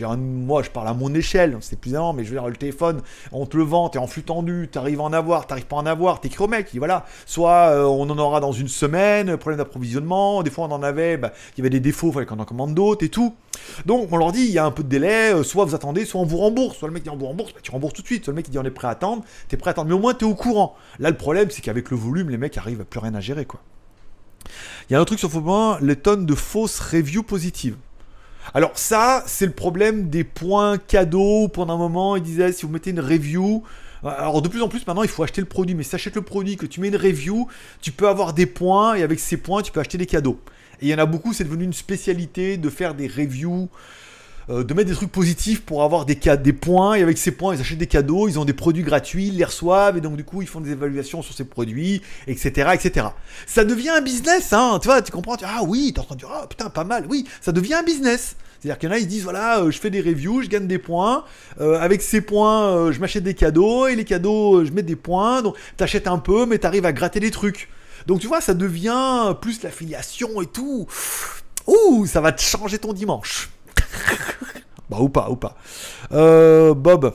Moi, 0.00 0.62
je 0.62 0.70
parle 0.70 0.88
à 0.88 0.94
mon 0.94 1.14
échelle, 1.14 1.56
c'est 1.60 1.78
plus 1.78 1.94
avant, 1.94 2.12
mais 2.12 2.24
je 2.24 2.30
veux 2.30 2.40
dire, 2.40 2.48
le 2.48 2.56
téléphone, 2.56 3.02
on 3.30 3.46
te 3.46 3.56
le 3.56 3.62
vend, 3.62 3.88
t'es 3.88 3.98
en 3.98 4.06
flux 4.06 4.22
tendu, 4.22 4.68
t'arrives 4.70 5.00
à 5.00 5.04
en 5.04 5.12
avoir, 5.12 5.46
t'arrives 5.46 5.66
pas 5.66 5.76
à 5.76 5.80
en 5.80 5.86
avoir, 5.86 6.20
t'écris 6.20 6.44
au 6.44 6.48
mec, 6.48 6.70
voilà, 6.74 7.04
soit 7.26 7.68
euh, 7.68 7.84
on 7.84 8.08
en 8.08 8.18
aura 8.18 8.40
dans 8.40 8.52
une 8.52 8.68
semaine, 8.68 9.36
problème 9.36 9.58
d'approvisionnement, 9.58 10.42
des 10.42 10.50
fois 10.50 10.66
on 10.66 10.72
en 10.72 10.82
avait, 10.82 11.16
bah, 11.16 11.32
il 11.54 11.58
y 11.58 11.62
avait 11.62 11.70
des 11.70 11.80
défauts, 11.80 12.08
il 12.08 12.14
fallait 12.14 12.26
qu'on 12.26 12.38
en 12.38 12.44
commande 12.44 12.74
d'autres 12.74 13.04
et 13.04 13.10
tout. 13.10 13.34
Donc 13.86 14.10
on 14.10 14.16
leur 14.16 14.32
dit, 14.32 14.44
il 14.44 14.52
y 14.52 14.58
a 14.58 14.64
un 14.64 14.70
peu 14.70 14.82
de 14.82 14.88
délai, 14.88 15.34
euh, 15.34 15.42
soit 15.42 15.64
vous 15.64 15.74
attendez, 15.74 16.04
soit 16.04 16.20
on 16.20 16.24
vous 16.24 16.38
rembourse, 16.38 16.78
soit 16.78 16.88
le 16.88 16.94
mec 16.94 17.02
dit 17.02 17.10
on 17.10 17.16
vous 17.16 17.26
rembourse, 17.26 17.52
bah, 17.52 17.60
tu 17.62 17.70
rembourses 17.70 17.94
tout 17.94 18.02
de 18.02 18.06
suite, 18.06 18.24
soit 18.24 18.32
le 18.32 18.36
mec 18.36 18.48
il 18.48 18.50
dit 18.50 18.58
on 18.58 18.64
est 18.64 18.70
prêt 18.70 18.88
à 18.88 18.92
attendre, 18.92 19.24
t'es 19.48 19.56
prêt 19.56 19.68
à 19.68 19.72
attendre, 19.72 19.88
mais 19.88 19.94
au 19.94 20.00
moins 20.00 20.14
t'es 20.14 20.24
au 20.24 20.34
courant. 20.34 20.74
Là, 20.98 21.10
le 21.10 21.16
problème, 21.16 21.50
c'est 21.50 21.62
qu'avec 21.62 21.90
le 21.90 21.96
volume, 21.96 22.30
les 22.30 22.38
mecs 22.38 22.56
arrivent 22.56 22.80
à 22.80 22.84
plus 22.84 23.00
rien 23.00 23.14
à 23.14 23.20
gérer, 23.20 23.44
quoi. 23.44 23.60
Il 24.88 24.92
y 24.92 24.96
a 24.96 24.98
un 24.98 25.02
autre 25.02 25.10
truc 25.10 25.20
sur 25.20 25.30
Faubourg, 25.30 25.78
les 25.80 25.96
tonnes 25.96 26.26
de 26.26 26.34
fausses 26.34 26.80
reviews 26.80 27.22
positives. 27.22 27.76
Alors 28.54 28.72
ça, 28.74 29.24
c'est 29.26 29.46
le 29.46 29.52
problème 29.52 30.08
des 30.08 30.24
points 30.24 30.78
cadeaux. 30.78 31.48
Pendant 31.48 31.74
un 31.74 31.78
moment, 31.78 32.16
ils 32.16 32.22
disaient 32.22 32.52
si 32.52 32.66
vous 32.66 32.72
mettez 32.72 32.90
une 32.90 33.00
review. 33.00 33.62
Alors 34.04 34.42
de 34.42 34.48
plus 34.48 34.62
en 34.62 34.68
plus 34.68 34.86
maintenant, 34.86 35.04
il 35.04 35.08
faut 35.08 35.22
acheter 35.22 35.40
le 35.40 35.46
produit. 35.46 35.74
Mais 35.74 35.84
si 35.84 35.96
tu 35.96 36.10
le 36.14 36.22
produit, 36.22 36.56
que 36.56 36.66
tu 36.66 36.80
mets 36.80 36.88
une 36.88 36.96
review, 36.96 37.48
tu 37.80 37.92
peux 37.92 38.08
avoir 38.08 38.32
des 38.32 38.46
points 38.46 38.94
et 38.94 39.02
avec 39.02 39.20
ces 39.20 39.36
points, 39.36 39.62
tu 39.62 39.72
peux 39.72 39.80
acheter 39.80 39.98
des 39.98 40.06
cadeaux. 40.06 40.40
Et 40.80 40.86
il 40.86 40.88
y 40.88 40.94
en 40.94 40.98
a 40.98 41.06
beaucoup, 41.06 41.32
c'est 41.32 41.44
devenu 41.44 41.64
une 41.64 41.72
spécialité 41.72 42.56
de 42.56 42.68
faire 42.68 42.94
des 42.94 43.06
reviews, 43.06 43.68
euh, 44.50 44.64
de 44.64 44.74
mettre 44.74 44.88
des 44.88 44.94
trucs 44.94 45.12
positifs 45.12 45.62
pour 45.62 45.82
avoir 45.82 46.04
des, 46.04 46.14
des 46.16 46.52
points. 46.52 46.94
Et 46.94 47.02
avec 47.02 47.18
ces 47.18 47.30
points, 47.32 47.54
ils 47.54 47.60
achètent 47.60 47.78
des 47.78 47.86
cadeaux, 47.86 48.28
ils 48.28 48.38
ont 48.38 48.44
des 48.44 48.52
produits 48.52 48.82
gratuits, 48.82 49.28
ils 49.28 49.36
les 49.36 49.44
reçoivent 49.44 49.96
et 49.96 50.00
donc 50.00 50.16
du 50.16 50.24
coup, 50.24 50.42
ils 50.42 50.48
font 50.48 50.60
des 50.60 50.72
évaluations 50.72 51.22
sur 51.22 51.34
ces 51.34 51.44
produits, 51.44 52.02
etc., 52.26 52.70
etc. 52.74 53.06
Ça 53.46 53.64
devient 53.64 53.90
un 53.90 54.00
business, 54.00 54.52
hein. 54.52 54.78
Tu 54.80 54.88
vois, 54.88 55.02
tu 55.02 55.12
comprends 55.12 55.36
tu, 55.36 55.44
Ah 55.46 55.62
oui, 55.64 55.92
t'es 55.94 56.00
en 56.00 56.04
train 56.04 56.14
de 56.14 56.20
dire 56.20 56.30
ah 56.32 56.46
putain 56.48 56.70
pas 56.70 56.84
mal. 56.84 57.06
Oui, 57.08 57.26
ça 57.40 57.52
devient 57.52 57.74
un 57.74 57.82
business. 57.82 58.36
C'est-à-dire 58.60 58.78
qu'il 58.78 58.88
y 58.88 58.92
en 58.92 58.94
a, 58.94 58.98
ils 58.98 59.02
se 59.04 59.08
disent 59.08 59.24
voilà, 59.24 59.60
euh, 59.60 59.70
je 59.70 59.78
fais 59.78 59.90
des 59.90 60.00
reviews, 60.00 60.42
je 60.42 60.48
gagne 60.48 60.66
des 60.66 60.78
points. 60.78 61.24
euh, 61.60 61.80
avec 61.80 62.00
ces 62.02 62.20
points, 62.20 62.92
je 62.92 63.00
m'achète 63.00 63.24
des 63.24 63.34
cadeaux 63.34 63.86
et 63.88 63.96
les 63.96 64.04
cadeaux, 64.04 64.64
je 64.64 64.70
mets 64.70 64.82
des 64.82 64.96
points. 64.96 65.42
Donc 65.42 65.56
t'achètes 65.76 66.06
un 66.06 66.18
peu, 66.18 66.46
mais 66.46 66.58
t'arrives 66.58 66.86
à 66.86 66.92
gratter 66.92 67.20
des 67.20 67.30
trucs. 67.30 67.68
Donc 68.06 68.20
tu 68.20 68.26
vois, 68.26 68.40
ça 68.40 68.54
devient 68.54 69.34
plus 69.40 69.62
l'affiliation 69.62 70.42
et 70.42 70.46
tout. 70.46 70.86
Ouh, 71.66 72.06
ça 72.06 72.20
va 72.20 72.32
te 72.32 72.42
changer 72.42 72.78
ton 72.78 72.92
dimanche. 72.92 73.51
bah 74.90 74.98
ou 75.00 75.08
pas, 75.08 75.30
ou 75.30 75.36
pas. 75.36 75.56
Euh, 76.12 76.74
Bob. 76.74 77.14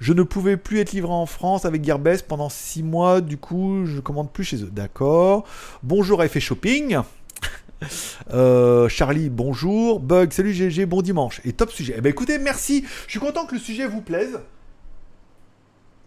Je 0.00 0.12
ne 0.12 0.22
pouvais 0.22 0.56
plus 0.56 0.80
être 0.80 0.92
livré 0.92 1.12
en 1.12 1.24
France 1.24 1.64
avec 1.64 1.84
Gearbest 1.84 2.26
pendant 2.26 2.48
6 2.48 2.82
mois, 2.82 3.20
du 3.20 3.38
coup 3.38 3.86
je 3.86 4.00
commande 4.00 4.30
plus 4.30 4.44
chez 4.44 4.62
eux. 4.62 4.70
D'accord. 4.70 5.46
Bonjour 5.82 6.20
à 6.20 6.26
Effet 6.26 6.40
Shopping. 6.40 6.98
Euh, 8.32 8.88
Charlie, 8.88 9.28
bonjour. 9.28 10.00
Bug, 10.00 10.32
salut 10.32 10.54
GG, 10.54 10.86
bon 10.86 11.02
dimanche. 11.02 11.42
Et 11.44 11.52
top 11.52 11.70
sujet. 11.70 11.96
Eh 11.98 12.00
ben 12.00 12.08
écoutez, 12.08 12.38
merci. 12.38 12.86
Je 13.06 13.10
suis 13.10 13.20
content 13.20 13.44
que 13.44 13.56
le 13.56 13.60
sujet 13.60 13.86
vous 13.86 14.00
plaise. 14.00 14.40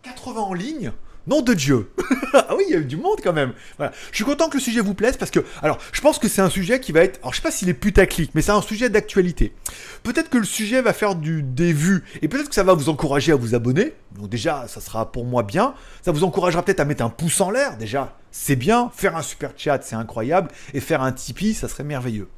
80 0.01 0.41
en 0.41 0.53
ligne 0.55 0.91
Nom 1.27 1.41
de 1.41 1.53
Dieu 1.53 1.91
Ah 2.33 2.55
oui, 2.55 2.63
il 2.67 2.71
y 2.71 2.75
a 2.75 2.79
eu 2.79 2.85
du 2.85 2.95
monde 2.97 3.17
quand 3.21 3.33
même 3.33 3.53
Voilà. 3.77 3.91
Je 4.11 4.15
suis 4.15 4.23
content 4.23 4.47
que 4.49 4.55
le 4.57 4.61
sujet 4.61 4.79
vous 4.79 4.93
plaise 4.93 5.17
parce 5.17 5.31
que, 5.31 5.39
alors, 5.61 5.77
je 5.91 5.99
pense 6.01 6.19
que 6.19 6.27
c'est 6.27 6.41
un 6.41 6.49
sujet 6.49 6.79
qui 6.79 6.91
va 6.93 7.01
être, 7.01 7.19
alors 7.19 7.33
je 7.33 7.37
sais 7.37 7.43
pas 7.43 7.51
s'il 7.51 7.67
est 7.69 7.73
putaclic, 7.73 8.31
mais 8.33 8.41
c'est 8.41 8.51
un 8.51 8.61
sujet 8.61 8.89
d'actualité. 8.89 9.53
Peut-être 10.03 10.29
que 10.29 10.37
le 10.37 10.45
sujet 10.45 10.81
va 10.81 10.93
faire 10.93 11.15
du 11.15 11.43
des 11.43 11.73
vues 11.73 12.03
et 12.21 12.27
peut-être 12.27 12.49
que 12.49 12.55
ça 12.55 12.63
va 12.63 12.73
vous 12.73 12.89
encourager 12.89 13.33
à 13.33 13.35
vous 13.35 13.55
abonner. 13.55 13.93
Donc 14.17 14.29
déjà, 14.29 14.65
ça 14.67 14.79
sera 14.79 15.11
pour 15.11 15.25
moi 15.25 15.43
bien. 15.43 15.73
Ça 16.01 16.11
vous 16.11 16.23
encouragera 16.23 16.63
peut-être 16.63 16.79
à 16.79 16.85
mettre 16.85 17.03
un 17.03 17.09
pouce 17.09 17.41
en 17.41 17.51
l'air. 17.51 17.77
Déjà, 17.77 18.15
c'est 18.31 18.55
bien. 18.55 18.89
Faire 18.95 19.17
un 19.17 19.21
super 19.21 19.51
chat, 19.57 19.81
c'est 19.83 19.95
incroyable. 19.95 20.49
Et 20.73 20.79
faire 20.79 21.01
un 21.01 21.11
Tipeee, 21.11 21.53
ça 21.53 21.67
serait 21.67 21.83
merveilleux. 21.83 22.29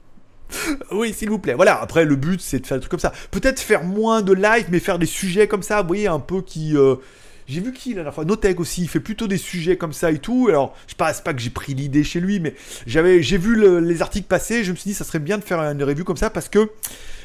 Oui, 0.92 1.14
s'il 1.14 1.30
vous 1.30 1.38
plaît. 1.38 1.54
Voilà, 1.54 1.80
après, 1.80 2.06
le 2.06 2.16
but, 2.16 2.42
c'est 2.42 2.60
de 2.60 2.66
faire 2.66 2.78
des 2.78 2.82
trucs 2.82 2.92
comme 2.92 3.00
ça. 3.00 3.14
Peut-être 3.30 3.60
faire 3.60 3.84
moins 3.84 4.22
de 4.24 4.34
live, 4.34 4.66
mais 4.72 4.80
faire 4.80 4.98
des 4.98 5.06
sujets 5.06 5.48
comme 5.48 5.62
ça, 5.62 5.82
vous 5.84 5.88
voyez, 5.88 6.08
un 6.08 6.20
peu 6.20 6.42
qui... 6.42 6.76
euh, 6.76 6.96
J'ai 7.50 7.62
vu 7.62 7.74
qui 7.74 7.90
la 7.90 7.96
dernière 7.96 8.14
fois 8.14 8.26
Notech 8.26 8.60
aussi, 8.60 8.84
il 8.84 8.88
fait 8.88 9.00
plutôt 9.00 9.28
des 9.28 9.40
sujets 9.40 9.76
comme 9.76 9.92
ça 9.92 10.12
et 10.12 10.20
tout. 10.20 10.46
Alors, 10.50 10.76
je 10.86 10.92
sais 10.92 11.24
pas, 11.24 11.34
que 11.34 11.40
j'ai 11.42 11.50
pris 11.50 11.74
l'idée 11.74 12.04
chez 12.04 12.20
lui, 12.20 12.40
mais 12.40 12.54
j'avais, 12.86 13.24
j'ai 13.24 13.40
vu 13.40 13.56
le- 13.56 13.80
les 13.80 14.04
articles 14.04 14.28
passer, 14.28 14.64
je 14.64 14.72
me 14.72 14.76
suis 14.76 14.90
dit 14.90 14.94
ça 14.94 15.04
serait 15.04 15.18
bien 15.18 15.40
de 15.40 15.44
faire 15.44 15.60
une 15.60 15.84
review 15.84 16.04
comme 16.06 16.16
ça 16.16 16.30
parce 16.30 16.48
que 16.48 16.70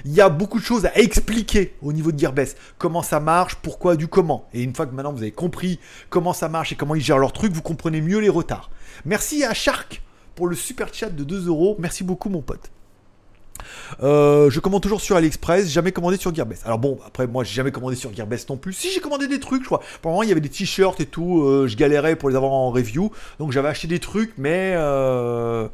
il 0.07 0.13
y 0.13 0.23
a 0.23 0.31
beaucoup 0.31 0.59
de 0.59 0.65
choses 0.65 0.87
à 0.87 0.97
expliquer 0.99 1.75
au 1.83 1.93
niveau 1.93 2.11
de 2.11 2.19
Gearbest. 2.19 2.57
Comment 2.79 3.03
ça 3.03 3.21
marche, 3.21 3.57
pourquoi, 3.57 3.97
du 3.97 4.09
comment. 4.09 4.49
Et 4.55 4.63
une 4.63 4.75
fois 4.75 4.87
que 4.87 4.95
maintenant 4.95 5.13
vous 5.13 5.21
avez 5.23 5.31
compris 5.33 5.79
comment 6.09 6.33
ça 6.33 6.49
marche 6.49 6.73
et 6.73 6.75
comment 6.75 6.95
ils 6.95 7.03
gèrent 7.03 7.19
leur 7.19 7.35
truc, 7.35 7.53
vous 7.53 7.63
comprenez 7.63 8.01
mieux 8.01 8.19
les 8.19 8.31
retards. 8.31 8.71
Merci 9.05 9.45
à 9.45 9.53
Shark 9.53 10.01
pour 10.35 10.47
le 10.47 10.57
super 10.57 10.93
chat 10.93 11.11
de 11.11 11.23
2 11.23 11.49
euros. 11.49 11.77
Merci 11.79 12.03
beaucoup 12.03 12.31
mon 12.31 12.41
pote. 12.41 12.71
Euh, 14.03 14.51
je 14.51 14.61
commande 14.61 14.83
toujours 14.83 15.01
sur 15.01 15.17
AliExpress, 15.17 15.69
jamais 15.69 15.93
commandé 15.93 16.17
sur 16.17 16.35
Gearbest. 16.35 16.63
Alors 16.65 16.79
bon, 16.79 16.99
après 17.07 17.27
moi 17.27 17.45
j'ai 17.45 17.55
jamais 17.55 17.71
commandé 17.71 17.97
sur 17.97 18.15
Gearbest 18.15 18.49
non 18.51 18.57
plus. 18.57 18.73
Si 18.73 18.91
j'ai 18.91 19.01
commandé 19.01 19.29
des 19.29 19.41
trucs, 19.41 19.63
je 19.63 19.67
crois. 19.67 19.81
Moment 20.05 20.23
il 20.23 20.29
y 20.29 20.33
avait 20.33 20.41
des 20.41 20.49
t-shirts 20.49 21.01
et 21.01 21.07
tout, 21.07 21.43
euh, 21.43 21.67
je 21.69 21.77
galérais 21.77 22.17
pour 22.17 22.29
les 22.29 22.37
avoir 22.37 22.53
en 22.53 22.71
review. 22.71 23.11
Donc 23.39 23.53
j'avais 23.53 23.69
acheté 23.69 23.87
des 23.89 23.99
trucs, 23.99 24.33
mais 24.37 24.75
euh, 24.77 25.69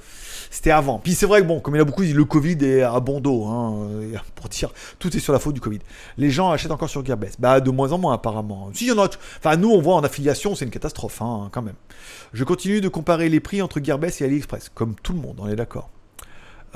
c'était 0.51 0.71
avant. 0.71 0.99
Puis 0.99 1.15
c'est 1.15 1.27
vrai 1.27 1.43
que 1.43 1.47
bon, 1.47 1.61
comme 1.61 1.75
il 1.75 1.79
y 1.79 1.81
a 1.81 1.85
beaucoup, 1.85 2.03
le 2.03 2.25
Covid 2.25 2.59
est 2.63 2.83
à 2.83 3.01
bon 3.01 3.21
dos, 3.21 3.47
hein, 3.47 3.89
pour 4.35 4.49
dire 4.49 4.73
tout 4.99 5.15
est 5.17 5.21
sur 5.21 5.33
la 5.33 5.39
faute 5.39 5.55
du 5.55 5.61
Covid. 5.61 5.81
Les 6.19 6.31
gens 6.31 6.51
achètent 6.51 6.73
encore 6.73 6.91
sur 6.91 7.05
Gearbest. 7.05 7.41
Bah 7.41 7.61
de 7.61 7.71
moins 7.71 7.93
en 7.93 7.99
moins 7.99 8.15
apparemment. 8.15 8.71
Si 8.75 8.87
y 8.87 8.93
en 8.93 8.99
a, 8.99 9.09
enfin 9.39 9.57
nous 9.57 9.71
on 9.71 9.81
voit 9.81 9.95
en 9.95 10.05
affiliation, 10.05 10.55
c'est 10.55 10.65
une 10.65 10.71
catastrophe 10.71 11.23
hein, 11.23 11.49
quand 11.53 11.63
même. 11.63 11.75
Je 12.33 12.45
continue 12.45 12.81
de 12.81 12.89
comparer 12.89 13.29
les 13.29 13.41
prix 13.41 13.63
entre 13.63 13.81
Gearbest 13.83 14.21
et 14.21 14.25
AliExpress, 14.25 14.71
comme 14.75 14.95
tout 15.03 15.13
le 15.13 15.19
monde, 15.21 15.37
on 15.39 15.49
est 15.49 15.57
d'accord. 15.57 15.91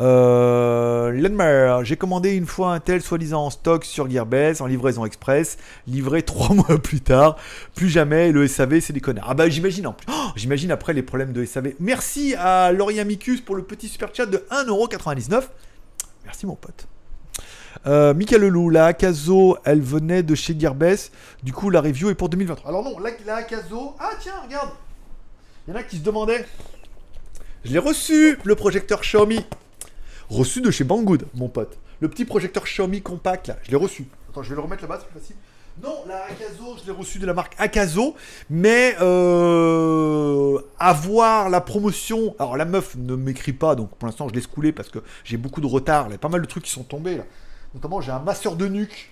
Euh, 0.01 1.13
Lenmer, 1.13 1.79
j'ai 1.85 1.97
commandé 1.97 2.33
une 2.33 2.47
fois 2.47 2.73
un 2.75 2.81
tel 2.81 3.01
soi-disant 3.01 3.45
en 3.47 3.51
stock 3.51 3.85
sur 3.85 4.11
Gearbest 4.11 4.61
en 4.61 4.67
livraison 4.67 5.05
express, 5.05 5.57
livré 5.87 6.23
trois 6.25 6.55
mois 6.55 6.79
plus 6.79 7.01
tard. 7.01 7.37
Plus 7.75 7.89
jamais 7.89 8.33
le 8.33 8.47
SAV, 8.49 8.81
c'est 8.81 8.93
des 8.93 9.01
connards. 9.01 9.27
Ah 9.29 9.35
bah 9.35 9.49
j'imagine, 9.49 9.87
en 9.87 9.93
plus- 9.93 10.07
Oh, 10.11 10.31
j'imagine 10.37 10.71
après 10.73 10.93
les 10.93 11.03
problèmes 11.03 11.33
de 11.33 11.45
SAV. 11.45 11.75
Merci 11.79 12.35
à 12.37 12.73
Laurie 12.73 13.03
Micus 13.05 13.41
pour 13.41 13.55
le 13.57 13.63
petit 13.63 13.89
super 13.89 14.09
chat 14.13 14.27
de 14.27 14.45
1,99€. 14.51 15.43
Merci 16.25 16.47
mon 16.47 16.57
pote. 16.57 16.87
Euh, 17.87 18.15
Mika 18.15 18.39
Leloup, 18.39 18.71
la 18.71 18.87
Akazo, 18.87 19.59
elle 19.65 19.83
venait 19.83 20.23
de 20.23 20.35
chez 20.35 20.59
Gearbest. 20.59 21.13
Du 21.43 21.53
coup, 21.53 21.69
la 21.71 21.81
review 21.83 22.09
est 22.11 22.15
pour 22.15 22.31
2023. 22.31 22.69
Alors 22.69 22.83
non, 22.83 22.99
la, 22.99 23.11
la 23.27 23.37
Akazo. 23.37 23.95
Ah 24.01 24.11
tiens, 24.21 24.33
regarde. 24.45 24.71
Il 25.69 25.75
y 25.75 25.77
en 25.77 25.81
a 25.81 25.83
qui 25.83 25.99
se 25.99 26.03
demandaient. 26.03 26.47
Je 27.65 27.73
l'ai 27.73 27.79
reçu, 27.79 28.39
le 28.43 28.55
projecteur 28.55 29.01
Xiaomi. 29.03 29.45
Reçu 30.29 30.61
de 30.61 30.71
chez 30.71 30.85
Banggood, 30.85 31.27
mon 31.35 31.49
pote. 31.49 31.79
Le 32.01 32.09
petit 32.09 32.25
projecteur 32.25 32.65
Xiaomi 32.65 33.03
compact 33.03 33.49
là, 33.49 33.57
je 33.63 33.71
l'ai 33.71 33.77
reçu. 33.77 34.07
Attends, 34.31 34.43
je 34.43 34.51
vais 34.51 34.57
le 34.57 34.61
remettre 34.61 34.83
là-bas, 34.83 34.99
c'est 35.01 35.09
plus 35.09 35.21
facile. 35.21 35.37
Non, 35.83 36.05
la 36.07 36.25
Akazo, 36.25 36.77
je 36.81 36.87
l'ai 36.87 36.97
reçu 36.97 37.19
de 37.19 37.27
la 37.27 37.35
marque 37.35 37.55
Akazo, 37.59 38.15
mais 38.49 38.97
euh, 39.01 40.59
avoir 40.79 41.51
la 41.51 41.61
promotion. 41.61 42.37
Alors 42.39 42.57
la 42.57 42.65
meuf 42.65 42.95
ne 42.97 43.17
m'écrit 43.17 43.53
pas, 43.53 43.75
donc 43.75 43.91
pour 43.97 44.07
l'instant 44.07 44.29
je 44.29 44.35
laisse 44.35 44.47
couler 44.47 44.73
parce 44.73 44.89
que 44.89 45.01
j'ai 45.25 45.37
beaucoup 45.37 45.61
de 45.61 45.67
retard. 45.67 46.07
Il 46.09 46.13
y 46.13 46.15
a 46.15 46.19
pas 46.19 46.29
mal 46.29 46.41
de 46.41 46.47
trucs 46.47 46.65
qui 46.65 46.71
sont 46.71 46.85
tombés 46.85 47.17
là. 47.17 47.25
Notamment, 47.75 48.01
j'ai 48.01 48.13
un 48.13 48.21
masseur 48.21 48.55
de 48.55 48.69
nuque. 48.69 49.11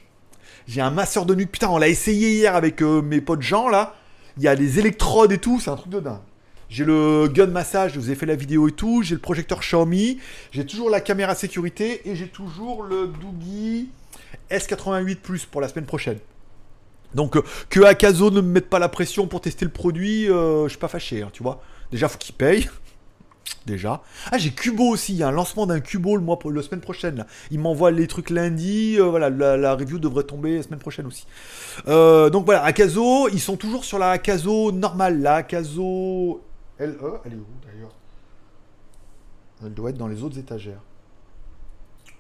J'ai 0.69 0.81
un 0.81 0.91
masseur 0.91 1.27
de 1.27 1.35
nuque. 1.35 1.51
Putain, 1.51 1.69
on 1.69 1.79
l'a 1.79 1.89
essayé 1.89 2.31
hier 2.31 2.55
avec 2.55 2.81
euh, 2.81 3.03
mes 3.03 3.21
potes 3.21 3.43
Jean 3.43 3.69
là. 3.69 3.95
Il 4.37 4.45
y 4.45 4.49
a 4.49 4.57
des 4.57 4.79
électrodes 4.79 5.33
et 5.33 5.39
tout, 5.39 5.61
c'est 5.61 5.71
un 5.71 5.77
truc 5.77 5.93
de 5.93 6.01
dingue. 6.01 6.21
J'ai 6.73 6.87
le 6.87 7.29
gun 7.29 7.49
massage, 7.49 7.93
je 7.93 8.01
vous 8.01 8.11
ai 8.11 8.15
fait 8.15 8.25
la 8.25 8.35
vidéo 8.35 8.67
et 8.67 8.73
tout. 8.73 9.03
J'ai 9.03 9.15
le 9.15 9.21
projecteur 9.21 9.61
Xiaomi. 9.61 10.19
J'ai 10.53 10.65
toujours 10.65 10.89
la 10.89 11.03
caméra 11.03 11.35
sécurité 11.35 12.09
et 12.09 12.17
j'ai 12.17 12.29
toujours 12.29 12.83
le 12.83 13.09
Doogie 13.09 13.91
S88 14.51 15.17
Plus 15.17 15.45
pour 15.45 15.61
la 15.61 15.69
semaine 15.69 15.85
prochaine. 15.85 16.17
Donc 17.15 17.37
euh, 17.37 17.43
que 17.69 17.81
Akazo 17.81 18.31
ne 18.31 18.41
me 18.41 18.53
mette 18.53 18.71
pas 18.71 18.79
la 18.79 18.89
pression 18.89 19.27
pour 19.27 19.43
tester 19.43 19.67
le 19.67 19.71
produit, 19.71 20.31
euh, 20.31 20.65
je 20.65 20.71
suis 20.71 20.79
pas 20.79 20.89
fâché, 20.89 21.21
hein, 21.21 21.29
tu 21.31 21.43
vois. 21.43 21.61
Déjà, 21.91 22.09
faut 22.09 22.17
qu'il 22.17 22.35
paye. 22.35 22.71
Déjà. 23.67 24.01
Ah, 24.31 24.39
j'ai 24.39 24.51
Cubo 24.51 24.85
aussi. 24.85 25.13
Il 25.13 25.19
y 25.19 25.23
a 25.23 25.29
un 25.29 25.33
lancement 25.33 25.67
d'un 25.67 25.81
Cubo 25.81 26.17
le 26.17 26.23
mois, 26.23 26.39
la 26.43 26.63
semaine 26.63 26.81
prochaine. 26.81 27.27
Il 27.51 27.61
m'envoie 27.61 27.91
les 27.91 28.07
trucs 28.07 28.31
lundi. 28.31 28.97
euh, 28.99 29.11
voilà, 29.11 29.29
la, 29.29 29.59
la 29.59 29.75
review 29.75 29.99
devrait 29.99 30.25
tomber 30.25 30.57
la 30.57 30.63
semaine 30.63 30.81
prochaine 30.81 31.05
aussi. 31.05 31.27
Euh, 31.87 32.31
donc 32.31 32.47
voilà, 32.47 32.65
Akazo, 32.65 33.29
ils 33.29 33.41
sont 33.41 33.59
toujours 33.59 33.85
sur 33.85 33.99
la 33.99 34.13
Akazo 34.13 34.73
normale. 34.73 35.21
La 35.21 35.35
Akazo 35.35 36.41
LE, 36.79 36.99
elle 37.25 37.33
est 37.33 37.37
où 37.37 37.47
d'ailleurs? 37.65 37.95
Elle 39.65 39.75
doit 39.75 39.91
être 39.91 39.99
dans 39.99 40.09
les 40.09 40.23
autres 40.23 40.39
étagères. 40.39 40.83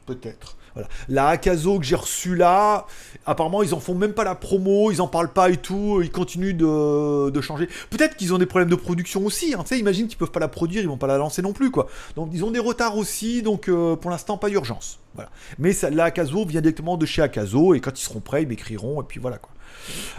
Peut-être. 0.06 0.56
Voilà. 0.74 0.88
La 1.08 1.28
Akazo 1.28 1.78
que 1.78 1.84
j'ai 1.84 1.96
reçue 1.96 2.34
là, 2.34 2.86
apparemment 3.26 3.62
ils 3.62 3.74
en 3.74 3.80
font 3.80 3.94
même 3.94 4.14
pas 4.14 4.24
la 4.24 4.34
promo, 4.34 4.90
ils 4.90 5.02
en 5.02 5.06
parlent 5.06 5.32
pas 5.32 5.50
et 5.50 5.58
tout, 5.58 6.00
ils 6.02 6.10
continuent 6.10 6.56
de, 6.56 7.40
changer. 7.40 7.68
Peut-être 7.90 8.16
qu'ils 8.16 8.32
ont 8.32 8.38
des 8.38 8.46
problèmes 8.46 8.70
de 8.70 8.74
production 8.76 9.24
aussi, 9.24 9.54
hein. 9.54 9.60
tu 9.62 9.68
sais, 9.68 9.78
imagine 9.78 10.08
qu'ils 10.08 10.16
peuvent 10.16 10.30
pas 10.30 10.40
la 10.40 10.48
produire, 10.48 10.82
ils 10.82 10.88
vont 10.88 10.96
pas 10.96 11.06
la 11.06 11.18
lancer 11.18 11.42
non 11.42 11.52
plus 11.52 11.70
quoi. 11.70 11.88
Donc 12.16 12.30
ils 12.32 12.44
ont 12.44 12.50
des 12.50 12.58
retards 12.58 12.96
aussi, 12.96 13.42
donc 13.42 13.68
euh, 13.68 13.96
pour 13.96 14.10
l'instant 14.10 14.38
pas 14.38 14.48
d'urgence. 14.48 14.98
Voilà. 15.14 15.30
Mais 15.58 15.72
la 15.90 16.04
Akazo 16.04 16.46
vient 16.46 16.62
directement 16.62 16.96
de 16.96 17.04
chez 17.04 17.20
Akazo 17.20 17.74
et 17.74 17.80
quand 17.80 17.98
ils 18.00 18.04
seront 18.04 18.20
prêts, 18.20 18.42
ils 18.42 18.48
m'écriront 18.48 19.02
et 19.02 19.04
puis 19.04 19.20
voilà 19.20 19.38
quoi. 19.38 19.50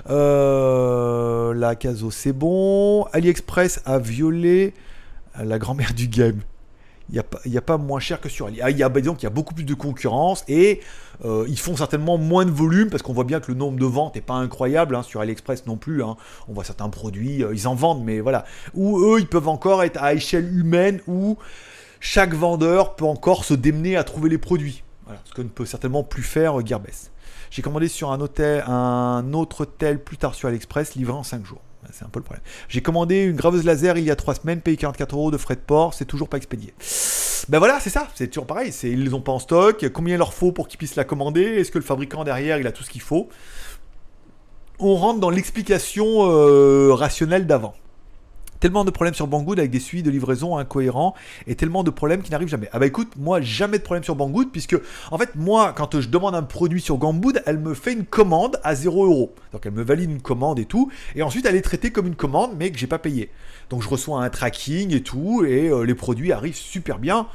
Euh, 0.09 0.72
la 1.63 1.69
Akazo 1.69 2.11
c'est 2.11 2.33
bon. 2.33 3.05
AliExpress 3.13 3.81
a 3.85 3.97
violé 3.99 4.73
la 5.41 5.57
grand-mère 5.57 5.93
du 5.93 6.07
game. 6.07 6.39
Il 7.09 7.21
n'y 7.45 7.57
a, 7.57 7.61
pas- 7.61 7.77
moins 7.77 7.99
cher 7.99 8.21
que 8.21 8.29
sur 8.29 8.47
Ali. 8.47 8.59
Ah, 8.61 8.69
il 8.69 8.77
y 8.77 8.83
a, 8.83 8.87
bah, 8.89 8.99
y 9.01 9.25
a 9.25 9.29
beaucoup 9.29 9.53
plus 9.53 9.65
de 9.65 9.73
concurrence 9.73 10.43
et 10.47 10.79
euh, 11.25 11.45
ils 11.49 11.59
font 11.59 11.75
certainement 11.75 12.17
moins 12.17 12.45
de 12.45 12.49
volume 12.51 12.89
parce 12.89 13.03
qu'on 13.03 13.13
voit 13.13 13.25
bien 13.25 13.39
que 13.39 13.51
le 13.51 13.57
nombre 13.57 13.77
de 13.77 13.85
ventes 13.85 14.15
n'est 14.15 14.21
pas 14.21 14.35
incroyable 14.35 14.95
hein, 14.95 15.03
sur 15.03 15.19
AliExpress 15.19 15.65
non 15.65 15.75
plus. 15.75 16.01
hein. 16.03 16.15
On 16.47 16.53
voit 16.53 16.63
certains 16.63 16.89
produits, 16.89 17.43
euh, 17.43 17.53
ils 17.53 17.67
en 17.67 17.75
vendent, 17.75 18.03
mais 18.03 18.19
voilà. 18.19 18.45
Ou 18.73 18.99
eux, 18.99 19.19
ils 19.19 19.27
peuvent 19.27 19.49
encore 19.49 19.83
être 19.83 20.01
à 20.01 20.13
échelle 20.13 20.45
humaine 20.57 21.01
où 21.07 21.37
chaque 21.99 22.33
vendeur 22.33 22.95
peut 22.95 23.05
encore 23.05 23.43
se 23.45 23.53
démener 23.53 23.95
à 23.95 24.03
trouver 24.03 24.29
les 24.29 24.37
produits. 24.37 24.83
Voilà, 25.05 25.19
ce 25.25 25.33
que 25.33 25.41
ne 25.41 25.49
peut 25.49 25.65
certainement 25.65 26.03
plus 26.03 26.23
faire 26.23 26.59
euh, 26.59 26.63
Gearbest. 26.65 27.11
J'ai 27.53 27.61
commandé 27.61 27.87
sur 27.87 28.11
un, 28.11 28.19
hôtel, 28.19 28.63
un 28.65 29.31
autre 29.33 29.65
tel 29.65 30.03
plus 30.03 30.17
tard 30.17 30.33
sur 30.33 30.49
AliExpress, 30.49 30.95
livré 30.95 31.13
en 31.13 31.21
5 31.21 31.45
jours. 31.45 31.61
C'est 31.91 32.03
un 32.03 32.07
peu 32.09 32.17
le 32.17 32.23
problème. 32.23 32.43
J'ai 32.67 32.81
commandé 32.81 33.25
une 33.25 33.35
graveuse 33.35 33.63
laser 33.63 33.95
il 33.99 34.05
y 34.05 34.09
a 34.09 34.15
3 34.15 34.33
semaines, 34.33 34.59
payé 34.59 34.75
44 34.75 35.15
euros 35.15 35.29
de 35.29 35.37
frais 35.37 35.53
de 35.53 35.59
port, 35.59 35.93
c'est 35.93 36.05
toujours 36.05 36.29
pas 36.29 36.37
expédié. 36.37 36.73
Ben 37.49 37.59
voilà, 37.59 37.79
c'est 37.79 37.91
ça, 37.91 38.07
c'est 38.15 38.25
toujours 38.27 38.47
pareil. 38.47 38.71
C'est, 38.71 38.89
ils 38.89 39.03
les 39.03 39.13
ont 39.13 39.21
pas 39.21 39.33
en 39.33 39.37
stock, 39.37 39.87
combien 39.89 40.15
il 40.15 40.17
leur 40.17 40.33
faut 40.33 40.51
pour 40.51 40.67
qu'ils 40.67 40.79
puissent 40.79 40.95
la 40.95 41.03
commander, 41.03 41.43
est-ce 41.43 41.69
que 41.69 41.77
le 41.77 41.83
fabricant 41.83 42.23
derrière 42.23 42.57
il 42.57 42.65
a 42.65 42.71
tout 42.71 42.81
ce 42.81 42.89
qu'il 42.89 43.01
faut? 43.01 43.29
On 44.79 44.95
rentre 44.95 45.19
dans 45.19 45.29
l'explication 45.29 46.27
euh, 46.31 46.91
rationnelle 46.91 47.45
d'avant. 47.45 47.75
Tellement 48.63 48.85
de 48.85 48.91
problèmes 48.91 49.13
sur 49.13 49.27
Banggood 49.27 49.59
avec 49.59 49.71
des 49.71 49.81
suivis 49.81 50.03
de 50.03 50.09
livraison 50.09 50.55
incohérents 50.57 51.15
et 51.47 51.55
tellement 51.55 51.83
de 51.83 51.89
problèmes 51.89 52.21
qui 52.21 52.31
n'arrivent 52.31 52.47
jamais. 52.47 52.69
Ah 52.71 52.79
bah 52.79 52.85
écoute, 52.85 53.11
moi 53.17 53.41
jamais 53.41 53.77
de 53.77 53.83
problème 53.83 54.05
sur 54.05 54.15
Banggood 54.15 54.53
puisque 54.53 54.77
en 55.11 55.17
fait 55.17 55.35
moi 55.35 55.73
quand 55.75 55.99
je 55.99 56.07
demande 56.07 56.33
un 56.33 56.43
produit 56.43 56.79
sur 56.79 56.97
Banggood, 56.97 57.43
elle 57.45 57.57
me 57.59 57.73
fait 57.73 57.91
une 57.91 58.05
commande 58.05 58.61
à 58.63 58.73
0 58.73 59.03
euros. 59.03 59.35
Donc 59.51 59.65
elle 59.65 59.73
me 59.73 59.83
valide 59.83 60.09
une 60.09 60.21
commande 60.21 60.59
et 60.59 60.65
tout 60.65 60.89
et 61.13 61.23
ensuite 61.23 61.45
elle 61.45 61.57
est 61.57 61.61
traitée 61.61 61.91
comme 61.91 62.07
une 62.07 62.15
commande 62.15 62.51
mais 62.57 62.71
que 62.71 62.79
j'ai 62.79 62.87
pas 62.87 62.99
payé. 62.99 63.31
Donc 63.69 63.81
je 63.81 63.89
reçois 63.89 64.23
un 64.23 64.29
tracking 64.29 64.95
et 64.95 65.03
tout 65.03 65.43
et 65.43 65.67
euh, 65.67 65.83
les 65.83 65.93
produits 65.93 66.31
arrivent 66.31 66.55
super 66.55 66.99
bien. 66.99 67.27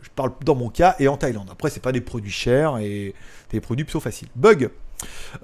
Je 0.00 0.08
parle 0.08 0.32
dans 0.46 0.54
mon 0.54 0.70
cas 0.70 0.96
et 0.98 1.08
en 1.08 1.18
Thaïlande. 1.18 1.50
Après 1.52 1.68
c'est 1.68 1.82
pas 1.82 1.92
des 1.92 2.00
produits 2.00 2.32
chers 2.32 2.78
et 2.78 3.14
des 3.50 3.60
produits 3.60 3.84
plutôt 3.84 4.00
faciles. 4.00 4.28
Bug. 4.34 4.70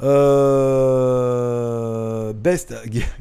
Euh, 0.03 1.53
best, 2.33 2.75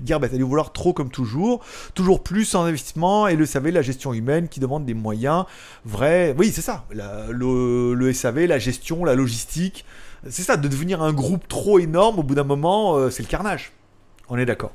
Gearbest, 0.03 0.33
allez 0.33 0.43
vouloir 0.43 0.73
trop 0.73 0.93
comme 0.93 1.09
toujours, 1.09 1.63
toujours 1.93 2.23
plus 2.23 2.55
en 2.55 2.63
investissement 2.63 3.27
et 3.27 3.35
le 3.35 3.45
SAV, 3.45 3.69
la 3.69 3.81
gestion 3.81 4.13
humaine 4.13 4.47
qui 4.47 4.59
demande 4.59 4.85
des 4.85 4.93
moyens 4.93 5.45
vrais. 5.85 6.35
Oui, 6.37 6.51
c'est 6.53 6.61
ça, 6.61 6.85
le 6.91 8.13
SAV, 8.13 8.45
la 8.45 8.59
gestion, 8.59 9.05
la 9.05 9.15
logistique, 9.15 9.85
c'est 10.29 10.43
ça, 10.43 10.57
de 10.57 10.67
devenir 10.67 11.01
un 11.03 11.13
groupe 11.13 11.47
trop 11.47 11.79
énorme, 11.79 12.19
au 12.19 12.23
bout 12.23 12.35
d'un 12.35 12.43
moment, 12.43 12.95
euh, 12.95 13.09
c'est 13.09 13.23
le 13.23 13.29
carnage. 13.29 13.71
On 14.27 14.37
est 14.37 14.45
d'accord. 14.45 14.71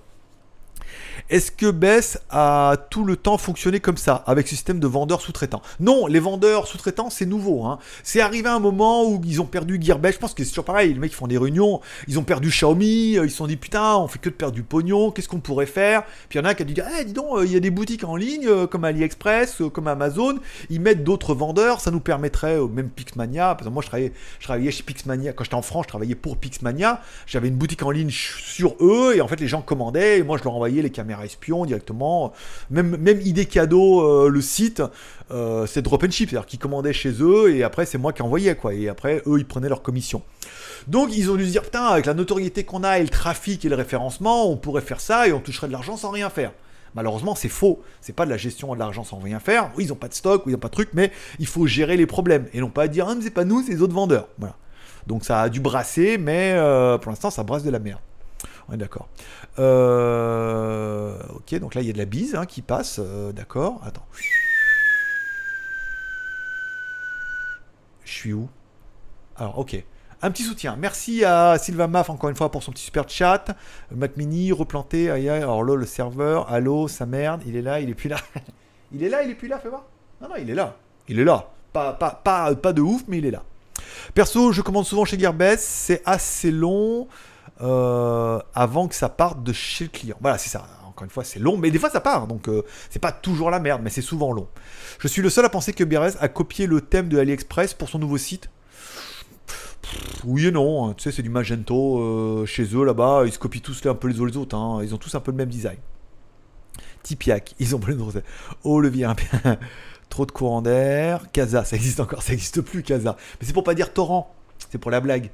Est-ce 1.29 1.51
que 1.51 1.71
Bess 1.71 2.19
a 2.31 2.77
tout 2.91 3.05
le 3.05 3.17
temps 3.17 3.39
fonctionné 3.39 3.81
comme 3.81 3.97
ça, 3.97 4.25
avec 4.27 4.47
ce 4.49 4.55
système 4.55 4.81
de 4.81 4.87
vendeurs 4.87 5.21
sous-traitants? 5.21 5.63
Non, 5.79 6.07
les 6.07 6.21
vendeurs 6.21 6.67
sous-traitants, 6.67 7.11
c'est 7.11 7.27
nouveau. 7.27 7.65
hein. 7.65 7.79
C'est 8.03 8.21
arrivé 8.21 8.49
un 8.49 8.59
moment 8.59 9.05
où 9.05 9.21
ils 9.25 9.41
ont 9.41 9.47
perdu 9.47 9.79
Gearbest. 9.81 10.15
Je 10.15 10.21
pense 10.21 10.35
que 10.35 10.43
c'est 10.45 10.51
toujours 10.51 10.65
pareil. 10.65 10.93
Les 10.95 10.99
mecs, 10.99 11.13
font 11.13 11.27
des 11.27 11.39
réunions. 11.39 11.81
Ils 12.09 12.19
ont 12.19 12.23
perdu 12.23 12.49
Xiaomi. 12.49 13.19
euh, 13.19 13.27
Ils 13.27 13.31
se 13.31 13.37
sont 13.37 13.47
dit, 13.47 13.57
putain, 13.57 13.97
on 13.97 14.09
fait 14.09 14.19
que 14.19 14.29
de 14.29 14.35
perdre 14.35 14.55
du 14.55 14.63
pognon. 14.63 15.11
Qu'est-ce 15.11 15.29
qu'on 15.29 15.41
pourrait 15.41 15.67
faire? 15.67 16.05
Puis 16.29 16.39
il 16.39 16.43
y 16.43 16.45
en 16.45 16.45
a 16.47 16.51
un 16.51 16.55
qui 16.55 16.63
a 16.63 16.65
dit, 16.65 16.75
eh, 17.01 17.05
dis 17.05 17.13
donc, 17.13 17.37
euh, 17.37 17.45
il 17.45 17.53
y 17.53 17.57
a 17.57 17.61
des 17.61 17.71
boutiques 17.71 18.05
en 18.05 18.17
ligne, 18.17 18.47
euh, 18.47 18.67
comme 18.67 18.85
AliExpress, 18.85 19.63
comme 19.73 19.89
Amazon. 19.89 20.39
Ils 20.71 20.81
mettent 20.81 21.05
d'autres 21.05 21.35
vendeurs. 21.35 21.81
Ça 21.81 21.91
nous 21.91 22.01
permettrait, 22.01 22.59
même 22.73 22.89
Pixmania. 22.89 23.55
Parce 23.55 23.69
que 23.69 23.73
moi, 23.73 23.83
je 23.83 23.89
travaillais, 23.89 24.13
je 24.39 24.45
travaillais 24.45 24.71
chez 24.71 24.83
Pixmania. 24.83 25.33
Quand 25.33 25.45
j'étais 25.45 25.57
en 25.57 25.63
France, 25.63 25.85
je 25.85 25.89
travaillais 25.89 26.15
pour 26.15 26.37
Pixmania. 26.37 27.03
J'avais 27.27 27.49
une 27.49 27.57
boutique 27.57 27.83
en 27.83 27.91
ligne 27.91 28.11
sur 28.11 28.77
eux. 28.81 29.17
Et 29.17 29.21
en 29.21 29.29
fait, 29.29 29.41
les 29.41 29.49
gens 29.49 29.63
commandaient. 29.63 30.19
Et 30.19 30.23
moi, 30.23 30.39
je 30.39 30.45
leur 30.45 30.55
envoyais 30.55 30.83
les 30.83 30.91
caméras 30.91 31.10
espions 31.23 31.65
directement. 31.65 32.33
Même, 32.71 32.97
même 32.97 33.21
idée 33.21 33.47
cadeau, 33.47 34.03
euh, 34.03 34.29
le 34.29 34.41
site, 34.41 34.83
euh, 35.31 35.67
c'est 35.67 35.83
drop 35.83 36.05
and 36.05 36.11
ship. 36.11 36.31
C'est-à-dire 36.31 36.47
qu'ils 36.47 36.59
commandaient 36.59 36.93
chez 36.93 37.13
eux. 37.21 37.55
Et 37.55 37.63
après, 37.63 37.87
c'est 37.87 37.99
moi 37.99 38.13
qui 38.13 38.23
envoyais, 38.23 38.55
quoi. 38.55 38.75
Et 38.75 38.89
après, 38.89 39.23
eux, 39.27 39.39
ils 39.39 39.47
prenaient 39.47 39.69
leur 39.69 39.83
commission. 39.83 40.23
Donc, 40.87 41.11
ils 41.17 41.31
ont 41.31 41.37
dû 41.37 41.47
se 41.47 41.51
dire, 41.51 41.63
putain, 41.63 41.85
avec 41.85 42.07
la 42.07 42.15
notoriété 42.15 42.65
qu'on 42.65 42.85
a 42.85 42.99
et 42.99 43.03
le 43.03 43.09
trafic 43.09 43.65
et 43.65 43.69
le 43.69 43.77
référencement, 43.77 44.51
on 44.51 44.57
pourrait 44.57 44.83
faire 44.83 45.01
ça 45.01 45.27
et 45.29 45.33
on 45.33 45.41
toucherait 45.41 45.67
de 45.67 45.73
l'argent 45.73 45.97
sans 45.97 46.11
rien 46.11 46.31
faire. 46.31 46.53
Malheureusement, 46.95 47.35
c'est 47.35 47.49
faux. 47.49 47.83
C'est 48.01 48.13
pas 48.13 48.25
de 48.25 48.31
la 48.31 48.37
gestion 48.37 48.75
de 48.75 48.79
l'argent 48.79 49.05
sans 49.05 49.19
rien 49.19 49.41
faire. 49.41 49.71
Oui, 49.77 49.85
ils 49.85 49.93
ont 49.93 49.97
pas 49.97 50.09
de 50.09 50.15
stock, 50.15 50.45
oui, 50.47 50.53
ils 50.53 50.57
ont 50.57 50.61
pas 50.61 50.69
de 50.69 50.73
truc, 50.73 50.91
mais 50.93 51.13
il 51.39 51.47
faut 51.47 51.67
gérer 51.67 51.97
les 51.97 52.07
problèmes 52.07 52.47
et 52.53 52.61
non 52.61 52.71
pas 52.71 52.89
dire 52.89 53.07
ah, 53.09 53.15
mais 53.15 53.23
c'est 53.23 53.31
pas 53.31 53.45
nous, 53.45 53.63
c'est 53.63 53.73
les 53.73 53.83
autres 53.83 53.95
vendeurs. 53.95 54.29
Voilà. 54.39 54.57
Donc 55.07 55.25
ça 55.25 55.43
a 55.43 55.49
dû 55.49 55.61
brasser, 55.61 56.19
mais 56.19 56.53
euh, 56.55 56.99
pour 56.99 57.11
l'instant, 57.11 57.31
ça 57.31 57.43
brasse 57.43 57.63
de 57.63 57.71
la 57.71 57.79
merde. 57.79 58.01
D'accord. 58.77 59.09
Euh, 59.59 61.17
ok, 61.31 61.59
donc 61.59 61.75
là 61.75 61.81
il 61.83 61.87
y 61.87 61.91
a 61.91 61.93
de 61.93 61.99
la 61.99 62.05
bise 62.05 62.35
hein, 62.35 62.47
qui 62.47 62.63
passe. 62.63 62.99
euh, 62.99 63.33
d'accord. 63.33 63.81
Attends. 63.85 64.07
Je 68.05 68.13
suis 68.13 68.33
où? 68.33 68.49
Alors, 69.37 69.59
ok. 69.59 69.83
Un 70.23 70.31
petit 70.31 70.43
soutien. 70.43 70.77
Merci 70.79 71.25
à 71.25 71.57
Sylvain 71.59 71.87
Maff 71.87 72.11
encore 72.11 72.29
une 72.29 72.37
fois 72.37 72.51
pour 72.51 72.63
son 72.63 72.73
petit 72.73 72.83
super 72.85 73.09
chat. 73.09 73.57
Mac 73.91 74.17
Mini, 74.17 74.53
replanté. 74.53 75.11
Aïe 75.11 75.31
aïe. 75.31 75.43
Alors 75.43 75.65
là, 75.65 75.77
le 75.77 75.87
serveur. 75.87 76.53
Allô, 76.53 76.89
sa 76.89 77.07
merde. 77.07 77.43
Il 77.47 77.57
est 77.57 77.63
là, 77.63 77.81
il 77.81 77.89
est 77.89 77.95
plus 77.95 78.09
là. 78.11 78.17
il 78.93 79.03
est 79.03 79.09
là, 79.09 79.23
il 79.23 79.31
est 79.31 79.35
plus 79.35 79.49
là, 79.49 79.59
fais 79.59 79.71
voir. 79.71 79.85
Non, 80.21 80.29
non, 80.29 80.35
il 80.39 80.51
est 80.51 80.55
là. 80.55 80.77
Il 81.09 81.19
est 81.19 81.25
là. 81.25 81.49
Pas, 81.73 81.95
pas, 81.95 82.21
pas, 82.23 82.55
pas 82.55 82.73
de 82.75 82.83
ouf, 82.83 83.05
mais 83.09 83.19
il 83.19 83.27
est 83.27 83.31
là. 83.31 83.43
Perso, 84.13 84.53
je 84.53 84.61
commande 84.61 84.85
souvent 84.85 85.07
chez 85.07 85.19
Gearbest. 85.19 85.65
C'est 85.65 86.03
assez 86.05 86.51
long 86.51 87.09
euh, 87.63 88.39
avant 88.55 88.89
que 88.89 88.95
ça 88.95 89.09
parte 89.09 89.43
de 89.43 89.53
chez 89.53 89.85
le 89.85 89.91
client. 89.91 90.17
Voilà, 90.21 90.39
c'est 90.39 90.49
ça. 90.51 90.67
encore 90.87 91.05
une 91.05 91.11
fois, 91.11 91.25
c'est 91.25 91.39
long, 91.39 91.57
mais 91.57 91.71
des 91.71 91.79
fois 91.79 91.91
ça 91.91 92.01
part, 92.01 92.27
donc 92.27 92.49
euh, 92.49 92.63
c'est 92.91 92.99
pas 92.99 93.13
toujours 93.13 93.51
la 93.51 93.61
merde, 93.61 93.81
mais 93.83 93.91
c'est 93.91 94.03
souvent 94.03 94.33
long. 94.33 94.49
Je 94.99 95.09
suis 95.09 95.23
le 95.23 95.31
seul 95.31 95.45
à 95.45 95.49
penser 95.49 95.73
que 95.73 95.85
Bérez 95.85 96.13
a 96.21 96.29
copié 96.29 96.67
le 96.67 96.81
thème 96.81 97.09
de 97.09 97.19
AliExpress 97.19 97.75
pour 97.75 97.89
son 97.89 97.99
nouveau 97.99 98.19
site. 98.19 98.51
Oui 100.25 100.47
et 100.47 100.51
non, 100.51 100.89
hein. 100.91 100.95
tu 100.97 101.05
sais, 101.05 101.13
c'est 101.13 101.23
du 101.23 101.31
Magento 101.31 101.99
euh, 101.99 102.47
chez 102.47 102.65
eux 102.75 102.85
là-bas, 102.85 103.23
ils 103.25 103.33
se 103.33 103.39
copient 103.39 103.61
tous 103.63 103.83
les- 103.83 103.91
un 103.91 103.95
peu 103.95 104.09
les 104.09 104.21
uns 104.21 104.27
les 104.27 104.37
autres, 104.37 104.57
hein. 104.57 104.81
ils 104.83 104.95
ont 104.95 104.99
tous 104.99 105.15
un 105.15 105.21
peu 105.21 105.31
le 105.31 105.37
même 105.39 105.49
design. 105.49 105.79
Tipiak, 107.03 107.55
ils 107.59 107.75
ont 107.75 107.79
plein 107.79 107.97
de 107.97 108.03
recettes. 108.03 108.25
Oh 108.63 108.81
le 108.81 108.91
bien, 108.91 109.17
trop 110.11 110.27
de 110.27 110.33
courant 110.33 110.61
d'air. 110.63 111.31
Casa, 111.33 111.65
ça 111.65 111.77
existe 111.77 111.99
encore, 112.01 112.23
ça 112.23 112.33
existe 112.35 112.61
plus 112.61 112.83
Casa. 112.83 113.17
Mais 113.41 113.47
c'est 113.47 113.53
pour 113.55 113.65
pas 113.65 113.75
dire 113.75 113.93
torrent, 113.93 114.35
c'est 114.71 114.79
pour 114.79 114.91
la 114.91 115.01
blague. 115.01 115.31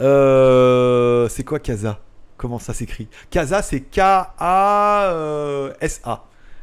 Euh, 0.00 1.28
c'est 1.28 1.44
quoi 1.44 1.58
Casa? 1.58 2.00
Comment 2.36 2.58
ça 2.58 2.74
s'écrit? 2.74 3.08
Casa, 3.30 3.62
c'est 3.62 3.80
K-A-S-A. 3.80 4.38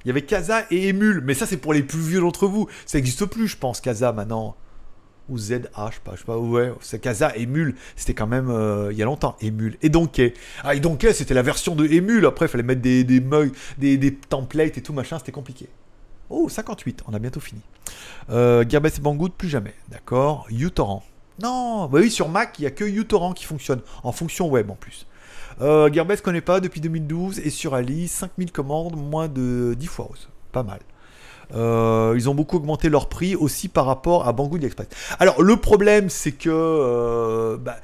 Il 0.03 0.07
y 0.07 0.11
avait 0.11 0.21
Casa 0.21 0.65
et 0.69 0.89
Emule, 0.89 1.21
mais 1.25 1.33
ça 1.33 1.45
c'est 1.45 1.57
pour 1.57 1.73
les 1.73 1.83
plus 1.83 1.99
vieux 1.99 2.21
d'entre 2.21 2.47
vous. 2.47 2.69
Ça 2.85 2.97
existe 2.97 3.25
plus, 3.25 3.47
je 3.47 3.57
pense, 3.57 3.81
Casa 3.81 4.11
maintenant. 4.11 4.55
Ou 5.27 5.39
ZA, 5.39 5.55
je 5.55 5.95
sais 5.95 6.01
pas, 6.03 6.11
je 6.13 6.19
sais 6.19 6.25
pas, 6.25 6.37
ouais, 6.37 6.71
c'est 6.81 6.99
Casa, 6.99 7.35
Emule, 7.35 7.73
c'était 7.95 8.13
quand 8.13 8.27
même 8.27 8.47
euh, 8.51 8.89
il 8.91 8.97
y 8.97 9.01
a 9.01 9.05
longtemps, 9.05 9.35
Emule. 9.41 9.75
Et 9.81 9.89
Donkey. 9.89 10.35
Ah, 10.63 10.75
et 10.75 10.79
Donkey, 10.79 11.13
c'était 11.13 11.33
la 11.33 11.41
version 11.41 11.73
de 11.73 11.87
Emule, 11.87 12.27
après 12.27 12.45
il 12.45 12.49
fallait 12.49 12.63
mettre 12.63 12.81
des, 12.81 13.03
des 13.03 13.19
mugs, 13.21 13.51
des, 13.79 13.97
des 13.97 14.13
templates 14.13 14.77
et 14.77 14.81
tout 14.83 14.93
machin, 14.93 15.17
c'était 15.17 15.31
compliqué. 15.31 15.67
Oh, 16.29 16.47
58, 16.47 17.01
on 17.07 17.13
a 17.15 17.19
bientôt 17.19 17.39
fini. 17.39 17.61
Euh, 18.29 18.63
et 18.63 19.01
Banggood, 19.01 19.33
plus 19.33 19.49
jamais, 19.49 19.73
d'accord. 19.89 20.45
uTorrent. 20.51 21.03
Non, 21.41 21.87
bah 21.87 21.99
oui, 22.01 22.09
sur 22.09 22.29
Mac, 22.29 22.55
il 22.59 22.61
n'y 22.61 22.67
a 22.67 22.71
que 22.71 22.85
uTorrent 22.85 23.33
qui 23.33 23.45
fonctionne, 23.45 23.81
en 24.03 24.11
fonction 24.11 24.49
web 24.49 24.69
en 24.69 24.75
plus. 24.75 25.05
Euh, 25.61 25.91
Gearbest 25.91 26.23
connaît 26.23 26.41
pas 26.41 26.59
depuis 26.59 26.81
2012 26.81 27.39
et 27.39 27.49
sur 27.49 27.73
Ali, 27.73 28.07
5000 28.07 28.51
commandes, 28.51 28.95
moins 28.95 29.27
de 29.27 29.73
10 29.77 29.87
fois. 29.87 30.09
Pas 30.51 30.63
mal. 30.63 30.79
Euh, 31.53 32.13
ils 32.15 32.29
ont 32.29 32.35
beaucoup 32.35 32.57
augmenté 32.57 32.89
leur 32.89 33.07
prix 33.07 33.35
aussi 33.35 33.67
par 33.67 33.85
rapport 33.85 34.27
à 34.27 34.33
Banggood 34.33 34.63
Express. 34.63 34.87
Alors 35.19 35.41
le 35.43 35.57
problème 35.57 36.09
c'est 36.09 36.31
que 36.31 36.49
euh, 36.49 37.57
bah, 37.57 37.77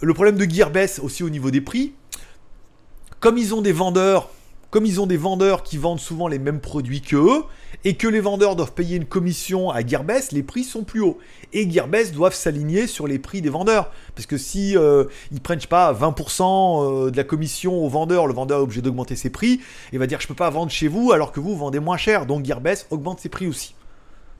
le 0.00 0.14
problème 0.14 0.36
de 0.36 0.48
Gearbest 0.48 1.00
aussi 1.00 1.24
au 1.24 1.30
niveau 1.30 1.50
des 1.50 1.60
prix, 1.60 1.94
comme 3.18 3.36
ils 3.36 3.54
ont 3.54 3.60
des 3.60 3.72
vendeurs, 3.72 4.30
comme 4.70 4.84
ils 4.84 5.00
ont 5.00 5.06
des 5.06 5.16
vendeurs 5.16 5.62
qui 5.62 5.78
vendent 5.78 6.00
souvent 6.00 6.28
les 6.28 6.38
mêmes 6.38 6.60
produits 6.60 7.00
que 7.00 7.16
eux, 7.16 7.44
et 7.84 7.94
que 7.94 8.08
les 8.08 8.20
vendeurs 8.20 8.56
doivent 8.56 8.72
payer 8.72 8.96
une 8.96 9.04
commission 9.04 9.70
à 9.70 9.86
Gearbest, 9.86 10.32
les 10.32 10.42
prix 10.42 10.64
sont 10.64 10.84
plus 10.84 11.00
hauts. 11.00 11.18
Et 11.52 11.70
Gearbest 11.70 12.12
doivent 12.12 12.34
s'aligner 12.34 12.86
sur 12.86 13.06
les 13.06 13.18
prix 13.18 13.40
des 13.40 13.48
vendeurs. 13.48 13.90
Parce 14.14 14.26
que 14.26 14.36
si 14.36 14.76
euh, 14.76 15.04
ils 15.32 15.40
prennent, 15.40 15.58
je 15.58 15.62
sais 15.62 15.68
pas, 15.68 15.92
20% 15.92 17.06
euh, 17.06 17.10
de 17.10 17.16
la 17.16 17.24
commission 17.24 17.84
au 17.84 17.88
vendeur, 17.88 18.26
le 18.26 18.34
vendeur 18.34 18.58
est 18.58 18.62
obligé 18.62 18.82
d'augmenter 18.82 19.16
ses 19.16 19.30
prix, 19.30 19.60
il 19.92 19.98
va 19.98 20.06
dire 20.06 20.20
je 20.20 20.26
peux 20.26 20.34
pas 20.34 20.50
vendre 20.50 20.70
chez 20.70 20.88
vous 20.88 21.12
alors 21.12 21.32
que 21.32 21.40
vous, 21.40 21.56
vendez 21.56 21.80
moins 21.80 21.96
cher. 21.96 22.26
Donc 22.26 22.44
Gearbest 22.44 22.88
augmente 22.90 23.20
ses 23.20 23.28
prix 23.28 23.46
aussi. 23.46 23.74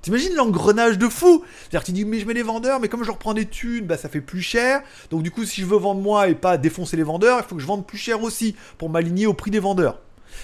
T'imagines 0.03 0.35
l'engrenage 0.35 0.97
de 0.97 1.09
fou 1.09 1.43
C'est-à-dire 1.61 1.85
tu 1.85 1.93
dis 1.93 2.05
mais 2.05 2.20
je 2.20 2.26
mets 2.26 2.35
les 2.35 2.43
vendeurs, 2.43 2.81
mais 2.81 2.89
comme 2.89 3.03
je 3.03 3.11
reprends 3.11 3.35
des 3.35 3.47
thunes, 3.47 3.87
bah 3.87 3.97
ça 3.97 4.09
fait 4.09 4.20
plus 4.20 4.43
cher. 4.43 4.83
Donc 5.11 5.22
du 5.22 5.31
coup 5.31 5.45
si 5.45 5.61
je 5.61 5.66
veux 5.66 5.79
vendre 5.79 6.01
moi 6.01 6.29
et 6.29 6.35
pas 6.35 6.57
défoncer 6.57 6.97
les 6.97 7.03
vendeurs, 7.03 7.39
il 7.39 7.49
faut 7.49 7.57
que 7.57 7.62
je 7.62 7.66
vende 7.66 7.87
plus 7.87 7.99
cher 7.99 8.22
aussi 8.22 8.55
pour 8.79 8.91
m'aligner 8.91 9.26
au 9.26 9.35
prix 9.35 9.51
des 9.51 9.61
vendeurs. 9.61 9.99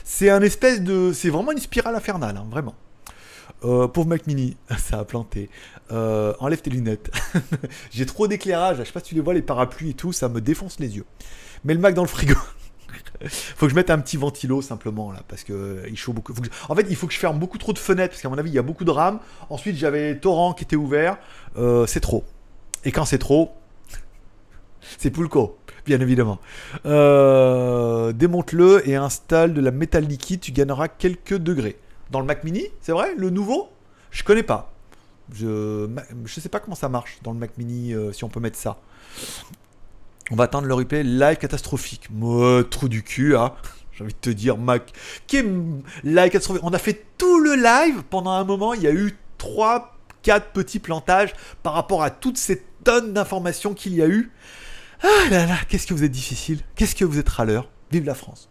C'est 0.05 0.31
un 0.31 0.43
espèce 0.43 0.81
de, 0.83 1.13
c'est 1.13 1.31
vraiment 1.31 1.53
une 1.53 1.59
spirale 1.59 1.95
infernale, 1.95 2.37
hein, 2.37 2.47
vraiment. 2.51 2.75
Euh, 3.65 3.89
pauvre 3.89 4.09
Mac 4.09 4.27
Mini, 4.27 4.57
ça 4.79 4.99
a 4.99 5.05
planté. 5.05 5.49
Euh, 5.91 6.35
enlève 6.41 6.61
tes 6.61 6.71
lunettes. 6.71 7.11
J'ai 7.91 8.07
trop 8.07 8.29
d'éclairage, 8.29 8.79
je 8.79 8.85
sais 8.85 8.93
pas 8.93 9.01
si 9.01 9.07
tu 9.07 9.15
les 9.15 9.21
vois, 9.21 9.35
les 9.35 9.43
parapluies 9.43 9.91
et 9.91 9.95
tout, 9.95 10.13
ça 10.13 10.29
me 10.29 10.41
défonce 10.41 10.79
les 10.81 10.97
yeux. 10.97 11.07
Mets 11.65 11.75
le 11.75 11.81
Mac 11.81 11.95
dans 11.95 12.03
le 12.03 12.09
frigo. 12.09 12.35
faut 13.29 13.67
que 13.67 13.71
je 13.71 13.75
mette 13.75 13.91
un 13.91 13.99
petit 13.99 14.17
ventilo 14.17 14.61
simplement 14.61 15.13
là, 15.13 15.23
parce 15.29 15.45
que 15.45 15.53
euh, 15.53 15.89
il 15.89 16.13
beaucoup. 16.13 16.35
En 16.69 16.75
fait, 16.75 16.87
il 16.91 16.97
faut 16.97 17.07
que 17.07 17.15
je 17.15 17.19
ferme 17.19 17.39
beaucoup 17.39 17.59
trop 17.59 17.73
de 17.73 17.79
fenêtres, 17.79 18.11
parce 18.11 18.23
qu'à 18.23 18.29
mon 18.29 18.39
avis, 18.39 18.51
il 18.51 18.55
y 18.55 18.59
a 18.59 18.63
beaucoup 18.63 18.85
de 18.85 18.91
RAM. 18.91 19.19
Ensuite, 19.49 19.77
j'avais 19.77 20.19
Torrent 20.19 20.53
qui 20.53 20.65
était 20.65 20.77
ouvert. 20.77 21.19
C'est 21.87 22.01
trop. 22.01 22.25
Et 22.85 22.93
quand 22.93 23.07
c'est 23.07 23.19
trop, 23.19 23.55
c'est 24.99 25.11
Poulco, 25.11 25.59
bien 25.85 26.01
évidemment. 26.01 26.39
Euh, 26.87 28.13
Démonte-le 28.13 28.89
et 28.89 28.97
installe 28.97 29.55
de 29.55 29.61
la 29.61 29.71
métal 29.71 30.05
liquide, 30.05 30.41
tu 30.41 30.53
gagneras 30.53 30.89
quelques 30.89 31.37
degrés. 31.37 31.79
Dans 32.11 32.21
le 32.21 32.27
Mac 32.27 32.45
Mini, 32.45 32.65
c'est 32.81 32.93
vrai 32.93 33.15
Le 33.17 33.31
nouveau 33.31 33.71
Je 34.11 34.23
connais 34.25 34.43
pas. 34.43 34.73
Je, 35.33 35.89
je 36.27 36.41
sais 36.41 36.49
pas 36.49 36.61
comment 36.61 36.77
ça 36.77 36.89
marche 36.89 37.19
dans 37.23 37.33
le 37.33 37.39
Mac 37.39 37.57
Mini, 37.57 37.95
euh, 37.95 38.13
si 38.13 38.25
on 38.25 38.29
peut 38.29 38.41
mettre 38.41 38.59
ça. 38.59 38.79
On 40.31 40.37
va 40.37 40.45
attendre 40.45 40.67
le 40.67 40.75
replay 40.75 41.03
live 41.03 41.37
catastrophique. 41.37 42.09
Moi, 42.11 42.65
trou 42.65 42.89
du 42.89 43.03
cul, 43.03 43.37
hein. 43.37 43.53
J'ai 43.93 44.05
envie 44.05 44.15
de 44.15 44.19
te 44.19 44.31
dire, 44.31 44.59
Mac. 44.59 44.93
Qu'est 45.27 45.45
live 46.03 46.31
catastrophique 46.31 46.65
On 46.65 46.73
a 46.73 46.79
fait 46.79 47.05
tout 47.19 47.39
le 47.41 47.55
live 47.55 48.03
pendant 48.11 48.33
un 48.33 48.45
moment. 48.45 48.75
Il 48.75 48.83
y 48.83 48.87
a 48.87 48.93
eu 48.93 49.17
3, 49.39 49.97
4 50.23 50.53
petits 50.53 50.79
plantages 50.79 51.35
par 51.63 51.75
rapport 51.75 52.03
à 52.03 52.11
toutes 52.11 52.39
ces 52.39 52.63
tonnes 52.85 53.13
d'informations 53.13 53.75
qu'il 53.75 53.95
y 53.95 54.03
a 54.03 54.07
eu. 54.09 54.33
Ah 55.07 55.29
là 55.31 55.45
là, 55.45 55.57
qu'est-ce 55.69 55.87
que 55.87 55.93
vous 55.93 56.03
êtes 56.03 56.11
difficile. 56.11 56.61
Qu'est-ce 56.77 56.95
que 56.95 57.05
vous 57.05 57.19
êtes 57.19 57.29
râleur. 57.29 57.69
Vive 57.91 58.07
la 58.07 58.15
France. 58.15 58.49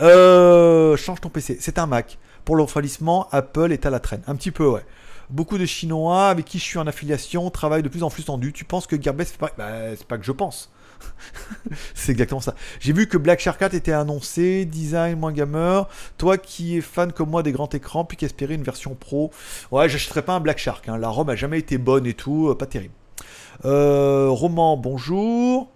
Euh, 0.00 0.96
change 0.96 1.20
ton 1.20 1.28
PC. 1.28 1.56
C'est 1.60 1.78
un 1.78 1.86
Mac. 1.86 2.18
Pour 2.44 2.56
le 2.56 2.62
refroidissement, 2.64 3.28
Apple 3.30 3.70
est 3.70 3.86
à 3.86 3.90
la 3.90 4.00
traîne. 4.00 4.22
Un 4.26 4.34
petit 4.34 4.50
peu, 4.50 4.66
ouais. 4.66 4.84
Beaucoup 5.30 5.56
de 5.56 5.64
Chinois 5.64 6.28
avec 6.28 6.46
qui 6.46 6.58
je 6.58 6.64
suis 6.64 6.78
en 6.78 6.86
affiliation 6.88 7.48
travaillent 7.48 7.84
de 7.84 7.88
plus 7.88 8.02
en 8.02 8.10
plus 8.10 8.24
tendu. 8.24 8.52
Tu 8.52 8.64
penses 8.64 8.88
que 8.88 9.00
Gearbest 9.00 9.32
fait 9.32 9.38
pas... 9.38 9.52
Bah, 9.56 9.70
c'est 9.96 10.06
pas 10.06 10.18
que 10.18 10.24
je 10.24 10.32
pense. 10.32 10.72
c'est 11.94 12.10
exactement 12.10 12.40
ça. 12.40 12.56
J'ai 12.80 12.92
vu 12.92 13.06
que 13.06 13.16
Black 13.16 13.38
Shark 13.38 13.60
4 13.60 13.74
était 13.74 13.92
annoncé, 13.92 14.64
design 14.64 15.18
moins 15.20 15.32
gamer. 15.32 15.88
Toi 16.18 16.38
qui 16.38 16.76
es 16.76 16.80
fan 16.80 17.12
comme 17.12 17.30
moi 17.30 17.44
des 17.44 17.52
grands 17.52 17.68
écrans, 17.68 18.04
puis 18.04 18.16
qui 18.16 18.24
espérais 18.24 18.54
une 18.54 18.64
version 18.64 18.96
pro. 18.96 19.30
Ouais, 19.70 19.88
j'achèterais 19.88 20.22
pas 20.22 20.34
un 20.34 20.40
Black 20.40 20.58
Shark. 20.58 20.88
hein. 20.88 20.98
La 20.98 21.08
ROM 21.08 21.28
a 21.28 21.36
jamais 21.36 21.60
été 21.60 21.78
bonne 21.78 22.04
et 22.06 22.14
tout, 22.14 22.48
euh, 22.50 22.58
pas 22.58 22.66
terrible. 22.66 22.94
Euh, 23.64 24.26
Roman, 24.28 24.76
bonjour. 24.76 25.70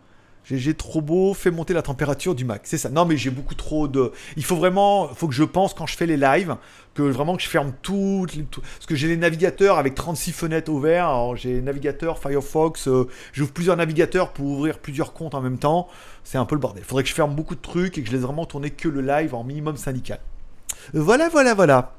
GG 0.48 0.74
trop 0.76 1.02
beau, 1.02 1.34
fais 1.34 1.50
monter 1.50 1.74
la 1.74 1.82
température 1.82 2.34
du 2.34 2.44
Mac. 2.44 2.62
C'est 2.64 2.78
ça. 2.78 2.88
Non, 2.88 3.04
mais 3.04 3.16
j'ai 3.16 3.30
beaucoup 3.30 3.54
trop 3.54 3.86
de. 3.86 4.12
Il 4.36 4.44
faut 4.44 4.56
vraiment. 4.56 5.08
faut 5.14 5.28
que 5.28 5.34
je 5.34 5.44
pense 5.44 5.74
quand 5.74 5.86
je 5.86 5.96
fais 5.96 6.06
les 6.06 6.16
lives, 6.16 6.56
que 6.94 7.02
vraiment 7.02 7.36
que 7.36 7.42
je 7.42 7.48
ferme 7.48 7.72
les- 8.34 8.44
tout- 8.44 8.60
Parce 8.62 8.86
que 8.86 8.94
j'ai 8.96 9.08
les 9.08 9.16
navigateurs 9.18 9.76
avec 9.78 9.94
36 9.94 10.32
fenêtres 10.32 10.70
ouvertes. 10.72 11.06
Alors 11.08 11.36
j'ai 11.36 11.60
navigateur, 11.60 12.18
Firefox. 12.18 12.88
euh, 12.88 13.06
J'ouvre 13.32 13.52
plusieurs 13.52 13.76
navigateurs 13.76 14.32
pour 14.32 14.46
ouvrir 14.46 14.78
plusieurs 14.78 15.12
comptes 15.12 15.34
en 15.34 15.40
même 15.42 15.58
temps. 15.58 15.88
C'est 16.24 16.38
un 16.38 16.44
peu 16.46 16.54
le 16.54 16.60
bordel. 16.60 16.82
Faudrait 16.84 17.02
que 17.02 17.08
je 17.10 17.14
ferme 17.14 17.34
beaucoup 17.34 17.54
de 17.54 17.60
trucs 17.60 17.98
et 17.98 18.02
que 18.02 18.06
je 18.08 18.12
laisse 18.12 18.22
vraiment 18.22 18.46
tourner 18.46 18.70
que 18.70 18.88
le 18.88 19.00
live 19.02 19.34
en 19.34 19.44
minimum 19.44 19.76
syndical. 19.76 20.18
Euh, 20.94 21.00
Voilà, 21.02 21.28
voilà, 21.28 21.54
voilà. 21.54 21.94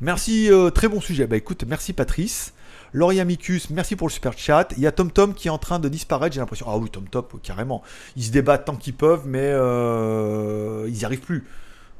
Merci, 0.00 0.50
euh, 0.52 0.70
très 0.70 0.88
bon 0.88 1.00
sujet. 1.00 1.26
Bah 1.26 1.36
écoute, 1.36 1.64
merci 1.66 1.92
Patrice. 1.94 2.52
Laurie 2.96 3.20
Amicus, 3.20 3.68
merci 3.68 3.94
pour 3.94 4.08
le 4.08 4.12
super 4.12 4.32
chat. 4.38 4.68
Il 4.78 4.82
y 4.82 4.86
a 4.86 4.90
TomTom 4.90 5.34
qui 5.34 5.48
est 5.48 5.50
en 5.50 5.58
train 5.58 5.78
de 5.78 5.86
disparaître, 5.86 6.32
j'ai 6.32 6.40
l'impression. 6.40 6.64
Ah 6.66 6.78
oui, 6.78 6.88
euh, 6.96 7.20
carrément. 7.42 7.82
Ils 8.16 8.24
se 8.24 8.30
débattent 8.30 8.64
tant 8.64 8.74
qu'ils 8.74 8.94
peuvent, 8.94 9.24
mais 9.26 9.50
euh, 9.52 10.86
ils 10.88 10.94
n'y 10.94 11.04
arrivent 11.04 11.20
plus. 11.20 11.44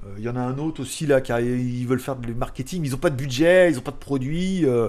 Euh, 0.06 0.14
Il 0.16 0.24
y 0.24 0.28
en 0.30 0.36
a 0.36 0.40
un 0.40 0.56
autre 0.56 0.80
aussi 0.80 1.06
là 1.06 1.20
qui 1.20 1.32
ils 1.34 1.86
veulent 1.86 2.00
faire 2.00 2.16
du 2.16 2.32
marketing, 2.32 2.82
ils 2.82 2.92
n'ont 2.92 2.96
pas 2.96 3.10
de 3.10 3.14
budget, 3.14 3.70
ils 3.70 3.74
n'ont 3.74 3.82
pas 3.82 3.90
de 3.90 3.96
produit. 3.98 4.64
euh, 4.64 4.88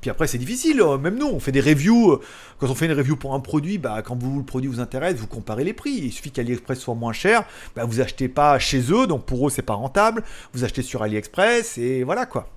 puis 0.00 0.10
après 0.10 0.28
c'est 0.28 0.38
difficile, 0.38 0.80
euh, 0.80 0.96
même 0.96 1.18
nous 1.18 1.26
on 1.26 1.40
fait 1.40 1.50
des 1.50 1.60
reviews. 1.60 2.20
Quand 2.60 2.68
on 2.70 2.76
fait 2.76 2.86
une 2.86 2.92
review 2.92 3.16
pour 3.16 3.34
un 3.34 3.40
produit, 3.40 3.78
bah, 3.78 4.00
quand 4.02 4.14
vous, 4.16 4.38
le 4.38 4.44
produit 4.44 4.70
vous 4.70 4.78
intéresse, 4.78 5.16
vous 5.16 5.26
comparez 5.26 5.64
les 5.64 5.72
prix. 5.72 5.90
Il 5.90 6.12
suffit 6.12 6.30
qu'AliExpress 6.30 6.78
soit 6.78 6.94
moins 6.94 7.12
cher, 7.12 7.42
bah, 7.74 7.84
vous 7.84 8.00
achetez 8.00 8.28
pas 8.28 8.60
chez 8.60 8.92
eux, 8.92 9.08
donc 9.08 9.24
pour 9.24 9.48
eux 9.48 9.50
c'est 9.50 9.62
pas 9.62 9.74
rentable. 9.74 10.22
Vous 10.52 10.62
achetez 10.62 10.82
sur 10.82 11.02
AliExpress 11.02 11.78
et 11.78 12.04
voilà 12.04 12.26
quoi. 12.26 12.48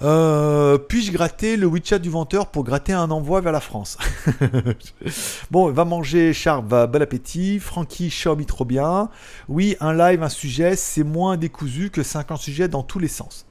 Euh, 0.00 0.78
Puis-je 0.78 1.10
gratter 1.10 1.56
le 1.56 1.66
WeChat 1.66 1.98
du 1.98 2.08
venteur 2.10 2.50
pour 2.50 2.62
gratter 2.64 2.92
un 2.92 3.10
envoi 3.10 3.40
vers 3.40 3.52
la 3.52 3.60
France 3.60 3.98
Bon, 5.50 5.70
va 5.72 5.84
manger, 5.84 6.32
Charles, 6.32 6.64
va, 6.66 6.86
bon 6.86 7.02
appétit. 7.02 7.58
Francky, 7.58 8.08
Xiaomi, 8.08 8.46
trop 8.46 8.64
bien. 8.64 9.10
Oui, 9.48 9.76
un 9.80 9.92
live, 9.94 10.22
un 10.22 10.28
sujet, 10.28 10.76
c'est 10.76 11.02
moins 11.04 11.36
décousu 11.36 11.90
que 11.90 12.02
50 12.02 12.38
sujets 12.40 12.68
dans 12.68 12.82
tous 12.82 12.98
les 12.98 13.08
sens. 13.08 13.44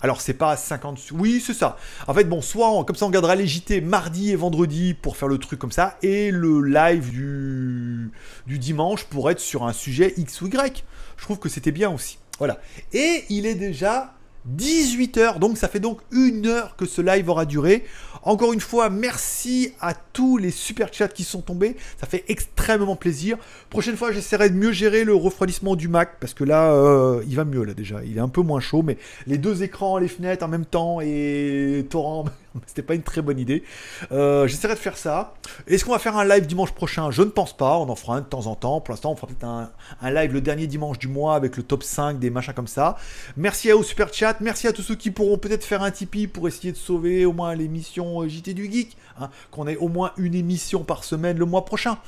Alors, 0.00 0.20
c'est 0.20 0.34
pas 0.34 0.56
50. 0.56 0.98
su- 0.98 1.14
Oui, 1.14 1.40
c'est 1.44 1.54
ça. 1.54 1.76
En 2.08 2.14
fait, 2.14 2.24
bon, 2.24 2.42
soit 2.42 2.84
comme 2.84 2.96
ça, 2.96 3.06
on 3.06 3.10
gardera 3.10 3.36
les 3.36 3.46
JT 3.46 3.80
mardi 3.80 4.32
et 4.32 4.36
vendredi 4.36 4.94
pour 4.94 5.16
faire 5.16 5.28
le 5.28 5.38
truc 5.38 5.60
comme 5.60 5.70
ça, 5.70 5.96
et 6.02 6.32
le 6.32 6.60
live 6.62 7.10
du, 7.10 8.10
du 8.48 8.58
dimanche 8.58 9.04
pour 9.04 9.30
être 9.30 9.38
sur 9.38 9.64
un 9.64 9.72
sujet 9.72 10.12
X 10.16 10.40
ou 10.42 10.48
Y. 10.48 10.84
Je 11.16 11.22
trouve 11.22 11.38
que 11.38 11.48
c'était 11.48 11.70
bien 11.70 11.90
aussi. 11.90 12.18
Voilà. 12.40 12.58
Et 12.92 13.24
il 13.28 13.46
est 13.46 13.54
déjà 13.54 14.14
18h. 14.56 15.38
Donc 15.38 15.56
ça 15.56 15.68
fait 15.68 15.80
donc 15.80 16.00
une 16.10 16.46
heure 16.46 16.76
que 16.76 16.86
ce 16.86 17.00
live 17.00 17.28
aura 17.28 17.44
duré. 17.44 17.84
Encore 18.22 18.52
une 18.52 18.60
fois, 18.60 18.88
merci 18.88 19.72
à 19.80 19.92
tous 19.94 20.38
les 20.38 20.50
super 20.50 20.92
chats 20.92 21.08
qui 21.08 21.24
sont 21.24 21.42
tombés. 21.42 21.76
Ça 22.00 22.06
fait 22.06 22.24
extrêmement 22.28 22.96
plaisir. 22.96 23.36
Prochaine 23.68 23.96
fois, 23.96 24.12
j'essaierai 24.12 24.48
de 24.48 24.54
mieux 24.54 24.72
gérer 24.72 25.04
le 25.04 25.14
refroidissement 25.14 25.76
du 25.76 25.88
Mac 25.88 26.18
parce 26.20 26.32
que 26.32 26.44
là, 26.44 26.72
euh, 26.72 27.22
il 27.28 27.36
va 27.36 27.44
mieux 27.44 27.64
là 27.64 27.74
déjà. 27.74 28.02
Il 28.04 28.16
est 28.16 28.20
un 28.20 28.28
peu 28.28 28.42
moins 28.42 28.60
chaud, 28.60 28.82
mais 28.82 28.96
les 29.26 29.36
deux 29.36 29.62
écrans, 29.62 29.98
les 29.98 30.08
fenêtres 30.08 30.44
en 30.44 30.48
même 30.48 30.64
temps 30.64 31.00
et 31.02 31.86
torrent, 31.90 32.24
c'était 32.66 32.82
pas 32.82 32.94
une 32.94 33.02
très 33.02 33.22
bonne 33.22 33.38
idée. 33.38 33.64
Euh, 34.12 34.46
j'essaierai 34.46 34.74
de 34.74 34.78
faire 34.78 34.96
ça. 34.96 35.34
Est-ce 35.66 35.84
qu'on 35.84 35.92
va 35.92 35.98
faire 35.98 36.16
un 36.16 36.24
live 36.24 36.46
dimanche 36.46 36.72
prochain? 36.72 37.10
Je 37.10 37.22
ne 37.22 37.28
pense 37.28 37.56
pas. 37.56 37.78
On 37.78 37.88
en 37.88 37.96
fera 37.96 38.16
un 38.16 38.20
de 38.20 38.26
temps 38.26 38.46
en 38.46 38.54
temps. 38.54 38.80
Pour 38.80 38.92
l'instant, 38.92 39.12
on 39.12 39.16
fera 39.16 39.26
peut-être 39.26 39.44
un, 39.44 39.70
live 40.10 40.32
le 40.32 40.40
dernier 40.40 40.66
dimanche 40.66 40.98
du 40.98 41.08
mois 41.08 41.34
avec 41.34 41.56
le 41.56 41.62
top 41.62 41.82
5 41.82 42.18
des 42.18 42.30
machins 42.30 42.54
comme 42.54 42.66
ça. 42.66 42.96
Merci 43.36 43.70
à 43.70 43.76
aux 43.76 43.82
super 43.82 44.12
chat. 44.12 44.40
Merci 44.40 44.66
à 44.68 44.72
tous 44.72 44.82
ceux 44.82 44.94
qui 44.94 45.10
pourront 45.10 45.38
peut-être 45.38 45.64
faire 45.64 45.82
un 45.82 45.90
Tipeee 45.90 46.26
pour 46.26 46.48
essayer 46.48 46.72
de 46.72 46.76
sauver 46.76 47.24
au 47.24 47.32
moins 47.32 47.54
l'émission 47.54 48.22
euh, 48.22 48.28
JT 48.28 48.54
du 48.54 48.70
Geek. 48.70 48.96
hein, 49.20 49.30
Qu'on 49.50 49.66
ait 49.66 49.76
au 49.76 49.88
moins 49.88 50.12
une 50.16 50.34
émission 50.34 50.84
par 50.84 51.04
semaine 51.04 51.38
le 51.38 51.46
mois 51.46 51.64
prochain. 51.64 51.98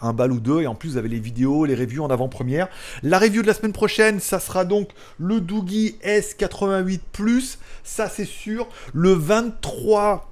Un 0.00 0.12
bal 0.12 0.32
ou 0.32 0.40
deux, 0.40 0.62
et 0.62 0.66
en 0.66 0.74
plus 0.74 0.90
vous 0.90 0.96
avez 0.96 1.08
les 1.08 1.20
vidéos, 1.20 1.64
les 1.64 1.74
reviews 1.74 2.04
en 2.04 2.10
avant-première. 2.10 2.68
La 3.02 3.18
review 3.18 3.42
de 3.42 3.46
la 3.46 3.54
semaine 3.54 3.72
prochaine, 3.72 4.20
ça 4.20 4.40
sera 4.40 4.64
donc 4.64 4.90
le 5.18 5.40
Doogie 5.40 5.96
S88+, 6.04 7.58
ça 7.82 8.08
c'est 8.08 8.24
sûr. 8.24 8.68
Le 8.92 9.12
23 9.12 10.30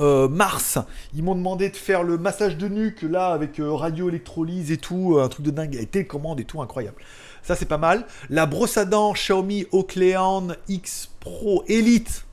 euh, 0.00 0.28
mars, 0.28 0.78
ils 1.14 1.22
m'ont 1.22 1.36
demandé 1.36 1.68
de 1.70 1.76
faire 1.76 2.02
le 2.02 2.18
massage 2.18 2.56
de 2.56 2.66
nuque 2.66 3.02
là 3.02 3.28
avec 3.28 3.60
euh, 3.60 3.72
radio 3.72 4.08
électrolyse 4.08 4.72
et 4.72 4.76
tout, 4.76 5.18
un 5.20 5.28
truc 5.28 5.46
de 5.46 5.50
dingue, 5.52 5.76
et 5.76 5.86
télécommande 5.86 6.40
et 6.40 6.44
tout, 6.44 6.60
incroyable. 6.60 6.96
Ça 7.42 7.54
c'est 7.54 7.66
pas 7.66 7.78
mal. 7.78 8.06
La 8.30 8.46
brosse 8.46 8.76
à 8.76 8.86
dents 8.86 9.12
Xiaomi 9.12 9.66
Oakleon 9.70 10.48
X 10.68 11.10
Pro 11.20 11.64
Elite. 11.68 12.24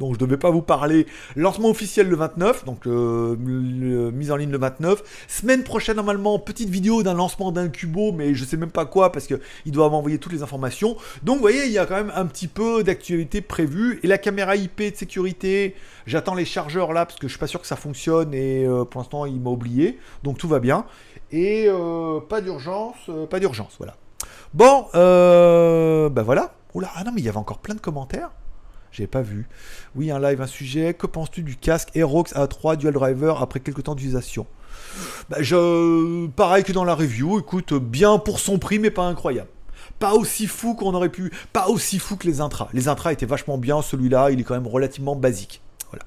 Donc 0.00 0.14
je 0.14 0.18
devais 0.18 0.38
pas 0.38 0.50
vous 0.50 0.62
parler. 0.62 1.06
Lancement 1.36 1.68
officiel 1.68 2.08
le 2.08 2.16
29, 2.16 2.64
donc 2.64 2.86
euh, 2.86 3.36
mise 3.36 4.32
en 4.32 4.36
ligne 4.36 4.50
le 4.50 4.58
29. 4.58 5.26
Semaine 5.28 5.62
prochaine 5.62 5.96
normalement 5.96 6.38
petite 6.38 6.70
vidéo 6.70 7.02
d'un 7.02 7.12
lancement 7.14 7.52
d'un 7.52 7.68
cubo, 7.68 8.10
mais 8.10 8.34
je 8.34 8.44
sais 8.44 8.56
même 8.56 8.70
pas 8.70 8.86
quoi 8.86 9.12
parce 9.12 9.26
que 9.26 9.38
il 9.66 9.72
doit 9.72 9.90
m'envoyer 9.90 10.18
toutes 10.18 10.32
les 10.32 10.42
informations. 10.42 10.96
Donc 11.22 11.36
vous 11.36 11.42
voyez, 11.42 11.66
il 11.66 11.72
y 11.72 11.78
a 11.78 11.84
quand 11.84 11.96
même 11.96 12.12
un 12.16 12.24
petit 12.24 12.48
peu 12.48 12.82
d'actualité 12.82 13.42
prévue. 13.42 14.00
Et 14.02 14.06
la 14.06 14.16
caméra 14.16 14.56
IP 14.56 14.78
de 14.78 14.96
sécurité, 14.96 15.76
j'attends 16.06 16.34
les 16.34 16.46
chargeurs 16.46 16.94
là 16.94 17.04
parce 17.04 17.18
que 17.18 17.28
je 17.28 17.32
suis 17.32 17.40
pas 17.40 17.46
sûr 17.46 17.60
que 17.60 17.66
ça 17.66 17.76
fonctionne 17.76 18.32
et 18.32 18.64
euh, 18.64 18.84
pour 18.86 19.02
l'instant 19.02 19.26
il 19.26 19.38
m'a 19.38 19.50
oublié. 19.50 19.98
Donc 20.22 20.38
tout 20.38 20.48
va 20.48 20.60
bien. 20.60 20.86
Et 21.30 21.66
euh, 21.68 22.20
pas 22.20 22.40
d'urgence, 22.40 23.10
pas 23.28 23.38
d'urgence, 23.38 23.74
voilà. 23.76 23.96
Bon, 24.54 24.86
bah 24.94 26.22
voilà. 26.22 26.54
Oula, 26.72 26.88
ah 26.94 27.04
non 27.04 27.12
mais 27.12 27.20
il 27.20 27.24
y 27.24 27.28
avait 27.28 27.36
encore 27.36 27.58
plein 27.58 27.74
de 27.74 27.80
commentaires. 27.80 28.30
J'avais 28.92 29.06
pas 29.06 29.22
vu. 29.22 29.46
Oui, 29.94 30.10
un 30.10 30.20
live, 30.20 30.40
un 30.40 30.46
sujet. 30.46 30.94
Que 30.94 31.06
penses-tu 31.06 31.42
du 31.42 31.56
casque 31.56 31.90
Aerox 31.94 32.34
A3 32.34 32.76
Dual 32.76 32.94
Driver 32.94 33.42
après 33.42 33.60
quelques 33.60 33.84
temps 33.84 33.94
d'utilisation? 33.94 34.46
Bah, 35.28 35.38
je... 35.40 36.26
Pareil 36.28 36.64
que 36.64 36.72
dans 36.72 36.84
la 36.84 36.94
review, 36.94 37.38
écoute, 37.38 37.74
bien 37.74 38.18
pour 38.18 38.40
son 38.40 38.58
prix, 38.58 38.78
mais 38.78 38.90
pas 38.90 39.04
incroyable. 39.04 39.48
Pas 39.98 40.14
aussi 40.14 40.46
fou 40.46 40.74
qu'on 40.74 40.94
aurait 40.94 41.10
pu. 41.10 41.30
Pas 41.52 41.68
aussi 41.68 41.98
fou 41.98 42.16
que 42.16 42.26
les 42.26 42.40
intras. 42.40 42.68
Les 42.72 42.88
intras 42.88 43.12
étaient 43.12 43.26
vachement 43.26 43.58
bien. 43.58 43.82
Celui-là, 43.82 44.30
il 44.30 44.40
est 44.40 44.44
quand 44.44 44.54
même 44.54 44.66
relativement 44.66 45.14
basique. 45.14 45.60
Voilà. 45.90 46.04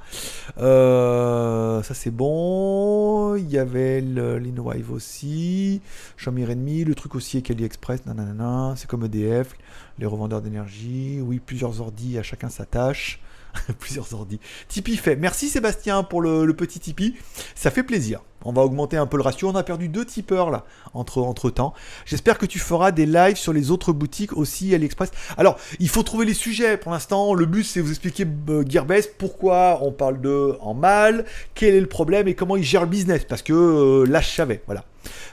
Euh, 0.59 1.84
ça 1.84 1.93
c'est 1.93 2.11
bon. 2.11 3.36
Il 3.36 3.49
y 3.49 3.57
avait 3.57 4.01
le 4.01 4.38
l'InWave 4.38 4.91
aussi. 4.91 5.81
Xiaomi 6.17 6.45
Redmi, 6.45 6.84
le 6.84 6.95
truc 6.95 7.15
aussi 7.15 7.38
avec 7.38 7.51
AliExpress. 7.51 8.05
Nanana. 8.05 8.73
C'est 8.77 8.88
comme 8.88 9.05
EDF, 9.05 9.55
les 9.99 10.05
revendeurs 10.05 10.41
d'énergie. 10.41 11.19
Oui, 11.21 11.39
plusieurs 11.39 11.81
ordis, 11.81 12.17
à 12.17 12.23
chacun 12.23 12.49
sa 12.49 12.65
tâche. 12.65 13.19
plusieurs 13.80 14.14
ordis. 14.14 14.39
Tipeee 14.68 14.97
fait. 14.97 15.16
Merci 15.16 15.49
Sébastien 15.49 16.04
pour 16.04 16.22
le, 16.22 16.54
petit 16.54 16.80
Tipeee. 16.80 17.16
Ça 17.56 17.72
fait 17.72 17.84
plaisir. 17.84 18.22
On 18.45 18.51
va 18.51 18.62
augmenter 18.62 18.97
un 18.97 19.06
peu 19.06 19.18
le 19.18 19.24
ratio. 19.24 19.49
On 19.49 19.56
a 19.56 19.64
perdu 19.64 19.88
deux 19.88 20.06
tipeurs 20.06 20.51
là 20.51 20.66
entre, 20.93 21.20
entre 21.20 21.49
temps. 21.49 21.74
J'espère 22.06 22.38
que 22.38 22.45
tu 22.45 22.60
feras 22.60 22.91
des 22.91 23.06
lives 23.06 23.38
sur 23.38 23.54
les 23.54 23.72
autres 23.72 23.93
boutiques 23.93 24.34
aussi 24.34 24.76
AliExpress. 24.76 25.12
Alors, 25.38 25.58
il 25.80 25.88
faut 25.88 26.04
trouver 26.04 26.26
les 26.26 26.34
sujets. 26.34 26.78
Pour 26.78 26.91
l'instant, 26.91 27.34
le 27.34 27.45
but 27.45 27.64
c'est 27.64 27.80
vous 27.80 27.91
expliquer 27.91 28.28
euh, 28.49 28.64
Gearbest 28.68 29.16
pourquoi 29.18 29.80
on 29.82 29.91
parle 29.91 30.20
de 30.20 30.58
en 30.60 30.74
mal, 30.74 31.26
quel 31.54 31.74
est 31.74 31.82
le 31.82 31.88
problème 31.88 32.28
et 32.28 32.36
comment 32.36 32.58
il 32.58 32.64
gère 32.64 32.82
le 32.82 32.88
business. 32.88 33.24
Parce 33.24 33.41
que 33.41 33.54
euh, 33.54 34.06
là, 34.06 34.20
je 34.20 34.30
savais. 34.30 34.62
Voilà. 34.66 34.84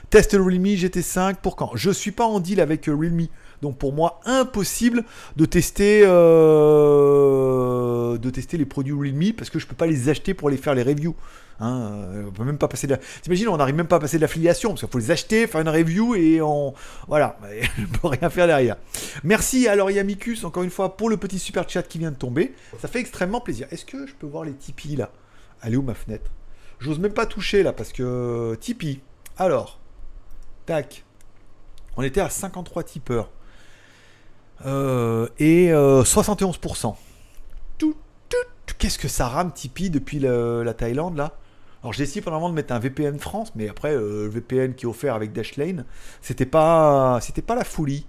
Test 0.09 0.33
le 0.33 0.43
Realme 0.43 0.65
GT5 0.65 1.35
pour 1.35 1.55
quand? 1.55 1.71
Je 1.75 1.91
suis 1.91 2.11
pas 2.11 2.25
en 2.25 2.39
deal 2.39 2.61
avec 2.61 2.87
euh, 2.87 2.95
Realme. 2.95 3.27
Donc 3.61 3.77
pour 3.77 3.93
moi, 3.93 4.19
impossible 4.25 5.03
de 5.35 5.45
tester, 5.45 6.01
euh, 6.05 7.37
de 8.17 8.29
tester 8.29 8.57
les 8.57 8.65
produits 8.65 8.93
Realme 8.93 9.33
parce 9.33 9.49
que 9.49 9.59
je 9.59 9.67
peux 9.67 9.75
pas 9.75 9.87
les 9.87 10.09
acheter 10.09 10.33
pour 10.33 10.49
les 10.49 10.57
faire 10.57 10.73
les 10.73 10.83
reviews. 10.83 11.15
Hein, 11.59 11.91
euh, 11.91 12.25
on 12.27 12.31
peut 12.31 12.43
même 12.43 12.57
pas 12.57 12.67
passer 12.67 12.87
de 12.87 12.93
la... 12.93 12.99
T'imagines, 13.21 13.47
on 13.47 13.57
n'arrive 13.57 13.75
même 13.75 13.87
pas 13.87 13.97
à 13.97 13.99
passer 13.99 14.17
de 14.17 14.21
l'affiliation 14.21 14.69
parce 14.69 14.81
qu'il 14.81 14.89
faut 14.89 14.97
les 14.97 15.11
acheter, 15.11 15.45
faire 15.45 15.61
une 15.61 15.69
review 15.69 16.15
et 16.15 16.41
on... 16.41 16.73
Voilà, 17.07 17.37
je 17.77 17.85
peux 17.85 18.07
rien 18.07 18.31
faire 18.31 18.47
derrière. 18.47 18.77
Merci 19.23 19.67
à 19.67 19.75
Yamicus 19.75 20.43
encore 20.43 20.63
une 20.63 20.71
fois 20.71 20.97
pour 20.97 21.07
le 21.07 21.17
petit 21.17 21.37
super 21.37 21.69
chat 21.69 21.83
qui 21.83 21.99
vient 21.99 22.09
de 22.09 22.15
tomber. 22.15 22.55
Ça 22.79 22.87
fait 22.87 22.99
extrêmement 22.99 23.41
plaisir. 23.41 23.67
Est-ce 23.69 23.85
que 23.85 24.07
je 24.07 24.15
peux 24.15 24.25
voir 24.25 24.43
les 24.43 24.53
Tipeee 24.53 24.95
là? 24.95 25.11
Est 25.63 25.75
où 25.75 25.83
ma 25.83 25.93
fenêtre? 25.93 26.31
J'ose 26.79 26.97
même 26.97 27.13
pas 27.13 27.27
toucher 27.27 27.61
là 27.61 27.73
parce 27.73 27.93
que 27.93 28.57
Tipeee. 28.59 29.01
Alors, 29.37 29.79
tac. 30.65 31.05
On 31.95 32.01
était 32.01 32.21
à 32.21 32.29
53 32.29 32.83
tipeurs. 32.83 33.29
Euh, 34.65 35.27
et 35.39 35.71
euh, 35.71 36.03
71%. 36.03 36.95
Tout, 37.77 37.95
tout. 38.29 38.37
Qu'est-ce 38.77 38.99
que 38.99 39.07
ça 39.07 39.27
rame 39.27 39.51
Tipeee 39.51 39.89
depuis 39.89 40.19
la 40.19 40.73
Thaïlande 40.73 41.17
là? 41.17 41.33
Alors 41.83 41.93
j'ai 41.93 42.03
essayé 42.03 42.21
pendant 42.21 42.37
un 42.37 42.39
moment 42.39 42.51
de 42.51 42.55
mettre 42.55 42.73
un 42.73 42.79
VPN 42.79 43.17
France, 43.17 43.53
mais 43.55 43.67
après 43.67 43.93
euh, 43.93 44.25
le 44.25 44.29
VPN 44.29 44.75
qui 44.75 44.85
est 44.85 44.87
offert 44.87 45.15
avec 45.15 45.33
Dashlane, 45.33 45.85
c'était 46.21 46.45
pas, 46.45 47.19
c'était 47.21 47.41
pas 47.41 47.55
la 47.55 47.63
folie. 47.63 48.05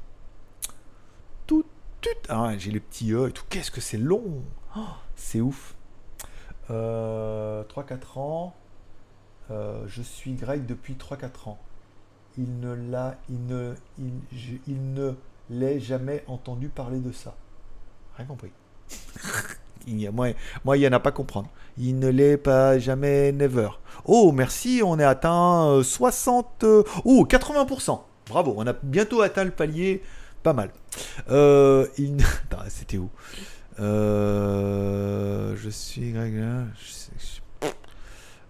Tout, 1.47 1.65
tout. 2.03 2.11
Ah, 2.29 2.53
j'ai 2.59 2.71
les 2.71 2.81
petits 2.81 3.13
E 3.13 3.29
et 3.29 3.33
tout. 3.33 3.45
Qu'est-ce 3.49 3.71
que 3.71 3.81
c'est 3.81 3.97
long 3.97 4.43
Oh, 4.77 4.81
C'est 5.17 5.41
ouf. 5.41 5.75
Euh, 6.71 7.65
3-4 7.65 8.19
ans. 8.19 8.55
Euh, 9.51 9.85
je 9.87 10.03
suis 10.03 10.35
grec 10.35 10.67
depuis 10.67 10.95
3-4 10.95 11.49
ans. 11.49 11.59
Il 12.37 12.61
ne 12.61 12.75
l'a, 12.75 13.17
il 13.31 13.47
ne, 13.47 13.75
il 13.99 14.93
ne 14.95 15.15
l'ai 15.59 15.81
jamais 15.81 16.25
entendu 16.27 16.69
parler 16.69 16.99
de 16.99 17.13
ça. 17.13 17.35
Rien 18.17 18.27
compris. 18.27 18.51
il 19.87 20.01
y 20.01 20.07
a, 20.07 20.13
moi, 20.13 20.29
moi, 20.65 20.77
il 20.77 20.83
y 20.83 20.89
en 20.89 20.93
a 20.93 21.01
pas 21.01 21.11
à 21.11 21.13
comprendre. 21.13 21.49
Il 21.79 21.99
ne 21.99 22.09
l'est 22.09 22.37
pas 22.37 22.79
jamais, 22.79 23.33
never. 23.33 23.71
Oh, 24.05 24.33
merci, 24.33 24.83
on 24.85 24.99
est 24.99 25.05
atteint 25.05 25.69
euh, 25.69 25.83
60, 25.83 26.65
euh, 26.65 26.83
oh, 27.05 27.27
80%. 27.29 28.01
Bravo, 28.29 28.55
on 28.57 28.67
a 28.67 28.73
bientôt 28.83 29.21
atteint 29.23 29.45
le 29.45 29.51
palier, 29.51 30.03
pas 30.43 30.53
mal. 30.53 30.71
Euh, 31.31 31.87
il... 31.99 32.17
c'était 32.69 32.99
où? 32.99 33.11
Euh, 33.81 35.57
Je 35.57 35.71
suis 35.71 36.13
je- 36.13 37.42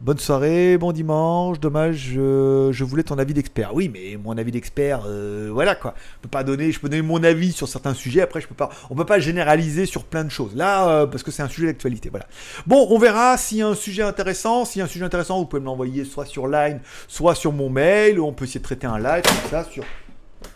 Bonne 0.03 0.19
soirée, 0.19 0.79
bon 0.79 0.91
dimanche. 0.91 1.61
Dommage, 1.61 2.11
je, 2.15 2.71
je 2.73 2.83
voulais 2.83 3.05
ton 3.05 3.19
avis 3.19 3.35
d'expert. 3.35 3.73
Oui, 3.73 3.89
mais 3.89 4.19
mon 4.21 4.37
avis 4.37 4.51
d'expert, 4.51 5.05
euh, 5.07 5.51
voilà 5.53 5.77
quoi. 5.77 5.95
Je 6.17 6.23
peux 6.23 6.29
pas 6.29 6.43
donner, 6.43 6.73
je 6.73 6.81
peux 6.81 6.89
donner 6.89 7.03
mon 7.03 7.23
avis 7.23 7.53
sur 7.53 7.69
certains 7.69 7.95
sujets. 7.95 8.21
Après, 8.21 8.41
je 8.41 8.49
peux 8.49 8.55
pas, 8.57 8.71
on 8.91 8.97
peut 8.97 9.05
pas 9.05 9.21
généraliser 9.21 9.87
sur 9.87 10.03
plein 10.03 10.25
de 10.25 10.29
choses. 10.29 10.57
Là, 10.57 10.89
euh, 10.89 11.07
parce 11.07 11.23
que 11.23 11.31
c'est 11.31 11.45
un 11.45 11.49
sujet 11.49 11.69
d'actualité. 11.69 12.09
Voilà. 12.11 12.27
Bon, 12.67 12.85
on 12.91 12.99
verra 12.99 13.37
s'il 13.37 13.59
y 13.59 13.63
a 13.63 13.69
un 13.69 13.77
sujet 13.77 14.03
intéressant. 14.03 14.65
S'il 14.65 14.81
y 14.81 14.83
a 14.83 14.87
un 14.87 14.89
sujet 14.89 15.05
intéressant, 15.05 15.39
vous 15.39 15.47
pouvez 15.47 15.61
me 15.61 15.67
l'envoyer 15.67 16.05
soit 16.05 16.27
sur 16.27 16.49
Line, 16.49 16.81
soit 17.07 17.37
sur 17.37 17.53
mon 17.53 17.71
mail. 17.71 18.19
On 18.19 18.33
peut 18.33 18.45
essayer 18.45 18.59
de 18.59 18.65
traiter 18.65 18.89
un 18.89 18.99
live 18.99 19.23
comme 19.23 19.51
ça 19.51 19.63
sur. 19.71 19.85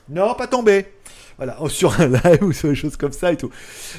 Non, 0.08 0.34
pas 0.34 0.48
tomber. 0.48 0.86
Voilà, 1.36 1.58
sur 1.68 2.00
un 2.00 2.08
live 2.08 2.42
ou 2.42 2.52
sur 2.52 2.68
des 2.68 2.74
choses 2.74 2.96
comme 2.96 3.12
ça 3.12 3.32
et 3.32 3.36
tout. 3.36 3.50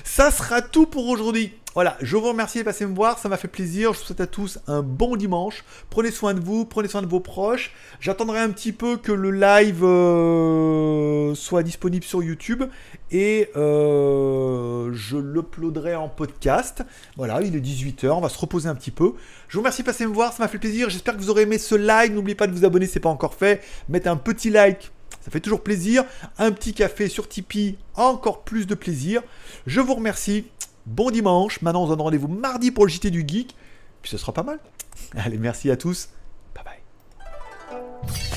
Ça 0.03 0.31
sera 0.31 0.61
tout 0.61 0.85
pour 0.85 1.07
aujourd'hui. 1.07 1.53
Voilà, 1.77 1.95
je 2.01 2.17
vous 2.17 2.27
remercie 2.29 2.57
de 2.57 2.63
passer 2.63 2.87
me 2.87 2.95
voir, 2.95 3.19
ça 3.19 3.29
m'a 3.29 3.37
fait 3.37 3.47
plaisir. 3.47 3.93
Je 3.93 3.99
vous 3.99 4.05
souhaite 4.05 4.21
à 4.21 4.25
tous 4.25 4.57
un 4.65 4.81
bon 4.81 5.15
dimanche. 5.15 5.63
Prenez 5.91 6.09
soin 6.09 6.33
de 6.33 6.39
vous, 6.39 6.65
prenez 6.65 6.87
soin 6.87 7.03
de 7.03 7.07
vos 7.07 7.19
proches. 7.19 7.71
J'attendrai 7.99 8.39
un 8.39 8.49
petit 8.49 8.71
peu 8.71 8.97
que 8.97 9.11
le 9.11 9.29
live 9.29 9.83
euh, 9.83 11.35
soit 11.35 11.61
disponible 11.61 12.03
sur 12.03 12.23
YouTube 12.23 12.63
et 13.11 13.51
euh, 13.55 14.89
je 14.91 15.17
l'uploaderai 15.17 15.95
en 15.95 16.09
podcast. 16.09 16.83
Voilà, 17.15 17.43
il 17.43 17.55
est 17.55 17.59
18h, 17.59 18.09
on 18.09 18.21
va 18.21 18.29
se 18.29 18.39
reposer 18.39 18.67
un 18.67 18.75
petit 18.75 18.89
peu. 18.89 19.13
Je 19.47 19.53
vous 19.53 19.59
remercie 19.59 19.83
de 19.83 19.85
passer 19.85 20.07
me 20.07 20.13
voir, 20.13 20.33
ça 20.33 20.41
m'a 20.41 20.49
fait 20.49 20.57
plaisir. 20.57 20.89
J'espère 20.89 21.15
que 21.15 21.21
vous 21.21 21.29
aurez 21.29 21.43
aimé 21.43 21.59
ce 21.59 21.75
live. 21.75 22.11
N'oubliez 22.11 22.33
pas 22.33 22.47
de 22.47 22.53
vous 22.53 22.65
abonner 22.65 22.87
si 22.87 22.93
ce 22.93 22.97
n'est 22.97 23.03
pas 23.03 23.09
encore 23.09 23.35
fait. 23.35 23.61
Mettez 23.87 24.09
un 24.09 24.17
petit 24.17 24.49
like 24.49 24.91
ça 25.27 25.31
fait 25.31 25.41
toujours 25.41 25.61
plaisir. 25.61 26.05
Un 26.37 26.53
petit 26.53 26.73
café 26.73 27.09
sur 27.09 27.27
Tipeee, 27.27 27.77
encore 27.95 28.45
plus 28.45 28.65
de 28.65 28.75
plaisir. 28.75 29.21
Je 29.65 29.81
vous 29.81 29.93
remercie. 29.93 30.45
Bon 30.85 31.11
dimanche. 31.11 31.61
Maintenant, 31.61 31.83
on 31.83 31.87
se 31.87 31.89
donne 31.89 31.99
rendez-vous 31.99 32.29
mardi 32.29 32.71
pour 32.71 32.85
le 32.85 32.89
JT 32.89 33.11
du 33.11 33.25
Geek. 33.27 33.53
Puis 34.01 34.09
ce 34.09 34.17
sera 34.17 34.31
pas 34.31 34.43
mal. 34.43 34.57
Allez, 35.17 35.37
merci 35.37 35.69
à 35.69 35.75
tous. 35.75 36.07
Bye 36.55 36.63
bye. 36.63 38.36